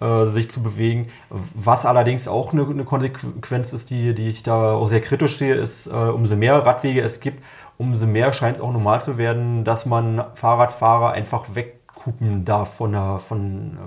äh, 0.00 0.26
sich 0.26 0.50
zu 0.50 0.62
bewegen. 0.62 1.08
Was 1.30 1.86
allerdings 1.86 2.28
auch 2.28 2.52
eine, 2.52 2.66
eine, 2.66 2.84
Konsequenz 2.84 3.72
ist, 3.72 3.90
die, 3.90 4.14
die 4.14 4.28
ich 4.28 4.42
da 4.42 4.74
auch 4.74 4.88
sehr 4.88 5.00
kritisch 5.00 5.36
sehe, 5.36 5.54
ist, 5.54 5.86
äh, 5.86 5.90
umso 5.90 6.36
mehr 6.36 6.64
Radwege 6.64 7.00
es 7.00 7.20
gibt, 7.20 7.42
umso 7.78 8.06
mehr 8.06 8.32
scheint 8.32 8.56
es 8.56 8.62
auch 8.62 8.72
normal 8.72 9.00
zu 9.02 9.18
werden, 9.18 9.64
dass 9.64 9.86
man 9.86 10.24
Fahrradfahrer 10.34 11.12
einfach 11.12 11.54
wegkupen 11.54 12.44
darf 12.44 12.74
von, 12.74 12.92
der, 12.92 13.18
von, 13.18 13.78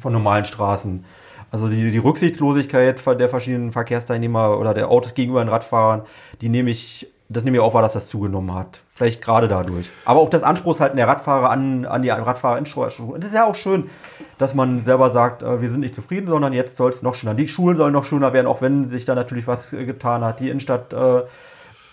von 0.00 0.12
normalen 0.12 0.44
Straßen. 0.44 1.04
Also 1.50 1.68
die, 1.68 1.90
die 1.90 1.98
Rücksichtslosigkeit 1.98 3.04
der 3.18 3.28
verschiedenen 3.28 3.72
Verkehrsteilnehmer 3.72 4.58
oder 4.58 4.74
der 4.74 4.90
Autos 4.90 5.14
gegenüber 5.14 5.44
den 5.44 5.48
Radfahrern, 5.48 6.02
die 6.40 6.48
nehme 6.48 6.70
ich 6.70 7.08
das 7.28 7.42
nehme 7.42 7.56
ich 7.56 7.62
auch 7.62 7.74
wahr, 7.74 7.82
dass 7.82 7.94
das 7.94 8.08
zugenommen 8.08 8.54
hat. 8.54 8.82
Vielleicht 8.94 9.20
gerade 9.20 9.48
dadurch. 9.48 9.90
Aber 10.04 10.20
auch 10.20 10.30
das 10.30 10.42
Anspruchshalten 10.42 10.96
der 10.96 11.08
Radfahrer 11.08 11.50
an, 11.50 11.84
an 11.84 12.02
die 12.02 12.10
Radfahrer 12.10 12.58
in 12.58 12.64
Es 12.64 13.26
ist 13.26 13.34
ja 13.34 13.46
auch 13.46 13.56
schön, 13.56 13.90
dass 14.38 14.54
man 14.54 14.80
selber 14.80 15.10
sagt, 15.10 15.42
äh, 15.42 15.60
wir 15.60 15.68
sind 15.68 15.80
nicht 15.80 15.94
zufrieden, 15.94 16.26
sondern 16.26 16.52
jetzt 16.52 16.76
soll 16.76 16.90
es 16.90 17.02
noch 17.02 17.14
schöner. 17.14 17.34
Die 17.34 17.48
Schulen 17.48 17.76
sollen 17.76 17.92
noch 17.92 18.04
schöner 18.04 18.32
werden, 18.32 18.46
auch 18.46 18.62
wenn 18.62 18.84
sich 18.84 19.04
da 19.04 19.14
natürlich 19.14 19.46
was 19.46 19.70
getan 19.70 20.24
hat. 20.24 20.40
Die 20.40 20.48
Innenstadt 20.50 20.92
äh, 20.92 21.22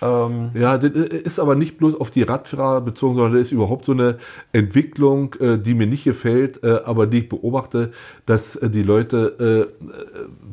ähm 0.01 0.51
ja, 0.53 0.77
das 0.77 0.91
ist 0.91 1.39
aber 1.39 1.55
nicht 1.55 1.77
bloß 1.77 1.99
auf 1.99 2.11
die 2.11 2.23
Radfahrer 2.23 2.81
bezogen, 2.81 3.15
sondern 3.15 3.33
das 3.33 3.43
ist 3.43 3.51
überhaupt 3.51 3.85
so 3.85 3.93
eine 3.93 4.17
Entwicklung, 4.51 5.35
äh, 5.35 5.57
die 5.57 5.73
mir 5.73 5.87
nicht 5.87 6.03
gefällt, 6.03 6.63
äh, 6.63 6.81
aber 6.83 7.07
die 7.07 7.19
ich 7.19 7.29
beobachte, 7.29 7.91
dass 8.25 8.55
äh, 8.57 8.69
die 8.69 8.83
Leute 8.83 9.73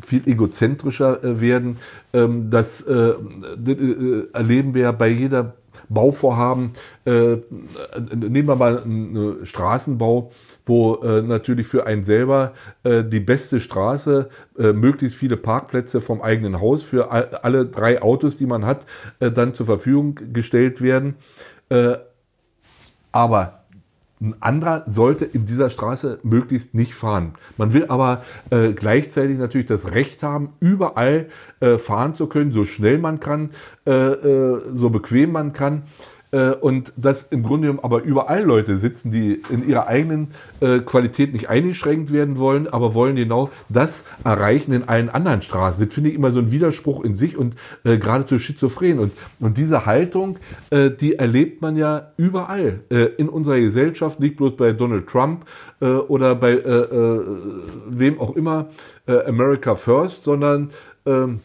viel 0.01 0.29
egozentrischer 0.29 1.19
werden. 1.41 1.79
Ähm, 2.13 2.51
das 2.51 2.83
erleben 2.83 4.75
wir 4.75 4.93
bei 4.93 5.09
jeder 5.09 5.55
Bauvorhaben. 5.89 6.73
Nehmen 7.05 8.47
wir 8.47 8.57
mal 8.57 8.83
einen 8.83 9.45
Straßenbau 9.45 10.31
wo 10.71 10.95
äh, 11.03 11.21
natürlich 11.21 11.67
für 11.67 11.87
einen 11.87 12.05
selber 12.05 12.55
äh, 12.85 13.05
die 13.05 13.21
beste 13.21 13.61
Straße, 13.61 14.31
äh, 14.57 14.73
möglichst 14.73 15.19
viele 15.19 15.37
Parkplätze 15.37 16.01
vom 16.01 16.23
eigenen 16.23 16.61
Haus 16.61 16.85
für 16.85 17.11
all, 17.11 17.29
alle 17.43 17.67
drei 17.67 18.01
Autos, 18.01 18.37
die 18.37 18.47
man 18.47 18.65
hat, 18.65 18.87
äh, 19.19 19.31
dann 19.33 19.53
zur 19.53 19.67
Verfügung 19.67 20.19
gestellt 20.33 20.81
werden. 20.81 21.17
Äh, 21.69 21.97
aber 23.13 23.65
ein 24.21 24.35
anderer 24.41 24.85
sollte 24.87 25.25
in 25.25 25.47
dieser 25.47 25.71
Straße 25.71 26.21
möglichst 26.23 26.75
nicht 26.75 26.95
fahren. 26.95 27.35
Man 27.57 27.73
will 27.73 27.87
aber 27.89 28.23
äh, 28.51 28.73
gleichzeitig 28.73 29.39
natürlich 29.39 29.67
das 29.67 29.93
Recht 29.93 30.23
haben, 30.23 30.53
überall 30.61 31.29
äh, 31.61 31.79
fahren 31.79 32.15
zu 32.15 32.27
können, 32.27 32.53
so 32.53 32.67
schnell 32.67 32.99
man 32.99 33.19
kann, 33.19 33.51
äh, 33.87 33.91
äh 33.91 34.61
so 34.73 34.91
bequem 34.91 35.33
man 35.33 35.53
kann. 35.53 35.85
Äh, 36.33 36.51
und 36.51 36.93
dass 36.97 37.23
im 37.25 37.43
Grunde 37.43 37.67
genommen 37.67 37.85
aber 37.85 38.03
überall 38.03 38.43
Leute 38.43 38.79
sitzen, 38.79 39.11
die 39.11 39.43
in 39.51 39.69
ihrer 39.69 39.89
eigenen 39.89 40.29
äh, 40.61 40.79
Qualität 40.79 41.33
nicht 41.33 41.49
eingeschränkt 41.49 42.13
werden 42.13 42.39
wollen, 42.39 42.69
aber 42.69 42.95
wollen 42.95 43.17
genau 43.17 43.51
das 43.69 44.05
erreichen 44.25 44.73
in 44.73 44.89
allen 44.89 45.09
anderen 45.09 45.43
Straßen. 45.43 45.85
Das 45.85 45.93
finde 45.93 46.11
ich 46.11 46.17
immer 46.17 46.31
so 46.31 46.39
ein 46.39 46.53
Widerspruch 46.53 47.03
in 47.05 47.15
sich 47.15 47.37
und 47.37 47.57
äh, 47.85 47.99
geradezu 47.99 48.39
schizophren. 48.39 48.99
Und, 49.01 49.13
und 49.41 49.59
diese 49.59 49.87
Haltung, 49.87 50.39
äh, 50.71 50.91
die 50.91 51.17
erlebt 51.17 51.63
man 51.63 51.77
ja 51.77 52.13
überall 52.17 52.81
äh, 52.91 53.07
in 53.17 53.29
unserer 53.29 53.59
Gesellschaft, 53.59 54.21
nicht 54.21 54.37
bloß 54.37 54.57
bei 54.57 54.73
Donald 54.73 55.09
Trump 55.09 55.45
äh, 55.81 55.87
oder 55.87 56.35
bei 56.37 56.53
äh, 56.53 57.21
wem 57.89 58.21
auch 58.21 58.37
immer, 58.37 58.69
America 59.27 59.75
First, 59.75 60.25
sondern 60.25 60.71
ähm, 61.05 61.41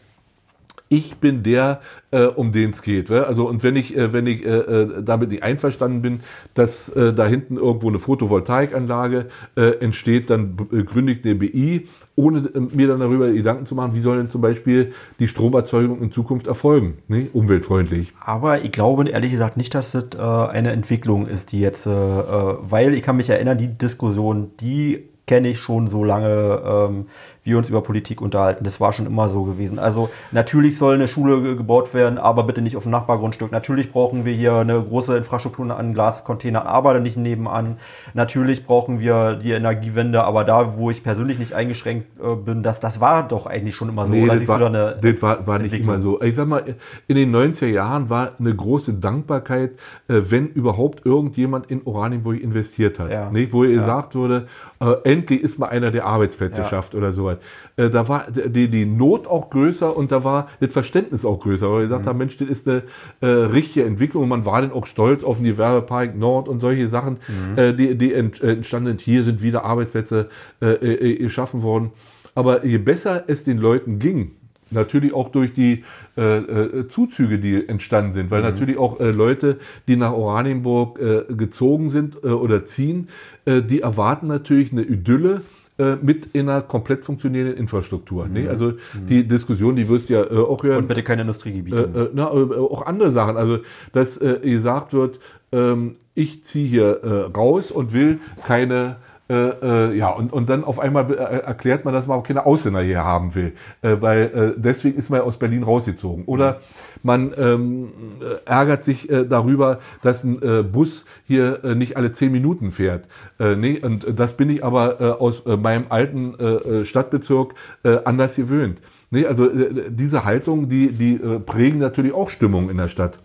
ich 0.88 1.16
bin 1.16 1.42
der, 1.42 1.80
äh, 2.10 2.24
um 2.24 2.52
den 2.52 2.70
es 2.70 2.82
geht. 2.82 3.10
Ne? 3.10 3.26
Also 3.26 3.48
und 3.48 3.62
wenn 3.62 3.76
ich, 3.76 3.96
äh, 3.96 4.12
wenn 4.12 4.26
ich 4.26 4.44
äh, 4.44 4.50
äh, 4.50 5.02
damit 5.02 5.30
nicht 5.30 5.42
einverstanden 5.42 6.02
bin, 6.02 6.20
dass 6.54 6.88
äh, 6.90 7.12
da 7.12 7.26
hinten 7.26 7.56
irgendwo 7.56 7.88
eine 7.88 7.98
Photovoltaikanlage 7.98 9.26
äh, 9.56 9.62
entsteht, 9.80 10.30
dann 10.30 10.56
äh, 10.72 10.84
gründe 10.84 11.12
ich 11.12 11.24
eine 11.24 11.34
BI, 11.34 11.88
ohne 12.14 12.38
äh, 12.38 12.60
mir 12.60 12.88
dann 12.88 13.00
darüber 13.00 13.30
Gedanken 13.30 13.66
zu 13.66 13.74
machen, 13.74 13.94
wie 13.94 14.00
soll 14.00 14.18
denn 14.18 14.30
zum 14.30 14.40
Beispiel 14.40 14.92
die 15.18 15.28
Stromerzeugung 15.28 16.00
in 16.00 16.12
Zukunft 16.12 16.46
erfolgen, 16.46 16.98
ne? 17.08 17.28
umweltfreundlich. 17.32 18.12
Aber 18.24 18.62
ich 18.62 18.70
glaube 18.70 19.08
ehrlich 19.08 19.32
gesagt 19.32 19.56
nicht, 19.56 19.74
dass 19.74 19.92
das 19.92 20.04
äh, 20.16 20.18
eine 20.18 20.70
Entwicklung 20.70 21.26
ist, 21.26 21.52
die 21.52 21.60
jetzt, 21.60 21.86
äh, 21.86 21.90
äh 21.90 22.56
weil 22.60 22.94
ich 22.94 23.02
kann 23.02 23.16
mich 23.16 23.28
erinnern, 23.28 23.58
die 23.58 23.76
Diskussion, 23.76 24.52
die 24.60 25.08
kenne 25.26 25.48
ich 25.48 25.58
schon 25.58 25.88
so 25.88 26.04
lange, 26.04 26.62
ähm, 26.64 27.06
wir 27.46 27.56
uns 27.56 27.68
über 27.68 27.80
Politik 27.80 28.20
unterhalten. 28.20 28.64
Das 28.64 28.80
war 28.80 28.92
schon 28.92 29.06
immer 29.06 29.28
so 29.28 29.44
gewesen. 29.44 29.78
Also 29.78 30.10
natürlich 30.32 30.76
soll 30.76 30.96
eine 30.96 31.06
Schule 31.06 31.56
gebaut 31.56 31.94
werden, 31.94 32.18
aber 32.18 32.42
bitte 32.42 32.60
nicht 32.60 32.76
auf 32.76 32.82
dem 32.82 32.92
Nachbargrundstück. 32.92 33.52
Natürlich 33.52 33.92
brauchen 33.92 34.24
wir 34.24 34.34
hier 34.34 34.54
eine 34.56 34.82
große 34.82 35.16
Infrastruktur 35.16 35.76
an 35.76 35.94
Glascontainern, 35.94 36.66
aber 36.66 36.98
nicht 36.98 37.16
nebenan. 37.16 37.76
Natürlich 38.14 38.64
brauchen 38.64 38.98
wir 38.98 39.34
die 39.34 39.52
Energiewende, 39.52 40.24
aber 40.24 40.42
da, 40.42 40.76
wo 40.76 40.90
ich 40.90 41.04
persönlich 41.04 41.38
nicht 41.38 41.52
eingeschränkt 41.52 42.18
äh, 42.18 42.34
bin, 42.34 42.64
das, 42.64 42.80
das 42.80 43.00
war 43.00 43.26
doch 43.26 43.46
eigentlich 43.46 43.76
schon 43.76 43.88
immer 43.88 44.06
so. 44.06 44.14
Nee, 44.14 44.24
Oder 44.24 44.36
das, 44.36 44.48
war, 44.48 44.58
da 44.58 44.66
eine 44.66 44.98
das 45.00 45.22
war, 45.22 45.46
war 45.46 45.58
nicht 45.60 45.74
immer 45.74 46.00
so. 46.00 46.20
Ich 46.20 46.34
sag 46.34 46.48
mal, 46.48 46.64
in 47.06 47.14
den 47.14 47.34
90er 47.34 47.66
Jahren 47.66 48.10
war 48.10 48.32
eine 48.40 48.54
große 48.54 48.94
Dankbarkeit, 48.94 49.72
äh, 50.08 50.20
wenn 50.24 50.48
überhaupt 50.48 51.06
irgendjemand 51.06 51.70
in 51.70 51.82
Oranienburg 51.84 52.40
investiert 52.40 52.98
hat. 52.98 53.12
Ja. 53.12 53.30
Nicht? 53.30 53.52
Wo 53.52 53.62
ja. 53.62 53.70
gesagt 53.70 54.16
wurde, 54.16 54.46
äh, 54.80 54.94
endlich 55.04 55.42
ist 55.42 55.60
mal 55.60 55.68
einer, 55.68 55.92
der 55.92 56.06
Arbeitsplätze 56.06 56.62
ja. 56.62 56.68
schafft 56.68 56.96
oder 56.96 57.12
sowas. 57.12 57.35
Äh, 57.76 57.90
da 57.90 58.08
war 58.08 58.26
die, 58.30 58.68
die 58.68 58.86
Not 58.86 59.26
auch 59.26 59.50
größer 59.50 59.96
und 59.96 60.12
da 60.12 60.24
war 60.24 60.48
das 60.60 60.72
Verständnis 60.72 61.24
auch 61.24 61.40
größer, 61.40 61.70
weil 61.70 61.78
wir 61.78 61.82
gesagt 61.84 62.04
mhm. 62.04 62.08
haben, 62.08 62.18
Mensch, 62.18 62.36
das 62.36 62.48
ist 62.48 62.68
eine 62.68 62.82
äh, 63.20 63.26
richtige 63.26 63.86
Entwicklung 63.86 64.24
und 64.24 64.28
man 64.28 64.44
war 64.44 64.60
dann 64.60 64.72
auch 64.72 64.86
stolz 64.86 65.24
auf 65.24 65.36
den 65.36 65.46
Gewerbepark 65.46 66.16
Nord 66.16 66.48
und 66.48 66.60
solche 66.60 66.88
Sachen, 66.88 67.18
mhm. 67.28 67.58
äh, 67.58 67.72
die, 67.72 67.96
die 67.96 68.12
ent, 68.14 68.40
äh, 68.42 68.52
entstanden 68.52 68.88
sind. 68.88 69.00
Hier 69.00 69.24
sind 69.24 69.42
wieder 69.42 69.64
Arbeitsplätze 69.64 70.28
äh, 70.60 70.66
äh, 70.66 71.16
geschaffen 71.16 71.62
worden. 71.62 71.90
Aber 72.34 72.66
je 72.66 72.78
besser 72.78 73.24
es 73.28 73.44
den 73.44 73.58
Leuten 73.58 73.98
ging, 73.98 74.32
Natürlich 74.70 75.14
auch 75.14 75.28
durch 75.28 75.52
die 75.52 75.84
äh, 76.16 76.38
äh, 76.38 76.88
Zuzüge, 76.88 77.38
die 77.38 77.68
entstanden 77.68 78.10
sind, 78.10 78.30
weil 78.32 78.40
mhm. 78.40 78.46
natürlich 78.46 78.78
auch 78.78 78.98
äh, 78.98 79.12
Leute, 79.12 79.58
die 79.86 79.96
nach 79.96 80.12
Oranienburg 80.12 80.98
gezogen 81.28 81.88
sind 81.88 82.24
oder 82.24 82.64
ziehen, 82.64 83.08
die 83.46 83.80
erwarten 83.80 84.26
natürlich 84.26 84.72
eine 84.72 84.82
Idylle 84.82 85.42
äh, 85.78 85.96
mit 85.96 86.26
in 86.32 86.48
einer 86.48 86.62
komplett 86.62 87.04
funktionierenden 87.04 87.58
Infrastruktur. 87.58 88.26
Mhm. 88.26 88.32
Ne? 88.32 88.48
Also 88.48 88.66
mhm. 88.70 89.06
die 89.08 89.28
Diskussion, 89.28 89.76
die 89.76 89.88
wirst 89.88 90.08
du 90.08 90.14
ja 90.14 90.22
äh, 90.22 90.36
auch 90.38 90.62
hören. 90.62 90.78
Und 90.78 90.88
bitte 90.88 91.02
keine 91.02 91.22
Industriegebiete. 91.22 91.90
Äh, 91.94 92.00
äh 92.00 92.10
na, 92.14 92.28
auch 92.28 92.86
andere 92.86 93.10
Sachen. 93.10 93.36
Also 93.36 93.58
dass 93.92 94.18
gesagt 94.18 94.92
wird, 94.92 95.20
ähm, 95.52 95.92
ich 96.14 96.42
ziehe 96.42 96.66
hier 96.66 97.30
raus 97.36 97.70
und 97.70 97.92
will 97.92 98.20
keine 98.46 98.96
äh, 99.28 99.34
äh, 99.34 99.96
ja, 99.96 100.10
und, 100.10 100.32
und 100.32 100.48
dann 100.48 100.62
auf 100.62 100.78
einmal 100.78 101.10
äh, 101.10 101.14
erklärt 101.14 101.84
man, 101.84 101.92
dass 101.92 102.06
man 102.06 102.18
auch 102.18 102.22
keine 102.22 102.46
Ausländer 102.46 102.80
hier 102.80 103.02
haben 103.02 103.34
will, 103.34 103.54
äh, 103.82 103.96
weil 104.00 104.54
äh, 104.56 104.60
deswegen 104.60 104.96
ist 104.96 105.10
man 105.10 105.20
aus 105.22 105.36
Berlin 105.36 105.64
rausgezogen. 105.64 106.24
Oder 106.26 106.60
man 107.02 107.32
ähm, 107.36 107.88
äh, 108.20 108.48
ärgert 108.48 108.84
sich 108.84 109.10
äh, 109.10 109.24
darüber, 109.24 109.80
dass 110.02 110.22
ein 110.24 110.38
Bus 110.70 111.04
hier 111.24 111.60
nicht 111.74 111.96
alle 111.96 112.12
zehn 112.12 112.30
Minuten 112.30 112.70
fährt. 112.70 113.06
Äh, 113.38 113.56
nee, 113.56 113.80
und 113.80 114.06
das 114.18 114.34
bin 114.34 114.50
ich 114.50 114.64
aber 114.64 115.00
äh, 115.00 115.04
aus 115.04 115.40
äh, 115.46 115.56
meinem 115.56 115.86
alten 115.88 116.34
äh, 116.34 116.84
Stadtbezirk 116.84 117.54
äh, 117.82 117.98
anders 118.04 118.36
gewöhnt. 118.36 118.80
Nee, 119.10 119.26
also 119.26 119.48
diese 119.88 120.24
Haltung, 120.24 120.68
die, 120.68 120.92
die 120.92 121.14
äh, 121.14 121.38
prägen 121.40 121.78
natürlich 121.78 122.12
auch 122.12 122.30
Stimmung 122.30 122.70
in 122.70 122.76
der 122.76 122.88
Stadt 122.88 123.20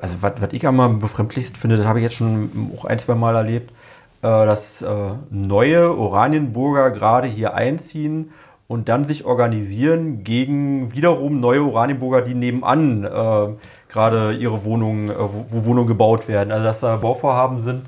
also 0.00 0.22
was, 0.22 0.32
was 0.40 0.52
ich 0.52 0.66
am 0.66 0.98
befremdlichsten 0.98 1.56
finde, 1.58 1.76
das 1.76 1.86
habe 1.86 1.98
ich 1.98 2.04
jetzt 2.04 2.16
schon 2.16 2.72
auch 2.76 2.84
ein, 2.84 2.98
zwei 2.98 3.14
Mal 3.14 3.34
erlebt, 3.34 3.70
äh, 4.22 4.22
dass 4.22 4.82
äh, 4.82 5.10
neue 5.30 5.96
Oranienburger 5.96 6.90
gerade 6.90 7.28
hier 7.28 7.54
einziehen 7.54 8.32
und 8.66 8.88
dann 8.88 9.04
sich 9.04 9.24
organisieren 9.24 10.24
gegen 10.24 10.92
wiederum 10.92 11.40
neue 11.40 11.62
Oranienburger, 11.62 12.22
die 12.22 12.34
nebenan 12.34 13.04
äh, 13.04 13.56
gerade 13.88 14.34
ihre 14.34 14.64
Wohnungen, 14.64 15.08
äh, 15.08 15.14
wo, 15.18 15.46
wo, 15.48 15.64
Wohnungen 15.64 15.88
gebaut 15.88 16.28
werden. 16.28 16.52
Also 16.52 16.64
dass 16.64 16.80
da 16.80 16.96
Bauvorhaben 16.96 17.60
sind, 17.60 17.86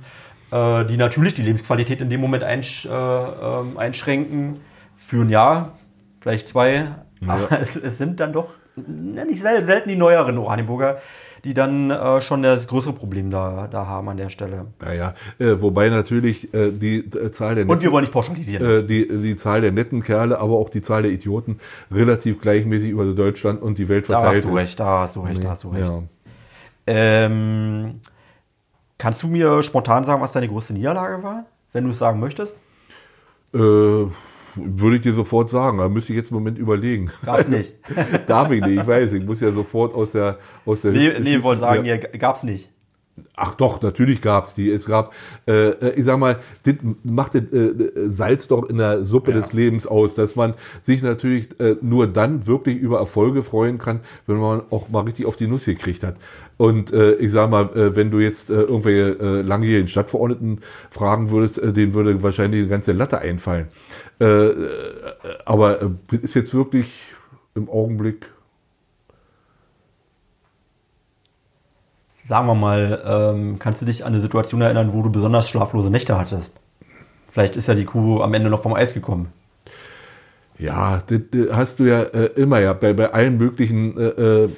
äh, 0.50 0.84
die 0.86 0.96
natürlich 0.96 1.34
die 1.34 1.42
Lebensqualität 1.42 2.00
in 2.00 2.08
dem 2.08 2.20
Moment 2.20 2.42
einsch, 2.42 2.86
äh, 2.86 2.90
ähm, 2.90 3.76
einschränken 3.76 4.54
für 4.96 5.22
ein 5.22 5.28
Jahr, 5.28 5.72
vielleicht 6.20 6.48
zwei. 6.48 6.72
Ja. 7.20 7.28
Aber 7.28 7.52
es, 7.60 7.76
es, 7.76 7.98
sind 7.98 8.20
dann 8.20 8.32
doch 8.32 8.48
nicht 8.76 9.42
selten 9.42 9.88
die 9.88 9.96
neueren 9.96 10.38
Oranienburger, 10.38 10.98
die 11.44 11.54
dann 11.54 11.90
äh, 11.90 12.20
schon 12.20 12.42
das 12.42 12.68
größere 12.68 12.92
Problem 12.92 13.30
da, 13.30 13.68
da 13.70 13.86
haben 13.86 14.08
an 14.08 14.16
der 14.16 14.28
Stelle. 14.28 14.66
Naja, 14.80 15.14
äh, 15.38 15.60
wobei 15.60 15.88
natürlich 15.88 16.52
äh, 16.52 16.70
die 16.70 16.98
äh, 16.98 17.30
Zahl 17.30 17.54
der 17.54 17.64
netten, 17.64 17.76
Und 17.76 17.82
wir 17.82 17.92
wollen 17.92 18.02
nicht 18.02 18.12
pauschalisieren. 18.12 18.66
Äh, 18.66 18.84
die, 18.84 19.08
die 19.08 19.36
Zahl 19.36 19.60
der 19.60 19.72
netten 19.72 20.02
Kerle, 20.02 20.38
aber 20.38 20.54
auch 20.54 20.68
die 20.68 20.82
Zahl 20.82 21.02
der 21.02 21.10
Idioten 21.10 21.58
relativ 21.90 22.40
gleichmäßig 22.40 22.90
über 22.90 23.04
Deutschland 23.06 23.62
und 23.62 23.78
die 23.78 23.88
Welt 23.88 24.06
verteilt 24.06 24.26
Da 24.26 24.36
hast 24.36 24.44
du 24.44 24.54
recht, 24.54 24.80
da 24.80 25.00
hast 25.00 25.16
du 25.16 25.20
recht, 25.20 25.42
da 25.42 25.50
hast 25.50 25.64
du 25.64 25.68
recht. 25.68 25.86
Ja. 25.86 26.02
Ähm, 26.86 28.00
kannst 28.98 29.22
du 29.22 29.28
mir 29.28 29.62
spontan 29.62 30.04
sagen, 30.04 30.20
was 30.20 30.32
deine 30.32 30.48
größte 30.48 30.74
Niederlage 30.74 31.22
war, 31.22 31.44
wenn 31.72 31.84
du 31.84 31.90
es 31.90 31.98
sagen 31.98 32.20
möchtest? 32.20 32.60
Äh, 33.54 34.06
würde 34.54 34.96
ich 34.96 35.02
dir 35.02 35.14
sofort 35.14 35.48
sagen, 35.48 35.78
da 35.78 35.88
müsste 35.88 36.12
ich 36.12 36.16
jetzt 36.16 36.30
einen 36.30 36.40
Moment 36.40 36.58
überlegen. 36.58 37.10
Gab's 37.24 37.48
nicht. 37.48 37.74
Darf 38.26 38.50
ich 38.50 38.60
nicht, 38.60 38.80
ich 38.80 38.86
weiß, 38.86 39.12
ich 39.12 39.24
muss 39.24 39.40
ja 39.40 39.52
sofort 39.52 39.94
aus 39.94 40.12
der 40.12 40.38
aus 40.64 40.80
der 40.80 40.92
Nee, 40.92 41.18
nee 41.20 41.42
wollte 41.42 41.60
sagen, 41.60 41.84
ja, 41.84 41.96
gab's 41.96 42.42
nicht. 42.42 42.70
Ach 43.34 43.54
doch, 43.54 43.80
natürlich 43.82 44.22
gab's 44.22 44.54
die. 44.54 44.70
Es 44.70 44.86
gab, 44.86 45.12
äh, 45.46 45.70
äh 45.70 45.94
ich 45.94 46.04
sag 46.04 46.18
mal, 46.18 46.38
das 46.64 46.74
macht 47.02 47.34
das, 47.34 47.42
äh, 47.52 47.90
Salz 48.08 48.48
doch 48.48 48.68
in 48.68 48.78
der 48.78 49.04
Suppe 49.04 49.32
ja. 49.32 49.38
des 49.38 49.52
Lebens 49.52 49.86
aus, 49.86 50.14
dass 50.14 50.36
man 50.36 50.54
sich 50.82 51.02
natürlich 51.02 51.58
äh, 51.60 51.76
nur 51.80 52.06
dann 52.06 52.46
wirklich 52.46 52.78
über 52.78 52.98
Erfolge 52.98 53.42
freuen 53.42 53.78
kann, 53.78 54.00
wenn 54.26 54.36
man 54.36 54.62
auch 54.70 54.88
mal 54.88 55.00
richtig 55.00 55.26
auf 55.26 55.36
die 55.36 55.46
Nuss 55.46 55.64
gekriegt 55.64 56.04
hat. 56.04 56.16
Und 56.56 56.92
äh, 56.92 57.14
ich 57.14 57.32
sag 57.32 57.50
mal, 57.50 57.70
äh, 57.74 57.96
wenn 57.96 58.10
du 58.10 58.18
jetzt 58.18 58.50
äh, 58.50 58.62
irgendwelche 58.62 59.18
äh, 59.18 59.42
langjährigen 59.42 59.88
Stadtverordneten 59.88 60.60
fragen 60.90 61.30
würdest, 61.30 61.58
äh, 61.58 61.72
denen 61.72 61.94
würde 61.94 62.22
wahrscheinlich 62.22 62.60
eine 62.60 62.68
ganze 62.68 62.92
Latte 62.92 63.18
einfallen. 63.18 63.68
Äh, 64.20 64.24
äh 64.24 64.54
aber 65.46 65.82
äh, 65.82 66.16
ist 66.20 66.34
jetzt 66.34 66.54
wirklich 66.54 67.02
im 67.54 67.68
Augenblick 67.68 68.30
sagen 72.30 72.46
wir 72.46 72.54
mal, 72.54 73.02
ähm, 73.04 73.58
kannst 73.58 73.82
du 73.82 73.86
dich 73.86 74.04
an 74.04 74.12
eine 74.12 74.22
Situation 74.22 74.60
erinnern, 74.60 74.92
wo 74.92 75.02
du 75.02 75.10
besonders 75.10 75.48
schlaflose 75.48 75.90
Nächte 75.90 76.16
hattest? 76.16 76.54
Vielleicht 77.28 77.56
ist 77.56 77.66
ja 77.66 77.74
die 77.74 77.84
Kuh 77.84 78.22
am 78.22 78.32
Ende 78.34 78.48
noch 78.50 78.62
vom 78.62 78.72
Eis 78.72 78.94
gekommen. 78.94 79.32
Ja, 80.56 81.02
das, 81.08 81.20
hast 81.50 81.80
du 81.80 81.84
ja 81.86 82.02
äh, 82.02 82.26
immer 82.36 82.60
ja 82.60 82.72
bei, 82.72 82.92
bei 82.92 83.12
allen 83.12 83.36
möglichen 83.36 83.98
äh, 83.98 84.44
äh 84.44 84.48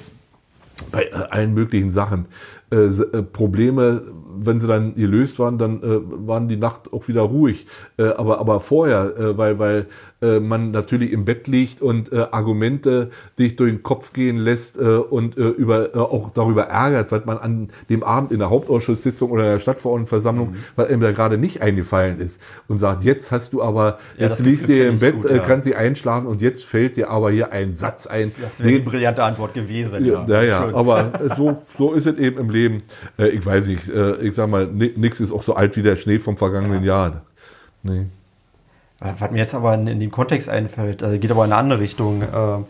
bei 0.91 1.11
allen 1.13 1.55
möglichen 1.55 1.89
Sachen. 1.89 2.25
Äh, 2.73 2.85
äh, 2.85 3.21
Probleme, 3.21 4.01
wenn 4.35 4.59
sie 4.59 4.65
dann 4.65 4.95
gelöst 4.95 5.37
waren, 5.37 5.59
dann 5.59 5.83
äh, 5.83 5.99
waren 6.27 6.47
die 6.47 6.57
Nacht 6.57 6.91
auch 6.91 7.07
wieder 7.07 7.21
ruhig. 7.21 7.67
Äh, 7.97 8.05
aber, 8.05 8.39
aber 8.39 8.61
vorher, 8.61 9.15
äh, 9.15 9.37
weil, 9.37 9.59
weil 9.59 9.85
äh, 10.23 10.39
man 10.39 10.71
natürlich 10.71 11.11
im 11.11 11.23
Bett 11.23 11.47
liegt 11.47 11.83
und 11.83 12.11
Argumente 12.13 13.11
dich 13.37 13.55
durch 13.55 13.71
den 13.71 13.83
Kopf 13.83 14.13
gehen 14.13 14.37
lässt 14.37 14.77
und 14.77 15.35
über, 15.35 15.89
auch 15.95 16.31
darüber 16.33 16.63
ärgert, 16.63 17.11
was 17.11 17.25
man 17.25 17.37
an 17.37 17.69
dem 17.89 18.03
Abend 18.03 18.31
in 18.31 18.39
der 18.39 18.49
Hauptausschusssitzung 18.49 19.31
oder 19.31 19.43
der 19.43 19.59
Stadtverordnetenversammlung, 19.59 20.51
mhm. 20.51 20.55
was 20.75 20.89
ihm 20.89 20.99
da 21.01 21.11
gerade 21.11 21.37
nicht 21.37 21.61
eingefallen 21.61 22.19
ist 22.19 22.41
und 22.67 22.79
sagt, 22.79 23.03
jetzt 23.03 23.31
hast 23.31 23.53
du 23.53 23.61
aber, 23.61 23.97
ja, 24.17 24.27
jetzt 24.27 24.39
liegst 24.39 24.69
du 24.69 24.73
im 24.73 24.99
Bett, 24.99 25.21
gut, 25.21 25.29
ja. 25.29 25.39
kannst 25.39 25.67
du 25.67 25.77
einschlafen 25.77 26.27
und 26.27 26.41
jetzt 26.41 26.65
fällt 26.65 26.95
dir 26.95 27.09
aber 27.09 27.31
hier 27.31 27.51
ein 27.51 27.73
Satz 27.73 28.07
ein. 28.07 28.31
Das 28.41 28.59
wäre 28.59 28.71
die 28.71 28.79
brillante 28.79 29.23
Antwort 29.23 29.53
gewesen. 29.53 30.05
Ja, 30.05 30.25
ja, 30.27 30.43
ja 30.43 30.73
aber 30.73 31.11
so, 31.37 31.57
so 31.77 31.93
ist 31.93 32.07
es 32.07 32.17
eben 32.17 32.39
im 32.39 32.49
Leben. 32.49 32.62
Ich 33.17 33.45
weiß 33.45 33.67
nicht, 33.67 33.87
ich 33.87 34.35
sag 34.35 34.49
mal, 34.49 34.67
nichts 34.67 35.19
ist 35.19 35.31
auch 35.31 35.43
so 35.43 35.55
alt 35.55 35.75
wie 35.77 35.83
der 35.83 35.95
Schnee 35.95 36.19
vom 36.19 36.37
vergangenen 36.37 36.83
ja. 36.83 37.07
Jahr. 37.07 37.21
Nee. 37.83 38.05
Was 38.99 39.31
mir 39.31 39.39
jetzt 39.39 39.53
aber 39.53 39.73
in, 39.73 39.87
in 39.87 39.99
dem 39.99 40.11
Kontext 40.11 40.47
einfällt, 40.47 41.03
also 41.03 41.17
geht 41.19 41.31
aber 41.31 41.45
in 41.45 41.51
eine 41.51 41.59
andere 41.59 41.79
Richtung. 41.79 42.21
Äh, 42.21 42.63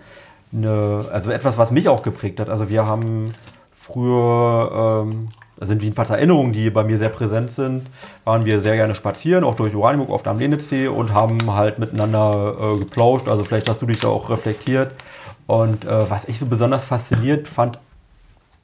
eine, 0.54 1.06
also 1.12 1.32
etwas, 1.32 1.58
was 1.58 1.72
mich 1.72 1.90
auch 1.90 2.04
geprägt 2.04 2.40
hat. 2.40 2.50
Also 2.50 2.70
wir 2.70 2.86
haben 2.86 3.34
früher, 3.74 5.06
ähm, 5.06 5.30
das 5.58 5.70
sind 5.70 5.84
jedenfalls 5.84 6.10
Erinnerungen, 6.10 6.54
die 6.54 6.70
bei 6.70 6.84
mir 6.84 6.98
sehr 6.98 7.10
präsent 7.10 7.52
sind, 7.52 7.88
waren 8.24 8.46
wir 8.46 8.62
sehr 8.62 8.76
gerne 8.76 8.96
spazieren, 8.96 9.44
auch 9.44 9.56
durch 9.56 9.76
Oranienburg 9.76 10.10
oft 10.10 10.28
am 10.28 10.40
Lenitzsee 10.40 10.88
und 10.88 11.14
haben 11.14 11.54
halt 11.54 11.80
miteinander 11.80 12.56
äh, 12.60 12.80
geplauscht. 12.80 13.28
Also 13.28 13.44
vielleicht 13.44 13.70
hast 13.70 13.82
du 13.82 13.86
dich 13.86 14.00
da 14.00 14.10
auch 14.10 14.30
reflektiert. 14.30 14.92
Und 15.48 15.86
äh, 15.86 16.10
was 16.10 16.28
ich 16.28 16.40
so 16.40 16.46
besonders 16.46 16.84
fasziniert 16.84 17.48
fand 17.48 17.80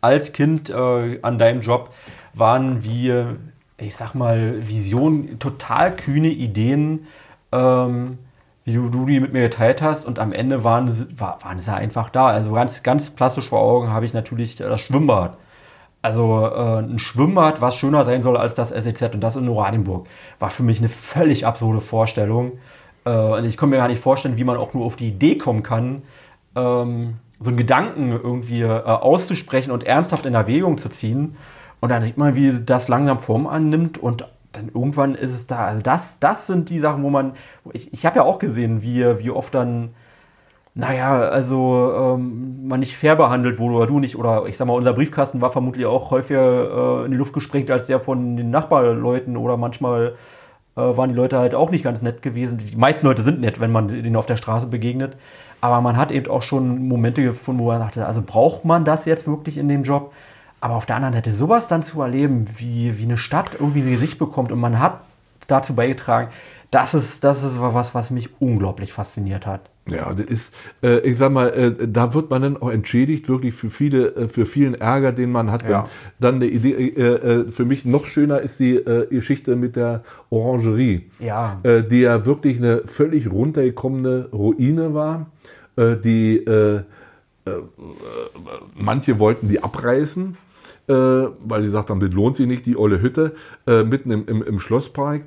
als 0.01 0.33
Kind 0.33 0.69
äh, 0.69 1.19
an 1.21 1.39
deinem 1.39 1.61
Job, 1.61 1.93
waren 2.33 2.83
wir, 2.83 3.37
ich 3.77 3.95
sag 3.95 4.13
mal, 4.13 4.67
Visionen, 4.67 5.39
total 5.39 5.95
kühne 5.95 6.29
Ideen, 6.29 7.07
ähm, 7.51 8.19
wie 8.65 8.73
du, 8.73 8.89
du, 8.89 9.05
die 9.05 9.19
mit 9.19 9.33
mir 9.33 9.41
geteilt 9.41 9.81
hast. 9.81 10.05
Und 10.05 10.19
am 10.19 10.31
Ende 10.31 10.63
waren, 10.63 11.19
war, 11.19 11.39
waren 11.43 11.59
sie 11.59 11.73
einfach 11.73 12.09
da. 12.09 12.27
Also 12.27 12.51
ganz, 12.51 12.83
ganz 12.83 13.09
plastisch 13.09 13.49
vor 13.49 13.59
Augen 13.59 13.89
habe 13.89 14.05
ich 14.05 14.13
natürlich 14.13 14.55
das 14.55 14.81
Schwimmbad. 14.81 15.37
Also 16.01 16.45
äh, 16.47 16.79
ein 16.79 16.99
Schwimmbad, 16.99 17.61
was 17.61 17.75
schöner 17.75 18.05
sein 18.05 18.21
soll 18.21 18.37
als 18.37 18.55
das 18.55 18.69
SEZ 18.69 19.13
und 19.13 19.21
das 19.21 19.35
in 19.35 19.49
Oranienburg, 19.49 20.07
war 20.39 20.49
für 20.49 20.63
mich 20.63 20.79
eine 20.79 20.89
völlig 20.89 21.45
absurde 21.45 21.81
Vorstellung. 21.81 22.53
Äh, 23.05 23.11
und 23.11 23.45
ich 23.45 23.57
konnte 23.57 23.71
mir 23.75 23.81
gar 23.81 23.89
nicht 23.89 24.01
vorstellen, 24.01 24.37
wie 24.37 24.43
man 24.43 24.57
auch 24.57 24.73
nur 24.73 24.85
auf 24.85 24.95
die 24.95 25.09
Idee 25.09 25.37
kommen 25.37 25.63
kann, 25.63 26.03
ähm, 26.55 27.17
so 27.39 27.49
einen 27.49 27.57
Gedanken 27.57 28.11
irgendwie 28.11 28.61
äh, 28.61 28.67
auszusprechen 28.67 29.71
und 29.71 29.83
ernsthaft 29.83 30.25
in 30.25 30.33
Erwägung 30.33 30.77
zu 30.77 30.89
ziehen. 30.89 31.35
Und 31.79 31.89
dann 31.89 32.01
sieht 32.01 32.17
man, 32.17 32.35
wie 32.35 32.59
das 32.65 32.87
langsam 32.87 33.19
Form 33.19 33.47
annimmt 33.47 33.97
und 33.97 34.25
dann 34.51 34.69
irgendwann 34.73 35.15
ist 35.15 35.33
es 35.33 35.47
da. 35.47 35.65
Also 35.65 35.81
das, 35.81 36.19
das 36.19 36.47
sind 36.47 36.69
die 36.69 36.79
Sachen, 36.79 37.03
wo 37.03 37.09
man. 37.09 37.33
Ich, 37.73 37.93
ich 37.93 38.05
habe 38.05 38.17
ja 38.17 38.23
auch 38.23 38.39
gesehen, 38.39 38.81
wie, 38.81 39.05
wie 39.19 39.29
oft 39.29 39.53
dann, 39.53 39.91
naja, 40.73 41.19
also 41.19 41.93
ähm, 41.95 42.67
man 42.67 42.79
nicht 42.79 42.97
fair 42.97 43.15
behandelt 43.15 43.59
wurde 43.59 43.75
oder 43.75 43.87
du 43.87 43.99
nicht. 43.99 44.17
Oder 44.17 44.45
ich 44.47 44.57
sag 44.57 44.67
mal, 44.67 44.73
unser 44.73 44.93
Briefkasten 44.93 45.39
war 45.41 45.51
vermutlich 45.51 45.85
auch 45.85 46.11
häufiger 46.11 47.01
äh, 47.01 47.05
in 47.05 47.11
die 47.11 47.17
Luft 47.17 47.33
gesprengt 47.33 47.69
als 47.71 47.87
der 47.87 47.99
von 47.99 48.37
den 48.37 48.49
Nachbarleuten 48.49 49.37
oder 49.37 49.55
manchmal 49.55 50.15
äh, 50.75 50.97
waren 50.97 51.09
die 51.09 51.15
Leute 51.15 51.37
halt 51.37 51.53
auch 51.53 51.69
nicht 51.69 51.83
ganz 51.83 52.01
nett 52.01 52.21
gewesen. 52.21 52.57
Die 52.57 52.75
meisten 52.75 53.05
Leute 53.05 53.21
sind 53.21 53.41
nett, 53.41 53.59
wenn 53.59 53.71
man 53.71 53.87
denen 53.87 54.15
auf 54.15 54.25
der 54.25 54.37
Straße 54.37 54.67
begegnet. 54.67 55.15
Aber 55.61 55.81
man 55.81 55.97
hat 55.97 56.11
eben 56.11 56.29
auch 56.29 56.43
schon 56.43 56.87
Momente 56.87 57.21
gefunden, 57.21 57.59
wo 57.59 57.67
man 57.67 57.79
dachte, 57.79 58.05
also 58.05 58.21
braucht 58.21 58.65
man 58.65 58.85
das 58.85 59.05
jetzt 59.05 59.27
wirklich 59.27 59.57
in 59.57 59.67
dem 59.67 59.83
Job? 59.83 60.13
Aber 60.61 60.75
auf 60.75 60.85
der 60.85 60.95
anderen 60.97 61.13
Seite, 61.13 61.33
sowas 61.33 61.67
dann 61.67 61.83
zu 61.83 62.01
erleben, 62.01 62.47
wie, 62.57 62.97
wie 62.97 63.03
eine 63.03 63.17
Stadt 63.17 63.51
irgendwie 63.53 63.81
ein 63.81 63.91
Gesicht 63.91 64.19
bekommt 64.19 64.51
und 64.51 64.59
man 64.59 64.79
hat 64.79 65.01
dazu 65.47 65.73
beigetragen, 65.73 66.29
das 66.71 66.93
ist, 66.93 67.23
das 67.23 67.43
ist 67.43 67.59
was, 67.59 67.95
was 67.95 68.11
mich 68.11 68.29
unglaublich 68.39 68.93
fasziniert 68.93 69.45
hat. 69.45 69.61
Ja, 69.91 70.13
das 70.13 70.25
ist, 70.25 70.53
äh, 70.83 70.99
ich 70.99 71.17
sag 71.17 71.31
mal, 71.31 71.49
äh, 71.49 71.87
da 71.87 72.13
wird 72.13 72.29
man 72.29 72.41
dann 72.41 72.57
auch 72.57 72.69
entschädigt, 72.69 73.27
wirklich 73.29 73.53
für 73.53 73.69
viele, 73.69 74.15
äh, 74.15 74.27
für 74.27 74.45
vielen 74.45 74.75
Ärger, 74.75 75.11
den 75.11 75.31
man 75.31 75.51
hat. 75.51 75.67
Ja. 75.67 75.87
Dann 76.19 76.35
eine 76.35 76.47
Idee, 76.47 76.71
äh, 76.71 77.01
äh, 77.01 77.51
für 77.51 77.65
mich 77.65 77.85
noch 77.85 78.05
schöner 78.05 78.39
ist 78.39 78.59
die 78.59 78.75
äh, 78.75 79.07
Geschichte 79.07 79.55
mit 79.55 79.75
der 79.75 80.03
Orangerie. 80.29 81.09
Ja. 81.19 81.61
die 81.63 82.01
ja 82.01 82.25
wirklich 82.25 82.57
eine 82.57 82.83
völlig 82.85 83.31
runtergekommene 83.31 84.29
Ruine 84.31 84.93
war, 84.93 85.27
die 85.77 86.45
manche 88.75 89.19
wollten 89.19 89.47
die 89.49 89.61
abreißen 89.61 90.37
weil 90.87 91.61
sie 91.61 91.69
sagt 91.69 91.89
haben, 91.91 91.99
das 91.99 92.11
lohnt 92.11 92.35
sich 92.35 92.47
nicht, 92.47 92.65
die 92.65 92.75
olle 92.77 92.99
Hütte 93.01 93.35
mitten 93.67 94.11
im, 94.11 94.25
im, 94.27 94.41
im, 94.41 94.59
Schlosspark. 94.59 95.23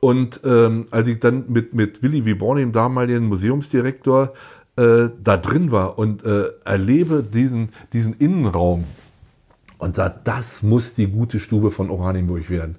Und 0.00 0.40
ähm, 0.44 0.86
als 0.90 1.08
ich 1.08 1.18
dann 1.18 1.44
mit, 1.48 1.74
mit 1.74 2.02
Willi 2.02 2.24
Viborni, 2.24 2.60
dem 2.60 2.72
damaligen 2.72 3.26
Museumsdirektor, 3.26 4.32
äh, 4.76 5.08
da 5.22 5.36
drin 5.36 5.70
war 5.70 5.98
und 5.98 6.24
äh, 6.24 6.48
erlebe 6.64 7.22
diesen, 7.22 7.70
diesen 7.92 8.12
Innenraum 8.14 8.84
und 9.78 9.94
sage, 9.94 10.16
das 10.24 10.62
muss 10.62 10.94
die 10.94 11.08
gute 11.08 11.40
Stube 11.40 11.70
von 11.70 11.90
Oranienburg 11.90 12.50
werden. 12.50 12.76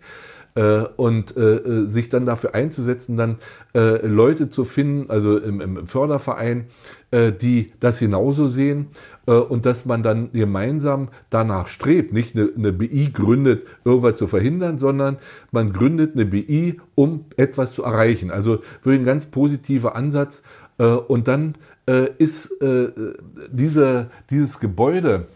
Äh, 0.56 0.86
und 0.96 1.38
äh, 1.38 1.56
äh, 1.56 1.86
sich 1.86 2.10
dann 2.10 2.26
dafür 2.26 2.56
einzusetzen, 2.56 3.18
dann 3.18 3.38
äh, 3.76 4.06
Leute 4.06 4.50
zu 4.50 4.64
finden, 4.64 5.10
also 5.10 5.38
im, 5.38 5.62
im 5.62 5.88
Förderverein, 5.88 6.66
äh, 7.12 7.32
die 7.32 7.72
das 7.80 8.00
genauso 8.00 8.48
sehen 8.48 8.88
und 9.32 9.66
dass 9.66 9.86
man 9.86 10.04
dann 10.04 10.32
gemeinsam 10.32 11.10
danach 11.30 11.68
strebt, 11.68 12.14
nicht 12.14 12.36
eine, 12.36 12.50
eine 12.56 12.74
BI 12.74 13.12
gründet, 13.12 13.68
irgendwas 13.84 14.16
zu 14.16 14.28
verhindern, 14.28 14.78
sondern 14.78 15.18
man 15.52 15.74
gründet 15.74 16.16
eine 16.16 16.26
BI, 16.26 16.80
um 16.96 17.26
etwas 17.36 17.74
zu 17.74 17.84
erreichen. 17.84 18.32
Also 18.32 18.60
wirklich 18.84 19.02
ein 19.02 19.06
ganz 19.06 19.26
positiver 19.26 19.96
Ansatz. 19.96 20.44
und 20.78 21.28
dann 21.28 21.56
ist 22.18 22.52
diese, 23.52 24.10
dieses 24.30 24.60
Gebäude, 24.60 25.28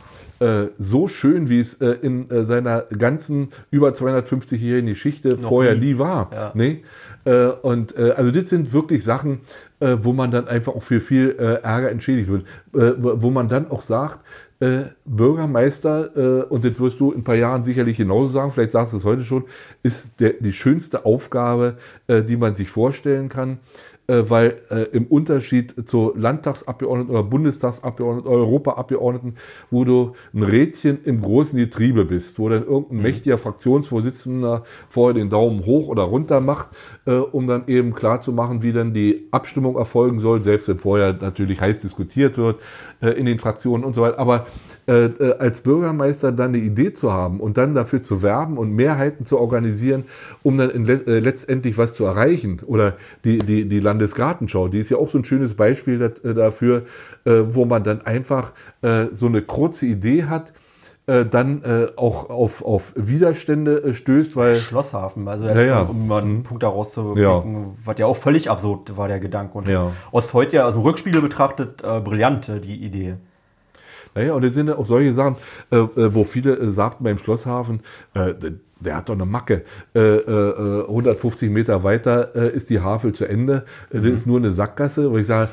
äh, 0.41 0.71
so 0.79 1.07
schön, 1.07 1.49
wie 1.49 1.59
es 1.59 1.75
äh, 1.75 1.97
in 2.01 2.27
äh, 2.31 2.45
seiner 2.45 2.81
ganzen 2.97 3.49
über 3.69 3.89
250-jährigen 3.89 4.87
Geschichte 4.87 5.29
Noch 5.29 5.49
vorher 5.49 5.75
nie, 5.75 5.93
nie 5.93 5.99
war. 5.99 6.31
Ja. 6.33 6.51
Nee? 6.55 6.81
Äh, 7.25 7.47
und 7.47 7.95
äh, 7.95 8.11
also 8.11 8.31
das 8.31 8.49
sind 8.49 8.73
wirklich 8.73 9.03
Sachen, 9.03 9.41
wo 9.79 10.13
man 10.13 10.29
dann 10.29 10.47
einfach 10.47 10.75
auch 10.75 10.83
für 10.83 11.01
viel 11.01 11.31
Ärger 11.31 11.89
entschädigt 11.89 12.29
wird. 12.29 12.45
wo 12.71 13.31
man 13.31 13.47
dann 13.47 13.71
auch 13.71 13.81
sagt, 13.81 14.19
Bürgermeister, 15.05 16.51
und 16.51 16.63
das 16.63 16.79
wirst 16.79 16.99
du 16.99 17.11
in 17.11 17.21
ein 17.21 17.23
paar 17.23 17.33
Jahren 17.33 17.63
sicherlich 17.63 17.97
genauso 17.97 18.31
sagen, 18.31 18.51
vielleicht 18.51 18.73
sagst 18.73 18.93
du 18.93 18.97
es 18.97 19.05
heute 19.05 19.23
schon, 19.23 19.45
ist 19.81 20.19
der, 20.19 20.33
die 20.33 20.53
schönste 20.53 21.03
Aufgabe, 21.03 21.77
die 22.07 22.37
man 22.37 22.53
sich 22.53 22.69
vorstellen 22.69 23.27
kann. 23.27 23.57
Äh, 24.11 24.29
weil 24.29 24.57
äh, 24.69 24.87
im 24.91 25.05
Unterschied 25.05 25.87
zu 25.87 26.13
Landtagsabgeordneten 26.17 27.15
oder 27.15 27.23
Bundestagsabgeordneten, 27.23 28.29
Europaabgeordneten, 28.29 29.35
wo 29.69 29.85
du 29.85 30.11
ein 30.33 30.43
Rädchen 30.43 30.99
im 31.05 31.21
großen 31.21 31.57
Getriebe 31.57 32.03
bist, 32.03 32.37
wo 32.37 32.49
dann 32.49 32.65
irgendein 32.65 32.97
mhm. 32.97 33.03
mächtiger 33.03 33.37
Fraktionsvorsitzender 33.37 34.63
vorher 34.89 35.13
den 35.13 35.29
Daumen 35.29 35.65
hoch 35.65 35.87
oder 35.87 36.03
runter 36.03 36.41
macht, 36.41 36.69
äh, 37.05 37.13
um 37.13 37.47
dann 37.47 37.67
eben 37.67 37.93
klarzumachen, 37.93 38.63
wie 38.63 38.73
dann 38.73 38.93
die 38.93 39.27
Abstimmung 39.31 39.77
erfolgen 39.77 40.19
soll, 40.19 40.43
selbst 40.43 40.67
wenn 40.67 40.77
vorher 40.77 41.13
natürlich 41.13 41.61
heiß 41.61 41.79
diskutiert 41.79 42.37
wird 42.37 42.59
in 43.01 43.25
den 43.25 43.39
Fraktionen 43.39 43.85
und 43.85 43.95
so 43.95 44.01
weiter. 44.01 44.19
Aber 44.19 44.47
als 45.39 45.61
Bürgermeister 45.61 46.31
dann 46.31 46.49
eine 46.49 46.57
Idee 46.57 46.91
zu 46.91 47.11
haben 47.11 47.39
und 47.39 47.57
dann 47.57 47.75
dafür 47.75 48.03
zu 48.03 48.21
werben 48.21 48.57
und 48.57 48.73
Mehrheiten 48.73 49.25
zu 49.25 49.39
organisieren, 49.39 50.05
um 50.43 50.57
dann 50.57 50.85
le 50.85 51.19
letztendlich 51.19 51.77
was 51.77 51.93
zu 51.93 52.05
erreichen. 52.05 52.59
Oder 52.65 52.95
die, 53.23 53.39
die, 53.39 53.67
die 53.67 53.79
Landesgartenschau, 54.01 54.67
die 54.67 54.79
ist 54.79 54.89
ja 54.89 54.97
auch 54.97 55.07
so 55.07 55.17
ein 55.17 55.25
schönes 55.25 55.55
Beispiel 55.55 55.99
dat, 55.99 56.23
äh, 56.23 56.33
dafür, 56.33 56.83
äh, 57.25 57.41
wo 57.49 57.65
man 57.65 57.83
dann 57.83 58.01
einfach 58.01 58.53
äh, 58.81 59.05
so 59.11 59.27
eine 59.27 59.41
kurze 59.41 59.85
Idee 59.85 60.25
hat, 60.25 60.53
dann 61.07 61.63
äh, 61.63 61.87
auch 61.97 62.29
auf, 62.29 62.63
auf 62.63 62.93
Widerstände 62.95 63.83
äh, 63.83 63.93
stößt, 63.93 64.35
weil. 64.37 64.55
Schlosshafen, 64.55 65.27
also 65.27 65.45
jetzt, 65.45 65.57
ja, 65.57 65.81
um 65.81 66.07
mal 66.07 66.21
einen 66.21 66.37
mhm. 66.37 66.43
Punkt 66.43 66.63
daraus 66.63 66.93
zu 66.93 67.17
ja. 67.17 67.43
was 67.83 67.97
ja 67.97 68.05
auch 68.05 68.15
völlig 68.15 68.49
absurd 68.49 68.95
war, 68.95 69.07
der 69.09 69.19
Gedanke. 69.19 69.57
Und 69.57 69.67
ja. 69.67 69.91
aus 70.11 70.33
heute 70.33 70.57
ja 70.57 70.67
aus 70.67 70.73
dem 70.73 70.83
Rückspiegel 70.83 71.21
betrachtet 71.21 71.83
äh, 71.83 71.99
brillant, 71.99 72.51
die 72.63 72.85
Idee. 72.85 73.15
Naja, 74.15 74.33
und 74.33 74.43
dann 74.43 74.53
sind 74.53 74.67
ja 74.67 74.77
auch 74.77 74.85
solche 74.85 75.13
Sachen, 75.13 75.35
äh, 75.71 75.77
äh, 75.77 76.13
wo 76.13 76.23
viele 76.23 76.57
äh, 76.57 76.71
sagten 76.71 77.03
beim 77.03 77.17
Schlosshafen, 77.17 77.81
äh, 78.13 78.33
der 78.81 78.97
hat 78.97 79.09
doch 79.09 79.13
eine 79.13 79.25
Macke. 79.25 79.63
Äh, 79.95 79.99
äh, 79.99 80.85
150 80.87 81.47
äh, 81.47 81.51
Meter 81.51 81.83
weiter 81.83 82.35
äh, 82.35 82.49
ist 82.55 82.69
die 82.69 82.79
Havel 82.79 83.13
zu 83.13 83.25
Ende. 83.25 83.63
Äh, 83.91 83.97
mhm. 83.97 84.03
Das 84.03 84.11
ist 84.13 84.27
nur 84.27 84.37
eine 84.37 84.51
Sackgasse. 84.51 85.11
Wo 85.11 85.17
ich 85.17 85.27
sage, 85.27 85.49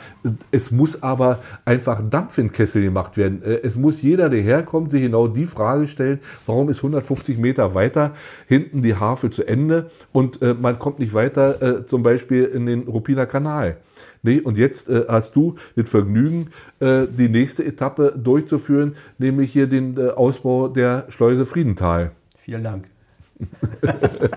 es 0.51 0.71
muss 0.71 1.03
aber 1.03 1.39
einfach 1.65 2.03
Dampf 2.09 2.39
in 2.39 2.51
Kessel 2.51 2.83
gemacht 2.83 3.17
werden. 3.17 3.43
Es 3.43 3.77
muss 3.77 4.03
jeder, 4.03 4.29
der 4.29 4.41
herkommt, 4.41 4.91
sich 4.91 5.03
genau 5.03 5.29
die 5.29 5.47
Frage 5.47 5.87
stellen, 5.87 6.21
warum 6.47 6.69
ist 6.69 6.79
150 6.79 7.39
Meter 7.39 7.75
weiter 7.75 8.13
hinten 8.47 8.83
die 8.83 8.95
Havel 8.95 9.31
zu 9.31 9.47
Ende 9.47 9.91
und 10.13 10.41
man 10.61 10.79
kommt 10.79 10.99
nicht 10.99 11.15
weiter, 11.15 11.87
zum 11.87 12.03
Beispiel 12.03 12.45
in 12.45 12.67
den 12.67 12.83
Ruppiner 12.83 13.27
Kanal. 13.27 13.77
Nee, 14.23 14.41
und 14.41 14.59
jetzt 14.59 14.89
äh, 14.89 15.05
hast 15.09 15.37
du 15.37 15.57
das 15.77 15.89
Vergnügen, 15.91 16.51
äh, 16.81 17.07
die 17.07 17.29
nächste 17.29 17.65
Etappe 17.65 18.15
durchzuführen, 18.17 18.95
nämlich 19.19 19.53
hier 19.53 19.67
den 19.67 19.97
äh, 19.97 20.11
Ausbau 20.11 20.69
der 20.69 21.07
Schleuse 21.09 21.47
Friedenthal. 21.47 22.13
Vielen 22.37 22.65
Dank. 22.65 22.89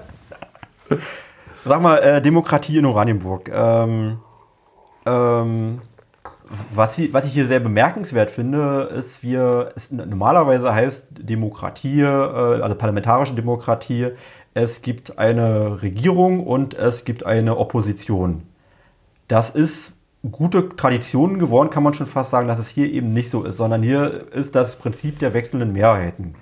Sag 1.63 1.81
mal, 1.81 1.97
äh, 1.97 2.21
Demokratie 2.21 2.77
in 2.77 2.85
Oranienburg. 2.85 3.49
Ähm, 3.53 4.17
ähm, 5.05 5.81
was, 6.73 6.95
hier, 6.95 7.13
was, 7.13 7.25
ich 7.25 7.33
hier 7.33 7.47
sehr 7.47 7.59
bemerkenswert 7.59 8.31
finde, 8.31 8.89
ist, 8.95 9.23
wir, 9.23 9.71
es 9.75 9.91
normalerweise 9.91 10.73
heißt 10.73 11.07
Demokratie, 11.11 12.01
äh, 12.01 12.05
also 12.05 12.75
parlamentarische 12.75 13.33
Demokratie, 13.33 14.09
es 14.53 14.81
gibt 14.81 15.17
eine 15.17 15.81
Regierung 15.81 16.45
und 16.45 16.73
es 16.73 17.05
gibt 17.05 17.25
eine 17.25 17.57
Opposition. 17.57 18.43
Das 19.31 19.49
ist 19.49 19.93
gute 20.29 20.75
Tradition 20.75 21.39
geworden, 21.39 21.69
kann 21.69 21.83
man 21.83 21.93
schon 21.93 22.05
fast 22.05 22.31
sagen, 22.31 22.49
dass 22.49 22.59
es 22.59 22.67
hier 22.67 22.91
eben 22.91 23.13
nicht 23.13 23.29
so 23.29 23.43
ist, 23.43 23.55
sondern 23.55 23.81
hier 23.81 24.25
ist 24.33 24.55
das 24.55 24.75
Prinzip 24.75 25.19
der 25.19 25.33
wechselnden 25.33 25.71
Mehrheiten. 25.71 26.35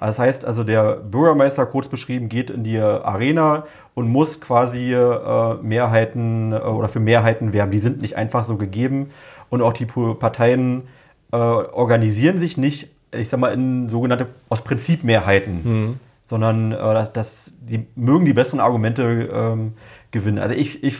Das 0.00 0.18
heißt 0.18 0.44
also, 0.44 0.64
der 0.64 0.96
Bürgermeister, 0.96 1.64
kurz 1.66 1.86
beschrieben, 1.86 2.28
geht 2.28 2.50
in 2.50 2.64
die 2.64 2.80
Arena 2.80 3.66
und 3.94 4.08
muss 4.08 4.40
quasi 4.40 4.92
äh, 4.92 5.54
Mehrheiten 5.62 6.52
äh, 6.52 6.56
oder 6.56 6.88
für 6.88 6.98
Mehrheiten 6.98 7.52
werben. 7.52 7.70
Die 7.70 7.78
sind 7.78 8.02
nicht 8.02 8.16
einfach 8.16 8.42
so 8.42 8.56
gegeben 8.56 9.10
und 9.48 9.62
auch 9.62 9.72
die 9.72 9.86
Parteien 9.86 10.88
äh, 11.30 11.36
organisieren 11.36 12.38
sich 12.38 12.56
nicht, 12.56 12.88
ich 13.12 13.28
sag 13.28 13.38
mal, 13.38 13.52
in 13.52 13.88
sogenannte 13.88 14.26
aus 14.48 14.62
Prinzip 14.62 15.04
Mehrheiten, 15.04 15.60
mhm. 15.62 16.00
sondern 16.24 16.72
äh, 16.72 17.06
das, 17.12 17.52
die 17.60 17.86
mögen 17.94 18.24
die 18.24 18.32
besseren 18.32 18.58
Argumente 18.58 19.30
ähm, 19.32 19.74
gewinnen. 20.10 20.40
Also 20.40 20.54
ich, 20.54 20.82
ich 20.82 20.96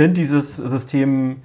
finde 0.00 0.20
dieses 0.20 0.56
System 0.56 1.42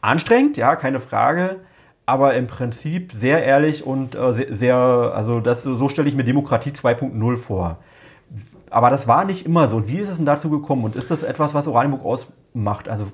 anstrengend, 0.00 0.56
ja, 0.56 0.76
keine 0.76 1.00
Frage 1.00 1.60
aber 2.06 2.34
im 2.34 2.46
Prinzip 2.46 3.12
sehr 3.12 3.44
ehrlich 3.44 3.86
und 3.86 4.14
äh, 4.14 4.32
sehr, 4.32 4.54
sehr, 4.54 4.76
also 4.76 5.40
das, 5.40 5.62
so 5.62 5.88
stelle 5.88 6.08
ich 6.08 6.14
mir 6.14 6.24
Demokratie 6.24 6.70
2.0 6.70 7.36
vor. 7.36 7.78
Aber 8.70 8.90
das 8.90 9.06
war 9.06 9.24
nicht 9.24 9.46
immer 9.46 9.68
so. 9.68 9.76
Und 9.76 9.88
wie 9.88 9.98
ist 9.98 10.10
es 10.10 10.16
denn 10.16 10.26
dazu 10.26 10.50
gekommen? 10.50 10.84
Und 10.84 10.96
ist 10.96 11.10
das 11.10 11.22
etwas, 11.22 11.54
was 11.54 11.66
Oranienburg 11.66 12.04
ausmacht? 12.04 12.88
Also 12.88 13.06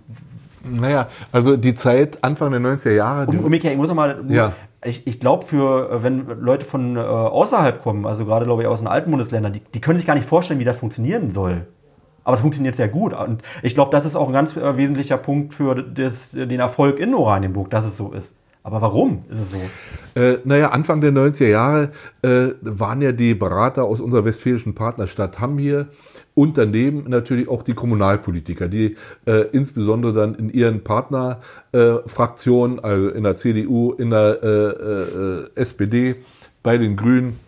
naja, 0.62 1.08
also 1.32 1.56
die 1.56 1.74
Zeit 1.74 2.22
Anfang 2.22 2.50
der 2.50 2.60
90er 2.60 2.90
Jahre. 2.90 3.26
Und, 3.26 3.38
und 3.38 3.50
Michael, 3.50 3.72
ich 3.72 3.78
muss 3.78 3.88
noch 3.88 3.94
mal, 3.94 4.24
ja. 4.28 4.52
ich, 4.84 5.06
ich 5.06 5.20
glaube, 5.20 5.46
für 5.46 5.90
äh, 5.90 6.02
wenn 6.02 6.26
Leute 6.40 6.64
von 6.66 6.96
äh, 6.96 7.00
außerhalb 7.00 7.82
kommen, 7.82 8.06
also 8.06 8.24
gerade 8.24 8.44
glaube 8.44 8.62
ich 8.62 8.68
aus 8.68 8.80
den 8.80 8.88
alten 8.88 9.10
Bundesländern, 9.10 9.52
die, 9.52 9.60
die 9.60 9.80
können 9.80 9.98
sich 9.98 10.06
gar 10.06 10.14
nicht 10.14 10.28
vorstellen, 10.28 10.58
wie 10.58 10.64
das 10.64 10.78
funktionieren 10.78 11.30
soll. 11.30 11.66
Aber 12.24 12.34
es 12.34 12.40
funktioniert 12.40 12.76
sehr 12.76 12.88
gut. 12.88 13.12
Und 13.12 13.42
ich 13.62 13.74
glaube, 13.74 13.90
das 13.90 14.04
ist 14.04 14.16
auch 14.16 14.26
ein 14.26 14.32
ganz 14.32 14.56
äh, 14.56 14.76
wesentlicher 14.76 15.16
Punkt 15.16 15.54
für 15.54 15.74
das, 15.74 16.32
den 16.32 16.60
Erfolg 16.60 16.98
in 16.98 17.14
Oranienburg, 17.14 17.70
dass 17.70 17.84
es 17.84 17.96
so 17.96 18.12
ist. 18.12 18.34
Aber 18.62 18.82
warum 18.82 19.24
ist 19.30 19.40
es 19.40 19.50
so? 19.52 20.20
Äh, 20.20 20.38
naja, 20.44 20.70
Anfang 20.70 21.00
der 21.00 21.12
90er 21.12 21.48
Jahre 21.48 21.92
äh, 22.20 22.48
waren 22.60 23.00
ja 23.00 23.12
die 23.12 23.34
Berater 23.34 23.84
aus 23.84 24.02
unserer 24.02 24.26
westfälischen 24.26 24.74
Partnerstadt 24.74 25.40
Hamm 25.40 25.58
hier 25.58 25.88
und 26.34 26.58
daneben 26.58 27.04
natürlich 27.08 27.48
auch 27.48 27.62
die 27.62 27.72
Kommunalpolitiker, 27.72 28.68
die 28.68 28.96
äh, 29.24 29.46
insbesondere 29.52 30.12
dann 30.12 30.34
in 30.34 30.50
ihren 30.50 30.84
Partnerfraktionen, 30.84 32.80
also 32.80 33.08
in 33.08 33.24
der 33.24 33.38
CDU, 33.38 33.92
in 33.92 34.10
der 34.10 34.42
äh, 34.42 34.46
äh, 34.46 35.48
SPD, 35.54 36.16
bei 36.62 36.76
den 36.76 36.96
Grünen, 36.96 37.38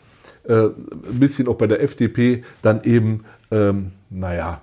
ein 0.48 1.20
bisschen 1.20 1.48
auch 1.48 1.56
bei 1.56 1.66
der 1.66 1.82
FDP, 1.82 2.42
dann 2.62 2.82
eben, 2.82 3.24
ähm, 3.50 3.92
naja, 4.10 4.62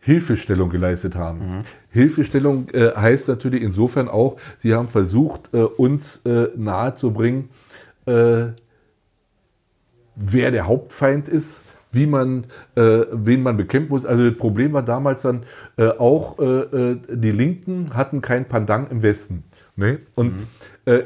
Hilfestellung 0.00 0.70
geleistet 0.70 1.16
haben. 1.16 1.38
Mhm. 1.38 1.62
Hilfestellung 1.90 2.70
äh, 2.70 2.92
heißt 2.96 3.28
natürlich 3.28 3.62
insofern 3.62 4.08
auch, 4.08 4.38
sie 4.58 4.74
haben 4.74 4.88
versucht, 4.88 5.52
äh, 5.52 5.58
uns 5.58 6.22
äh, 6.24 6.48
nahezubringen, 6.56 7.50
äh, 8.06 8.46
wer 10.16 10.50
der 10.50 10.66
Hauptfeind 10.66 11.28
ist, 11.28 11.60
wie 11.92 12.06
man, 12.06 12.44
äh, 12.74 13.02
wen 13.12 13.42
man 13.42 13.58
bekämpfen 13.58 13.90
muss. 13.90 14.06
Also 14.06 14.28
das 14.28 14.38
Problem 14.38 14.72
war 14.72 14.82
damals 14.82 15.22
dann 15.22 15.44
äh, 15.76 15.88
auch, 15.88 16.38
äh, 16.38 16.96
die 17.10 17.30
Linken 17.30 17.94
hatten 17.94 18.20
kein 18.20 18.46
Pandang 18.48 18.88
im 18.88 19.02
Westen. 19.02 19.44
Ne? 19.76 19.98
Und 20.14 20.36
mhm. 20.36 20.42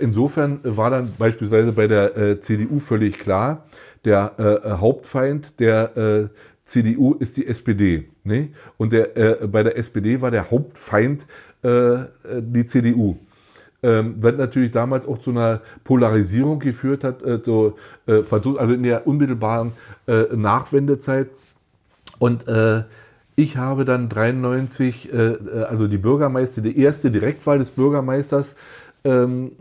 Insofern 0.01 0.61
war 0.63 0.91
dann 0.91 1.13
beispielsweise 1.19 1.73
bei 1.73 1.87
der 1.87 2.41
CDU 2.41 2.79
völlig 2.79 3.19
klar, 3.19 3.65
der 4.05 4.33
Hauptfeind 4.81 5.59
der 5.61 6.31
CDU 6.65 7.15
ist 7.15 7.37
die 7.37 7.47
SPD. 7.47 8.09
Ne? 8.25 8.51
Und 8.77 8.93
der, 8.93 9.17
äh, 9.17 9.47
bei 9.47 9.63
der 9.63 9.77
SPD 9.77 10.21
war 10.21 10.31
der 10.31 10.51
Hauptfeind 10.51 11.27
äh, 11.63 11.99
die 12.41 12.65
CDU. 12.65 13.17
Ähm, 13.83 14.15
was 14.21 14.37
natürlich 14.37 14.71
damals 14.71 15.07
auch 15.07 15.19
zu 15.19 15.31
einer 15.31 15.61
Polarisierung 15.83 16.61
geführt 16.61 17.03
hat, 17.03 17.23
äh, 17.23 17.41
so, 17.43 17.77
äh, 18.07 18.23
also 18.31 18.75
in 18.75 18.85
der 18.85 19.07
unmittelbaren 19.07 19.73
äh, 20.07 20.25
Nachwendezeit. 20.37 21.29
Und 22.21 22.47
äh, 22.47 22.85
ich 23.35 23.57
habe 23.57 23.85
dann 23.85 24.09
93, 24.09 25.13
äh, 25.13 25.37
also 25.69 25.89
die 25.89 25.99
Bürgermeister, 25.99 26.61
die 26.61 26.79
erste 26.79 27.11
Direktwahl 27.11 27.59
des 27.59 27.73
Bürgermeisters 27.73 28.55
ähm, 29.05 29.53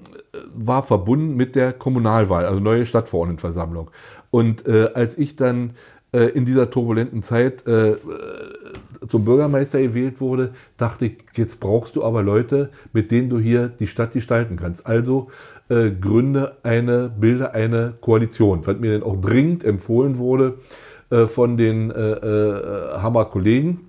war 0.53 0.83
verbunden 0.83 1.35
mit 1.35 1.55
der 1.55 1.73
Kommunalwahl, 1.73 2.45
also 2.45 2.59
neue 2.59 2.85
Stadtverordnetenversammlung. 2.85 3.91
Und 4.29 4.67
äh, 4.67 4.89
als 4.93 5.17
ich 5.17 5.35
dann 5.35 5.73
äh, 6.13 6.25
in 6.25 6.45
dieser 6.45 6.69
turbulenten 6.69 7.21
Zeit 7.21 7.67
äh, 7.67 7.95
zum 9.07 9.25
Bürgermeister 9.25 9.81
gewählt 9.81 10.21
wurde, 10.21 10.51
dachte 10.77 11.05
ich, 11.05 11.17
jetzt 11.35 11.59
brauchst 11.59 11.95
du 11.95 12.03
aber 12.03 12.21
Leute, 12.21 12.69
mit 12.93 13.11
denen 13.11 13.29
du 13.29 13.39
hier 13.39 13.67
die 13.67 13.87
Stadt 13.87 14.13
gestalten 14.13 14.57
kannst. 14.57 14.85
Also 14.85 15.29
äh, 15.69 15.89
gründe 15.89 16.57
eine, 16.63 17.09
bilde 17.09 17.53
eine 17.53 17.93
Koalition, 17.99 18.65
was 18.65 18.77
mir 18.77 18.93
dann 18.93 19.03
auch 19.03 19.19
dringend 19.19 19.63
empfohlen 19.63 20.17
wurde 20.17 20.57
äh, 21.09 21.27
von 21.27 21.57
den 21.57 21.91
äh, 21.91 22.11
äh 22.11 23.01
Hammer 23.01 23.25
Kollegen. 23.25 23.87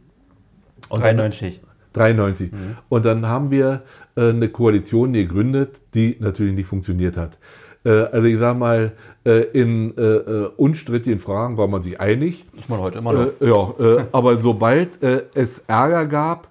93. 1.93 2.23
93. 2.23 2.52
Mhm. 2.52 2.77
Und 2.89 3.05
dann 3.05 3.27
haben 3.27 3.51
wir 3.51 3.82
äh, 4.16 4.31
eine 4.31 4.48
Koalition 4.48 5.12
gegründet, 5.12 5.81
die 5.94 6.16
natürlich 6.20 6.55
nicht 6.55 6.66
funktioniert 6.66 7.16
hat. 7.16 7.39
Äh, 7.85 7.90
also 7.90 8.27
ich 8.27 8.39
sag 8.39 8.59
mal, 8.59 8.93
äh, 9.24 9.43
in 9.52 9.97
äh, 9.97 10.48
unstrittigen 10.56 11.19
Fragen 11.19 11.56
war 11.56 11.69
man 11.69 11.82
sich 11.82 12.01
einig. 12.01 12.47
Ist 12.59 12.69
man 12.70 12.81
heute 12.81 12.98
immer 12.98 13.12
noch. 13.12 13.31
ja, 13.40 14.06
aber 14.12 14.40
sobald 14.40 15.02
es 15.02 15.60
Ärger 15.66 16.06
gab, 16.06 16.48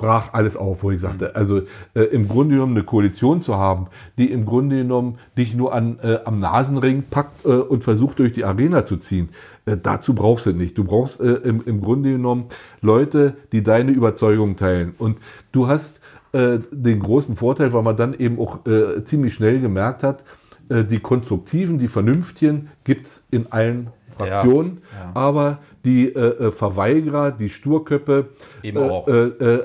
brach 0.00 0.32
alles 0.32 0.56
auf, 0.56 0.82
wo 0.82 0.90
ich 0.90 1.00
sagte, 1.00 1.36
also 1.36 1.60
äh, 1.94 2.02
im 2.02 2.26
Grunde 2.26 2.54
genommen 2.54 2.76
eine 2.76 2.84
Koalition 2.84 3.42
zu 3.42 3.56
haben, 3.56 3.86
die 4.16 4.32
im 4.32 4.46
Grunde 4.46 4.78
genommen 4.78 5.18
dich 5.36 5.54
nur 5.54 5.74
an, 5.74 5.98
äh, 6.02 6.18
am 6.24 6.36
Nasenring 6.36 7.04
packt 7.10 7.44
äh, 7.44 7.48
und 7.48 7.84
versucht 7.84 8.18
durch 8.18 8.32
die 8.32 8.44
Arena 8.44 8.84
zu 8.84 8.96
ziehen, 8.96 9.28
dazu 9.64 10.14
brauchst 10.14 10.46
du 10.46 10.52
nicht. 10.52 10.76
Du 10.78 10.84
brauchst 10.84 11.20
im, 11.20 11.62
im 11.64 11.80
Grunde 11.80 12.12
genommen 12.12 12.46
Leute, 12.80 13.36
die 13.52 13.62
deine 13.62 13.92
Überzeugung 13.92 14.56
teilen. 14.56 14.94
Und 14.98 15.18
du 15.52 15.68
hast 15.68 16.00
äh, 16.32 16.60
den 16.70 17.00
großen 17.00 17.36
Vorteil, 17.36 17.72
weil 17.72 17.82
man 17.82 17.96
dann 17.96 18.14
eben 18.14 18.38
auch 18.38 18.64
äh, 18.66 19.04
ziemlich 19.04 19.34
schnell 19.34 19.60
gemerkt 19.60 20.02
hat, 20.02 20.24
äh, 20.68 20.84
die 20.84 21.00
konstruktiven, 21.00 21.78
die 21.78 21.88
vernünftigen 21.88 22.68
gibt 22.84 23.06
es 23.06 23.22
in 23.30 23.50
allen 23.50 23.88
Fraktionen, 24.26 24.80
ja, 24.92 25.04
ja. 25.04 25.10
aber 25.14 25.58
die 25.84 26.14
äh, 26.14 26.18
äh, 26.18 26.52
Verweigerer, 26.52 27.32
die 27.32 27.50
Sturköppe 27.50 28.28
eben 28.62 28.78
auch. 28.78 29.08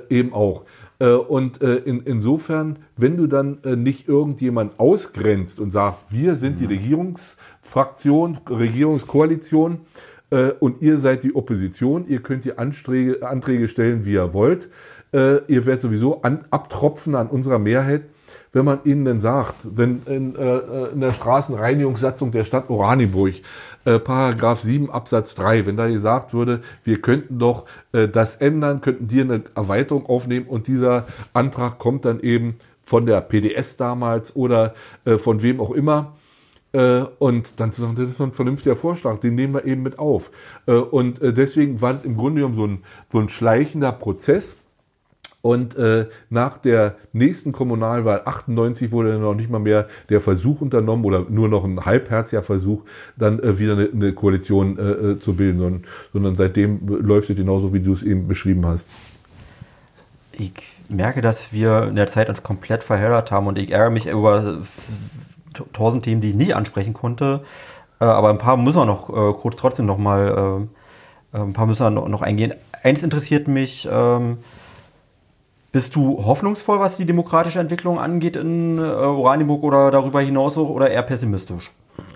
eben 0.10 0.34
auch. 0.34 0.64
Und 1.28 1.58
in, 1.58 2.00
insofern, 2.06 2.80
wenn 2.96 3.18
du 3.18 3.28
dann 3.28 3.58
nicht 3.76 4.08
irgendjemand 4.08 4.80
ausgrenzt 4.80 5.60
und 5.60 5.72
sagst, 5.72 6.06
wir 6.10 6.36
sind 6.36 6.62
die 6.62 6.64
mhm. 6.64 6.70
Regierungsfraktion, 6.70 8.38
Regierungskoalition, 8.50 9.82
und 10.60 10.82
ihr 10.82 10.98
seid 10.98 11.24
die 11.24 11.36
Opposition, 11.36 12.06
ihr 12.08 12.22
könnt 12.22 12.46
die 12.46 12.58
Anträge, 12.58 13.28
Anträge 13.28 13.68
stellen, 13.68 14.06
wie 14.06 14.14
ihr 14.14 14.34
wollt, 14.34 14.70
äh, 15.16 15.42
ihr 15.48 15.66
werdet 15.66 15.82
sowieso 15.82 16.22
an, 16.24 16.40
abtropfen 16.52 17.16
an 17.16 17.28
unserer 17.28 17.60
Mehrheit, 17.60 18.04
wenn 18.56 18.64
man 18.64 18.80
ihnen 18.86 19.04
denn 19.04 19.20
sagt, 19.20 19.56
wenn 19.66 20.02
in, 20.06 20.34
äh, 20.38 20.56
äh 20.56 20.94
in 20.94 21.02
der 21.02 21.12
Straßenreinigungssatzung 21.12 22.32
der 22.32 22.46
Stadt 22.46 22.70
Oranienburg, 22.70 23.34
äh, 23.84 24.00
Paragraph 24.00 24.62
7 24.62 24.90
Absatz 24.90 25.36
3, 25.36 25.66
wenn 25.66 25.76
da 25.76 25.90
gesagt 25.90 26.34
würde, 26.34 26.62
wir 26.86 27.02
könnten 27.02 27.38
doch 27.38 27.66
äh, 27.92 28.08
das 28.08 28.38
ändern, 28.38 28.80
könnten 28.80 29.08
die 29.08 29.20
eine 29.20 29.44
Erweiterung 29.56 30.06
aufnehmen 30.06 30.48
und 30.48 30.68
dieser 30.68 31.06
Antrag 31.34 31.80
kommt 31.80 32.06
dann 32.06 32.22
eben 32.22 32.56
von 32.82 33.06
der 33.06 33.20
PDS 33.20 33.76
damals 33.76 34.34
oder 34.38 34.74
äh, 35.04 35.18
von 35.18 35.42
wem 35.42 35.60
auch 35.60 35.72
immer, 35.72 36.14
äh, 36.72 37.04
und 37.20 37.60
dann 37.60 37.74
zu 37.74 37.82
sagen, 37.82 37.96
das 37.98 38.10
ist 38.10 38.22
ein 38.22 38.32
vernünftiger 38.32 38.78
Vorschlag, 38.78 39.20
den 39.20 39.36
nehmen 39.36 39.56
wir 39.56 39.66
eben 39.66 39.84
mit 39.84 40.00
auf. 40.00 40.32
Äh, 40.66 40.76
und 40.76 41.20
deswegen 41.22 41.82
war 41.82 41.96
das 41.96 42.06
im 42.06 42.16
Grunde 42.16 42.40
genommen 42.40 42.56
so 42.56 42.68
ein, 42.68 42.84
so 43.12 43.20
ein 43.20 43.28
schleichender 43.28 43.92
Prozess, 43.92 44.56
Und 45.46 45.76
äh, 45.76 46.08
nach 46.32 46.58
der 46.58 46.96
nächsten 47.14 47.52
Kommunalwahl 47.52 48.24
98 48.26 48.92
wurde 48.92 49.12
dann 49.12 49.22
noch 49.22 49.36
nicht 49.36 49.52
mal 49.52 49.60
mehr 49.60 49.86
der 50.10 50.20
Versuch 50.20 50.60
unternommen 50.60 51.06
oder 51.06 51.24
nur 51.30 51.48
noch 51.48 51.64
ein 51.64 51.86
halbherziger 51.86 52.42
Versuch, 52.42 52.84
dann 53.16 53.38
äh, 53.38 53.60
wieder 53.60 53.74
eine, 53.74 53.88
eine 53.94 54.14
Koalition 54.14 54.80
äh, 54.80 54.82
äh 54.82 55.20
zu 55.20 55.36
bilden, 55.36 55.60
sondern, 55.60 55.84
sondern 56.14 56.36
seitdem 56.36 56.80
läuft 56.88 57.30
es 57.30 57.36
genauso, 57.36 57.76
wie 57.76 57.80
du 57.80 57.94
es 57.94 58.02
eben 58.02 58.28
beschrieben 58.28 58.66
hast. 58.66 58.88
Ich 60.32 60.52
merke, 60.90 61.22
dass 61.22 61.54
wir 61.54 61.84
in 61.90 61.96
der 61.96 62.08
Zeit 62.08 62.28
uns 62.28 62.42
komplett 62.42 62.84
verheddert 62.84 63.30
haben 63.30 63.46
und 63.46 63.60
ich 63.60 63.70
ärgere 63.70 63.92
mich 63.92 64.08
über 64.08 64.64
tausend 65.74 66.06
Themen, 66.06 66.22
die 66.22 66.30
ich 66.30 66.36
nicht 66.36 66.56
ansprechen 66.56 66.96
konnte. 66.96 67.42
Äh, 68.00 68.06
aber 68.06 68.32
ein 68.32 68.40
paar 68.40 68.58
müssen 68.58 68.80
wir 68.80 68.88
noch 68.88 69.10
äh, 69.12 69.34
kurz 69.40 69.58
trotzdem 69.58 69.86
noch 69.86 70.00
mal, 70.00 70.66
äh, 71.34 71.38
ein 71.38 71.54
paar 71.54 71.68
müssen 71.68 71.84
wir 71.84 71.92
noch, 71.92 72.08
noch 72.08 72.24
eingehen. 72.24 72.56
Eins 72.82 73.04
interessiert 73.04 73.48
mich, 73.48 73.88
ähm, 73.92 74.40
bist 75.76 75.94
du 75.98 76.24
hoffnungsvoll, 76.24 76.80
was 76.80 76.96
die 76.96 77.06
demokratische 77.06 77.60
Entwicklung 77.60 78.00
angeht 78.00 78.38
in 78.38 78.80
Oranienburg 78.80 79.62
oder 79.62 79.92
darüber 79.92 80.22
hinaus 80.22 80.58
oder 80.58 80.90
eher 80.90 81.04
pessimistisch? 81.04 81.70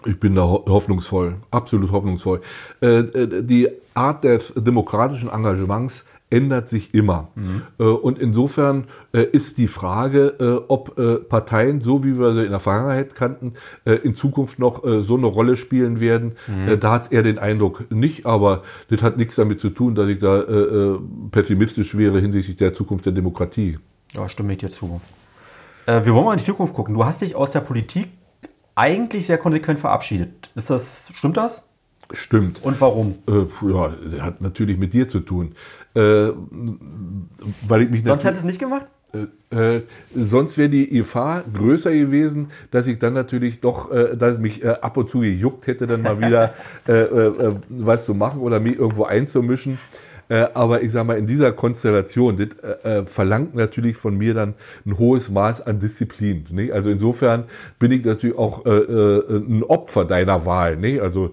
Ich 0.05 0.17
bin 0.17 0.33
da 0.33 0.43
hoffnungsvoll, 0.43 1.35
absolut 1.51 1.91
hoffnungsvoll. 1.91 2.39
Die 2.81 3.67
Art 3.93 4.23
des 4.23 4.53
demokratischen 4.55 5.29
Engagements 5.29 6.05
ändert 6.29 6.67
sich 6.67 6.93
immer. 6.93 7.29
Mhm. 7.35 7.63
Äh, 7.79 7.83
und 7.83 8.19
insofern 8.19 8.85
äh, 9.13 9.23
ist 9.23 9.57
die 9.57 9.67
Frage, 9.67 10.35
äh, 10.39 10.65
ob 10.67 10.89
Parteien, 11.29 11.81
so 11.81 12.03
wie 12.03 12.17
wir 12.17 12.33
sie 12.33 12.43
in 12.43 12.51
der 12.51 12.59
Vergangenheit 12.59 13.15
kannten, 13.15 13.53
in 13.85 14.15
Zukunft 14.15 14.59
noch 14.59 14.83
so 14.83 15.15
eine 15.15 15.27
Rolle 15.27 15.55
spielen 15.55 15.99
werden. 15.99 16.33
Mhm. 16.47 16.79
Da 16.79 16.91
hat 16.91 17.11
er 17.11 17.23
den 17.23 17.39
Eindruck 17.39 17.89
nicht, 17.91 18.25
aber 18.25 18.63
das 18.89 19.01
hat 19.01 19.17
nichts 19.17 19.35
damit 19.35 19.59
zu 19.59 19.69
tun, 19.69 19.95
dass 19.95 20.09
ich 20.09 20.19
da 20.19 20.43
pessimistisch 21.31 21.95
wäre 21.97 22.19
hinsichtlich 22.19 22.57
der 22.57 22.73
Zukunft 22.73 23.05
der 23.05 23.13
Demokratie. 23.13 23.79
Ja, 24.13 24.27
stimme 24.27 24.53
ich 24.53 24.59
dir 24.59 24.69
zu. 24.69 24.99
wir 25.85 26.05
wollen 26.13 26.25
mal 26.25 26.33
in 26.33 26.39
die 26.39 26.45
Zukunft 26.45 26.73
gucken. 26.73 26.95
Du 26.95 27.05
hast 27.05 27.21
dich 27.21 27.35
aus 27.35 27.51
der 27.51 27.61
Politik 27.61 28.09
eigentlich 28.75 29.25
sehr 29.25 29.37
konsequent 29.37 29.79
verabschiedet. 29.79 30.49
Ist 30.55 30.69
das, 30.69 31.11
stimmt 31.13 31.37
das? 31.37 31.63
Stimmt. 32.11 32.63
Und 32.63 32.81
warum? 32.81 33.19
Äh, 33.27 33.45
ja, 33.71 34.23
hat 34.23 34.41
natürlich 34.41 34.77
mit 34.77 34.93
dir 34.93 35.07
zu 35.07 35.19
tun. 35.19 35.53
Äh, 35.95 36.29
weil 37.67 37.81
ich 37.81 37.89
mich 37.89 38.03
Sonst 38.03 38.23
hättest 38.23 38.43
du 38.43 38.47
es 38.47 38.51
nicht 38.51 38.59
gemacht? 38.59 38.85
Äh, 39.11 39.75
äh, 39.77 39.81
sonst 40.13 40.59
wäre 40.59 40.69
die 40.69 40.87
Gefahr 40.87 41.43
größer 41.51 41.91
gewesen, 41.91 42.49
dass 42.69 42.85
ich 42.85 42.99
dann 42.99 43.13
natürlich 43.13 43.59
doch, 43.59 43.91
äh, 43.91 44.15
dass 44.15 44.37
mich 44.37 44.63
äh, 44.63 44.75
ab 44.81 44.97
und 44.97 45.09
zu 45.09 45.21
gejuckt 45.21 45.65
hätte, 45.65 45.87
dann 45.87 46.03
mal 46.03 46.19
wieder 46.19 46.53
äh, 46.87 47.53
was 47.69 48.05
zu 48.05 48.13
machen 48.13 48.39
oder 48.41 48.59
mich 48.59 48.77
irgendwo 48.77 49.05
einzumischen. 49.05 49.79
aber 50.53 50.83
ich 50.83 50.91
sag 50.91 51.07
mal, 51.07 51.17
in 51.17 51.25
dieser 51.25 51.51
Konstellation, 51.51 52.37
das 52.37 53.09
verlangt 53.09 53.55
natürlich 53.55 53.97
von 53.97 54.15
mir 54.15 54.35
dann 54.35 54.53
ein 54.85 54.95
hohes 54.99 55.31
Maß 55.31 55.61
an 55.61 55.79
Disziplin. 55.79 56.45
Nicht? 56.51 56.71
Also 56.71 56.91
insofern 56.91 57.45
bin 57.79 57.91
ich 57.91 58.05
natürlich 58.05 58.37
auch 58.37 58.63
ein 58.63 59.63
Opfer 59.63 60.05
deiner 60.05 60.45
Wahl. 60.45 60.77
Nicht? 60.77 61.01
Also 61.01 61.31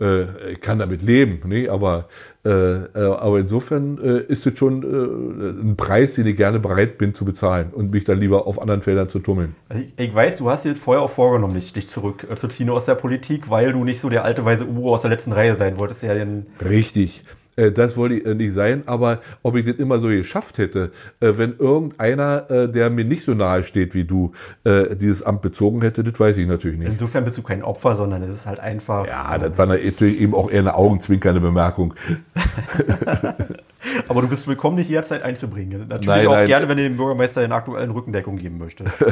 äh, 0.00 0.52
ich 0.52 0.60
kann 0.60 0.78
damit 0.78 1.02
leben, 1.02 1.40
ne? 1.46 1.68
aber, 1.68 2.08
äh, 2.44 2.50
äh, 2.50 2.88
aber 2.94 3.38
insofern 3.38 3.98
äh, 3.98 4.20
ist 4.20 4.46
es 4.46 4.58
schon 4.58 4.82
äh, 4.82 5.62
ein 5.62 5.76
Preis, 5.76 6.14
den 6.14 6.26
ich 6.26 6.36
gerne 6.36 6.60
bereit 6.60 6.98
bin 6.98 7.14
zu 7.14 7.24
bezahlen 7.24 7.70
und 7.72 7.90
mich 7.90 8.04
dann 8.04 8.18
lieber 8.18 8.46
auf 8.46 8.60
anderen 8.60 8.82
Feldern 8.82 9.08
zu 9.08 9.20
tummeln. 9.20 9.54
Ich, 9.74 10.06
ich 10.06 10.14
weiß, 10.14 10.38
du 10.38 10.50
hast 10.50 10.64
dir 10.64 10.76
vorher 10.76 11.02
auch 11.02 11.10
vorgenommen, 11.10 11.54
dich, 11.54 11.72
dich 11.72 11.88
zurückzuziehen 11.88 12.70
aus 12.70 12.86
der 12.86 12.94
Politik, 12.94 13.50
weil 13.50 13.72
du 13.72 13.84
nicht 13.84 14.00
so 14.00 14.08
der 14.08 14.24
alte 14.24 14.44
weise 14.44 14.66
Uwe 14.66 14.90
aus 14.90 15.02
der 15.02 15.10
letzten 15.10 15.32
Reihe 15.32 15.54
sein 15.54 15.78
wolltest. 15.78 16.02
Ja 16.02 16.14
den 16.14 16.46
Richtig. 16.60 17.24
Äh, 17.56 17.72
das 17.72 17.96
wollte 17.96 18.16
ich 18.16 18.26
äh, 18.26 18.34
nicht 18.34 18.52
sein, 18.52 18.82
aber 18.86 19.20
ob 19.42 19.56
ich 19.56 19.64
das 19.64 19.76
immer 19.76 19.98
so 19.98 20.08
geschafft 20.08 20.58
hätte, 20.58 20.90
äh, 21.20 21.32
wenn 21.36 21.56
irgendeiner, 21.58 22.42
der 22.68 22.90
mir 22.90 23.04
nicht 23.04 23.24
so 23.24 23.34
nahe 23.34 23.62
steht 23.62 23.94
wie 23.94 24.04
du, 24.04 24.32
dieses 24.64 25.22
Amt 25.22 25.42
bezogen 25.42 25.80
hätte, 25.82 26.02
das 26.04 26.18
weiß 26.18 26.36
ich 26.38 26.46
natürlich 26.46 26.78
nicht. 26.78 26.88
Insofern 26.88 27.24
bist 27.24 27.38
du 27.38 27.42
kein 27.42 27.62
Opfer, 27.62 27.94
sondern 27.94 28.22
es 28.22 28.34
ist 28.34 28.46
halt 28.46 28.60
einfach. 28.60 29.06
Ja, 29.06 29.38
das 29.38 29.56
war 29.58 29.66
natürlich 29.66 30.20
eben 30.20 30.34
auch 30.34 30.50
eher 30.50 30.60
eine 30.60 30.74
augenzwinkernde 30.74 31.40
Bemerkung. 31.40 31.94
aber 34.08 34.22
du 34.22 34.28
bist 34.28 34.46
willkommen, 34.46 34.76
dich 34.76 34.88
jederzeit 34.88 35.22
einzubringen. 35.22 35.88
Natürlich 35.88 36.06
nein, 36.06 36.26
auch 36.26 36.32
nein. 36.32 36.46
gerne, 36.46 36.68
wenn 36.68 36.76
du 36.76 36.82
dem 36.84 36.96
Bürgermeister 36.96 37.44
in 37.44 37.52
aktuellen 37.52 37.90
Rückendeckung 37.90 38.36
geben 38.36 38.58
möchtest. 38.58 38.90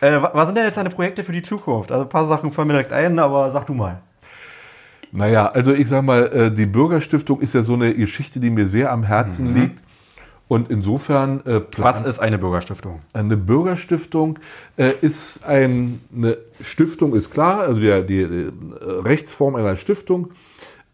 äh, 0.00 0.20
was 0.32 0.46
sind 0.46 0.56
denn 0.56 0.64
jetzt 0.64 0.76
deine 0.76 0.90
Projekte 0.90 1.24
für 1.24 1.32
die 1.32 1.42
Zukunft? 1.42 1.90
Also 1.92 2.04
ein 2.04 2.08
paar 2.08 2.26
Sachen 2.26 2.50
fallen 2.50 2.68
mir 2.68 2.74
direkt 2.74 2.92
ein, 2.92 3.18
aber 3.18 3.50
sag 3.50 3.66
du 3.66 3.74
mal. 3.74 4.02
Naja, 5.12 5.46
also 5.46 5.74
ich 5.74 5.88
sag 5.88 6.02
mal, 6.04 6.26
äh, 6.32 6.50
die 6.50 6.64
Bürgerstiftung 6.64 7.40
ist 7.42 7.54
ja 7.54 7.62
so 7.62 7.74
eine 7.74 7.94
Geschichte, 7.94 8.40
die 8.40 8.50
mir 8.50 8.66
sehr 8.66 8.90
am 8.90 9.02
Herzen 9.02 9.50
mhm. 9.50 9.56
liegt. 9.56 9.82
Und 10.48 10.70
insofern. 10.70 11.44
Äh, 11.46 11.60
Was 11.76 12.00
ist 12.00 12.18
eine 12.18 12.38
Bürgerstiftung? 12.38 13.00
Eine 13.12 13.36
Bürgerstiftung 13.36 14.38
äh, 14.76 14.92
ist 15.00 15.44
ein, 15.44 16.00
eine 16.14 16.38
Stiftung, 16.62 17.14
ist 17.14 17.30
klar, 17.30 17.60
also 17.60 17.80
die, 17.80 18.06
die, 18.06 18.26
die 18.26 18.50
Rechtsform 18.80 19.54
einer 19.54 19.76
Stiftung. 19.76 20.30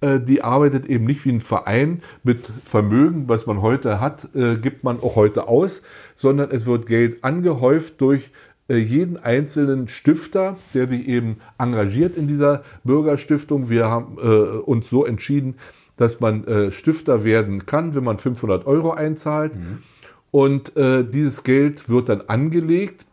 Die 0.00 0.44
arbeitet 0.44 0.86
eben 0.86 1.06
nicht 1.06 1.24
wie 1.24 1.32
ein 1.32 1.40
Verein 1.40 2.02
mit 2.22 2.48
Vermögen, 2.64 3.24
was 3.26 3.46
man 3.46 3.62
heute 3.62 3.98
hat, 3.98 4.28
äh, 4.32 4.54
gibt 4.54 4.84
man 4.84 5.00
auch 5.00 5.16
heute 5.16 5.48
aus, 5.48 5.82
sondern 6.14 6.52
es 6.52 6.66
wird 6.66 6.86
Geld 6.86 7.24
angehäuft 7.24 8.00
durch 8.00 8.30
jeden 8.76 9.16
einzelnen 9.16 9.88
Stifter, 9.88 10.56
der 10.74 10.88
sich 10.88 11.08
eben 11.08 11.38
engagiert 11.56 12.16
in 12.16 12.28
dieser 12.28 12.62
Bürgerstiftung. 12.84 13.70
Wir 13.70 13.86
haben 13.86 14.18
äh, 14.18 14.58
uns 14.58 14.90
so 14.90 15.06
entschieden, 15.06 15.54
dass 15.96 16.20
man 16.20 16.44
äh, 16.46 16.70
Stifter 16.70 17.24
werden 17.24 17.66
kann, 17.66 17.94
wenn 17.94 18.04
man 18.04 18.18
500 18.18 18.66
Euro 18.66 18.92
einzahlt. 18.92 19.56
Mhm. 19.56 19.78
Und 20.30 20.76
äh, 20.76 21.04
dieses 21.04 21.42
Geld 21.42 21.88
wird 21.88 22.10
dann 22.10 22.22
angelegt, 22.22 23.06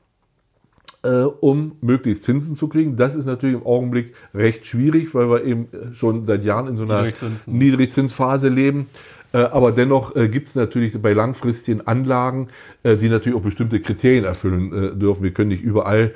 äh, 1.04 1.22
um 1.22 1.78
möglichst 1.82 2.26
Zinsen 2.26 2.56
zu 2.56 2.68
kriegen. 2.68 2.98
Das 2.98 3.16
ist 3.16 3.26
natürlich 3.26 3.56
im 3.56 3.66
Augenblick 3.66 4.14
recht 4.34 4.66
schwierig, 4.66 5.16
weil 5.16 5.30
wir 5.30 5.44
eben 5.46 5.68
schon 5.94 6.26
seit 6.26 6.44
Jahren 6.44 6.68
in 6.68 6.78
so 6.78 6.84
einer 6.84 7.12
Niedrigzinsphase 7.46 8.50
leben. 8.50 8.88
Äh, 9.36 9.50
aber 9.52 9.74
dennoch 9.74 10.16
äh, 10.16 10.30
gibt 10.30 10.50
es 10.50 10.56
natürlich 10.56 11.00
bei 11.02 11.12
langfristigen 11.12 11.86
Anlagen, 11.86 12.48
äh, 12.84 12.96
die 12.96 13.10
natürlich 13.10 13.38
auch 13.38 13.44
bestimmte 13.44 13.82
Kriterien 13.82 14.24
erfüllen 14.24 14.98
dürfen. 14.98 15.24
Wir 15.24 15.34
können 15.34 15.50
nicht 15.50 15.64
überall 15.64 16.14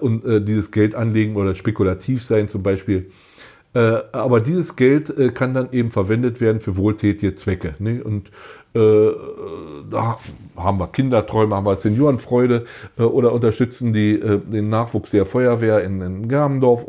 und 0.00 0.22
dieses 0.46 0.70
Geld 0.70 0.94
anlegen 0.94 1.36
oder 1.36 1.54
spekulativ 1.54 2.24
sein 2.24 2.48
zum 2.48 2.62
Beispiel. 2.62 3.10
aber 3.72 4.40
dieses 4.40 4.76
Geld 4.76 5.12
kann 5.34 5.54
dann 5.54 5.68
eben 5.72 5.90
verwendet 5.90 6.40
werden 6.40 6.60
für 6.60 6.76
wohltätige 6.76 7.34
Zwecke. 7.34 7.74
Ne? 7.78 8.02
Und 8.02 8.30
da 8.72 10.18
haben 10.56 10.78
wir 10.78 10.88
Kinderträume, 10.88 11.54
haben 11.54 11.66
wir 11.66 11.76
Seniorenfreude 11.76 12.64
oder 12.96 13.32
unterstützen 13.32 13.92
die, 13.92 14.18
den 14.18 14.68
Nachwuchs 14.68 15.10
der 15.10 15.26
Feuerwehr 15.26 15.82
in, 15.84 16.00
in 16.00 16.28
Germendorf 16.28 16.86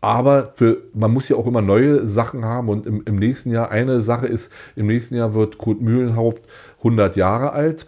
aber 0.00 0.52
für, 0.54 0.78
man 0.94 1.12
muss 1.12 1.28
ja 1.28 1.36
auch 1.36 1.46
immer 1.46 1.62
neue 1.62 2.06
Sachen 2.06 2.44
haben 2.44 2.68
und 2.68 2.86
im, 2.86 3.02
im 3.04 3.16
nächsten 3.16 3.50
Jahr, 3.50 3.70
eine 3.70 4.00
Sache 4.00 4.26
ist, 4.26 4.50
im 4.76 4.86
nächsten 4.86 5.14
Jahr 5.14 5.34
wird 5.34 5.58
Kurt 5.58 5.80
Mühlenhaupt 5.80 6.42
100 6.78 7.16
Jahre 7.16 7.52
alt 7.52 7.86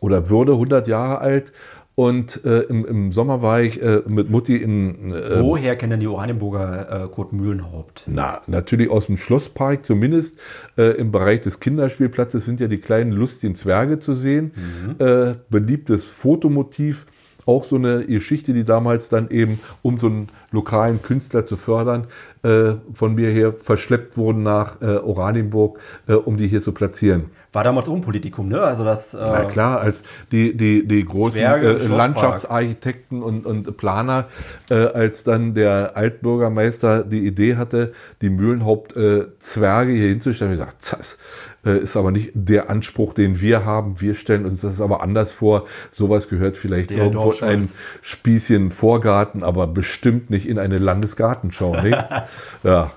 oder 0.00 0.28
würde 0.28 0.52
100 0.52 0.86
Jahre 0.86 1.18
alt 1.18 1.52
und 2.00 2.46
äh, 2.46 2.60
im, 2.60 2.86
im, 2.86 3.12
Sommer 3.12 3.42
war 3.42 3.60
ich 3.60 3.82
äh, 3.82 4.00
mit 4.06 4.30
Mutti 4.30 4.56
in. 4.56 5.12
Äh, 5.12 5.42
Woher 5.42 5.76
kennen 5.76 6.00
die 6.00 6.06
Oranienburger 6.06 7.04
äh, 7.04 7.08
Kurt 7.08 7.34
Mühlenhaupt? 7.34 8.04
Na, 8.06 8.40
natürlich 8.46 8.88
aus 8.88 9.06
dem 9.06 9.18
Schlosspark, 9.18 9.84
zumindest 9.84 10.38
äh, 10.78 10.96
im 10.96 11.12
Bereich 11.12 11.40
des 11.40 11.60
Kinderspielplatzes 11.60 12.46
sind 12.46 12.58
ja 12.58 12.68
die 12.68 12.78
kleinen 12.78 13.12
lustigen 13.12 13.54
Zwerge 13.54 13.98
zu 13.98 14.14
sehen. 14.14 14.52
Mhm. 14.54 15.04
Äh, 15.04 15.34
beliebtes 15.50 16.06
Fotomotiv 16.06 17.04
auch 17.44 17.64
so 17.64 17.76
eine 17.76 18.06
Geschichte, 18.06 18.54
die 18.54 18.64
damals 18.64 19.08
dann 19.08 19.28
eben, 19.28 19.60
um 19.82 19.98
so 19.98 20.06
einen 20.06 20.28
lokalen 20.52 21.02
Künstler 21.02 21.46
zu 21.46 21.56
fördern, 21.56 22.06
äh, 22.42 22.74
von 22.92 23.14
mir 23.14 23.30
her 23.30 23.52
verschleppt 23.52 24.16
wurden 24.16 24.42
nach 24.42 24.80
äh, 24.80 24.96
Oranienburg, 24.96 25.78
äh, 26.06 26.14
um 26.14 26.36
die 26.36 26.48
hier 26.48 26.62
zu 26.62 26.72
platzieren. 26.72 27.30
War 27.52 27.64
damals 27.64 27.88
auch 27.88 27.94
ein 27.94 28.00
Politikum, 28.00 28.48
ne? 28.48 28.62
Also 28.62 28.84
das. 28.84 29.12
Äh 29.12 29.18
Na 29.18 29.44
klar, 29.44 29.80
als 29.80 30.02
die, 30.30 30.56
die, 30.56 30.86
die 30.86 31.04
großen 31.04 31.40
äh, 31.40 31.72
Landschaftsarchitekten 31.86 33.24
und, 33.24 33.44
und 33.44 33.76
Planer, 33.76 34.26
äh, 34.70 34.74
als 34.74 35.24
dann 35.24 35.54
der 35.54 35.96
Altbürgermeister 35.96 37.02
die 37.02 37.26
Idee 37.26 37.56
hatte, 37.56 37.90
die 38.22 38.30
Mühlenhaupt-Zwerge 38.30 39.92
hier 39.92 40.08
hinzustellen, 40.08 40.52
ich 40.52 40.60
gesagt, 40.60 40.92
das 40.92 41.18
äh, 41.64 41.78
ist 41.78 41.96
aber 41.96 42.10
nicht 42.10 42.30
der 42.34 42.70
Anspruch, 42.70 43.14
den 43.14 43.40
wir 43.40 43.64
haben. 43.64 44.00
Wir 44.00 44.14
stellen 44.14 44.46
uns 44.46 44.60
das 44.60 44.80
aber 44.80 45.02
anders 45.02 45.32
vor. 45.32 45.64
Sowas 45.90 46.28
gehört 46.28 46.56
vielleicht 46.56 46.90
der 46.90 46.98
irgendwo 46.98 47.34
ein 47.40 47.68
Spießchen 48.00 48.70
Vorgarten, 48.70 49.42
aber 49.42 49.66
bestimmt 49.66 50.30
nicht 50.30 50.39
in 50.48 50.58
eine 50.58 50.78
Landesgartenschau. 50.78 51.76
Ne? 51.76 52.06
ja. 52.62 52.90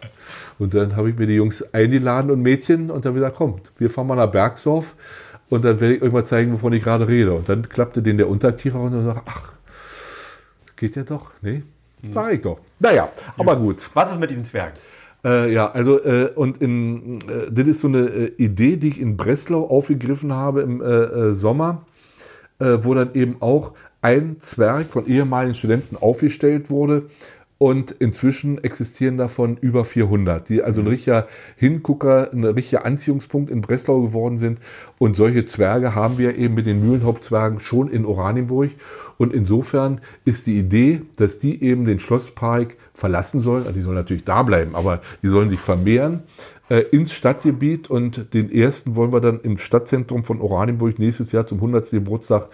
Und 0.60 0.74
dann 0.74 0.96
habe 0.96 1.10
ich 1.10 1.18
mir 1.18 1.28
die 1.28 1.36
Jungs 1.36 1.64
eingeladen 1.74 2.32
und 2.32 2.42
Mädchen 2.42 2.92
und 2.92 3.06
dann 3.06 3.16
wieder 3.16 3.32
kommt. 3.32 3.72
Wir 3.78 3.90
fahren 3.90 4.08
mal 4.08 4.16
nach 4.16 4.32
Bergsdorf 4.32 4.96
und 5.50 5.66
dann 5.66 5.80
werde 5.80 5.96
ich 5.96 6.02
euch 6.02 6.12
mal 6.12 6.26
zeigen, 6.26 6.54
wovon 6.54 6.74
ich 6.74 6.84
gerade 6.84 7.08
rede. 7.08 7.34
Und 7.34 7.50
dann 7.50 7.68
klappte 7.68 8.02
den 8.02 8.18
der 8.18 8.30
Unterkiefer 8.30 8.80
und 8.80 8.94
dann 8.94 9.06
sagt, 9.06 9.22
ach, 9.26 9.54
geht 10.76 10.96
ja 10.96 11.04
doch, 11.04 11.32
ne? 11.42 11.64
Sag 12.10 12.34
ich 12.34 12.42
doch. 12.42 12.60
Naja, 12.80 13.10
aber 13.38 13.56
gut. 13.56 13.90
Was 13.94 14.12
ist 14.12 14.20
mit 14.20 14.30
diesen 14.30 14.44
Zwergen? 14.44 14.78
Äh, 15.24 15.54
ja, 15.54 15.72
also 15.72 16.04
äh, 16.04 16.32
und 16.36 16.62
in, 16.62 17.20
äh, 17.30 17.50
das 17.50 17.68
ist 17.68 17.82
so 17.82 17.88
eine 17.88 18.08
äh, 18.08 18.32
Idee, 18.38 18.76
die 18.76 18.90
ich 18.90 19.00
in 19.00 19.16
Breslau 19.16 19.66
aufgegriffen 19.66 20.34
habe 20.34 20.62
im 20.62 20.82
äh, 20.82 20.86
äh, 20.86 21.34
Sommer, 21.34 21.86
wo 22.60 22.94
dann 22.94 23.14
eben 23.14 23.42
auch 23.42 23.74
ein 24.04 24.38
Zwerg 24.40 24.88
von 24.88 25.08
ehemaligen 25.08 25.56
Studenten 25.56 25.98
aufgestellt 25.98 26.70
wurde 26.70 27.08
und 27.58 27.92
inzwischen 27.92 28.62
existieren 28.62 29.16
davon 29.16 29.56
über 29.62 29.86
400, 29.86 30.50
die 30.50 30.62
also 30.62 30.82
ein 30.82 30.88
richtiger 30.88 31.28
Hingucker, 31.56 32.30
ein 32.34 32.44
richtiger 32.44 32.86
Anziehungspunkt 32.86 33.50
in 33.50 33.62
Breslau 33.62 34.02
geworden 34.02 34.36
sind. 34.36 34.60
Und 34.98 35.16
solche 35.16 35.46
Zwerge 35.46 35.96
haben 35.96 36.18
wir 36.18 36.36
eben 36.36 36.56
mit 36.56 36.66
den 36.66 36.86
Mühlenhauptzwergen 36.86 37.62
schon 37.62 37.90
in 37.90 38.06
Oranienburg. 38.06 38.72
Und 39.18 39.34
insofern 39.34 40.02
ist 40.26 40.48
die 40.48 40.58
Idee, 40.58 41.04
dass 41.16 41.40
die 41.40 41.64
eben 41.64 41.86
den 41.86 42.00
Schlosspark 42.00 42.76
verlassen 42.94 43.40
sollen, 43.40 43.64
also 43.64 43.74
die 43.74 43.84
sollen 43.84 43.96
natürlich 43.96 44.26
da 44.26 44.44
bleiben, 44.44 44.76
aber 44.76 45.00
die 45.22 45.30
sollen 45.30 45.50
sich 45.50 45.62
vermehren 45.62 46.24
äh, 46.70 46.80
ins 46.92 47.14
Stadtgebiet 47.14 47.90
und 47.90 48.34
den 48.34 48.52
ersten 48.52 48.96
wollen 48.96 49.14
wir 49.14 49.22
dann 49.22 49.40
im 49.42 49.58
Stadtzentrum 49.58 50.24
von 50.24 50.42
Oranienburg 50.42 51.00
nächstes 51.00 51.32
Jahr 51.32 51.46
zum 51.46 51.60
100. 51.60 51.92
Geburtstag 51.92 52.50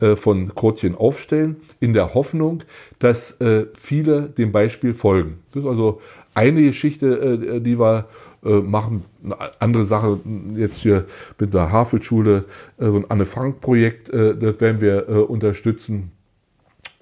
äh, 0.00 0.16
von 0.16 0.54
Krotchen 0.54 0.94
aufstellen, 0.94 1.56
in 1.78 1.92
der 1.92 2.14
Hoffnung, 2.14 2.62
dass 2.98 3.40
äh, 3.40 3.66
viele 3.74 4.22
dem 4.22 4.52
Beispiel 4.52 4.94
folgen. 4.94 5.40
Das 5.52 5.64
ist 5.64 5.68
also 5.68 6.00
eine 6.34 6.62
Geschichte, 6.62 7.06
äh, 7.06 7.60
die 7.60 7.78
wir 7.78 8.06
machen. 8.42 9.04
Eine 9.22 9.36
andere 9.58 9.84
Sache 9.84 10.18
jetzt 10.56 10.76
hier 10.76 11.04
mit 11.38 11.52
der 11.52 11.70
Havelschule, 11.70 12.46
so 12.78 12.96
ein 12.96 13.04
Anne-Frank-Projekt, 13.06 14.08
das 14.08 14.60
werden 14.62 14.80
wir 14.80 15.28
unterstützen. 15.28 16.12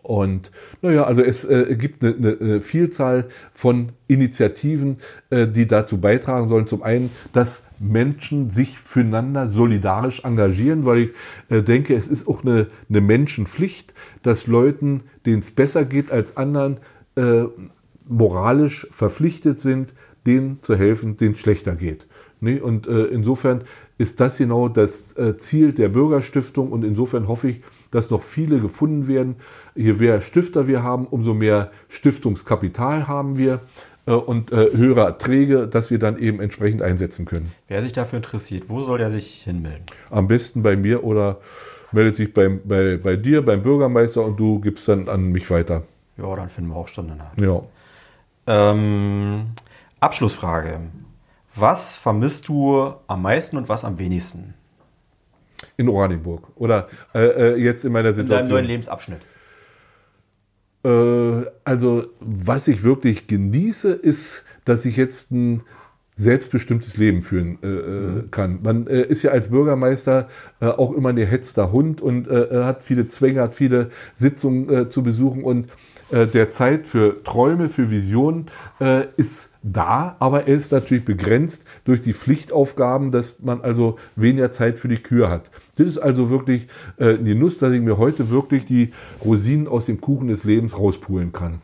Und 0.08 0.50
naja, 0.80 1.04
also 1.04 1.22
es 1.22 1.44
äh, 1.44 1.76
gibt 1.76 2.02
eine, 2.02 2.38
eine, 2.40 2.62
Vielzahl 2.62 3.26
von 3.52 3.92
Initiativen, 4.06 4.96
äh, 5.28 5.46
die 5.46 5.66
dazu 5.66 6.00
beitragen 6.00 6.48
sollen. 6.48 6.66
Zum 6.66 6.82
einen, 6.82 7.10
dass 7.34 7.60
Menschen 7.78 8.48
sich 8.48 8.78
füreinander 8.78 9.48
solidarisch 9.48 10.24
engagieren, 10.24 10.86
weil 10.86 10.98
ich 10.98 11.10
äh, 11.50 11.60
denke, 11.60 11.94
es 11.94 12.08
ist 12.08 12.26
auch 12.26 12.42
eine, 12.42 12.68
eine 12.88 13.02
Menschenpflicht, 13.02 13.92
dass 14.22 14.46
Leuten, 14.46 15.02
denen 15.26 15.40
es 15.40 15.50
besser 15.50 15.84
geht 15.84 16.10
als 16.10 16.38
anderen, 16.38 16.78
äh, 17.16 17.42
moralisch 18.08 18.86
verpflichtet 18.90 19.58
sind, 19.58 19.92
denen 20.26 20.62
zu 20.62 20.74
helfen, 20.74 21.18
denen 21.18 21.34
es 21.34 21.40
schlechter 21.40 21.76
geht. 21.76 22.06
Nee? 22.40 22.60
Und 22.60 22.86
äh, 22.86 23.04
insofern 23.04 23.60
ist 23.98 24.20
das 24.20 24.38
genau 24.38 24.70
das 24.70 25.12
äh, 25.18 25.36
Ziel 25.36 25.74
der 25.74 25.90
Bürgerstiftung 25.90 26.72
und 26.72 26.82
insofern 26.82 27.28
hoffe 27.28 27.48
ich, 27.48 27.60
dass 27.90 28.10
noch 28.10 28.22
viele 28.22 28.60
gefunden 28.60 29.08
werden. 29.08 29.36
Je 29.74 29.94
mehr 29.94 30.20
Stifter 30.20 30.66
wir 30.66 30.82
haben, 30.82 31.06
umso 31.06 31.34
mehr 31.34 31.70
Stiftungskapital 31.88 33.08
haben 33.08 33.38
wir 33.38 33.60
äh, 34.06 34.12
und 34.12 34.52
äh, 34.52 34.70
höhere 34.74 35.02
Erträge, 35.02 35.68
dass 35.68 35.90
wir 35.90 35.98
dann 35.98 36.18
eben 36.18 36.40
entsprechend 36.40 36.82
einsetzen 36.82 37.26
können. 37.26 37.52
Wer 37.68 37.82
sich 37.82 37.92
dafür 37.92 38.18
interessiert, 38.18 38.64
wo 38.68 38.80
soll 38.80 39.00
er 39.00 39.10
sich 39.10 39.42
hinmelden? 39.42 39.84
Am 40.10 40.28
besten 40.28 40.62
bei 40.62 40.76
mir 40.76 41.04
oder 41.04 41.38
meldet 41.92 42.16
sich 42.16 42.32
beim, 42.32 42.60
bei, 42.64 42.96
bei 42.96 43.16
dir, 43.16 43.44
beim 43.44 43.62
Bürgermeister 43.62 44.24
und 44.24 44.38
du 44.38 44.60
gibst 44.60 44.88
dann 44.88 45.08
an 45.08 45.30
mich 45.30 45.50
weiter. 45.50 45.82
Ja, 46.16 46.34
dann 46.34 46.48
finden 46.48 46.70
wir 46.70 46.76
auch 46.76 46.88
Stunden 46.88 47.16
nach. 47.16 47.36
Ja. 47.38 47.62
Ähm, 48.46 49.48
Abschlussfrage. 50.00 50.80
Was 51.54 51.96
vermisst 51.96 52.48
du 52.48 52.92
am 53.06 53.22
meisten 53.22 53.56
und 53.56 53.68
was 53.68 53.84
am 53.84 53.98
wenigsten? 53.98 54.54
In 55.76 55.88
Oranienburg. 55.88 56.48
Oder 56.56 56.88
äh, 57.14 57.54
äh, 57.54 57.56
jetzt 57.56 57.84
in 57.84 57.92
meiner 57.92 58.14
Situation. 58.14 58.38
In 58.38 58.42
deinem 58.44 58.52
neuen 58.54 58.66
Lebensabschnitt. 58.66 59.20
Äh, 60.84 61.50
also, 61.64 62.06
was 62.20 62.68
ich 62.68 62.84
wirklich 62.84 63.26
genieße, 63.26 63.92
ist, 63.92 64.44
dass 64.64 64.84
ich 64.84 64.96
jetzt 64.96 65.30
ein 65.30 65.62
selbstbestimmtes 66.18 66.96
Leben 66.96 67.22
führen 67.22 67.58
äh, 67.62 67.66
mhm. 67.66 68.30
kann. 68.30 68.58
Man 68.62 68.86
äh, 68.88 69.02
ist 69.02 69.22
ja 69.22 69.30
als 69.30 69.48
Bürgermeister 69.48 70.28
äh, 70.60 70.66
auch 70.66 70.92
immer 70.92 71.10
ein 71.10 71.16
gehetzter 71.16 71.70
Hund 71.72 72.00
und 72.00 72.28
hat 72.28 72.82
viele 72.82 73.06
Zwänge, 73.06 73.40
hat 73.40 73.54
viele 73.54 73.90
Sitzungen 74.14 74.90
zu 74.90 75.02
besuchen 75.02 75.44
und 75.44 75.68
der 76.10 76.50
Zeit 76.50 76.86
für 76.86 77.22
Träume, 77.22 77.68
für 77.68 77.90
Visionen 77.90 78.46
ist 79.16 79.47
da, 79.62 80.16
aber 80.18 80.46
er 80.46 80.54
ist 80.54 80.72
natürlich 80.72 81.04
begrenzt 81.04 81.64
durch 81.84 82.00
die 82.00 82.14
Pflichtaufgaben, 82.14 83.10
dass 83.10 83.36
man 83.40 83.60
also 83.60 83.98
weniger 84.16 84.50
Zeit 84.50 84.78
für 84.78 84.88
die 84.88 85.02
Kür 85.02 85.30
hat. 85.30 85.50
Das 85.76 85.86
ist 85.86 85.98
also 85.98 86.30
wirklich 86.30 86.68
äh, 86.96 87.18
die 87.18 87.34
Nuss, 87.34 87.58
dass 87.58 87.72
ich 87.72 87.80
mir 87.80 87.98
heute 87.98 88.30
wirklich 88.30 88.64
die 88.64 88.92
Rosinen 89.24 89.68
aus 89.68 89.86
dem 89.86 90.00
Kuchen 90.00 90.28
des 90.28 90.44
Lebens 90.44 90.78
rauspulen 90.78 91.32
kann. 91.32 91.60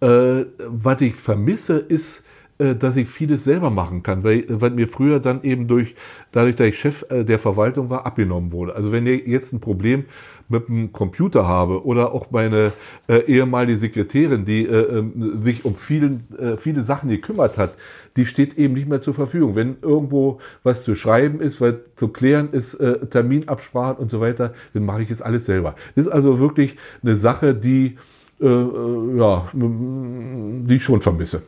Äh, 0.00 0.46
was 0.68 1.00
ich 1.00 1.14
vermisse, 1.16 1.78
ist 1.78 2.22
dass 2.58 2.96
ich 2.96 3.08
vieles 3.08 3.44
selber 3.44 3.70
machen 3.70 4.02
kann, 4.02 4.24
weil, 4.24 4.44
weil 4.48 4.70
mir 4.70 4.88
früher 4.88 5.20
dann 5.20 5.42
eben 5.44 5.68
durch, 5.68 5.94
dadurch, 6.32 6.56
dass 6.56 6.66
ich 6.66 6.78
Chef 6.78 7.04
äh, 7.08 7.24
der 7.24 7.38
Verwaltung 7.38 7.88
war, 7.88 8.04
abgenommen 8.04 8.50
wurde. 8.50 8.74
Also 8.74 8.90
wenn 8.90 9.06
ich 9.06 9.26
jetzt 9.26 9.52
ein 9.52 9.60
Problem 9.60 10.04
mit 10.48 10.68
dem 10.68 10.92
Computer 10.92 11.46
habe 11.46 11.84
oder 11.84 12.12
auch 12.12 12.30
meine 12.30 12.72
äh, 13.06 13.18
ehemalige 13.26 13.78
Sekretärin, 13.78 14.44
die 14.44 14.66
äh, 14.66 14.98
ähm, 14.98 15.42
sich 15.44 15.64
um 15.64 15.76
vielen, 15.76 16.26
äh, 16.38 16.56
viele 16.56 16.82
Sachen 16.82 17.08
gekümmert 17.10 17.58
hat, 17.58 17.74
die 18.16 18.26
steht 18.26 18.58
eben 18.58 18.74
nicht 18.74 18.88
mehr 18.88 19.02
zur 19.02 19.14
Verfügung. 19.14 19.54
Wenn 19.54 19.76
irgendwo 19.80 20.40
was 20.64 20.82
zu 20.82 20.96
schreiben 20.96 21.40
ist, 21.40 21.60
was 21.60 21.74
zu 21.94 22.08
klären 22.08 22.50
ist, 22.50 22.74
äh, 22.74 23.06
Terminabsprachen 23.06 23.98
und 23.98 24.10
so 24.10 24.20
weiter, 24.20 24.52
dann 24.74 24.84
mache 24.84 25.02
ich 25.02 25.10
jetzt 25.10 25.22
alles 25.22 25.44
selber. 25.44 25.74
Das 25.94 26.06
ist 26.06 26.12
also 26.12 26.40
wirklich 26.40 26.76
eine 27.02 27.16
Sache, 27.16 27.54
die, 27.54 27.96
ja, 28.40 29.48
die 29.52 30.74
ich 30.76 30.84
schon 30.84 31.00
vermisse. 31.00 31.42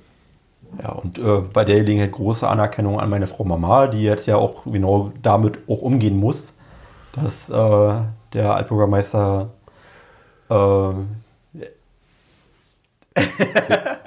Ja, 0.83 0.93
und 0.93 1.19
äh, 1.19 1.41
bei 1.53 1.65
der 1.65 1.81
Gelegenheit 1.81 2.13
große 2.13 2.49
Anerkennung 2.49 3.01
an 3.01 3.11
meine 3.11 3.27
Frau 3.27 3.45
Mama, 3.45 3.89
die 3.89 4.03
jetzt 4.03 4.27
ja 4.27 4.37
auch 4.37 4.65
genau 4.65 5.13
damit 5.23 5.59
auch 5.69 5.83
umgehen 5.83 6.19
muss, 6.19 6.55
dass 7.13 7.51
äh, 7.51 7.55
der 8.35 8.55
Altbürgermeister 8.55 9.51
äh, 10.49 10.55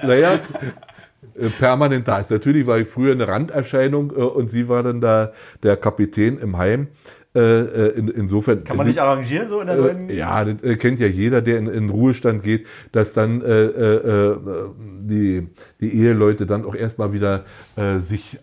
naja, 0.02 0.40
äh, 1.36 1.50
permanent 1.50 2.08
da 2.08 2.18
ist. 2.18 2.30
Natürlich 2.30 2.66
war 2.66 2.78
ich 2.78 2.88
früher 2.88 3.12
eine 3.12 3.28
Randerscheinung 3.28 4.10
äh, 4.12 4.14
und 4.14 4.48
sie 4.48 4.68
war 4.68 4.82
dann 4.82 5.00
da 5.00 5.32
der 5.62 5.76
Kapitän 5.76 6.38
im 6.38 6.56
Heim. 6.56 6.88
Äh, 7.36 7.40
äh, 7.40 7.98
in, 7.98 8.08
insofern. 8.08 8.62
Kann 8.62 8.76
man 8.76 8.86
sich 8.86 9.00
arrangieren 9.00 9.48
so 9.48 9.60
in 9.60 9.66
der 9.66 9.76
neuen? 9.76 10.08
Ja, 10.08 10.44
das 10.44 10.78
kennt 10.78 11.00
ja 11.00 11.08
jeder, 11.08 11.42
der 11.42 11.58
in, 11.58 11.66
in 11.66 11.90
Ruhestand 11.90 12.44
geht, 12.44 12.66
dass 12.92 13.12
dann 13.12 13.42
äh, 13.42 13.64
äh, 13.64 14.36
die, 15.00 15.48
die 15.80 15.96
Eheleute 15.96 16.46
dann 16.46 16.64
auch 16.64 16.76
erstmal 16.76 17.12
wieder 17.12 17.44
äh, 17.74 17.98
sich 17.98 18.38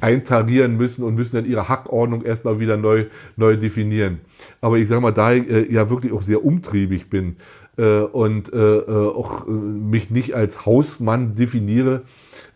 eintarieren 0.00 0.76
müssen 0.76 1.04
und 1.04 1.14
müssen 1.14 1.36
dann 1.36 1.44
ihre 1.44 1.68
Hackordnung 1.68 2.22
erstmal 2.22 2.58
wieder 2.58 2.76
neu, 2.76 3.06
neu 3.36 3.56
definieren. 3.56 4.20
Aber 4.60 4.78
ich 4.78 4.88
sage 4.88 5.00
mal, 5.00 5.12
da 5.12 5.32
ich 5.32 5.48
äh, 5.48 5.72
ja 5.72 5.88
wirklich 5.88 6.12
auch 6.12 6.22
sehr 6.22 6.44
umtriebig 6.44 7.10
bin 7.10 7.36
äh, 7.78 8.00
und 8.00 8.52
äh, 8.52 8.82
auch 8.86 9.46
mich 9.46 10.10
nicht 10.10 10.34
als 10.34 10.66
Hausmann 10.66 11.34
definiere, 11.34 12.02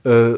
äh, 0.05 0.35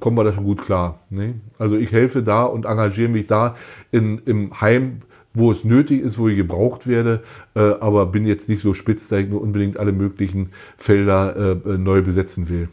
kommen 0.00 0.16
wir 0.16 0.24
da 0.24 0.32
schon 0.32 0.44
gut 0.44 0.62
klar. 0.62 0.98
Ne? 1.08 1.40
Also 1.58 1.76
ich 1.76 1.92
helfe 1.92 2.22
da 2.22 2.44
und 2.44 2.66
engagiere 2.66 3.08
mich 3.08 3.26
da 3.26 3.54
in, 3.90 4.18
im 4.26 4.60
Heim, 4.60 5.02
wo 5.32 5.52
es 5.52 5.64
nötig 5.64 6.02
ist, 6.02 6.18
wo 6.18 6.28
ich 6.28 6.36
gebraucht 6.36 6.86
werde, 6.86 7.22
äh, 7.54 7.60
aber 7.60 8.06
bin 8.06 8.26
jetzt 8.26 8.48
nicht 8.48 8.62
so 8.62 8.74
spitz, 8.74 9.08
da 9.08 9.18
ich 9.18 9.28
nur 9.28 9.40
unbedingt 9.40 9.78
alle 9.78 9.92
möglichen 9.92 10.50
Felder 10.76 11.36
äh, 11.64 11.78
neu 11.78 12.02
besetzen 12.02 12.48
will. 12.48 12.68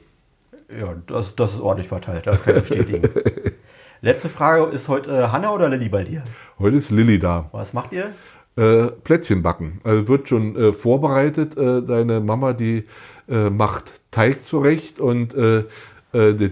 Ja, 0.70 0.96
das, 1.06 1.36
das 1.36 1.54
ist 1.54 1.62
ordentlich 1.62 1.88
verteilt, 1.88 2.28
das 2.28 2.44
kann 2.44 2.58
ich 2.58 2.62
bestätigen. 2.64 3.08
Letzte 4.02 4.30
Frage, 4.30 4.66
ist 4.72 4.90
heute 4.90 5.12
äh, 5.12 5.28
Hanna 5.30 5.52
oder 5.52 5.70
Lilly 5.70 5.90
bei 5.90 6.04
dir? 6.04 6.24
Heute 6.60 6.78
ist 6.78 6.92
Lilly 6.92 7.20
da. 7.20 7.50
Was 7.52 7.74
macht 7.74 7.94
ihr? 7.94 8.12
Äh, 8.58 8.88
Plätzchen 9.04 9.44
backen. 9.44 9.80
Also 9.84 10.08
wird 10.08 10.28
schon 10.28 10.56
äh, 10.56 10.74
vorbereitet. 10.74 11.56
Äh, 11.56 11.84
deine 11.84 12.20
Mama, 12.22 12.54
die 12.54 12.86
äh, 13.30 13.52
macht 13.52 14.02
Teig 14.10 14.48
zurecht 14.48 15.00
und 15.00 15.36
äh, 15.36 15.60
äh, 15.60 16.34
das, 16.34 16.50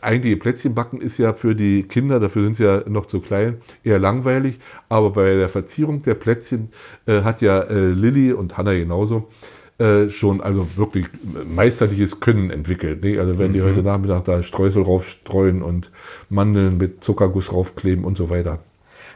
eigentliche 0.00 0.36
Plätzchen 0.36 0.76
backen 0.76 1.00
ist 1.00 1.18
ja 1.18 1.32
für 1.32 1.56
die 1.56 1.82
Kinder, 1.82 2.20
dafür 2.20 2.44
sind 2.44 2.56
sie 2.56 2.62
ja 2.62 2.88
noch 2.88 3.06
zu 3.06 3.18
klein, 3.18 3.56
eher 3.82 3.98
langweilig. 3.98 4.60
Aber 4.88 5.10
bei 5.10 5.34
der 5.34 5.48
Verzierung 5.48 6.02
der 6.02 6.14
Plätzchen 6.14 6.68
hat 7.06 7.40
ja 7.40 7.64
Lilly 7.68 8.32
und 8.32 8.56
Hanna 8.56 8.72
genauso 8.72 9.28
schon 10.08 10.40
also 10.40 10.68
wirklich 10.76 11.06
meisterliches 11.52 12.20
Können 12.20 12.50
entwickelt. 12.50 13.02
Ne? 13.02 13.18
Also 13.18 13.38
wenn 13.38 13.52
die 13.52 13.60
mhm. 13.60 13.64
heute 13.64 13.82
Nachmittag 13.82 14.24
da 14.24 14.42
Streusel 14.42 14.84
raufstreuen 14.84 15.62
und 15.62 15.90
Mandeln 16.28 16.78
mit 16.78 17.02
Zuckerguss 17.02 17.52
raufkleben 17.52 18.04
und 18.04 18.16
so 18.16 18.30
weiter. 18.30 18.60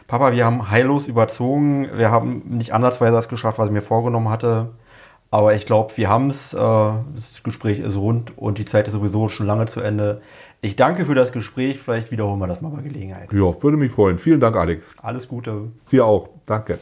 Papa, 0.09 0.33
wir 0.33 0.47
haben 0.47 0.71
heillos 0.71 1.07
überzogen. 1.07 1.91
Wir 1.95 2.11
haben 2.11 2.43
nicht 2.47 2.73
ansatzweise 2.73 3.13
das 3.13 3.29
geschafft, 3.29 3.59
was 3.59 3.67
ich 3.67 3.73
mir 3.73 3.83
vorgenommen 3.83 4.31
hatte. 4.31 4.71
Aber 5.31 5.55
ich 5.55 5.67
glaube, 5.67 5.97
wir 5.97 6.09
haben 6.09 6.31
es. 6.31 6.55
Äh, 6.55 6.59
das 6.59 7.43
Gespräch 7.45 7.79
ist 7.79 7.97
rund 7.97 8.37
und 8.37 8.57
die 8.57 8.65
Zeit 8.65 8.89
ist 8.89 8.95
sowieso 8.95 9.29
schon 9.29 9.47
lange 9.47 9.67
zu 9.67 9.81
Ende. 9.81 10.23
Ich 10.63 10.77
danke 10.77 11.05
für 11.05 11.15
das 11.15 11.31
Gespräch. 11.31 11.79
Vielleicht 11.79 12.11
wiederholen 12.11 12.41
wir 12.41 12.47
das 12.47 12.63
mal 12.63 12.71
bei 12.71 12.81
Gelegenheit. 12.81 13.31
Ja, 13.33 13.63
würde 13.63 13.77
mich 13.77 13.93
freuen. 13.93 14.19
Vielen 14.19 14.41
Dank, 14.41 14.57
Alex. 14.57 14.95
Alles 15.03 15.29
Gute. 15.29 15.73
Dir 15.93 16.07
auch. 16.07 16.31
Danke. 16.47 16.79